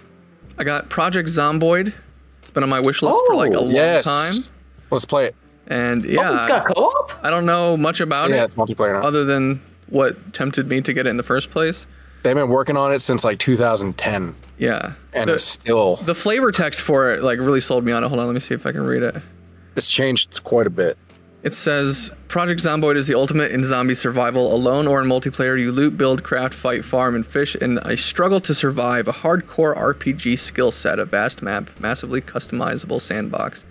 I 0.58 0.64
got 0.64 0.90
Project 0.90 1.30
Zomboid. 1.30 1.94
It's 2.42 2.52
been 2.52 2.64
on 2.64 2.70
my 2.70 2.80
wish 2.80 3.02
list 3.04 3.20
for 3.28 3.36
like 3.36 3.54
a 3.54 3.58
Oh, 3.58 3.64
long 3.64 4.02
time, 4.02 4.34
Let's 4.92 5.06
play 5.06 5.26
it. 5.26 5.36
and 5.68 6.04
yeah, 6.06 6.30
Oh, 6.32 6.36
it's 6.38 6.46
got 6.48 6.66
co-op. 6.68 7.12
I 7.24 7.30
don't 7.30 7.46
know 7.46 7.76
much 7.78 8.00
about 8.02 8.30
Yeah, 8.32 8.42
it 8.42 8.46
it's 8.46 8.54
multiplayer 8.56 8.94
now. 8.94 9.02
other 9.08 9.24
than 9.26 9.62
what 9.90 10.34
tempted 10.34 10.68
me 10.68 10.82
to 10.82 10.94
get 10.94 11.06
it 11.08 11.10
in 11.10 11.18
the 11.18 11.24
first 11.24 11.52
place. 11.52 11.86
They've 12.24 12.36
been 12.36 12.50
working 12.50 12.76
on 12.76 12.92
it 12.92 13.02
since 13.02 13.24
like 13.24 13.38
2010, 13.38 14.36
Yeah, 14.58 14.94
and 15.14 15.30
the, 15.30 15.36
it's 15.36 15.44
still 15.44 15.98
the 15.98 16.16
flavor 16.16 16.52
text 16.52 16.82
for 16.82 17.12
it 17.12 17.22
like 17.22 17.38
really 17.40 17.62
sold 17.62 17.86
me 17.86 17.92
on 17.92 18.04
it. 18.04 18.08
Hold 18.08 18.20
on, 18.20 18.26
let 18.26 18.34
me 18.34 18.40
see 18.40 18.56
if 18.56 18.66
I 18.66 18.72
can 18.72 18.84
read 18.86 19.04
it. 19.04 19.16
it's 19.76 19.92
changed 19.92 20.44
quite 20.44 20.66
a 20.66 20.72
bit. 20.72 20.98
It 21.44 21.54
says 21.54 22.12
Project 22.28 22.60
Zomboid 22.60 22.96
is 22.96 23.06
the 23.06 23.14
ultimate 23.14 23.52
in 23.52 23.64
zombie 23.64 23.94
survival. 23.94 24.52
Alone 24.56 24.88
or 24.88 25.00
in 25.00 25.08
multiplayer, 25.08 25.60
you 25.62 25.72
loot, 25.72 25.96
build, 25.96 26.24
craft, 26.24 26.56
fight, 26.56 26.84
farm, 26.84 27.14
and 27.14 27.24
fish 27.24 27.56
in 27.56 27.78
a 27.84 27.96
struggle 27.96 28.40
to 28.40 28.54
survive. 28.56 29.08
A 29.08 29.12
hardcore 29.12 29.78
RPG 29.78 30.40
skill 30.40 30.72
set, 30.72 30.98
a 30.98 31.06
vast 31.06 31.44
map, 31.44 31.70
massively 31.80 32.20
customizable 32.20 33.00
sandbox, 33.00 33.64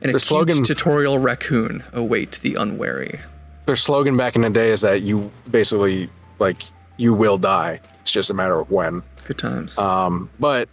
and 0.00 0.10
a 0.10 0.12
huge 0.12 0.22
slogan- 0.22 0.62
tutorial 0.62 1.18
raccoon 1.18 1.82
oh, 1.92 2.02
await 2.02 2.38
the 2.42 2.54
unwary. 2.54 3.18
Their 3.66 3.76
slogan 3.76 4.16
back 4.16 4.36
in 4.36 4.42
the 4.42 4.50
day 4.50 4.70
is 4.70 4.80
that 4.82 5.02
you 5.02 5.30
basically 5.50 6.08
like 6.38 6.62
you 6.96 7.12
will 7.12 7.38
die. 7.38 7.80
It's 8.00 8.12
just 8.12 8.30
a 8.30 8.34
matter 8.34 8.60
of 8.60 8.70
when. 8.70 9.02
Good 9.26 9.38
times. 9.38 9.76
Um, 9.76 10.30
but 10.38 10.68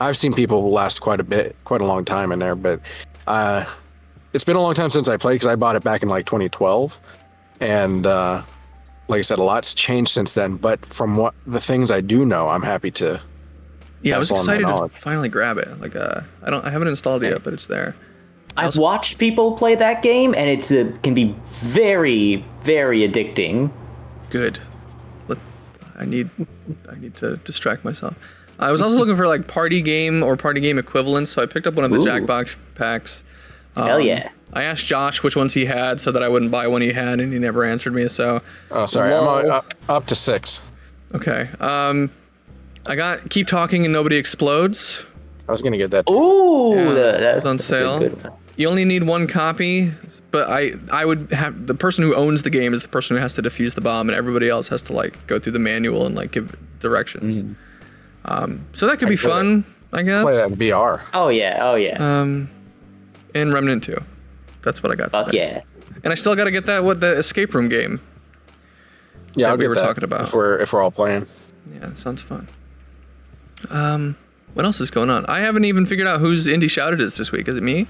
I've 0.00 0.16
seen 0.16 0.32
people 0.32 0.70
last 0.70 1.00
quite 1.00 1.20
a 1.20 1.24
bit, 1.24 1.56
quite 1.64 1.80
a 1.80 1.84
long 1.84 2.04
time 2.04 2.32
in 2.32 2.38
there. 2.38 2.54
But 2.54 2.80
uh, 3.26 3.64
it's 4.32 4.44
been 4.44 4.56
a 4.56 4.62
long 4.62 4.74
time 4.74 4.90
since 4.90 5.08
I 5.08 5.16
played 5.16 5.34
because 5.34 5.48
I 5.48 5.56
bought 5.56 5.76
it 5.76 5.82
back 5.82 6.02
in 6.02 6.08
like 6.08 6.26
2012, 6.26 6.98
and 7.60 8.06
uh, 8.06 8.42
like 9.08 9.18
I 9.18 9.22
said, 9.22 9.38
a 9.38 9.42
lot's 9.42 9.74
changed 9.74 10.12
since 10.12 10.32
then. 10.34 10.56
But 10.56 10.84
from 10.86 11.16
what 11.16 11.34
the 11.46 11.60
things 11.60 11.90
I 11.90 12.00
do 12.00 12.24
know, 12.24 12.48
I'm 12.48 12.62
happy 12.62 12.92
to. 12.92 13.20
yeah, 14.02 14.16
I 14.16 14.18
was 14.18 14.30
pass 14.30 14.40
on 14.40 14.46
my 14.46 14.54
excited 14.54 14.94
to 14.94 15.00
finally 15.00 15.28
grab 15.28 15.58
it. 15.58 15.80
Like, 15.80 15.96
uh, 15.96 16.20
I 16.44 16.50
don't, 16.50 16.64
I 16.64 16.70
haven't 16.70 16.88
installed 16.88 17.24
it 17.24 17.30
yet, 17.30 17.42
but 17.42 17.52
it's 17.52 17.66
there. 17.66 17.96
I've 18.56 18.76
watched 18.76 19.18
people 19.18 19.52
play 19.52 19.74
that 19.76 20.02
game, 20.02 20.34
and 20.34 20.48
it's 20.50 20.70
a, 20.70 20.92
can 21.02 21.14
be 21.14 21.34
very, 21.60 22.44
very 22.62 23.00
addicting. 23.08 23.70
Good. 24.30 24.58
I 25.98 26.06
need 26.06 26.30
I 26.90 26.94
need 26.94 27.14
to 27.16 27.36
distract 27.38 27.84
myself. 27.84 28.14
I 28.58 28.70
was 28.72 28.80
also 28.80 28.96
looking 28.96 29.16
for 29.16 29.26
like 29.26 29.46
party 29.48 29.82
game 29.82 30.22
or 30.22 30.34
party 30.36 30.60
game 30.60 30.78
equivalents, 30.78 31.30
so 31.30 31.42
I 31.42 31.46
picked 31.46 31.66
up 31.66 31.74
one 31.74 31.84
of 31.84 31.90
the 31.90 31.98
Ooh. 31.98 32.02
Jackbox 32.02 32.56
packs. 32.74 33.22
Hell 33.76 33.96
Um, 33.98 34.02
yeah! 34.02 34.30
I 34.54 34.62
asked 34.62 34.86
Josh 34.86 35.22
which 35.22 35.36
ones 35.36 35.52
he 35.52 35.66
had 35.66 36.00
so 36.00 36.10
that 36.12 36.22
I 36.22 36.28
wouldn't 36.30 36.50
buy 36.50 36.66
one 36.68 36.80
he 36.80 36.92
had, 36.92 37.20
and 37.20 37.30
he 37.32 37.38
never 37.38 37.64
answered 37.64 37.92
me. 37.92 38.08
So 38.08 38.40
Oh, 38.70 38.86
sorry, 38.86 39.12
I'm 39.12 39.24
Lol. 39.26 39.50
uh, 39.52 39.56
up, 39.56 39.74
up 39.90 40.06
to 40.06 40.14
six. 40.14 40.60
okay, 41.14 41.48
um, 41.60 42.10
I 42.86 42.96
got 42.96 43.28
keep 43.28 43.46
talking 43.46 43.84
and 43.84 43.92
nobody 43.92 44.16
explodes. 44.16 45.04
I 45.48 45.52
was 45.52 45.60
gonna 45.60 45.76
get 45.76 45.90
that. 45.90 46.06
Too. 46.06 46.14
Ooh, 46.14 46.74
Yeah, 46.76 46.84
the, 46.94 46.94
that's 47.20 47.44
on 47.44 47.56
that's 47.58 47.64
a 47.64 47.66
sale. 47.66 48.38
Good 48.60 48.66
one. 48.66 48.78
You 48.78 48.82
only 48.82 48.84
need 48.84 49.04
one 49.08 49.26
copy, 49.26 49.90
but 50.30 50.48
I 50.48 50.72
I 50.92 51.04
would 51.04 51.32
have 51.32 51.66
the 51.66 51.74
person 51.74 52.04
who 52.04 52.14
owns 52.14 52.42
the 52.42 52.50
game 52.50 52.74
is 52.74 52.82
the 52.82 52.88
person 52.88 53.16
who 53.16 53.22
has 53.22 53.34
to 53.34 53.42
defuse 53.42 53.74
the 53.74 53.80
bomb, 53.80 54.08
and 54.08 54.16
everybody 54.16 54.48
else 54.48 54.68
has 54.68 54.82
to 54.82 54.92
like 54.92 55.26
go 55.26 55.38
through 55.38 55.52
the 55.52 55.58
manual 55.58 56.06
and 56.06 56.14
like 56.14 56.32
give 56.32 56.54
directions. 56.80 57.44
Um, 58.24 58.66
so 58.72 58.86
that 58.86 58.98
could 58.98 59.08
be 59.08 59.16
play 59.16 59.30
fun, 59.30 59.64
I 59.92 60.02
guess. 60.02 60.22
Play 60.22 60.36
that 60.36 60.50
in 60.50 60.56
VR. 60.56 61.02
Oh 61.14 61.28
yeah, 61.28 61.58
oh 61.62 61.74
yeah. 61.74 62.20
Um, 62.20 62.48
and 63.34 63.52
Remnant 63.52 63.84
2. 63.84 63.96
That's 64.62 64.82
what 64.82 64.92
I 64.92 64.94
got. 64.96 65.12
Fuck 65.12 65.26
today. 65.26 65.38
yeah. 65.38 65.62
And 66.02 66.12
I 66.12 66.16
still 66.16 66.34
got 66.34 66.44
to 66.44 66.50
get 66.50 66.66
that 66.66 66.84
what 66.84 67.00
the 67.00 67.18
escape 67.18 67.54
room 67.54 67.68
game. 67.68 68.00
Yeah, 69.34 69.46
that 69.46 69.50
I'll 69.52 69.56
we 69.56 69.62
get 69.64 69.68
were 69.68 69.74
that 69.76 69.82
talking 69.82 70.04
about. 70.04 70.22
if 70.22 70.34
we're 70.34 70.58
if 70.58 70.72
we're 70.72 70.82
all 70.82 70.90
playing. 70.90 71.26
Yeah, 71.72 71.88
it 71.90 71.98
sounds 71.98 72.22
fun. 72.22 72.48
Um, 73.70 74.16
what 74.54 74.64
else 74.64 74.80
is 74.80 74.90
going 74.90 75.10
on? 75.10 75.24
I 75.26 75.40
haven't 75.40 75.64
even 75.64 75.86
figured 75.86 76.08
out 76.08 76.20
whose 76.20 76.46
indie 76.46 76.70
shout 76.70 76.92
it 76.92 77.00
is 77.00 77.16
this 77.16 77.30
week. 77.30 77.48
Is 77.48 77.56
it 77.56 77.62
me? 77.62 77.86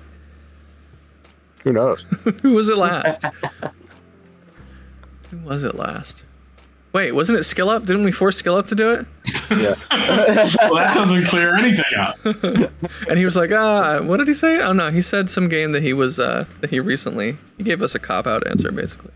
Who 1.65 1.73
knows? 1.73 2.03
Who 2.43 2.53
was 2.55 2.69
it 2.69 2.77
last? 2.77 3.25
Who 5.31 5.39
was 5.39 5.63
it 5.63 5.75
last? 5.75 6.25
Wait, 6.93 7.13
wasn't 7.13 7.39
it 7.39 7.45
Skill 7.45 7.71
Up? 7.71 7.85
Didn't 7.85 8.03
we 8.03 8.11
force 8.11 8.37
Skill 8.37 8.57
Up 8.57 8.67
to 8.67 8.75
do 8.75 8.93
it? 8.93 9.07
yeah. 9.51 9.75
Well, 10.71 10.75
that 10.75 10.95
doesn't 10.95 11.25
clear 11.27 11.57
anything 11.57 11.85
up. 11.97 12.19
And 13.09 13.19
he 13.19 13.25
was 13.25 13.37
like, 13.37 13.53
ah, 13.53 14.01
what 14.03 14.17
did 14.17 14.27
he 14.29 14.35
say? 14.35 14.61
Oh 14.61 14.73
no, 14.73 14.91
he 14.91 15.03
said 15.03 15.31
some 15.31 15.49
game 15.49 15.73
that 15.73 15.83
he 15.83 15.93
was 15.93 16.19
uh 16.19 16.47
that 16.61 16.71
he 16.71 16.81
recently 16.81 17.37
he 17.57 17.63
gave 17.65 17.83
us 17.83 17.95
a 17.95 17.99
cop 17.99 18.27
out 18.27 18.47
answer 18.49 18.73
basically. 18.73 19.13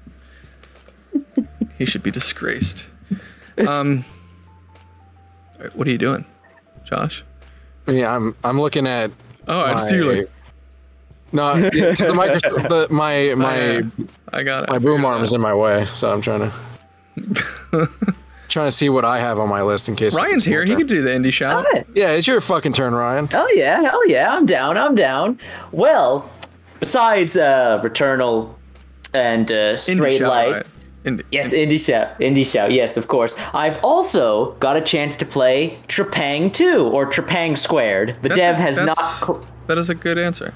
he 1.78 1.84
should 1.84 2.02
be 2.02 2.10
disgraced. 2.10 2.88
Um 3.58 4.04
all 5.56 5.64
right, 5.64 5.76
what 5.76 5.86
are 5.88 5.90
you 5.90 5.98
doing? 5.98 6.24
Josh? 6.84 7.24
Yeah, 7.86 8.14
I'm 8.14 8.34
I'm 8.44 8.60
looking 8.60 8.86
at. 8.86 9.10
Oh, 9.48 9.60
I 9.60 9.72
just 9.72 9.88
see 9.88 9.96
you 9.96 10.12
like 10.12 10.30
No, 11.34 11.54
because 11.70 11.98
the 12.06 12.14
microphone, 12.24 12.62
the 12.68 12.86
my 12.90 13.34
my 13.34 13.56
yeah, 13.72 13.80
I 14.32 14.42
got 14.42 14.64
it. 14.64 14.70
my 14.70 14.76
I 14.76 14.78
boom 14.78 15.04
arm 15.04 15.22
is 15.22 15.32
in 15.34 15.40
my 15.40 15.52
way, 15.54 15.86
so 15.92 16.10
I'm 16.10 16.20
trying 16.22 16.40
to 17.20 17.88
trying 18.48 18.68
to 18.68 18.72
see 18.72 18.88
what 18.88 19.04
I 19.04 19.18
have 19.18 19.38
on 19.38 19.48
my 19.48 19.62
list 19.62 19.88
in 19.88 19.96
case. 19.96 20.14
Ryan's 20.14 20.42
it's 20.42 20.46
my 20.46 20.52
here. 20.52 20.62
He 20.62 20.68
turn. 20.70 20.78
could 20.78 20.88
do 20.88 21.02
the 21.02 21.10
indie 21.10 21.32
shout. 21.32 21.66
Alright. 21.66 21.86
Yeah, 21.94 22.10
it's 22.10 22.26
your 22.26 22.40
fucking 22.40 22.72
turn, 22.72 22.94
Ryan. 22.94 23.26
Hell 23.26 23.54
yeah, 23.56 23.82
hell 23.82 24.08
yeah, 24.08 24.34
I'm 24.34 24.46
down, 24.46 24.78
I'm 24.78 24.94
down. 24.94 25.38
Well, 25.72 26.30
besides 26.80 27.36
uh, 27.36 27.80
Returnal 27.82 28.54
and 29.12 29.50
uh, 29.50 29.74
Indie 29.74 29.96
Strayed 29.96 30.18
shout, 30.18 30.30
right? 30.30 30.52
Lights. 30.52 30.90
Indie- 31.04 31.24
Yes, 31.32 31.52
Indie 31.52 31.78
Shout. 31.84 32.18
Indie 32.18 32.46
Shout, 32.50 32.72
yes, 32.72 32.96
of 32.96 33.08
course. 33.08 33.34
I've 33.52 33.76
also 33.84 34.52
got 34.52 34.76
a 34.78 34.80
chance 34.80 35.16
to 35.16 35.26
play 35.26 35.78
Trepang 35.86 36.50
2, 36.50 36.86
or 36.86 37.04
Trepang 37.10 37.58
Squared. 37.58 38.16
The 38.22 38.30
That's 38.30 38.38
dev 38.40 38.56
a- 38.56 38.62
has 38.62 38.78
not. 38.78 38.96
that's- 38.96 39.44
That 39.66 39.76
is 39.78 39.90
a 39.90 39.94
good 39.94 40.16
answer. 40.16 40.54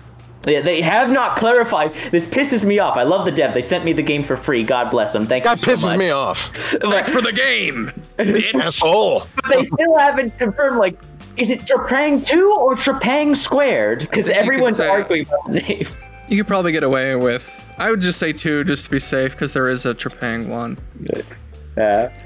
Yeah, 0.49 0.61
they 0.61 0.81
have 0.81 1.11
not 1.11 1.37
clarified. 1.37 1.95
This 2.11 2.27
pisses 2.29 2.65
me 2.65 2.79
off. 2.79 2.97
I 2.97 3.03
love 3.03 3.25
the 3.25 3.31
dev. 3.33 3.55
They 3.55 3.61
sent 3.61 3.85
me 3.85 3.93
the 3.93 4.03
game 4.03 4.23
for 4.23 4.37
free. 4.37 4.63
God 4.65 4.91
bless 4.91 5.13
them. 5.13 5.27
Thank 5.27 5.45
That 5.45 5.59
you 5.67 5.77
so 5.77 5.87
pisses 5.87 5.91
much. 5.91 5.99
me 5.99 6.11
off. 6.11 6.55
Thanks 6.91 7.11
for 7.11 7.21
the 7.21 7.33
game. 7.33 7.93
bitch. 8.19 8.55
Asshole. 8.61 9.27
they 9.51 9.65
still 9.65 9.97
haven't 9.99 10.37
confirmed. 10.39 10.79
Like, 10.79 10.99
is 11.37 11.51
it 11.51 11.61
Trepang 11.61 12.27
2 12.27 12.57
or 12.59 12.75
Trepang 12.75 13.37
Squared? 13.37 14.01
Because 14.01 14.27
think 14.27 14.37
you 14.37 14.43
could 14.43 14.53
everyone's 14.53 14.77
say- 14.77 14.89
arguing 14.89 15.27
about 15.27 15.53
the 15.53 15.61
name. 15.61 15.85
You 16.31 16.37
could 16.37 16.47
probably 16.47 16.73
get 16.73 16.83
away 16.85 17.17
with. 17.17 17.51
I 17.79 17.91
would 17.91 18.03
just 18.03 18.19
say 18.19 18.35
two, 18.35 18.63
just 18.65 18.85
to 18.85 18.91
be 18.91 18.99
safe, 18.99 19.33
because 19.33 19.55
there 19.55 19.67
is 19.67 19.87
a 19.87 19.95
Trepang 19.95 20.49
one. 20.49 20.77
Yeah. 21.01 21.23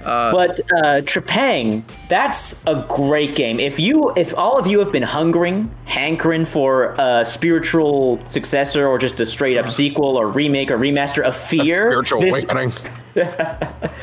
But 0.03 0.61
uh, 0.79 1.01
Trepang, 1.03 1.83
that's 2.09 2.65
a 2.67 2.85
great 2.89 3.35
game. 3.35 3.61
If 3.61 3.79
you, 3.79 4.13
if 4.17 4.37
all 4.37 4.59
of 4.59 4.67
you 4.67 4.79
have 4.81 4.93
been 4.93 5.03
hungering, 5.03 5.71
hankering 5.85 6.45
for 6.45 6.95
a 6.99 7.25
spiritual 7.25 8.25
successor 8.27 8.87
or 8.87 8.99
just 8.99 9.21
a 9.21 9.27
straight 9.27 9.59
up 9.59 9.69
sequel 9.69 10.17
or 10.17 10.29
remake 10.29 10.71
or 10.71 10.79
remaster 10.79 11.23
of 11.23 11.37
Fear, 11.37 11.63
Spiritual 11.75 12.21
this- 12.21 12.45
awakening. 12.45 12.73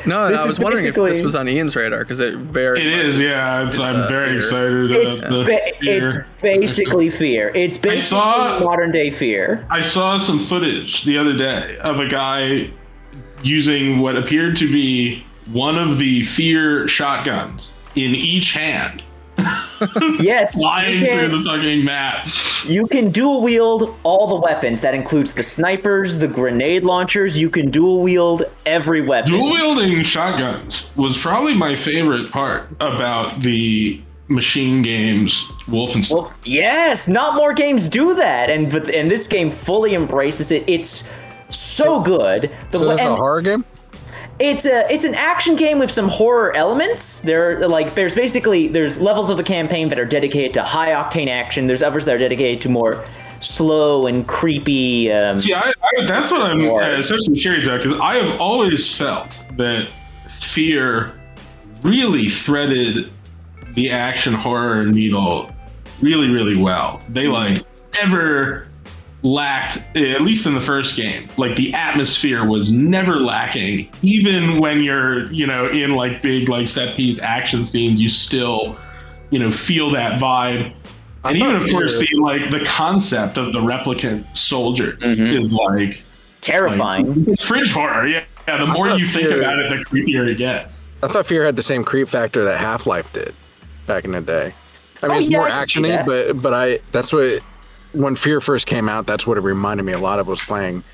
No, 0.06 0.28
This 0.28 0.38
I 0.38 0.46
was 0.46 0.60
wondering 0.60 0.86
if 0.86 0.94
this 0.94 1.20
was 1.20 1.34
on 1.34 1.48
Ian's 1.48 1.74
radar 1.74 1.98
because 1.98 2.20
it 2.20 2.36
very. 2.36 2.80
It 2.80 2.86
is, 2.86 3.14
is, 3.14 3.20
yeah. 3.20 3.66
It's, 3.66 3.76
I'm 3.78 3.96
uh, 3.96 4.06
very 4.06 4.28
Fear. 4.28 4.36
excited 4.36 4.90
it's 4.92 5.18
about 5.18 5.46
ba- 5.46 5.58
it's 5.80 6.16
basically 6.40 7.10
Fear. 7.10 7.50
It's 7.56 7.76
basically 7.76 8.00
saw- 8.02 8.60
modern 8.60 8.92
day 8.92 9.10
Fear. 9.10 9.66
I 9.68 9.82
saw 9.82 10.16
some 10.18 10.38
footage 10.38 11.02
the 11.02 11.18
other 11.18 11.36
day 11.36 11.76
of 11.78 11.98
a 11.98 12.06
guy 12.06 12.70
using 13.42 13.98
what 13.98 14.16
appeared 14.16 14.56
to 14.58 14.70
be 14.72 15.24
one 15.46 15.76
of 15.78 15.98
the 15.98 16.22
fear 16.22 16.86
shotguns 16.88 17.72
in 17.96 18.14
each 18.14 18.52
hand, 18.52 19.02
Yes, 20.20 20.58
flying 20.60 21.00
you 21.00 21.06
through 21.06 21.28
can, 21.28 21.30
the 21.32 21.42
fucking 21.50 21.84
map. 21.84 22.26
you 22.66 22.86
can 22.86 23.10
dual 23.10 23.40
wield 23.42 23.96
all 24.02 24.26
the 24.28 24.36
weapons. 24.36 24.82
That 24.82 24.94
includes 24.94 25.32
the 25.32 25.42
snipers, 25.42 26.18
the 26.18 26.28
grenade 26.28 26.84
launchers. 26.84 27.38
You 27.38 27.48
can 27.48 27.70
dual 27.70 28.02
wield 28.02 28.42
every 28.66 29.00
weapon. 29.00 29.32
Dual 29.32 29.50
wielding 29.52 30.02
shotguns 30.02 30.90
was 30.96 31.16
probably 31.16 31.54
my 31.54 31.74
favorite 31.74 32.30
part 32.30 32.68
about 32.80 33.40
the 33.40 34.00
machine 34.28 34.82
games 34.82 35.40
Wolfenstein. 35.66 36.12
Well, 36.12 36.34
yes, 36.44 37.08
not 37.08 37.34
more 37.34 37.52
games 37.54 37.88
do 37.88 38.14
that, 38.14 38.50
and 38.50 38.70
but 38.70 38.90
and 38.90 39.10
this 39.10 39.26
game 39.26 39.50
fully 39.50 39.94
embraces 39.94 40.52
it. 40.52 40.62
It's 40.68 41.08
so 41.48 42.00
good. 42.00 42.50
The, 42.70 42.78
So 42.78 42.84
this 42.90 43.00
is 43.00 43.06
and 43.06 43.14
a 43.14 43.16
horror 43.16 43.40
game? 43.40 43.64
It's 44.40 44.64
a 44.64 44.90
it's 44.90 45.04
an 45.04 45.14
action 45.14 45.54
game 45.54 45.78
with 45.78 45.90
some 45.90 46.08
horror 46.08 46.56
elements. 46.56 47.20
There 47.20 47.68
like 47.68 47.94
there's 47.94 48.14
basically 48.14 48.68
there's 48.68 48.98
levels 48.98 49.28
of 49.28 49.36
the 49.36 49.42
campaign 49.42 49.90
that 49.90 49.98
are 49.98 50.06
dedicated 50.06 50.54
to 50.54 50.62
high 50.62 50.92
octane 50.92 51.28
action. 51.28 51.66
There's 51.66 51.82
others 51.82 52.06
that 52.06 52.14
are 52.14 52.18
dedicated 52.18 52.62
to 52.62 52.70
more 52.70 53.04
slow 53.40 54.06
and 54.06 54.26
creepy. 54.26 55.12
Um, 55.12 55.38
Yeah, 55.42 55.60
I, 55.60 55.72
I, 55.98 56.06
that's 56.06 56.30
what 56.30 56.40
I'm 56.40 56.66
uh, 56.66 56.78
especially 56.98 57.38
curious 57.38 57.66
about 57.66 57.82
because 57.82 58.00
I 58.00 58.16
have 58.16 58.40
always 58.40 58.96
felt 58.96 59.44
that 59.58 59.86
fear 60.28 61.12
really 61.82 62.30
threaded 62.30 63.12
the 63.74 63.90
action 63.90 64.32
horror 64.32 64.86
needle 64.86 65.54
really, 66.00 66.30
really 66.30 66.56
well. 66.56 67.02
They 67.10 67.28
like 67.28 67.62
never 68.02 68.69
lacked, 69.22 69.78
at 69.96 70.22
least 70.22 70.46
in 70.46 70.54
the 70.54 70.60
first 70.60 70.96
game, 70.96 71.28
like 71.36 71.56
the 71.56 71.72
atmosphere 71.74 72.44
was 72.48 72.72
never 72.72 73.20
lacking. 73.20 73.90
Even 74.02 74.58
when 74.58 74.82
you're, 74.82 75.30
you 75.32 75.46
know, 75.46 75.68
in 75.68 75.94
like 75.94 76.22
big 76.22 76.48
like 76.48 76.68
set 76.68 76.96
piece 76.96 77.20
action 77.20 77.64
scenes, 77.64 78.00
you 78.00 78.08
still, 78.08 78.78
you 79.30 79.38
know, 79.38 79.50
feel 79.50 79.90
that 79.90 80.20
vibe. 80.20 80.72
And 81.24 81.36
even 81.36 81.54
of 81.56 81.68
course 81.70 81.98
the 81.98 82.08
like 82.16 82.50
the 82.50 82.64
concept 82.64 83.36
of 83.36 83.52
the 83.52 83.60
replicant 83.60 84.24
soldiers 84.36 84.98
mm-hmm. 85.00 85.36
is 85.36 85.54
like 85.54 86.02
terrifying. 86.40 87.24
it's 87.28 87.44
fringe 87.44 87.72
horror. 87.72 88.06
Yeah, 88.06 88.24
yeah. 88.48 88.56
The 88.56 88.66
more 88.66 88.88
you 88.88 89.04
think 89.04 89.28
Fear- 89.28 89.40
about 89.40 89.58
it, 89.58 89.68
the 89.68 89.84
creepier 89.84 90.26
it 90.26 90.38
gets. 90.38 90.80
I 91.02 91.08
thought 91.08 91.26
Fear 91.26 91.44
had 91.44 91.56
the 91.56 91.62
same 91.62 91.84
creep 91.84 92.08
factor 92.08 92.44
that 92.44 92.58
Half 92.58 92.86
Life 92.86 93.12
did 93.12 93.34
back 93.86 94.04
in 94.04 94.12
the 94.12 94.20
day. 94.20 94.54
I 95.02 95.06
mean, 95.08 95.16
Oh, 95.16 95.18
it's 95.18 95.28
yeah, 95.28 95.38
more 95.38 95.46
I 95.48 95.50
can 95.50 95.66
see 95.66 95.80
actiony, 95.80 96.06
but 96.06 96.40
but 96.40 96.54
I 96.54 96.80
that's 96.92 97.12
what 97.12 97.40
when 97.92 98.16
Fear 98.16 98.40
first 98.40 98.66
came 98.66 98.88
out, 98.88 99.06
that's 99.06 99.26
what 99.26 99.36
it 99.38 99.42
reminded 99.42 99.84
me 99.84 99.92
a 99.92 99.98
lot 99.98 100.18
of 100.18 100.26
was 100.26 100.40
playing 100.42 100.84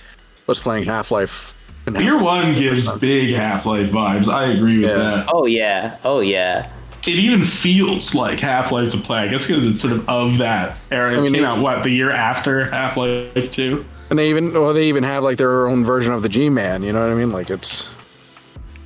was 0.47 0.59
playing 0.61 0.85
Half 0.85 1.11
Life. 1.11 1.53
Fear 1.93 2.21
One 2.23 2.55
gives 2.55 2.91
big 2.99 3.35
Half 3.35 3.67
Life 3.67 3.91
vibes. 3.91 4.29
I 4.29 4.47
agree 4.53 4.79
with 4.79 4.91
Yeah. 4.91 4.97
that. 4.97 5.29
oh 5.33 5.47
yeah, 5.47 5.97
oh 6.05 6.21
yeah. 6.21 6.71
It 7.07 7.11
even 7.21 7.45
feels 7.45 8.15
like 8.17 8.41
Half 8.41 8.73
Life 8.73 8.91
to 8.93 8.99
play. 8.99 9.19
I 9.21 9.29
guess 9.29 9.47
because 9.47 9.65
it's 9.67 9.81
sort 9.81 9.93
of 9.93 10.09
of 10.09 10.39
that 10.39 10.77
era. 10.91 11.13
It 11.15 11.19
I 11.19 11.21
mean, 11.21 11.35
came 11.35 11.45
it- 11.45 11.47
out 11.47 11.61
what 11.61 11.83
the 11.85 11.91
year 11.91 12.11
after 12.11 12.69
Half 12.71 12.97
Life 12.97 13.51
Two. 13.53 13.85
And 14.11 14.19
they 14.19 14.31
even 14.31 14.53
well, 14.53 14.73
they 14.73 14.89
even 14.89 15.03
have 15.05 15.23
like 15.25 15.37
their 15.39 15.67
own 15.69 15.85
version 15.85 16.13
of 16.13 16.23
the 16.23 16.29
G 16.29 16.49
Man. 16.49 16.83
You 16.83 16.93
know 16.93 17.03
what 17.03 17.11
I 17.13 17.15
mean? 17.15 17.31
Like 17.31 17.51
it's 17.51 17.89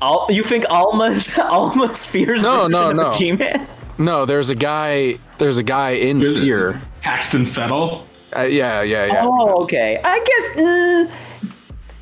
All, 0.03 0.27
you 0.31 0.43
think 0.43 0.65
Alma's 0.71 1.39
Alma's 1.39 2.05
fears 2.07 2.43
No, 2.43 2.57
version 2.69 2.71
no, 2.73 2.91
of 2.91 2.97
no. 2.97 3.11
the 3.13 3.17
G-Man? 3.19 3.67
no. 3.99 4.25
There's 4.27 4.49
a 4.51 4.55
guy. 4.55 5.19
There's 5.41 5.57
a 5.57 5.63
guy 5.63 5.93
in 5.93 6.21
Is 6.23 6.37
it? 6.37 6.43
Fear. 6.43 6.83
Paxton 7.01 7.43
Fettel. 7.43 8.05
Uh, 8.37 8.43
yeah, 8.43 8.83
yeah, 8.83 9.07
yeah. 9.07 9.23
Oh, 9.25 9.63
okay. 9.63 9.99
I 10.05 10.19
guess. 10.19 10.65
mm, 10.65 11.11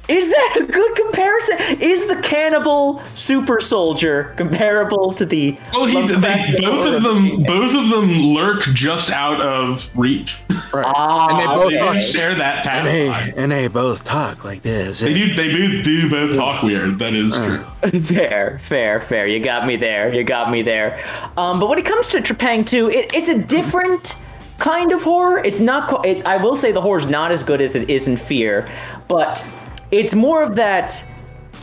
is 0.09 0.31
that 0.31 0.57
a 0.61 0.65
good 0.65 0.97
comparison? 0.97 1.81
Is 1.81 2.07
the 2.09 2.17
cannibal 2.23 3.03
super 3.15 3.61
soldier 3.61 4.33
comparable 4.37 5.13
to 5.13 5.25
the? 5.27 5.59
Well, 5.73 5.87
he, 5.87 6.01
they, 6.07 6.55
both 6.59 6.95
of 6.97 7.03
them, 7.03 7.23
G-Man? 7.27 7.43
both 7.45 7.75
of 7.75 7.91
them 7.91 8.11
lurk 8.19 8.63
just 8.75 9.11
out 9.11 9.41
of 9.41 9.89
reach. 9.97 10.39
Right. 10.73 10.85
Ah, 10.87 11.29
and 11.31 11.39
they 11.41 11.47
both 11.55 11.71
They 11.71 11.79
talk. 11.79 11.97
share 12.01 12.35
that 12.35 12.67
And 12.67 12.87
they, 12.87 13.09
and 13.37 13.53
they 13.53 13.69
both 13.69 14.05
talk 14.05 14.45
like 14.45 14.63
this. 14.63 15.01
They 15.01 15.13
do. 15.15 15.35
They 15.35 15.49
do, 15.53 15.83
do 15.83 16.09
both 16.11 16.37
talk 16.37 16.63
weird. 16.63 16.99
That 16.99 17.15
is 17.15 17.35
true. 17.35 17.65
Fair, 18.01 18.59
fair, 18.61 19.01
fair. 19.01 19.27
You 19.29 19.39
got 19.41 19.67
me 19.67 19.77
there. 19.77 20.13
You 20.13 20.25
got 20.25 20.51
me 20.51 20.63
there. 20.63 21.05
Um, 21.37 21.61
but 21.61 21.69
when 21.69 21.79
it 21.79 21.85
comes 21.85 22.09
to 22.09 22.19
Trepang 22.21 22.67
2, 22.67 22.91
it, 22.91 23.15
it's 23.15 23.29
a 23.29 23.41
different 23.41 24.17
kind 24.59 24.91
of 24.91 25.03
horror. 25.03 25.39
It's 25.45 25.61
not. 25.61 25.89
qu- 25.89 26.03
It, 26.09 26.27
I 26.27 26.39
will 26.39 26.57
say 26.57 26.73
the 26.73 26.81
horror's 26.81 27.07
not 27.07 27.31
as 27.31 27.43
good 27.45 27.61
as 27.61 27.77
it 27.77 27.89
is 27.89 28.09
in 28.09 28.17
Fear, 28.17 28.69
but 29.07 29.47
it's 29.91 30.15
more 30.15 30.43
of 30.43 30.57
that. 30.57 31.05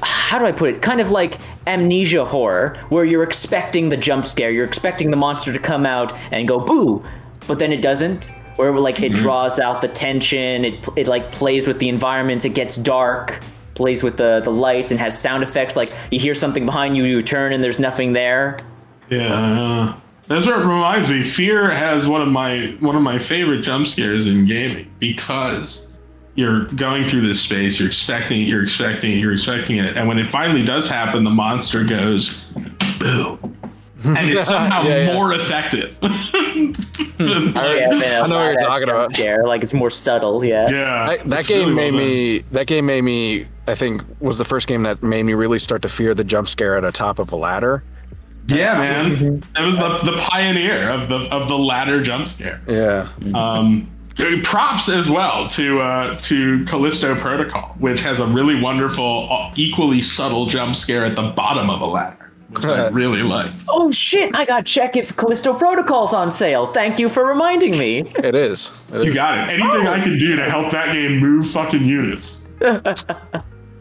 How 0.01 0.38
do 0.38 0.45
I 0.45 0.51
put 0.51 0.69
it? 0.69 0.82
Kind 0.82 0.99
of 0.99 1.11
like 1.11 1.38
amnesia 1.67 2.26
horror, 2.26 2.78
where 2.89 3.05
you're 3.05 3.23
expecting 3.23 3.89
the 3.89 3.97
jump 3.97 4.26
scare, 4.26 4.51
you're 4.51 4.65
expecting 4.65 5.09
the 5.11 5.17
monster 5.17 5.53
to 5.53 5.59
come 5.59 5.86
out 5.86 6.13
and 6.32 6.47
go 6.47 6.59
boo, 6.59 7.03
but 7.47 7.59
then 7.59 7.71
it 7.71 7.82
doesn't. 7.82 8.32
Where 8.57 8.71
like 8.73 9.01
it 9.01 9.11
mm-hmm. 9.11 9.21
draws 9.21 9.59
out 9.59 9.82
the 9.82 9.88
tension, 9.88 10.65
it 10.65 10.88
it 10.95 11.07
like 11.07 11.32
plays 11.32 11.67
with 11.67 11.80
the 11.80 11.89
environment, 11.89 12.45
it 12.45 12.49
gets 12.49 12.78
dark, 12.78 13.41
plays 13.73 14.01
with 14.01 14.17
the 14.17 14.41
the 14.43 14.51
lights 14.51 14.91
and 14.91 14.99
has 14.99 15.19
sound 15.19 15.43
effects. 15.43 15.76
Like 15.76 15.91
you 16.11 16.19
hear 16.19 16.34
something 16.34 16.65
behind 16.65 16.95
you, 16.95 17.03
you 17.03 17.21
turn 17.21 17.53
and 17.53 17.63
there's 17.63 17.80
nothing 17.80 18.13
there. 18.13 18.57
Yeah, 19.09 19.34
uh, 19.34 19.99
that's 20.28 20.47
what 20.47 20.57
reminds 20.57 21.09
me. 21.09 21.21
Fear 21.21 21.69
has 21.71 22.07
one 22.07 22.21
of 22.21 22.30
my 22.30 22.78
one 22.80 22.95
of 22.95 23.01
my 23.01 23.17
favorite 23.17 23.61
jump 23.61 23.88
scares 23.88 24.26
in 24.26 24.45
gaming 24.45 24.89
because 24.99 25.88
you're 26.36 26.65
going 26.65 27.05
through 27.05 27.21
this 27.27 27.41
space, 27.41 27.79
you're 27.79 27.88
expecting 27.88 28.41
it, 28.41 28.45
you're 28.45 28.63
expecting 28.63 29.11
it, 29.13 29.15
you're 29.15 29.33
expecting 29.33 29.77
it, 29.77 29.95
and 29.97 30.07
when 30.07 30.19
it 30.19 30.25
finally 30.27 30.63
does 30.63 30.89
happen, 30.89 31.23
the 31.23 31.29
monster 31.29 31.83
goes 31.83 32.43
boo, 32.99 33.39
and 34.03 34.29
it's 34.29 34.47
somehow 34.47 34.83
Yeah, 34.83 34.97
yeah. 35.07 35.13
more 35.13 35.33
effective. 35.33 35.97
Yeah, 36.01 36.77
than 37.17 37.57
a 37.57 37.59
I 37.59 38.27
know 38.27 38.38
what 38.38 38.45
you're 38.45 38.55
badass 38.55 38.59
talking 38.59 38.88
jump 38.88 38.97
about. 38.97 39.13
Scare. 39.15 39.47
Like 39.47 39.63
it's 39.63 39.73
more 39.73 39.89
subtle. 39.89 40.43
Yeah. 40.43 40.67
yeah, 40.69 41.05
That, 41.07 41.29
that 41.29 41.45
game 41.45 41.69
really 41.69 41.91
made 41.91 41.93
well 41.93 42.05
me. 42.05 42.39
That 42.51 42.67
game 42.67 42.86
made 42.86 43.01
me. 43.03 43.47
I 43.67 43.75
think 43.75 44.01
was 44.19 44.38
the 44.38 44.45
first 44.45 44.67
game 44.67 44.83
that 44.83 45.01
made 45.01 45.23
me 45.23 45.33
really 45.33 45.59
start 45.59 45.81
to 45.83 45.89
fear 45.89 46.13
the 46.13 46.23
jump 46.23 46.47
scare 46.49 46.77
at 46.77 46.81
the 46.81 46.91
top 46.91 47.19
of 47.19 47.31
a 47.31 47.36
ladder. 47.36 47.83
Yeah, 48.47 48.77
man, 48.77 49.41
it 49.57 49.61
was 49.65 49.75
the, 49.77 50.11
the 50.11 50.17
pioneer 50.29 50.89
of 50.91 51.07
the 51.09 51.15
of 51.33 51.47
the 51.47 51.57
ladder 51.57 52.01
jump 52.03 52.27
scare. 52.27 52.61
Yeah. 52.67 53.07
Um, 53.33 53.89
props 54.43 54.89
as 54.89 55.09
well 55.09 55.47
to 55.49 55.82
uh, 55.82 56.18
to 56.18 56.63
Callisto 56.66 57.16
Protocol, 57.16 57.75
which 57.79 58.01
has 58.01 58.20
a 58.20 58.25
really 58.28 58.59
wonderful, 58.59 59.28
uh, 59.32 59.51
equally 59.55 60.01
subtle 60.01 60.46
jump 60.46 60.75
scare 60.75 61.05
at 61.05 61.16
the 61.16 61.29
bottom 61.36 61.70
of 61.70 61.82
a 61.82 61.86
ladder, 61.86 62.32
which 62.50 62.66
I 62.66 62.87
really 62.87 63.24
like. 63.24 63.51
Oh 63.70 63.92
shit! 63.92 64.36
I 64.36 64.46
got 64.46 64.66
check 64.66 64.96
if 64.96 65.16
Callisto 65.17 65.54
Protocol's 65.54 66.13
on 66.13 66.32
sale. 66.32 66.71
Thank 66.71 66.97
you 67.00 67.09
for 67.09 67.25
reminding 67.25 67.78
me. 67.78 68.00
It 68.24 68.36
is. 68.36 68.71
It 68.92 69.05
You 69.05 69.13
got 69.13 69.37
it. 69.50 69.59
Anything 69.59 69.87
I 69.87 70.01
can 70.01 70.17
do 70.17 70.36
to 70.36 70.50
help 70.50 70.71
that 70.71 70.93
game 70.93 71.17
move 71.17 71.47
fucking 71.47 71.83
units. 71.83 72.42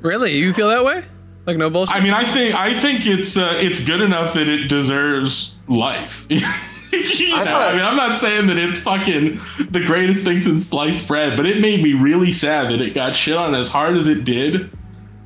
Really, 0.05 0.33
you 0.33 0.53
feel 0.53 0.69
that 0.69 0.85
way? 0.85 1.03
Like 1.47 1.57
no 1.57 1.71
bullshit. 1.71 1.97
I 1.97 2.01
mean, 2.01 2.13
I 2.13 2.27
think 2.27 2.55
I 2.55 2.79
think 2.79 3.07
it's 3.07 3.39
uh, 3.39 3.57
it's 3.59 3.83
good 3.87 4.03
enough 4.03 4.35
that 4.35 4.51
it 4.51 4.69
deserves 4.69 5.59
life. 5.67 6.27
you 6.95 7.31
know, 7.37 7.43
I, 7.59 7.73
mean, 7.75 7.85
I'm 7.85 7.97
not 7.97 8.17
saying 8.17 8.47
that 8.49 8.59
it's 8.59 8.79
fucking 8.81 9.41
the 9.71 9.85
greatest 9.85 10.25
thing 10.25 10.39
since 10.39 10.67
sliced 10.67 11.07
bread, 11.09 11.37
but 11.37 11.47
it 11.47 11.61
made 11.61 11.83
me 11.83 11.93
really 11.95 12.33
sad 12.33 12.71
that 12.73 12.81
it 12.81 12.95
got 12.95 13.15
shit 13.17 13.37
on 13.37 13.55
as 13.55 13.69
hard 13.69 13.97
as 13.97 14.07
it 14.07 14.25
did. 14.25 14.71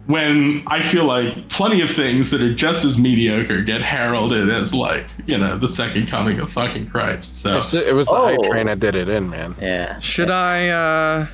When 0.06 0.62
I 0.66 0.80
feel 0.80 1.04
like 1.04 1.50
plenty 1.50 1.82
of 1.82 1.90
things 1.90 2.30
that 2.30 2.42
are 2.42 2.54
just 2.54 2.82
as 2.82 2.96
mediocre 2.96 3.60
get 3.60 3.82
heralded 3.82 4.48
as 4.48 4.72
like 4.74 5.04
you 5.26 5.36
know 5.36 5.58
the 5.58 5.68
second 5.68 6.08
coming 6.08 6.40
of 6.40 6.50
fucking 6.50 6.88
Christ. 6.88 7.36
So 7.42 7.50
It's- 7.58 7.74
It 7.74 7.94
was 7.94 8.06
the 8.06 8.14
hype 8.14 8.38
Oh. 8.42 8.50
train 8.50 8.66
that 8.68 8.80
did 8.80 8.94
it 8.96 9.10
in, 9.10 9.28
man. 9.28 9.54
Yeah. 9.60 9.98
should 9.98 10.30
I 10.30 10.68
uh 10.68 11.26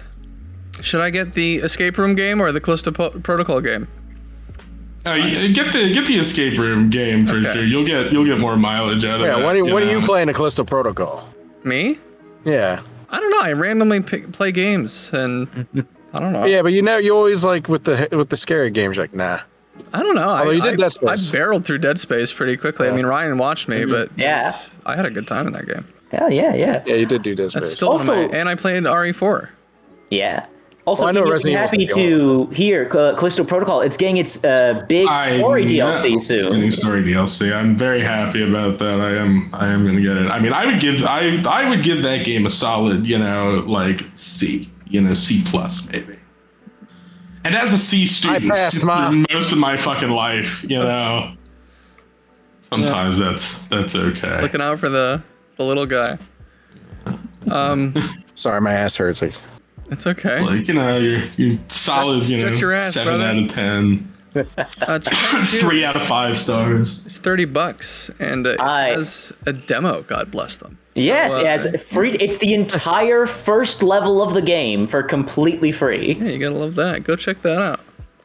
should 0.80 1.00
I 1.00 1.10
get 1.10 1.34
the 1.34 1.58
escape 1.58 1.96
room 1.98 2.16
game 2.16 2.40
or 2.42 2.50
the 2.50 2.60
Callisto 2.60 2.90
po- 2.90 3.10
Protocol 3.10 3.60
game? 3.60 3.86
Uh, 5.06 5.16
get 5.52 5.72
the 5.72 5.92
get 5.92 6.06
the 6.06 6.18
escape 6.18 6.58
room 6.58 6.90
game 6.90 7.26
for 7.26 7.36
Okay. 7.36 7.52
sure. 7.52 7.64
You'll 7.64 7.84
get 7.84 8.12
you'll 8.12 8.24
get 8.24 8.38
more 8.38 8.56
mileage 8.56 9.04
out 9.04 9.20
of 9.20 9.26
it. 9.26 9.30
Yeah. 9.30 9.36
When, 9.44 9.56
are- 9.56 9.64
when 9.64 9.82
are 9.82 9.90
you 9.90 10.00
know? 10.00 10.06
playing 10.06 10.28
a 10.28 10.32
Callisto 10.32 10.64
Protocol? 10.64 11.28
Me? 11.62 11.98
Yeah. 12.44 12.80
I 13.10 13.20
don't 13.20 13.30
know. 13.30 13.40
I 13.40 13.52
randomly 13.52 14.00
pick, 14.02 14.32
play 14.32 14.50
games 14.52 15.12
and 15.12 15.66
I 16.12 16.18
don't 16.20 16.32
know. 16.32 16.44
Yeah, 16.46 16.62
but 16.62 16.72
you 16.72 16.82
know, 16.82 16.96
you 16.98 17.14
always 17.14 17.44
like 17.44 17.68
with 17.68 17.84
the 17.84 18.08
with 18.12 18.28
the 18.30 18.36
scary 18.36 18.70
games. 18.70 18.96
You're 18.96 19.04
like, 19.04 19.14
nah. 19.14 19.40
I 19.92 20.02
don't 20.02 20.14
know. 20.14 20.28
I, 20.28 20.44
you 20.50 20.60
did 20.60 20.74
I, 20.74 20.76
Dead 20.76 20.92
Space. 20.92 21.28
I 21.30 21.32
barreled 21.32 21.64
through 21.64 21.78
Dead 21.78 21.98
Space 21.98 22.32
pretty 22.32 22.56
quickly. 22.56 22.88
I 22.88 22.92
mean, 22.92 23.06
Ryan 23.06 23.38
watched 23.38 23.68
me, 23.68 23.84
but 23.84 24.08
Yeah. 24.16 24.44
was- 24.46 24.70
I 24.86 24.94
had 24.96 25.04
a 25.06 25.10
good 25.10 25.26
time 25.26 25.46
in 25.48 25.52
that 25.52 25.66
game. 25.66 25.86
Hell 26.12 26.30
yeah, 26.32 26.54
yeah, 26.54 26.82
Yeah, 26.86 26.94
you 26.94 27.06
did 27.06 27.22
do 27.22 27.34
Dead 27.34 27.50
That's 27.50 27.66
Space. 27.66 27.72
still 27.72 27.90
Also- 27.90 28.14
my. 28.14 28.22
And 28.36 28.48
I 28.48 28.54
played 28.54 28.84
RE4. 28.84 29.48
yeah. 30.10 30.46
Also, 30.86 31.04
Well, 31.04 31.08
I 31.08 31.12
know 31.12 31.24
I'm 31.24 31.30
Resident 31.30 31.58
happy 31.60 31.84
Evil's 31.84 31.94
to 31.94 32.46
hear 32.54 32.84
Callisto 32.84 33.42
Protocol. 33.42 33.80
It's 33.80 33.96
getting 33.96 34.18
its 34.18 34.44
uh, 34.44 34.84
big 34.86 35.08
story 35.26 35.64
DLC 35.64 36.20
soon. 36.20 36.60
New 36.60 36.70
soon. 36.70 36.72
story 36.72 37.02
DLC. 37.02 37.54
I'm 37.54 37.74
very 37.74 38.02
happy 38.02 38.42
about 38.46 38.78
that. 38.80 39.00
I 39.00 39.14
am. 39.16 39.48
I 39.54 39.68
am 39.68 39.84
going 39.84 39.96
to 39.96 40.02
get 40.02 40.18
it. 40.18 40.26
I 40.26 40.38
mean, 40.40 40.52
I 40.52 40.66
would 40.66 40.80
give. 40.80 41.02
I. 41.04 41.42
I 41.48 41.70
would 41.70 41.82
give 41.82 42.02
that 42.02 42.26
game 42.26 42.44
a 42.44 42.50
solid. 42.50 43.06
You 43.06 43.18
know, 43.18 43.64
like 43.66 44.02
C. 44.14 44.70
You 44.86 45.00
know, 45.00 45.14
C 45.14 45.42
plus 45.46 45.88
maybe. 45.88 46.18
And 47.44 47.54
as 47.54 47.72
a 47.72 47.78
C 47.78 48.04
student, 48.06 48.50
passed, 48.50 48.84
Ma. 48.84 49.10
most 49.10 49.52
of 49.52 49.58
my 49.58 49.76
fucking 49.76 50.08
life, 50.08 50.64
you 50.64 50.78
know, 50.78 51.32
sometimes 52.70 53.18
that's 53.18 53.60
that's 53.68 53.94
okay. 53.94 54.40
Looking 54.40 54.60
out 54.60 54.78
for 54.80 54.88
the 54.88 55.22
the 55.56 55.64
little 55.64 55.86
guy. 55.86 56.18
Um, 57.50 57.94
Sorry, 58.34 58.60
my 58.60 58.72
ass 58.72 58.96
hurts. 58.96 59.22
Like, 59.22 59.34
It's 59.90 60.06
okay. 60.06 60.40
like 60.40 60.66
you 60.68 60.74
know, 60.74 60.96
you're 60.98 61.24
you 61.36 61.58
solid. 61.68 62.22
You 62.24 62.34
know, 62.36 62.38
Stretch 62.50 62.60
your 62.60 62.72
ass, 62.72 62.94
seven 62.94 63.14
brother. 63.18 63.24
out 63.24 63.36
of 63.44 63.50
ten, 63.50 64.10
Uh, 64.82 64.98
three 65.60 65.84
out 65.84 65.94
of 65.96 66.02
five 66.02 66.36
stars. 66.38 67.02
It's 67.06 67.18
thirty 67.18 67.44
bucks, 67.44 68.10
and 68.18 68.46
it 68.46 68.60
I- 68.60 68.90
has 68.90 69.32
a 69.46 69.52
demo. 69.52 70.02
God 70.02 70.30
bless 70.30 70.56
them. 70.56 70.78
Yes, 70.96 71.34
So, 71.34 71.40
it 71.40 71.46
uh, 71.46 71.48
has 71.50 71.82
free. 71.82 72.12
It's 72.12 72.36
the 72.38 72.54
entire 72.54 73.26
first 73.26 73.82
level 73.82 74.22
of 74.22 74.32
the 74.34 74.42
game 74.42 74.86
for 74.86 75.02
completely 75.02 75.72
free. 75.72 76.14
Yeah, 76.14 76.24
you 76.30 76.38
gotta 76.38 76.54
love 76.56 76.76
that. 76.76 77.02
Go 77.04 77.16
check 77.16 77.42
that 77.42 77.60
out. 77.60 77.80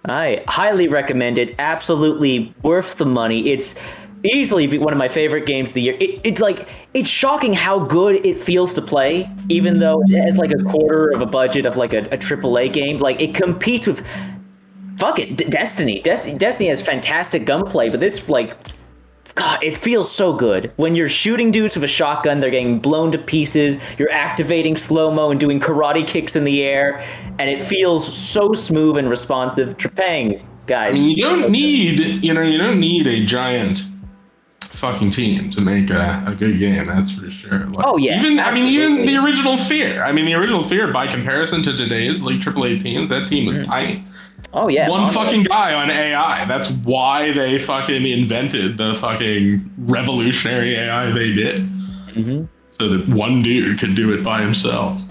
I 0.05 0.43
highly 0.47 0.87
recommend 0.87 1.37
it. 1.37 1.55
Absolutely 1.59 2.53
worth 2.63 2.95
the 2.97 3.05
money. 3.07 3.49
It's 3.49 3.77
easily 4.23 4.67
be- 4.67 4.77
one 4.77 4.93
of 4.93 4.99
my 4.99 5.07
favorite 5.07 5.45
games 5.45 5.69
of 5.69 5.73
the 5.75 5.81
year. 5.81 5.97
It, 5.99 6.21
it's 6.23 6.41
like 6.41 6.67
it's 6.93 7.09
shocking 7.09 7.53
how 7.53 7.79
good 7.79 8.25
it 8.25 8.39
feels 8.39 8.73
to 8.75 8.81
play, 8.81 9.29
even 9.49 9.79
though 9.79 10.01
it 10.05 10.21
has 10.23 10.37
like 10.37 10.51
a 10.51 10.63
quarter 10.63 11.11
of 11.11 11.21
a 11.21 11.25
budget 11.25 11.65
of 11.65 11.77
like 11.77 11.93
a, 11.93 11.99
a 12.05 12.17
AAA 12.17 12.73
game. 12.73 12.97
Like 12.97 13.21
it 13.21 13.33
competes 13.33 13.87
with 13.87 14.05
fuck 14.97 15.19
it, 15.19 15.37
D- 15.37 15.45
Destiny. 15.45 16.01
Destiny. 16.01 16.37
Destiny 16.37 16.69
has 16.69 16.81
fantastic 16.81 17.45
gunplay, 17.45 17.89
but 17.89 17.99
this 17.99 18.29
like. 18.29 18.55
God, 19.35 19.63
it 19.63 19.77
feels 19.77 20.11
so 20.11 20.33
good. 20.33 20.73
When 20.75 20.95
you're 20.97 21.07
shooting 21.07 21.51
dudes 21.51 21.75
with 21.75 21.83
a 21.85 21.87
shotgun, 21.87 22.41
they're 22.41 22.49
getting 22.49 22.79
blown 22.79 23.11
to 23.13 23.17
pieces. 23.17 23.79
You're 23.97 24.11
activating 24.11 24.75
slow 24.75 25.11
mo 25.11 25.29
and 25.29 25.39
doing 25.39 25.61
karate 25.61 26.05
kicks 26.05 26.35
in 26.35 26.43
the 26.43 26.63
air, 26.63 27.05
and 27.37 27.49
it 27.49 27.61
feels 27.61 28.05
so 28.05 28.51
smooth 28.51 28.97
and 28.97 29.09
responsive. 29.09 29.77
Trepang, 29.77 30.43
guys. 30.65 30.89
I 30.89 30.93
mean, 30.93 31.09
you 31.11 31.23
don't 31.23 31.51
need, 31.51 32.21
you 32.21 32.33
know, 32.33 32.41
you 32.41 32.57
don't 32.57 32.81
need 32.81 33.07
a 33.07 33.23
giant 33.23 33.83
fucking 34.79 35.11
team 35.11 35.49
to 35.51 35.61
make 35.61 35.89
a, 35.89 36.23
a 36.25 36.33
good 36.33 36.57
game. 36.57 36.85
That's 36.85 37.11
for 37.11 37.29
sure. 37.29 37.67
Like, 37.67 37.85
Oh, 37.85 37.97
yeah, 37.97 38.19
Even 38.19 38.39
I 38.39 38.51
mean, 38.51 38.65
even 38.65 39.05
the 39.05 39.17
original 39.17 39.57
Fear. 39.57 40.03
I 40.03 40.11
mean, 40.11 40.25
the 40.25 40.33
original 40.33 40.63
Fear, 40.63 40.91
by 40.91 41.07
comparison 41.07 41.61
to 41.63 41.75
today's 41.75 42.21
like 42.21 42.37
AAA 42.37 42.81
teams, 42.81 43.09
that 43.09 43.27
team 43.27 43.45
was 43.45 43.65
tiny. 43.65 44.05
Oh 44.53 44.67
yeah, 44.67 44.89
One 44.89 45.11
fucking 45.11 45.43
guy 45.43 45.73
on 45.73 45.91
AI. 45.91 46.45
That's 46.45 46.71
why 46.71 47.31
they 47.33 47.59
fucking 47.59 48.05
invented 48.05 48.77
the 48.77 48.95
fucking 48.95 49.69
revolutionary 49.77 50.75
AI 50.75 51.11
they 51.11 51.33
did. 51.33 51.59
Mm-hmm. 51.59 52.45
So 52.71 52.87
that 52.89 53.09
one 53.09 53.41
dude 53.41 53.79
could 53.79 53.93
do 53.95 54.11
it 54.13 54.23
by 54.23 54.41
himself. 54.41 55.01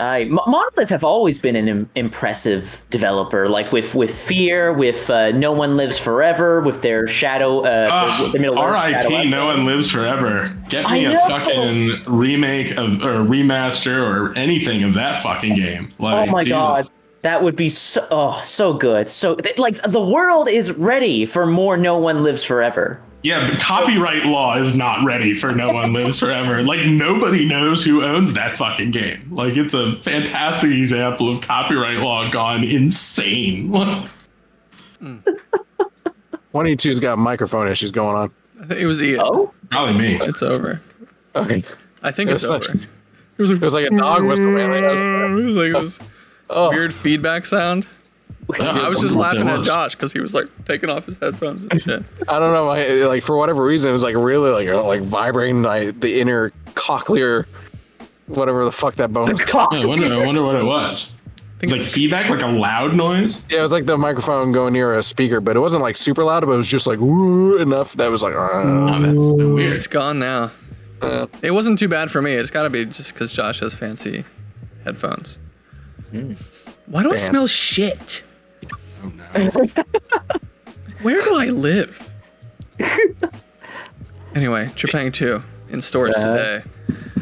I, 0.00 0.24
Monolith 0.24 0.90
have 0.90 1.02
always 1.02 1.38
been 1.38 1.56
an 1.56 1.68
Im- 1.68 1.90
impressive 1.96 2.84
developer, 2.88 3.48
like 3.48 3.72
with 3.72 3.94
with 3.94 4.16
Fear, 4.16 4.72
with 4.72 5.10
uh, 5.10 5.32
No 5.32 5.50
One 5.52 5.76
Lives 5.76 5.98
Forever, 5.98 6.60
with 6.60 6.82
their 6.82 7.08
Shadow. 7.08 7.60
Uh, 7.60 8.30
their, 8.30 8.32
their 8.32 8.42
Shadow 8.42 8.60
R.I.P. 8.60 9.28
No 9.28 9.46
one 9.46 9.66
lives 9.66 9.90
forever. 9.90 10.56
Get 10.68 10.88
me 10.90 11.04
a 11.04 11.18
fucking 11.18 12.04
remake 12.06 12.72
of 12.72 13.02
or 13.02 13.24
remaster 13.24 14.00
or 14.00 14.36
anything 14.38 14.84
of 14.84 14.94
that 14.94 15.20
fucking 15.22 15.54
game. 15.54 15.88
Oh 15.98 16.26
my 16.26 16.44
Jesus. 16.44 16.48
god, 16.48 16.88
that 17.22 17.42
would 17.42 17.56
be 17.56 17.68
so 17.68 18.06
oh 18.10 18.40
so 18.42 18.72
good. 18.74 19.08
So 19.08 19.34
th- 19.34 19.58
like 19.58 19.82
the 19.82 20.00
world 20.00 20.48
is 20.48 20.72
ready 20.72 21.26
for 21.26 21.44
more 21.44 21.76
No 21.76 21.98
One 21.98 22.22
Lives 22.22 22.44
Forever. 22.44 23.00
Yeah, 23.22 23.50
but 23.50 23.58
copyright 23.58 24.26
law 24.26 24.56
is 24.58 24.76
not 24.76 25.04
ready 25.04 25.34
for 25.34 25.50
No 25.52 25.72
One 25.72 25.92
Lives 25.92 26.20
Forever. 26.20 26.62
Like 26.62 26.86
nobody 26.86 27.48
knows 27.48 27.84
who 27.84 28.04
owns 28.04 28.34
that 28.34 28.50
fucking 28.50 28.92
game. 28.92 29.28
Like 29.30 29.56
it's 29.56 29.74
a 29.74 29.96
fantastic 30.02 30.70
example 30.70 31.28
of 31.28 31.40
copyright 31.40 31.98
law 31.98 32.30
gone 32.30 32.62
insane. 32.62 33.70
one 33.70 34.08
of 36.54 36.66
you 36.66 36.76
two's 36.76 37.00
got 37.00 37.18
microphone 37.18 37.68
issues 37.68 37.90
going 37.90 38.16
on. 38.16 38.30
I 38.62 38.66
think 38.66 38.80
it 38.80 38.86
was 38.86 39.02
Ian. 39.02 39.20
Oh, 39.22 39.52
Probably 39.70 39.94
me. 39.94 40.18
It's 40.22 40.42
over. 40.42 40.80
Okay. 41.34 41.62
I 42.02 42.10
think 42.10 42.30
it's 42.30 42.44
It 42.44 42.50
was 42.50 42.68
over. 42.68 42.78
such- 42.78 42.88
It 43.36 43.42
was, 43.42 43.50
It 43.50 43.60
was 43.60 43.74
like 43.74 43.86
a 43.86 43.90
dog 43.96 44.24
whistle, 44.24 44.50
man. 44.50 44.70
Like, 44.70 44.80
that 44.82 44.92
was- 44.94 45.40
it 45.40 45.44
was 45.44 45.56
like 45.56 45.82
this 45.82 46.08
oh, 46.50 46.70
weird 46.70 46.94
feedback 46.94 47.46
sound. 47.46 47.86
I 48.60 48.88
was 48.88 49.00
just 49.00 49.14
laughing 49.14 49.48
at. 49.48 49.62
Josh 49.64 49.94
because 49.94 50.12
he 50.12 50.20
was 50.20 50.34
like 50.34 50.46
taking 50.64 50.88
off 50.88 51.06
his 51.06 51.16
headphones 51.18 51.64
and 51.64 51.82
shit. 51.82 52.02
I 52.28 52.38
don't 52.38 52.52
know. 52.52 52.66
My, 52.66 52.86
like 53.06 53.22
for 53.22 53.36
whatever 53.36 53.62
reason, 53.64 53.90
it 53.90 53.92
was 53.92 54.02
like 54.02 54.16
really 54.16 54.50
like 54.50 54.84
like 54.84 55.02
vibrating 55.02 55.62
like 55.62 56.00
the 56.00 56.20
inner 56.20 56.50
cochlear, 56.74 57.46
whatever 58.26 58.64
the 58.64 58.72
fuck 58.72 58.94
that 58.96 59.12
bone. 59.12 59.30
Was. 59.32 59.42
I 59.54 59.84
wonder, 59.84 60.06
I 60.12 60.24
wonder 60.24 60.42
what 60.42 60.56
it 60.56 60.64
was. 60.64 61.12
It's 61.60 61.72
like 61.72 61.80
feedback, 61.82 62.30
like 62.30 62.42
a 62.42 62.46
loud 62.46 62.94
noise. 62.94 63.42
Yeah, 63.50 63.58
it 63.58 63.62
was 63.62 63.72
like 63.72 63.84
the 63.84 63.98
microphone 63.98 64.52
going 64.52 64.72
near 64.72 64.94
a 64.94 65.02
speaker, 65.02 65.40
but 65.40 65.56
it 65.56 65.60
wasn't 65.60 65.82
like 65.82 65.96
super 65.96 66.22
loud, 66.22 66.46
but 66.46 66.52
it 66.52 66.56
was 66.56 66.68
just 66.68 66.86
like 66.86 67.00
enough 67.00 67.94
that 67.94 68.10
was 68.10 68.22
like. 68.22 68.34
"Uh." 68.34 68.38
Oh, 68.38 69.00
that's 69.02 69.14
so 69.14 69.54
weird. 69.54 69.72
It's 69.72 69.86
gone 69.88 70.20
now. 70.20 70.52
Uh, 71.02 71.26
It 71.42 71.50
wasn't 71.50 71.78
too 71.78 71.88
bad 71.88 72.10
for 72.10 72.22
me. 72.22 72.32
It's 72.34 72.50
got 72.50 72.62
to 72.62 72.70
be 72.70 72.84
just 72.84 73.12
because 73.12 73.32
Josh 73.32 73.60
has 73.60 73.74
fancy 73.74 74.24
headphones. 74.84 75.38
Why 76.86 77.02
do 77.02 77.12
I 77.12 77.16
smell 77.18 77.46
shit? 77.46 78.22
Oh, 79.04 79.08
no. 79.08 79.24
Where 81.02 81.22
do 81.22 81.36
I 81.36 81.46
live? 81.50 82.10
anyway, 84.34 84.66
Trepang 84.74 85.12
2 85.12 85.42
in 85.70 85.80
stores 85.80 86.14
Uh, 86.16 86.32
today. 86.32 86.62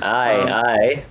aye, 0.02 0.34
Um, 0.40 0.48
aye. 0.66 1.04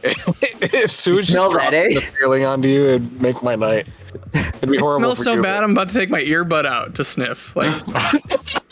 if 0.04 0.90
sewage 0.92 1.26
smell 1.28 1.50
dropped 1.50 1.72
that, 1.72 1.74
eh? 1.90 1.94
the 1.94 2.00
feeling 2.00 2.44
onto 2.44 2.68
you, 2.68 2.86
it'd 2.90 3.20
make 3.20 3.42
my 3.42 3.54
night. 3.56 3.88
It'd 4.32 4.68
be 4.70 4.76
It 4.76 4.80
horrible. 4.80 5.00
smells 5.14 5.18
for 5.18 5.24
so 5.24 5.32
you, 5.34 5.42
bad. 5.42 5.58
but- 5.58 5.64
I'm 5.64 5.70
about 5.72 5.88
to 5.88 5.94
take 5.94 6.08
my 6.10 6.20
earbud 6.20 6.64
out 6.66 6.94
to 6.96 7.04
sniff. 7.04 7.54
Like, 7.56 7.86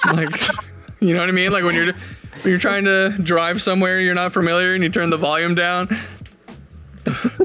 like, 0.06 0.30
you 1.00 1.14
know 1.14 1.20
what 1.20 1.28
I 1.28 1.32
mean? 1.32 1.50
Like 1.52 1.64
when 1.64 1.74
you're 1.74 1.92
when 2.42 2.50
you're 2.50 2.58
trying 2.58 2.84
to 2.84 3.14
drive 3.22 3.60
somewhere 3.60 3.98
you're 4.00 4.14
not 4.14 4.32
familiar 4.32 4.74
and 4.74 4.82
you 4.84 4.88
turn 4.90 5.10
the 5.10 5.16
volume 5.16 5.54
down, 5.54 5.88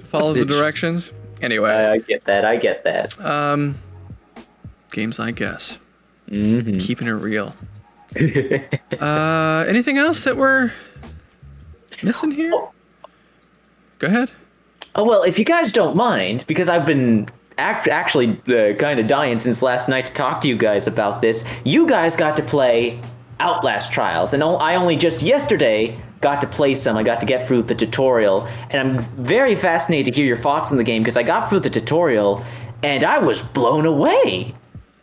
follow 0.04 0.34
the 0.34 0.46
directions. 0.46 1.12
Anyway, 1.42 1.70
I, 1.70 1.94
I 1.94 1.98
get 2.00 2.24
that. 2.26 2.46
I 2.46 2.56
get 2.56 2.84
that. 2.84 3.20
um, 3.24 3.76
games, 4.92 5.20
I 5.20 5.32
guess. 5.32 5.80
Mm-hmm. 6.30 6.78
Keeping 6.80 7.08
it 7.08 7.12
real. 7.12 7.56
uh, 9.00 9.66
anything 9.68 9.98
else 9.98 10.24
that 10.24 10.36
we're 10.38 10.72
missing 12.04 12.32
here? 12.32 12.52
Go 14.00 14.08
ahead. 14.08 14.30
Oh 14.96 15.06
well, 15.06 15.24
if 15.24 15.40
you 15.40 15.46
guys 15.46 15.72
don't 15.72 15.96
mind, 15.96 16.44
because 16.48 16.68
I've 16.68 16.86
been 16.86 17.28
act- 17.58 17.88
actually 17.88 18.40
uh, 18.48 18.76
kind 18.76 19.00
of 19.00 19.08
dying 19.08 19.40
since 19.40 19.62
last 19.62 19.88
night 19.88 20.06
to 20.08 20.14
talk 20.14 20.42
to 20.42 20.48
you 20.48 20.58
guys 20.58 20.88
about 20.88 21.22
this. 21.22 21.46
You 21.64 21.88
guys 21.88 22.16
got 22.16 22.36
to 22.38 22.44
play 22.44 23.00
Outlast 23.42 23.92
Trials, 23.92 24.34
and 24.34 24.44
I 24.44 24.76
only 24.76 24.96
just 24.96 25.22
yesterday 25.24 25.98
got 26.22 26.40
to 26.42 26.48
play 26.48 26.76
some. 26.76 26.96
I 26.96 27.04
got 27.04 27.20
to 27.22 27.26
get 27.26 27.48
through 27.48 27.64
the 27.64 27.74
tutorial, 27.76 28.48
and 28.70 28.76
I'm 28.80 29.04
very 29.24 29.56
fascinated 29.56 30.14
to 30.14 30.18
hear 30.20 30.26
your 30.28 30.38
thoughts 30.38 30.72
on 30.72 30.78
the 30.78 30.84
game 30.84 31.02
because 31.02 31.18
I 31.18 31.24
got 31.24 31.50
through 31.50 31.62
the 31.62 31.70
tutorial 31.70 32.46
and 32.84 33.04
I 33.04 33.18
was 33.20 33.42
blown 33.42 33.86
away. 33.86 34.54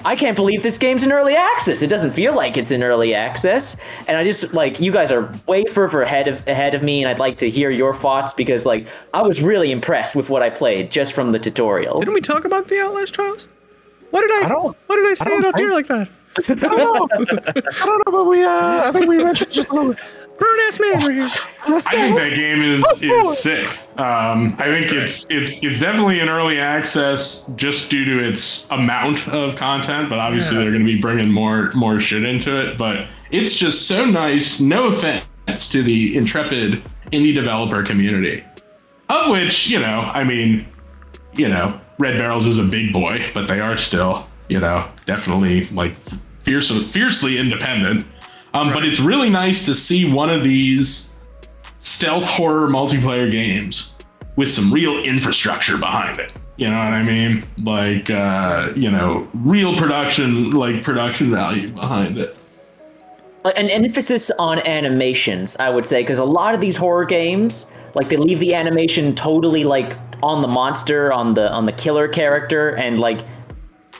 I 0.04 0.14
can't 0.14 0.36
believe 0.36 0.62
this 0.62 0.78
game's 0.78 1.02
in 1.04 1.10
early 1.10 1.34
access. 1.34 1.82
It 1.82 1.88
doesn't 1.88 2.12
feel 2.12 2.32
like 2.34 2.56
it's 2.56 2.70
in 2.70 2.84
early 2.84 3.14
access, 3.14 3.76
and 4.06 4.16
I 4.16 4.22
just 4.22 4.54
like 4.54 4.78
you 4.78 4.92
guys 4.92 5.10
are 5.10 5.32
way 5.48 5.64
further 5.64 6.02
ahead 6.02 6.28
of 6.28 6.46
ahead 6.46 6.76
of 6.76 6.84
me, 6.84 7.02
and 7.02 7.10
I'd 7.10 7.18
like 7.18 7.38
to 7.38 7.50
hear 7.50 7.70
your 7.70 7.92
thoughts 7.92 8.32
because 8.32 8.64
like 8.64 8.86
I 9.12 9.22
was 9.22 9.42
really 9.42 9.72
impressed 9.72 10.14
with 10.14 10.30
what 10.30 10.40
I 10.42 10.50
played 10.50 10.92
just 10.92 11.12
from 11.14 11.32
the 11.32 11.40
tutorial. 11.40 11.98
Didn't 11.98 12.14
we 12.14 12.20
talk 12.20 12.44
about 12.44 12.68
the 12.68 12.78
Outlast 12.80 13.12
trials? 13.14 13.48
What 14.10 14.20
did 14.20 14.30
I? 14.30 14.46
I 14.46 14.48
don't- 14.48 14.76
What 14.86 14.96
did 14.96 15.06
I 15.10 15.14
say 15.14 15.24
don't 15.30 15.40
it 15.44 15.46
up 15.48 15.54
think- 15.56 15.66
here 15.66 15.74
like 15.74 15.88
that? 15.88 16.08
I 16.38 16.54
don't 16.54 16.78
know. 16.78 17.08
I 17.12 17.86
don't 17.86 18.06
know, 18.06 18.12
but 18.12 18.24
we. 18.24 18.44
Uh, 18.44 18.88
I 18.88 18.90
think 18.92 19.06
we 19.06 19.18
mentioned 19.22 19.52
just 19.52 19.70
a 19.70 19.74
little. 19.74 19.94
Grown 20.38 20.60
ass 20.68 20.78
man 20.78 20.92
right 21.00 21.10
here. 21.14 21.28
I 21.84 21.96
think 21.96 22.16
that 22.16 22.32
game 22.36 22.62
is 22.62 22.84
is 23.02 23.38
sick. 23.38 23.66
Um, 23.98 24.54
I 24.60 24.66
think 24.78 24.92
it's 24.92 25.26
it's 25.28 25.64
it's 25.64 25.80
definitely 25.80 26.20
an 26.20 26.28
early 26.28 26.60
access 26.60 27.44
just 27.56 27.90
due 27.90 28.04
to 28.04 28.22
its 28.22 28.70
amount 28.70 29.26
of 29.26 29.56
content, 29.56 30.08
but 30.08 30.20
obviously 30.20 30.56
Yeah. 30.56 30.62
they're 30.62 30.70
going 30.72 30.84
to 30.86 30.92
be 30.94 31.00
bringing 31.00 31.28
more 31.32 31.72
more 31.74 31.98
shit 31.98 32.22
into 32.22 32.56
it. 32.56 32.78
But 32.78 33.08
it's 33.32 33.56
just 33.56 33.88
so 33.88 34.04
nice. 34.04 34.60
No 34.60 34.86
offense 34.86 35.24
to 35.70 35.82
the 35.82 36.16
intrepid 36.16 36.84
indie 37.10 37.34
developer 37.34 37.82
community, 37.82 38.44
of 39.08 39.32
which 39.32 39.68
you 39.68 39.80
know, 39.80 40.02
I 40.14 40.22
mean, 40.22 40.68
you 41.34 41.48
know, 41.48 41.80
Red 41.98 42.16
Barrels 42.16 42.46
is 42.46 42.60
a 42.60 42.64
big 42.64 42.92
boy, 42.92 43.28
but 43.34 43.48
they 43.48 43.58
are 43.58 43.76
still, 43.76 44.24
you 44.48 44.60
know, 44.60 44.88
definitely 45.04 45.64
like 45.70 45.96
fierce, 46.48 46.70
fiercely 46.90 47.38
independent. 47.38 48.06
Um, 48.54 48.72
But 48.72 48.84
it's 48.84 49.00
really 49.00 49.28
nice 49.28 49.66
to 49.66 49.74
see 49.74 50.10
one 50.10 50.30
of 50.30 50.42
these 50.42 51.14
stealth 51.78 52.24
horror 52.24 52.68
multiplayer 52.68 53.30
games 53.30 53.94
with 54.36 54.50
some 54.50 54.72
real 54.72 54.96
infrastructure 55.04 55.76
behind 55.76 56.18
it. 56.18 56.32
You 56.56 56.68
know 56.68 56.78
what 56.78 56.94
I 56.94 57.02
mean? 57.02 57.44
Like, 57.62 58.10
uh, 58.10 58.72
you 58.74 58.90
know, 58.90 59.28
real 59.34 59.76
production, 59.76 60.52
like 60.52 60.82
production 60.82 61.30
value 61.30 61.68
behind 61.68 62.18
it. 62.18 62.34
an 63.44 63.70
emphasis 63.70 64.30
on 64.38 64.58
animations, 64.66 65.56
I 65.56 65.70
would 65.70 65.86
say, 65.86 66.02
because 66.02 66.18
a 66.18 66.24
lot 66.24 66.54
of 66.54 66.60
these 66.60 66.76
horror 66.76 67.04
games, 67.04 67.70
like 67.94 68.08
they 68.08 68.16
leave 68.16 68.40
the 68.40 68.54
animation 68.54 69.14
totally 69.14 69.64
like 69.64 69.96
on 70.22 70.42
the 70.42 70.48
monster, 70.48 71.12
on 71.12 71.34
the 71.34 71.50
on 71.52 71.66
the 71.66 71.72
killer 71.72 72.08
character, 72.08 72.70
and 72.70 72.98
like 72.98 73.20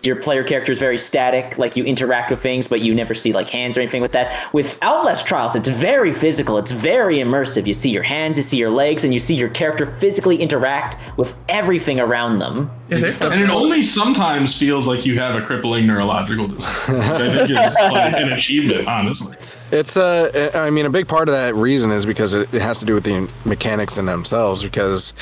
your 0.03 0.16
player 0.16 0.45
character 0.45 0.73
is 0.73 0.79
very 0.79 0.99
static. 0.99 1.59
Like 1.59 1.77
you 1.77 1.85
interact 1.85 2.31
with 2.31 2.41
things, 2.41 2.69
but 2.69 2.81
you 2.81 2.95
never 2.95 3.15
see 3.15 3.33
like 3.33 3.49
hands 3.49 3.77
or 3.77 3.81
anything 3.81 4.03
with 4.03 4.12
that. 4.12 4.53
With 4.53 4.79
Outlast 4.83 5.27
Trials, 5.27 5.57
it's 5.57 5.69
very 5.69 6.12
physical. 6.12 6.59
It's 6.59 6.73
very 6.73 7.16
immersive. 7.16 7.66
You 7.66 7.75
see 7.75 7.91
your 7.91 8.03
hands, 8.03 8.37
you 8.37 8.43
see 8.43 8.57
your 8.57 8.70
legs, 8.70 9.05
and 9.05 9.12
you 9.12 9.20
see 9.20 9.35
your 9.35 9.49
character 9.49 9.87
physically 9.87 10.37
interact 10.37 10.97
with 11.16 11.35
everything 11.49 12.01
around 12.01 12.39
them. 12.39 12.70
Yeah, 12.89 12.99
they've 12.99 13.23
And 13.23 13.43
it 13.43 13.51
only 13.51 13.83
sometimes 13.83 14.57
feels 14.57 14.87
like 14.87 15.05
you 15.05 15.19
have 15.19 15.35
a 15.35 15.43
crippling 15.43 15.87
neurological 15.87 16.49
disorder, 16.49 16.99
which 16.99 17.20
I 17.20 17.47
think 17.47 17.51
is 17.51 17.77
like 17.81 18.15
an 18.15 18.33
achievement, 18.33 18.89
honestly. 18.89 19.37
It's 19.70 19.97
uh, 19.97 20.51
I 20.55 20.70
mean, 20.70 20.87
a 20.87 20.91
big 20.91 21.09
part 21.09 21.29
of 21.29 21.35
that 21.35 21.55
reason 21.55 21.91
is 21.91 22.07
because 22.07 22.35
it, 22.35 22.53
it 22.55 22.62
has 22.62 22.79
to 22.81 22.87
do 22.87 22.95
with 22.95 23.05
the 23.05 23.31
mechanics 23.45 23.99
in 23.99 24.07
themselves. 24.07 24.62
Because 24.62 25.12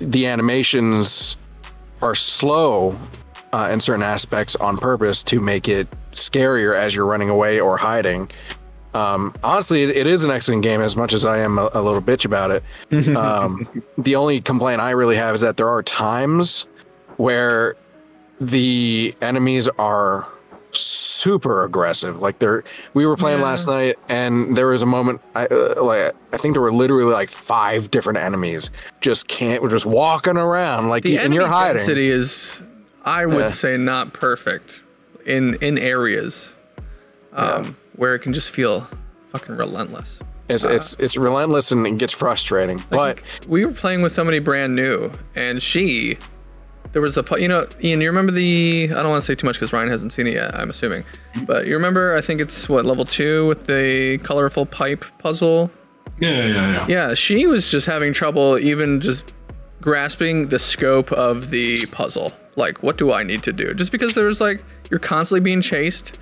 the 0.00 0.26
animations 0.26 1.36
are 2.02 2.14
slow 2.14 2.98
uh, 3.52 3.68
in 3.72 3.80
certain 3.80 4.02
aspects 4.02 4.56
on 4.56 4.76
purpose 4.78 5.22
to 5.24 5.40
make 5.40 5.68
it 5.68 5.88
scarier 6.12 6.76
as 6.78 6.94
you're 6.94 7.06
running 7.06 7.28
away 7.30 7.60
or 7.60 7.76
hiding. 7.76 8.30
Um, 8.94 9.34
honestly, 9.44 9.82
it, 9.82 9.94
it 9.96 10.06
is 10.06 10.24
an 10.24 10.30
excellent 10.30 10.62
game. 10.62 10.80
As 10.80 10.96
much 10.96 11.12
as 11.12 11.24
I 11.26 11.38
am 11.38 11.58
a, 11.58 11.68
a 11.74 11.82
little 11.82 12.00
bitch 12.00 12.24
about 12.24 12.50
it, 12.50 12.62
um, 13.16 13.66
the 13.98 14.16
only 14.16 14.40
complaint 14.40 14.80
I 14.80 14.92
really 14.92 15.16
have 15.16 15.34
is 15.34 15.40
that 15.42 15.56
there 15.58 15.68
are 15.68 15.82
times 15.82 16.66
where 17.18 17.76
the 18.40 19.14
enemies 19.20 19.68
are 19.78 20.26
super 20.72 21.64
aggressive. 21.64 22.20
Like 22.20 22.38
they're 22.38 22.64
we 22.94 23.06
were 23.06 23.16
playing 23.16 23.38
Yeah. 23.40 23.44
last 23.46 23.66
night, 23.66 23.96
and 24.08 24.56
there 24.56 24.68
was 24.68 24.82
a 24.82 24.86
moment. 24.86 25.20
I 25.34 25.46
uh, 25.46 25.82
like 25.82 26.12
I 26.32 26.36
think 26.38 26.54
there 26.54 26.62
were 26.62 26.72
literally 26.72 27.12
like 27.12 27.30
five 27.30 27.90
different 27.90 28.18
enemies 28.18 28.70
just 29.00 29.28
can't. 29.28 29.62
We're 29.62 29.70
just 29.70 29.86
walking 29.86 30.36
around 30.36 30.88
like 30.88 31.02
the 31.02 31.10
you, 31.10 31.16
and 31.16 31.24
enemy 31.26 31.36
you're 31.36 31.48
hiding. 31.48 31.76
density 31.76 32.08
is, 32.08 32.62
I 33.06 33.24
would 33.24 33.38
Yeah. 33.38 33.48
say, 33.48 33.76
not 33.76 34.12
perfect 34.12 34.80
in 35.24 35.54
in 35.62 35.78
areas 35.78 36.52
um, 37.32 37.76
where 37.94 38.14
it 38.14 38.18
can 38.20 38.32
just 38.32 38.50
feel 38.50 38.88
fucking 39.28 39.56
relentless. 39.56 40.20
It's 40.48 40.64
it's 40.64 40.94
it's 40.98 41.16
relentless 41.16 41.72
and 41.72 41.86
it 41.86 41.98
gets 41.98 42.12
frustrating. 42.12 42.82
But 42.90 43.20
we 43.48 43.64
were 43.64 43.72
playing 43.72 44.02
with 44.02 44.12
somebody 44.12 44.38
brand 44.38 44.76
new, 44.76 45.10
and 45.34 45.60
she, 45.62 46.18
there 46.92 47.02
was 47.02 47.16
a, 47.16 47.24
you 47.38 47.48
know, 47.48 47.66
Ian, 47.82 48.00
you 48.00 48.08
remember 48.08 48.30
the? 48.32 48.88
I 48.92 48.94
don't 49.02 49.08
want 49.10 49.22
to 49.22 49.26
say 49.26 49.34
too 49.34 49.46
much 49.46 49.56
because 49.56 49.72
Ryan 49.72 49.88
hasn't 49.88 50.12
seen 50.12 50.26
it 50.28 50.34
yet. 50.34 50.54
I'm 50.54 50.70
assuming, 50.70 51.04
but 51.46 51.66
you 51.66 51.74
remember? 51.74 52.14
I 52.16 52.20
think 52.20 52.40
it's 52.40 52.68
what 52.68 52.84
level 52.84 53.04
two 53.04 53.46
with 53.48 53.66
the 53.66 54.18
colorful 54.22 54.66
pipe 54.66 55.04
puzzle. 55.18 55.70
Yeah, 56.18 56.46
yeah, 56.46 56.70
yeah. 56.72 56.86
Yeah, 56.88 57.14
she 57.14 57.46
was 57.46 57.70
just 57.70 57.86
having 57.86 58.12
trouble 58.12 58.56
even 58.58 59.00
just 59.00 59.32
grasping 59.80 60.48
the 60.48 60.58
scope 60.58 61.10
of 61.12 61.50
the 61.50 61.84
puzzle. 61.92 62.32
Like, 62.56 62.82
what 62.82 62.96
do 62.96 63.12
I 63.12 63.22
need 63.22 63.42
to 63.44 63.52
do? 63.52 63.74
Just 63.74 63.92
because 63.92 64.14
there's 64.14 64.40
like 64.40 64.62
you're 64.90 65.00
constantly 65.00 65.44
being 65.44 65.60
chased, 65.60 66.16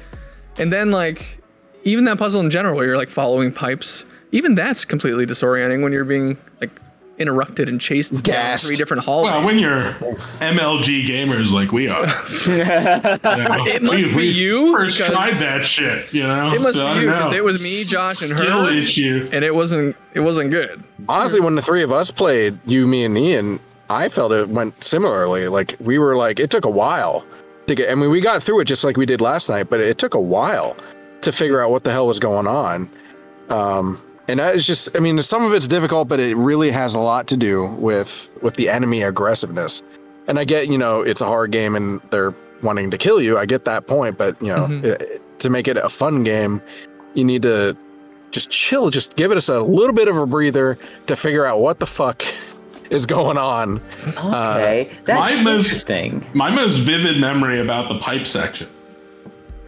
and 0.58 0.72
then 0.72 0.90
like 0.90 1.38
even 1.84 2.04
that 2.04 2.18
puzzle 2.18 2.40
in 2.40 2.50
general, 2.50 2.76
where 2.76 2.86
you're 2.86 2.96
like 2.98 3.10
following 3.10 3.52
pipes, 3.52 4.04
even 4.32 4.54
that's 4.54 4.84
completely 4.84 5.26
disorienting 5.26 5.82
when 5.82 5.92
you're 5.92 6.04
being 6.04 6.36
like 6.60 6.80
interrupted 7.16 7.68
and 7.68 7.80
chased 7.80 8.24
down 8.24 8.58
three 8.58 8.74
different 8.74 9.04
hallways. 9.04 9.30
Well, 9.32 9.44
when 9.44 9.58
you're 9.60 9.92
MLG 10.40 11.04
gamers 11.06 11.52
like 11.52 11.70
we 11.70 11.86
are, 11.86 12.02
it 13.66 13.82
must 13.82 14.08
be 14.16 14.26
you, 14.26 14.76
First 14.76 14.98
because- 14.98 15.12
tried 15.12 15.32
that 15.34 15.64
shit, 15.64 16.12
you 16.12 16.24
know. 16.24 16.52
it 16.52 16.60
must 16.60 16.74
So 16.76 16.92
be 16.94 17.00
you 17.00 17.06
because 17.06 17.32
it 17.36 17.44
was 17.44 17.62
me, 17.62 17.84
Josh, 17.84 18.20
and 18.22 18.30
Skill 18.30 18.64
her, 18.66 18.72
issue. 18.72 19.28
and 19.32 19.44
it 19.44 19.54
wasn't 19.54 19.94
it 20.14 20.20
wasn't 20.20 20.50
good. 20.50 20.82
honestly, 21.08 21.40
when 21.40 21.54
the 21.54 21.62
three 21.62 21.82
of 21.84 21.92
us 21.92 22.10
played, 22.10 22.58
you, 22.66 22.86
me, 22.86 23.04
and 23.04 23.16
Ian, 23.16 23.60
I 23.90 24.08
felt 24.08 24.32
it 24.32 24.48
went 24.48 24.82
similarly. 24.82 25.48
Like 25.48 25.76
we 25.80 25.98
were 25.98 26.16
like, 26.16 26.40
it 26.40 26.50
took 26.50 26.64
a 26.64 26.70
while 26.70 27.24
to 27.66 27.74
get. 27.74 27.90
I 27.90 27.94
mean, 27.94 28.10
we 28.10 28.20
got 28.20 28.42
through 28.42 28.60
it 28.60 28.64
just 28.64 28.84
like 28.84 28.96
we 28.96 29.06
did 29.06 29.20
last 29.20 29.48
night, 29.48 29.68
but 29.70 29.80
it 29.80 29.98
took 29.98 30.14
a 30.14 30.20
while 30.20 30.76
to 31.22 31.32
figure 31.32 31.60
out 31.60 31.70
what 31.70 31.84
the 31.84 31.92
hell 31.92 32.06
was 32.06 32.18
going 32.20 32.46
on. 32.46 32.88
Um, 33.48 34.00
and 34.28 34.40
that 34.40 34.54
is 34.54 34.66
just, 34.66 34.88
I 34.96 35.00
mean, 35.00 35.20
some 35.22 35.44
of 35.44 35.52
it's 35.52 35.68
difficult, 35.68 36.08
but 36.08 36.18
it 36.18 36.36
really 36.36 36.70
has 36.70 36.94
a 36.94 36.98
lot 37.00 37.26
to 37.28 37.36
do 37.36 37.66
with 37.76 38.30
with 38.42 38.54
the 38.54 38.68
enemy 38.68 39.02
aggressiveness. 39.02 39.82
And 40.26 40.38
I 40.38 40.44
get, 40.44 40.68
you 40.68 40.78
know, 40.78 41.02
it's 41.02 41.20
a 41.20 41.26
hard 41.26 41.50
game 41.50 41.74
and 41.76 42.00
they're 42.10 42.34
wanting 42.62 42.90
to 42.90 42.96
kill 42.98 43.20
you. 43.20 43.36
I 43.36 43.44
get 43.44 43.66
that 43.66 43.86
point, 43.86 44.16
but 44.16 44.40
you 44.40 44.48
know, 44.48 44.66
Mhm. 44.66 44.84
it- 44.84 45.20
to 45.40 45.50
make 45.50 45.66
it 45.68 45.76
a 45.76 45.88
fun 45.90 46.22
game, 46.22 46.62
you 47.14 47.24
need 47.24 47.42
to 47.42 47.76
just 48.30 48.48
chill, 48.50 48.88
just 48.88 49.16
give 49.16 49.30
it 49.30 49.36
us 49.36 49.48
a 49.48 49.60
little 49.60 49.92
bit 49.92 50.08
of 50.08 50.16
a 50.16 50.26
breather 50.26 50.78
to 51.06 51.16
figure 51.16 51.44
out 51.44 51.60
what 51.60 51.80
the 51.80 51.86
fuck 51.86 52.22
is 52.94 53.06
going 53.06 53.36
on. 53.36 53.80
Okay, 54.16 54.88
uh, 54.90 54.94
that's 55.04 55.32
my 55.32 55.42
most- 55.42 55.64
interesting. 55.66 56.24
My 56.32 56.50
most 56.50 56.78
vivid 56.78 57.20
memory 57.20 57.60
about 57.60 57.88
the 57.88 57.98
pipe 57.98 58.26
section 58.26 58.68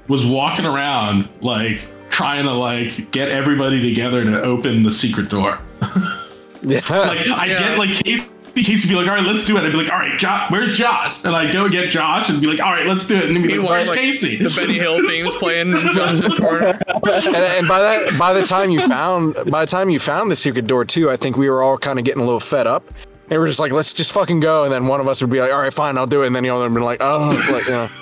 was 0.08 0.24
walking 0.24 0.64
around 0.64 1.28
like 1.40 1.80
trying 2.10 2.44
to 2.44 2.52
like 2.52 3.10
get 3.10 3.28
everybody 3.28 3.82
together 3.86 4.24
to 4.24 4.40
open 4.42 4.82
the 4.82 4.92
secret 4.92 5.28
door. 5.28 5.58
Yeah. 6.62 6.80
Like 6.88 7.28
I 7.28 7.46
Yeah. 7.46 7.58
get 7.60 7.78
like 7.78 7.90
Casey, 7.90 8.26
Casey 8.56 8.88
be 8.88 8.96
like, 8.96 9.06
all 9.06 9.14
right, 9.14 9.22
let's 9.24 9.46
do 9.46 9.56
it. 9.56 9.62
I'd 9.62 9.70
be 9.70 9.76
like, 9.78 9.92
all 9.92 9.98
right, 10.00 10.18
Josh, 10.18 10.50
where's 10.50 10.76
Josh? 10.76 11.14
And 11.22 11.36
I 11.36 11.52
go 11.52 11.68
get 11.68 11.90
Josh 11.90 12.28
and 12.28 12.40
be 12.40 12.48
like, 12.48 12.58
all 12.60 12.72
right, 12.72 12.86
let's 12.86 13.06
do 13.06 13.14
it. 13.14 13.26
And 13.26 13.36
then 13.36 13.46
be 13.46 13.56
like, 13.56 13.68
where's 13.68 13.88
like, 13.88 14.00
Casey? 14.00 14.36
the 14.38 14.50
Benny 14.56 14.74
Hill 14.74 14.96
theme's 15.06 15.36
playing 15.36 15.70
in 15.70 15.78
Josh's 15.92 16.32
corner. 16.32 16.68
and, 16.88 17.36
and 17.36 17.68
by 17.68 17.78
that 17.80 18.18
by 18.18 18.32
the 18.32 18.44
time 18.44 18.70
you 18.70 18.80
found 18.88 19.34
by 19.48 19.64
the 19.64 19.70
time 19.70 19.90
you 19.90 20.00
found 20.00 20.28
the 20.30 20.36
secret 20.36 20.66
door 20.66 20.84
too, 20.84 21.08
I 21.08 21.16
think 21.16 21.36
we 21.36 21.48
were 21.48 21.62
all 21.62 21.78
kind 21.78 22.00
of 22.00 22.04
getting 22.04 22.22
a 22.22 22.24
little 22.24 22.40
fed 22.40 22.66
up. 22.66 22.82
And 23.28 23.40
we're 23.40 23.46
just 23.48 23.58
like, 23.58 23.72
let's 23.72 23.92
just 23.92 24.12
fucking 24.12 24.40
go. 24.40 24.64
And 24.64 24.72
then 24.72 24.86
one 24.86 25.00
of 25.00 25.08
us 25.08 25.20
would 25.20 25.30
be 25.30 25.40
like, 25.40 25.52
all 25.52 25.58
right, 25.58 25.74
fine, 25.74 25.98
I'll 25.98 26.06
do 26.06 26.22
it. 26.22 26.28
And 26.28 26.36
then 26.36 26.42
the 26.44 26.50
other 26.50 26.62
one 26.64 26.72
would 26.74 26.78
be 26.80 26.84
like, 26.84 27.00
oh, 27.02 27.28
like, 27.52 27.64
you 27.66 27.70
know. 27.72 27.88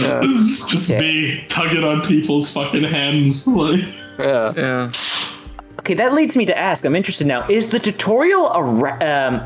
Yeah. 0.00 0.20
Just 0.22 0.90
Okay. 0.90 1.00
me 1.00 1.46
tugging 1.48 1.82
on 1.84 2.02
people's 2.02 2.50
fucking 2.52 2.82
hands. 2.84 3.46
Like, 3.46 3.80
Yeah. 4.18 4.52
Yeah. 4.56 4.90
Okay, 5.80 5.94
that 5.94 6.12
leads 6.12 6.36
me 6.36 6.44
to 6.46 6.58
ask. 6.58 6.84
I'm 6.84 6.94
interested 6.96 7.26
now. 7.26 7.46
Is 7.48 7.68
the 7.68 7.78
tutorial 7.78 8.48
a 8.50 8.62
re- 8.62 8.90
um, 9.00 9.40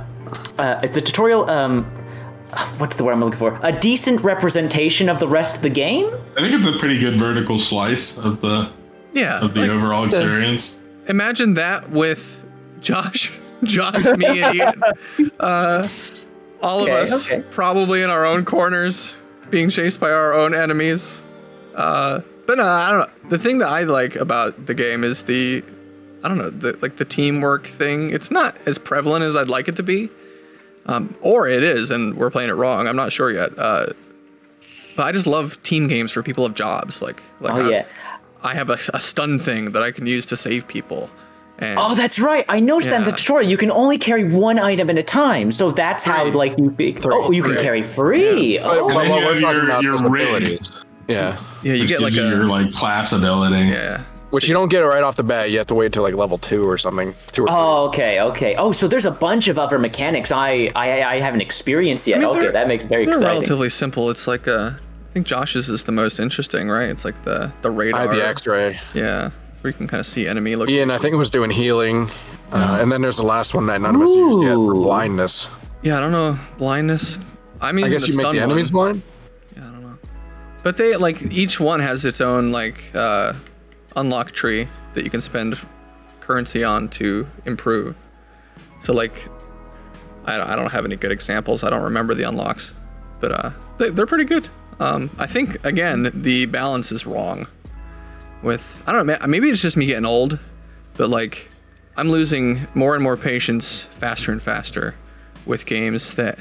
uh, 0.59 0.81
is 0.83 0.91
the 0.93 1.01
tutorial 1.03 1.49
um, 1.51 1.85
what's 2.79 2.97
the 2.97 3.05
word 3.05 3.13
I'm 3.13 3.21
looking 3.21 3.39
for? 3.39 3.59
A 3.63 3.71
decent 3.71 4.23
representation 4.23 5.09
of 5.09 5.19
the 5.21 5.29
rest 5.29 5.57
of 5.57 5.63
the 5.63 5.71
game? 5.71 6.07
I 6.37 6.41
think 6.41 6.55
it's 6.55 6.67
a 6.67 6.79
pretty 6.79 6.99
good 6.99 7.17
vertical 7.19 7.59
slice 7.59 8.17
of 8.19 8.41
the 8.41 8.71
Yeah. 9.13 9.41
of 9.41 9.53
the 9.55 9.61
like, 9.61 9.71
overall 9.71 10.07
experience. 10.07 10.75
imagine 11.07 11.55
that 11.55 11.91
with 11.91 12.45
Josh, 12.81 13.31
Josh, 13.65 14.05
me, 14.17 14.43
and 14.43 14.55
Ian. 14.55 14.83
Uh, 15.39 15.89
all 16.63 16.83
Okay, 16.83 16.91
of 16.93 16.97
us 17.05 17.31
okay. 17.33 17.43
probably 17.51 18.03
in 18.03 18.11
our 18.11 18.25
own 18.25 18.45
corners, 18.45 19.17
being 19.51 19.69
chased 19.69 20.01
by 20.01 20.11
our 20.11 20.33
own 20.33 20.55
enemies. 20.55 21.23
Uh, 21.75 22.21
but 22.47 22.59
no, 22.59 22.65
I 22.65 22.91
don't 22.91 23.01
know. 23.01 23.29
The 23.31 23.39
thing 23.39 23.59
that 23.59 23.69
I 23.69 23.83
like 23.83 24.17
about 24.17 24.67
the 24.67 24.75
game 24.75 25.05
is 25.05 25.23
the, 25.23 25.63
I 26.25 26.29
don't 26.29 26.39
know, 26.39 26.51
the, 26.51 26.77
like 26.83 26.97
the 26.97 27.05
teamwork 27.05 27.67
thing. 27.67 28.11
It's 28.11 28.31
not 28.31 28.57
as 28.67 28.79
prevalent 28.79 29.25
as 29.25 29.37
I'd 29.37 29.49
like 29.49 29.69
it 29.69 29.77
to 29.77 29.83
be, 29.83 30.11
um, 30.87 31.15
or 31.21 31.49
it 31.49 31.63
is, 31.63 31.91
and 31.91 32.17
we're 32.17 32.31
playing 32.31 32.51
it 32.51 32.55
wrong. 32.55 32.87
I'm 32.87 32.97
not 32.97 33.13
sure 33.13 33.31
yet. 33.31 33.53
Uh, 33.57 33.87
but 34.97 35.07
I 35.07 35.13
just 35.13 35.27
love 35.27 35.63
team 35.63 35.87
games 35.87 36.13
for 36.13 36.23
people 36.23 36.45
of 36.45 36.55
jobs. 36.55 37.01
Like, 37.01 37.23
like 37.41 37.55
Oh 37.55 37.69
yeah. 37.69 37.87
I 38.43 38.55
have 38.55 38.71
a, 38.71 38.79
a 38.93 39.01
stun 39.01 39.39
thing 39.39 39.67
that 39.73 39.83
I 39.83 39.91
can 39.93 40.07
use 40.07 40.27
to 40.27 40.37
save 40.37 40.67
people. 40.69 41.09
And 41.59 41.79
Oh, 41.79 41.95
that's 41.95 42.19
right. 42.19 42.45
I 42.49 42.59
noticed 42.61 42.91
that 42.91 43.01
in 43.03 43.05
the 43.05 43.13
tutorial. 43.13 43.49
You 43.51 43.57
can 43.57 43.71
only 43.71 43.97
carry 43.99 44.25
one 44.25 44.59
item 44.59 44.91
at 44.91 44.99
a 44.99 45.03
time, 45.03 45.53
so 45.53 45.71
that's 45.71 46.03
how 46.03 46.25
Three. 46.25 46.33
like 46.33 46.59
you. 46.59 46.71
Be, 46.71 46.93
Three. 46.93 47.15
oh, 47.15 47.31
you 47.31 47.43
can 47.43 47.57
carry 47.57 47.83
three. 47.83 48.59
But, 48.59 48.67
Oh, 48.79 48.89
but 48.89 48.95
then 49.05 49.11
what 49.11 49.21
you 49.21 49.25
we're 49.27 49.33
have 49.33 49.41
talking 49.41 49.57
your- 49.57 49.65
about 49.67 49.83
your 49.83 49.95
abilities. 50.07 50.73
Yeah. 51.09 51.37
yeah, 51.63 51.75
you 51.75 51.81
Which 51.83 51.89
get 51.89 52.01
like 52.01 52.13
you 52.15 52.23
a 52.25 52.29
your 52.29 52.45
like 52.47 52.73
class 52.73 53.13
ability. 53.13 53.67
yeah. 53.69 54.01
Which 54.31 54.49
you 54.49 54.55
don't 54.55 54.71
get 54.71 54.81
right 54.81 55.03
off 55.03 55.17
the 55.17 55.23
bat. 55.25 55.51
You 55.51 55.59
have 55.59 55.67
to 55.67 55.75
wait 55.75 55.93
till 55.93 56.03
like 56.03 56.15
level 56.15 56.39
two 56.39 56.67
or 56.67 56.79
something. 56.79 57.15
Two 57.33 57.43
or 57.45 57.49
three. 57.49 57.55
Oh, 57.55 57.85
okay, 57.89 58.21
okay. 58.23 58.55
Oh, 58.57 58.73
so 58.73 58.89
there's 58.89 59.05
a 59.05 59.11
bunch 59.11 59.47
of 59.49 59.59
other 59.59 59.79
mechanics 59.79 60.33
I 60.33 60.71
I, 60.75 61.03
I 61.17 61.21
haven't 61.21 61.43
experienced 61.43 62.07
yet. 62.07 62.17
I 62.17 62.21
mean, 62.21 62.29
okay, 62.37 62.51
that 62.51 62.67
makes 62.67 62.85
it 62.85 62.89
very 62.89 63.05
They're 63.05 63.13
exciting. 63.15 63.37
relatively 63.37 63.69
simple. 63.69 64.09
It's 64.09 64.27
like 64.27 64.49
uh, 64.49 64.71
I 64.73 65.13
think 65.13 65.27
Josh's 65.27 65.69
is 65.69 65.83
the 65.83 65.93
most 65.93 66.19
interesting, 66.19 66.71
right? 66.71 66.89
It's 66.89 67.05
like 67.05 67.21
the 67.25 67.53
the 67.61 67.69
I 67.71 67.75
radar. 67.75 68.01
had 68.07 68.11
the 68.13 68.27
X-ray. 68.27 68.81
Yeah, 68.95 69.31
where 69.63 69.71
you 69.71 69.77
can 69.77 69.87
kind 69.87 70.01
of 70.01 70.07
see 70.07 70.27
enemy. 70.27 70.57
Look. 70.57 70.69
Ian, 70.69 70.91
I 70.91 70.99
think 70.99 71.15
it 71.15 71.17
was 71.19 71.31
doing 71.31 71.51
healing. 71.51 72.11
Uh, 72.51 72.79
and 72.81 72.93
then 72.93 73.01
there's 73.01 73.17
the 73.17 73.23
last 73.23 73.55
one 73.55 73.67
that 73.67 73.81
none 73.81 73.95
of 73.95 74.03
us 74.03 74.15
used 74.15 74.43
yet 74.43 74.55
for 74.55 74.75
Ooh. 74.75 74.83
blindness. 74.83 75.49
Yeah, 75.83 75.97
I 75.97 76.01
don't 76.01 76.13
know 76.13 76.39
blindness. 76.59 77.19
I'm 77.61 77.79
using 77.79 77.89
I 77.89 77.93
guess 77.93 78.03
the 78.03 78.09
you 78.09 78.17
make 78.17 78.25
stun 78.25 78.37
the 78.37 78.43
enemies 78.43 78.73
one. 78.73 78.93
blind. 78.93 79.03
Yeah, 79.57 79.69
I 79.69 79.73
don't 79.73 79.83
know. 79.83 79.99
But 80.63 80.77
they 80.77 80.97
like 80.97 81.33
each 81.33 81.59
one 81.59 81.81
has 81.81 82.05
its 82.05 82.21
own 82.21 82.53
like 82.53 82.91
uh, 82.95 83.33
unlock 83.97 84.33
tree 84.33 84.69
that 84.95 85.05
you 85.05 85.11
can 85.11 85.21
spend 85.21 85.59
currency 86.21 86.63
on 86.63 86.89
to 86.89 87.27
improve. 87.47 87.97
So 88.81 88.93
like, 88.93 89.29
I 90.27 90.37
don't, 90.37 90.49
I 90.51 90.57
don't 90.57 90.73
have 90.73 90.85
any 90.85 90.97
good 90.97 91.13
examples. 91.13 91.65
I 91.65 91.71
don't 91.71 91.83
remember 91.83 92.15
the 92.15 92.25
unlocks, 92.25 92.75
but 93.21 93.33
uh, 93.33 93.51
they, 93.79 93.91
they're 93.91 94.07
pretty 94.07 94.25
good. 94.25 94.49
Um, 94.79 95.11
I 95.19 95.27
think 95.27 95.65
again 95.65 96.11
the 96.13 96.47
balance 96.47 96.93
is 96.93 97.07
wrong. 97.07 97.47
With 98.43 98.83
I 98.87 98.93
don't 98.93 99.07
know, 99.07 99.17
maybe 99.29 99.49
it's 99.49 99.63
just 99.63 99.77
me 99.77 99.87
getting 99.87 100.05
old, 100.07 100.39
but 100.95 101.09
like 101.09 101.49
I'm 101.97 102.09
losing 102.11 102.67
more 102.75 102.95
and 102.95 103.03
more 103.03 103.17
patience 103.17 103.85
faster 103.87 104.33
and 104.33 104.43
faster 104.43 104.95
with 105.47 105.67
games 105.67 106.15
that 106.15 106.39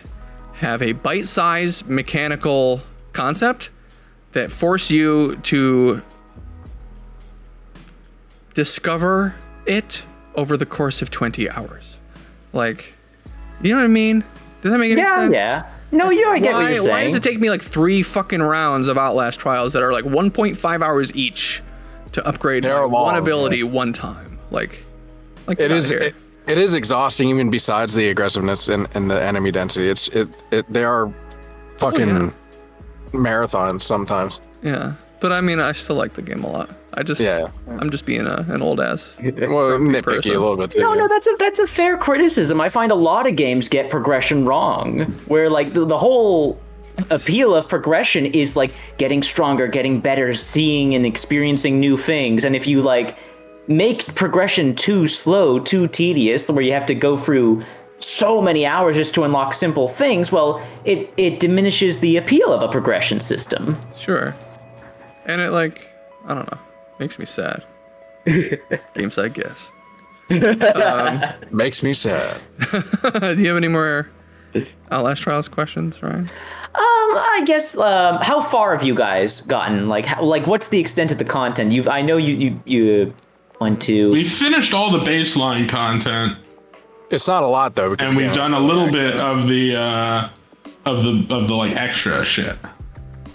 have 0.54 0.82
a 0.82 0.94
bite-sized 0.94 1.88
mechanical 1.88 2.82
concept 3.14 3.70
that 4.32 4.52
force 4.52 4.90
you 4.90 5.36
to 5.38 6.02
discover 8.54 9.36
it 9.66 10.04
over 10.36 10.56
the 10.58 10.66
course 10.66 11.02
of 11.02 11.10
20 11.10 11.50
hours. 11.50 12.00
Like, 12.54 12.96
you 13.62 13.72
know 13.72 13.78
what 13.78 13.86
I 13.86 13.88
mean? 13.88 14.24
Does 14.62 14.72
that 14.72 14.78
make 14.78 14.92
any 14.92 15.02
Yeah, 15.02 15.16
sense? 15.16 15.34
yeah. 15.34 15.66
No, 15.92 16.10
you 16.10 16.30
I 16.30 16.40
get 16.40 16.54
what 16.54 16.70
you're 16.70 16.80
saying. 16.80 16.90
why 16.90 17.04
does 17.04 17.16
it 17.16 17.24
take 17.24 17.40
me 17.40 17.50
like 17.50 17.62
three 17.62 18.02
fucking 18.02 18.42
rounds 18.42 18.88
of 18.88 18.98
Outlast 18.98 19.40
trials 19.40 19.74
that 19.74 19.84
are 19.84 19.92
like 19.92 20.06
1.5 20.06 20.82
hours 20.82 21.14
each 21.16 21.62
to 22.14 22.28
upgrade 22.28 22.64
They 22.64 22.70
my 22.70 22.82
long, 22.82 22.92
one 22.92 23.16
ability 23.16 23.64
one 23.64 23.94
time? 23.94 24.40
Like, 24.50 24.84
like 25.48 25.60
It 25.60 25.70
get 25.70 25.72
is. 25.72 25.92
outta 25.92 26.00
here. 26.04 26.08
It, 26.10 26.16
it 26.48 26.58
is 26.58 26.74
exhausting, 26.74 27.30
even 27.30 27.50
besides 27.50 27.94
the 27.94 28.10
aggressiveness 28.10 28.68
and, 28.68 28.88
and 28.94 29.10
the 29.10 29.22
enemy 29.22 29.52
density. 29.52 29.90
It's 29.90 30.08
it. 30.10 30.28
it 30.52 30.72
they 30.72 30.84
are 30.84 31.08
oh, 31.08 31.14
fucking 31.78 32.08
yeah. 32.10 32.32
marathons 33.12 33.84
sometimes. 33.84 34.42
yeah. 34.62 34.94
But 35.20 35.32
I 35.32 35.40
mean, 35.40 35.60
I 35.60 35.72
still 35.74 35.98
like 35.98 36.14
the 36.14 36.24
game 36.24 36.44
a 36.44 36.50
lot. 36.50 36.72
I 36.96 37.04
just, 37.04 37.22
Yeah. 37.22 37.50
I'm 37.68 37.92
just 37.92 38.08
being 38.08 38.26
a, 38.26 38.44
an 38.50 38.64
old 38.64 38.80
ass. 38.80 39.16
Well, 39.22 39.32
person. 39.78 39.88
nitpicky 39.88 40.36
a 40.36 40.40
little 40.40 40.58
bit. 40.58 40.72
Too. 40.72 40.80
No, 40.80 40.96
no, 40.96 41.08
that's 41.08 41.28
a 41.28 41.36
that's 41.38 41.60
a 41.60 41.68
fair 41.68 41.96
criticism. 41.96 42.60
I 42.60 42.70
find 42.70 42.92
a 42.92 42.96
lot 42.96 43.28
of 43.28 43.36
games 43.36 43.68
get 43.68 43.92
progression 43.92 44.46
wrong, 44.48 45.02
where 45.28 45.48
like 45.48 45.74
the, 45.74 45.86
the 45.86 45.98
whole 45.98 46.60
appeal 47.10 47.56
of 47.56 47.68
progression 47.68 48.26
is 48.26 48.56
like 48.56 48.74
getting 48.98 49.24
stronger, 49.24 49.68
getting 49.68 50.00
better, 50.00 50.34
seeing 50.34 50.96
and 50.96 51.06
experiencing 51.06 51.80
new 51.80 51.98
things. 51.98 52.44
And 52.44 52.56
if 52.56 52.68
you 52.68 52.82
like 52.82 53.18
make 53.68 54.14
progression 54.16 54.76
too 54.76 55.08
slow, 55.08 55.60
too 55.60 55.88
tedious, 55.88 56.50
where 56.50 56.64
you 56.64 56.74
have 56.74 56.86
to 56.88 56.96
go 56.96 57.18
through 57.18 57.64
so 58.00 58.42
many 58.42 58.66
hours 58.66 58.96
just 58.96 59.14
to 59.16 59.24
unlock 59.24 59.54
simple 59.54 59.88
things, 59.88 60.32
well, 60.32 60.66
it 60.86 61.14
it 61.18 61.40
diminishes 61.40 62.00
the 62.00 62.18
appeal 62.18 62.52
of 62.52 62.64
a 62.64 62.68
progression 62.68 63.20
system. 63.20 63.78
Sure. 63.96 64.36
And 65.26 65.42
it 65.42 65.52
like, 65.52 65.92
I 66.26 66.34
don't 66.34 66.52
know, 66.52 66.60
makes 67.00 67.20
me 67.20 67.26
sad. 67.26 67.64
Games, 68.26 69.18
I 69.18 69.30
guess. 69.30 69.72
makes 71.52 71.84
me 71.84 71.94
sad. 71.94 72.40
Do 72.72 73.36
you 73.38 73.48
have 73.48 73.58
any 73.58 73.68
more 73.68 74.10
Outlast 74.92 75.22
Trials 75.22 75.48
questions, 75.48 76.02
Ryan? 76.04 76.22
Um, 76.26 76.30
I 76.76 77.44
guess. 77.46 77.78
Um, 77.78 78.18
how 78.22 78.42
far 78.42 78.76
have 78.76 78.86
you 78.86 78.96
guys 78.96 79.42
gotten? 79.42 79.88
Like, 79.90 80.06
how, 80.06 80.24
like, 80.24 80.48
what's 80.48 80.70
the 80.70 80.80
extent 80.80 81.12
of 81.12 81.18
the 81.18 81.26
content? 81.26 81.72
You've, 81.72 81.88
I 81.88 82.02
know 82.02 82.18
you, 82.18 82.36
you, 82.36 82.62
you 82.66 83.14
went 83.60 83.82
to. 83.84 84.12
We 84.12 84.24
finished 84.24 84.74
all 84.74 84.92
the 84.92 85.00
baseline 85.00 85.70
content, 85.70 86.38
It's 87.10 87.28
not 87.28 87.44
a 87.44 87.48
lot 87.48 87.76
though, 87.76 87.90
because 87.92 88.10
and 88.10 88.18
we've 88.18 88.34
done 88.34 88.54
a 88.54 88.60
little 88.60 88.84
like- 88.84 88.92
bit 88.94 89.22
of 89.22 89.48
the 89.48 89.76
uh, 89.76 90.30
of 90.86 91.04
the 91.04 91.28
of 91.34 91.48
the 91.48 91.56
like 91.56 91.76
extra 91.76 92.24
shit. 92.26 92.58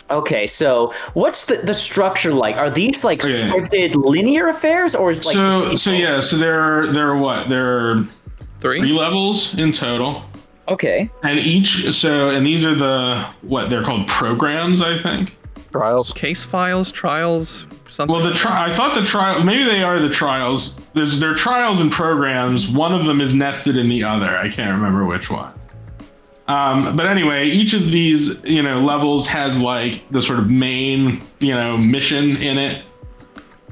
Okay, 0.09 0.47
so 0.47 0.93
what's 1.15 1.47
the, 1.47 1.57
the 1.57 1.75
structure 1.75 2.33
like? 2.33 2.57
Are 2.57 2.71
these 2.71 3.03
like 3.03 3.23
yeah. 3.25 3.31
scripted 3.31 3.95
linear 3.97 4.49
affairs, 4.49 4.95
or 4.95 5.11
is 5.11 5.25
like 5.25 5.35
so 5.35 5.75
so 5.77 5.91
yeah, 5.91 6.21
so 6.21 6.37
there 6.37 6.61
are 6.61 6.87
there 6.87 7.09
are 7.11 7.17
what 7.19 7.49
there 7.49 7.91
are 7.91 8.05
three 8.61 8.81
Three? 8.81 8.93
levels 8.93 9.59
in 9.59 9.73
total, 9.73 10.23
okay, 10.69 11.11
and 11.23 11.39
each 11.39 11.93
so 11.93 12.31
and 12.31 12.45
these 12.47 12.65
are 12.65 12.75
the 12.75 13.27
what 13.43 13.71
they're 13.71 13.85
called 13.85 14.07
programs, 14.09 14.83
I 14.83 14.99
think. 14.99 15.37
trials. 15.73 16.13
Case 16.13 16.45
files, 16.45 16.91
trials, 16.91 17.67
something? 17.89 18.15
Well, 18.15 18.25
the 18.25 18.35
tri- 18.35 18.67
I 18.67 18.73
thought 18.73 18.95
the 18.95 19.05
trial 19.05 19.43
maybe 19.45 19.65
they 19.65 19.83
are 19.83 19.99
the 19.99 20.11
trials. 20.11 20.81
There's 20.95 21.19
there 21.21 21.31
are 21.31 21.35
trials 21.35 21.81
and 21.81 21.91
programs. 21.93 22.69
One 22.69 22.93
of 22.93 23.05
them 23.05 23.21
is 23.21 23.35
nested 23.35 23.77
in 23.77 23.89
the 23.89 24.05
other. 24.05 24.37
I 24.37 24.49
can't 24.49 24.75
remember 24.75 25.05
which 25.05 25.31
one. 25.31 25.53
Um, 26.49 26.97
but 26.97 27.07
anyway, 27.07 27.49
each 27.49 27.75
of 27.75 27.91
these 27.91 28.45
you 28.45 28.63
know 28.63 28.81
levels 28.81 29.27
has 29.29 29.61
like 29.61 30.09
the 30.11 30.23
sort 30.23 30.39
of 30.39 30.49
main 30.49 31.21
you 31.41 31.53
know 31.53 31.77
mission 31.77 32.37
in 32.43 32.57
it. 32.59 32.83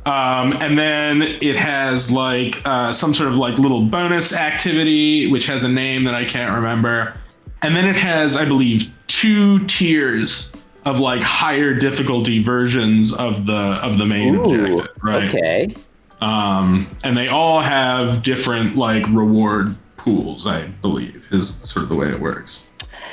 Um, 0.07 0.53
and 0.61 0.79
then 0.79 1.23
it 1.23 1.57
has 1.57 2.11
like 2.11 2.61
uh, 2.67 2.93
some 2.93 3.15
sort 3.15 3.31
of 3.31 3.39
like 3.39 3.59
little 3.59 3.83
bonus 3.83 4.35
activity, 4.35 5.31
which 5.31 5.47
has 5.47 5.65
a 5.65 5.69
name 5.69 6.05
that 6.05 6.15
I 6.15 6.25
can't 6.25 6.55
remember. 6.55 7.15
And 7.63 7.75
then 7.75 7.89
it 7.89 7.97
has, 7.97 8.37
I 8.37 8.45
believe, 8.45 8.95
two 9.07 9.65
tiers 9.67 10.53
of 10.85 11.01
like 11.01 11.23
higher 11.23 11.73
difficulty 11.73 12.43
versions 12.43 13.15
of 13.15 13.47
the 13.47 13.55
of 13.83 13.97
the 13.97 14.05
main 14.05 14.35
Ooh, 14.35 14.43
objective, 14.43 15.03
right? 15.03 15.35
okay, 15.35 15.75
Um, 16.21 16.87
and 17.03 17.17
they 17.17 17.29
all 17.29 17.63
have 17.63 18.23
different 18.23 18.77
like 18.77 19.07
reward 19.09 19.75
pools, 19.97 20.47
I 20.47 20.67
believe, 20.83 21.27
is 21.31 21.49
sort 21.55 21.85
of 21.85 21.89
the 21.89 21.95
way 21.95 22.11
it 22.11 22.21
works. 22.21 22.61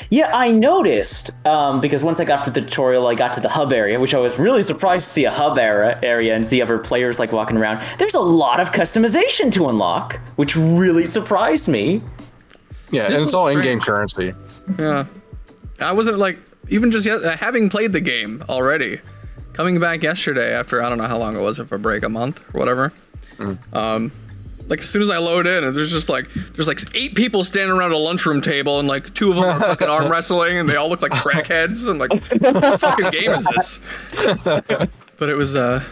Yeah, 0.09 0.31
I 0.33 0.51
noticed 0.51 1.31
um, 1.45 1.79
because 1.81 2.03
once 2.03 2.19
I 2.19 2.25
got 2.25 2.43
through 2.43 2.53
the 2.53 2.61
tutorial, 2.61 3.07
I 3.07 3.15
got 3.15 3.33
to 3.33 3.39
the 3.39 3.49
hub 3.49 3.71
area, 3.73 3.99
which 3.99 4.13
I 4.13 4.19
was 4.19 4.39
really 4.39 4.63
surprised 4.63 5.05
to 5.05 5.11
see 5.11 5.25
a 5.25 5.31
hub 5.31 5.57
area 5.57 5.99
area 6.03 6.35
and 6.35 6.45
see 6.45 6.61
other 6.61 6.77
players 6.77 7.19
like 7.19 7.31
walking 7.31 7.57
around. 7.57 7.83
There's 7.99 8.15
a 8.15 8.19
lot 8.19 8.59
of 8.59 8.71
customization 8.71 9.51
to 9.53 9.69
unlock, 9.69 10.19
which 10.35 10.55
really 10.55 11.05
surprised 11.05 11.67
me. 11.67 12.01
Yeah, 12.91 13.05
and 13.05 13.15
it's 13.15 13.33
all 13.33 13.45
looks 13.45 13.55
in-game 13.57 13.79
currency. 13.79 14.33
Yeah. 14.77 15.05
I 15.79 15.93
wasn't 15.93 16.17
like, 16.17 16.37
even 16.69 16.91
just 16.91 17.05
yes- 17.05 17.23
uh, 17.23 17.37
having 17.37 17.69
played 17.69 17.93
the 17.93 18.01
game 18.01 18.43
already, 18.49 18.99
coming 19.53 19.79
back 19.79 20.03
yesterday 20.03 20.53
after 20.53 20.81
I 20.81 20.89
don't 20.89 20.97
know 20.97 21.07
how 21.07 21.17
long 21.17 21.35
it 21.35 21.41
was 21.41 21.57
for 21.57 21.75
a 21.75 21.79
break, 21.79 22.03
a 22.03 22.09
month 22.09 22.41
or 22.53 22.59
whatever. 22.59 22.93
Um, 23.73 24.11
like 24.67 24.79
as 24.79 24.89
soon 24.89 25.01
as 25.01 25.09
I 25.09 25.17
load 25.17 25.47
in, 25.47 25.63
and 25.63 25.75
there's 25.75 25.91
just 25.91 26.09
like 26.09 26.29
there's 26.53 26.67
like 26.67 26.79
eight 26.95 27.15
people 27.15 27.43
standing 27.43 27.75
around 27.75 27.91
a 27.91 27.97
lunchroom 27.97 28.41
table, 28.41 28.79
and 28.79 28.87
like 28.87 29.13
two 29.13 29.29
of 29.29 29.35
them 29.35 29.45
are 29.45 29.59
fucking 29.59 29.87
arm 29.87 30.07
wrestling, 30.11 30.57
and 30.57 30.69
they 30.69 30.75
all 30.75 30.89
look 30.89 31.01
like 31.01 31.11
crackheads. 31.11 31.87
I'm 31.89 31.97
like, 31.97 32.11
what 32.41 32.79
fucking 32.79 33.09
game 33.11 33.31
is 33.31 33.45
this? 33.55 33.79
But 35.17 35.29
it 35.29 35.35
was, 35.35 35.55
uh, 35.55 35.83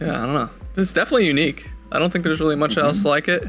yeah, 0.00 0.22
I 0.22 0.24
don't 0.24 0.34
know. 0.34 0.48
It's 0.78 0.94
definitely 0.94 1.26
unique. 1.26 1.68
I 1.90 1.98
don't 1.98 2.10
think 2.10 2.24
there's 2.24 2.40
really 2.40 2.56
much 2.56 2.78
else 2.78 3.04
like 3.04 3.28
it 3.28 3.44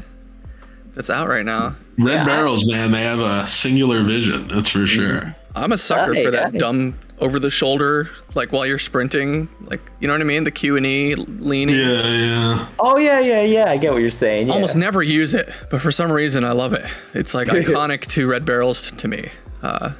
that's 0.94 1.10
out 1.10 1.28
right 1.28 1.44
now. 1.44 1.74
Red 1.98 2.14
Yeah. 2.14 2.24
barrels, 2.24 2.66
man, 2.66 2.90
they 2.90 3.02
have 3.02 3.20
a 3.20 3.46
singular 3.46 4.02
vision, 4.02 4.48
that's 4.48 4.70
for 4.70 4.80
mm. 4.80 4.86
sure. 4.86 5.34
I'm 5.56 5.72
a 5.72 5.78
sucker 5.78 6.12
Right, 6.12 6.24
for 6.24 6.30
that 6.32 6.44
right. 6.52 6.58
dumb 6.58 6.94
over 7.20 7.38
the 7.38 7.50
shoulder, 7.50 8.10
like 8.34 8.52
while 8.52 8.66
you're 8.66 8.78
sprinting, 8.78 9.48
like 9.62 9.80
you 10.00 10.08
know 10.08 10.14
what 10.14 10.20
I 10.20 10.24
mean, 10.24 10.42
the 10.44 10.50
Q 10.50 10.76
and 10.76 10.84
E 10.84 11.14
leaning. 11.14 11.76
Yeah, 11.76 12.06
yeah. 12.06 12.66
Oh 12.80 12.98
yeah, 12.98 13.20
yeah, 13.20 13.42
yeah. 13.42 13.70
I 13.70 13.76
get 13.76 13.92
what 13.92 14.00
you're 14.00 14.10
saying. 14.10 14.48
Yeah. 14.48 14.54
Almost 14.54 14.76
never 14.76 15.02
use 15.02 15.32
it, 15.32 15.48
but 15.70 15.80
for 15.80 15.92
some 15.92 16.10
reason 16.10 16.44
I 16.44 16.52
love 16.52 16.72
it. 16.72 16.84
It's 17.14 17.34
like 17.34 17.48
iconic 17.48 18.00
to 18.08 18.26
red 18.26 18.44
barrels 18.44 18.90
to 18.90 19.08
me. 19.08 19.28
Uh, 19.62 19.92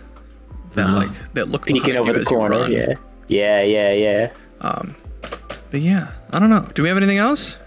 that 0.75 0.87
uh-huh. 0.87 0.97
like 0.97 1.33
that 1.35 1.49
look 1.49 1.67
peeking 1.67 1.97
over 1.97 2.13
you 2.13 2.19
the 2.19 2.25
corner. 2.25 2.57
run. 2.59 2.73
Yeah, 2.73 2.95
yeah, 3.29 3.63
yeah, 3.63 3.93
yeah. 3.93 4.31
Um, 4.61 4.97
but 5.71 5.81
yeah, 5.81 6.11
I 6.31 6.41
don't 6.41 6.51
know. 6.51 6.69
Do 6.75 6.83
we 6.83 6.89
have 6.89 6.97
anything 6.97 7.19
else? 7.19 7.59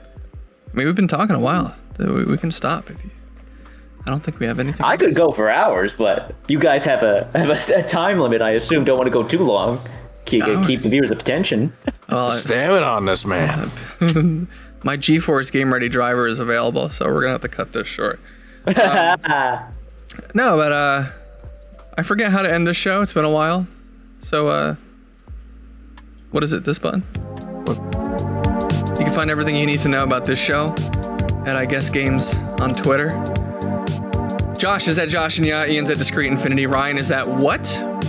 I 0.71 0.77
mean, 0.77 0.85
we've 0.85 0.95
been 0.95 1.07
talking 1.07 1.35
a 1.35 1.39
while. 1.39 1.73
We, 1.97 2.25
we 2.25 2.37
can 2.37 2.51
stop 2.51 2.89
if 2.89 3.03
you. 3.03 3.09
I 4.07 4.09
don't 4.09 4.21
think 4.21 4.39
we 4.39 4.45
have 4.45 4.57
anything. 4.59 4.85
I 4.85 4.95
could 4.95 5.15
go 5.15 5.31
for 5.33 5.49
hours, 5.49 5.93
but 5.93 6.33
you 6.47 6.59
guys 6.59 6.85
have 6.85 7.03
a 7.03 7.29
have 7.35 7.49
a, 7.49 7.79
a 7.79 7.83
time 7.83 8.19
limit. 8.19 8.41
I 8.41 8.51
assume 8.51 8.85
don't 8.85 8.97
want 8.97 9.07
to 9.07 9.11
go 9.11 9.21
too 9.23 9.39
long. 9.39 9.79
Keep, 10.25 10.43
keep 10.65 10.81
the 10.81 10.89
viewers' 10.89 11.11
attention. 11.11 11.71
Well, 12.09 12.27
I- 12.31 12.35
Stamina 12.35 12.85
on 12.85 13.05
this 13.05 13.25
man. 13.25 13.71
my 14.83 14.97
GeForce 14.97 15.51
Game 15.51 15.71
Ready 15.73 15.89
driver 15.89 16.27
is 16.27 16.39
available, 16.39 16.89
so 16.89 17.05
we're 17.05 17.21
gonna 17.21 17.33
have 17.33 17.41
to 17.41 17.47
cut 17.49 17.73
this 17.73 17.87
short. 17.87 18.19
Um, 18.65 19.63
no, 20.33 20.55
but 20.57 20.71
uh, 20.71 21.03
I 21.97 22.03
forget 22.03 22.31
how 22.31 22.41
to 22.41 22.51
end 22.51 22.65
this 22.65 22.77
show. 22.77 23.01
It's 23.01 23.13
been 23.13 23.25
a 23.25 23.31
while, 23.31 23.67
so 24.19 24.47
uh, 24.47 24.75
what 26.31 26.43
is 26.43 26.53
it? 26.53 26.63
This 26.63 26.79
button. 26.79 27.03
You 27.67 29.03
can 29.05 29.13
find 29.13 29.29
everything 29.29 29.55
you 29.55 29.65
need 29.65 29.81
to 29.81 29.89
know 29.89 30.03
about 30.03 30.25
this 30.25 30.41
show 30.43 30.73
at 31.45 31.55
I 31.55 31.65
Guess 31.65 31.89
Games 31.89 32.37
on 32.59 32.73
Twitter. 32.73 33.09
Josh 34.57 34.87
is 34.87 34.97
at 34.97 35.09
Josh 35.09 35.37
and 35.37 35.47
Yeah. 35.47 35.65
Ian's 35.65 35.89
at 35.89 35.97
Discreet 35.97 36.27
Infinity. 36.27 36.65
Ryan 36.65 36.97
is 36.97 37.11
at 37.11 37.27
what? 37.27 37.61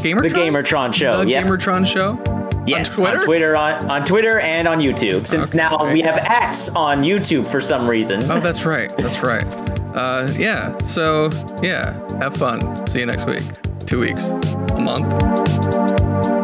Gamertron. 0.03 0.23
The 0.23 0.29
Gamertron 0.29 0.95
show. 0.95 1.25
The 1.25 1.31
yeah. 1.31 1.43
Gamertron 1.43 1.87
show. 1.87 2.19
yes, 2.66 2.99
on 2.99 3.05
Twitter? 3.07 3.19
on 3.20 3.25
Twitter, 3.25 3.57
on, 3.57 3.91
on 3.91 4.05
Twitter, 4.05 4.41
and 4.41 4.69
on 4.69 4.79
YouTube. 4.79 5.27
Since 5.27 5.49
Okay, 5.49 5.59
now 5.59 5.93
we 5.93 6.01
have 6.03 6.16
X 6.16 6.69
on 6.75 7.03
YouTube 7.03 7.47
for 7.47 7.61
some 7.61 7.89
reason. 7.89 8.23
Oh, 8.31 8.41
that's 8.41 8.65
right. 8.65 8.95
That's 8.99 9.23
right. 9.23 9.45
Uh, 9.95 10.31
yeah. 10.37 10.77
So 10.79 11.31
yeah, 11.62 11.93
have 12.19 12.37
fun. 12.37 12.87
See 12.87 13.01
you 13.01 13.07
next 13.07 13.27
week. 13.27 13.43
Two 13.87 14.01
weeks. 14.01 14.29
A 14.31 14.81
month. 14.81 16.38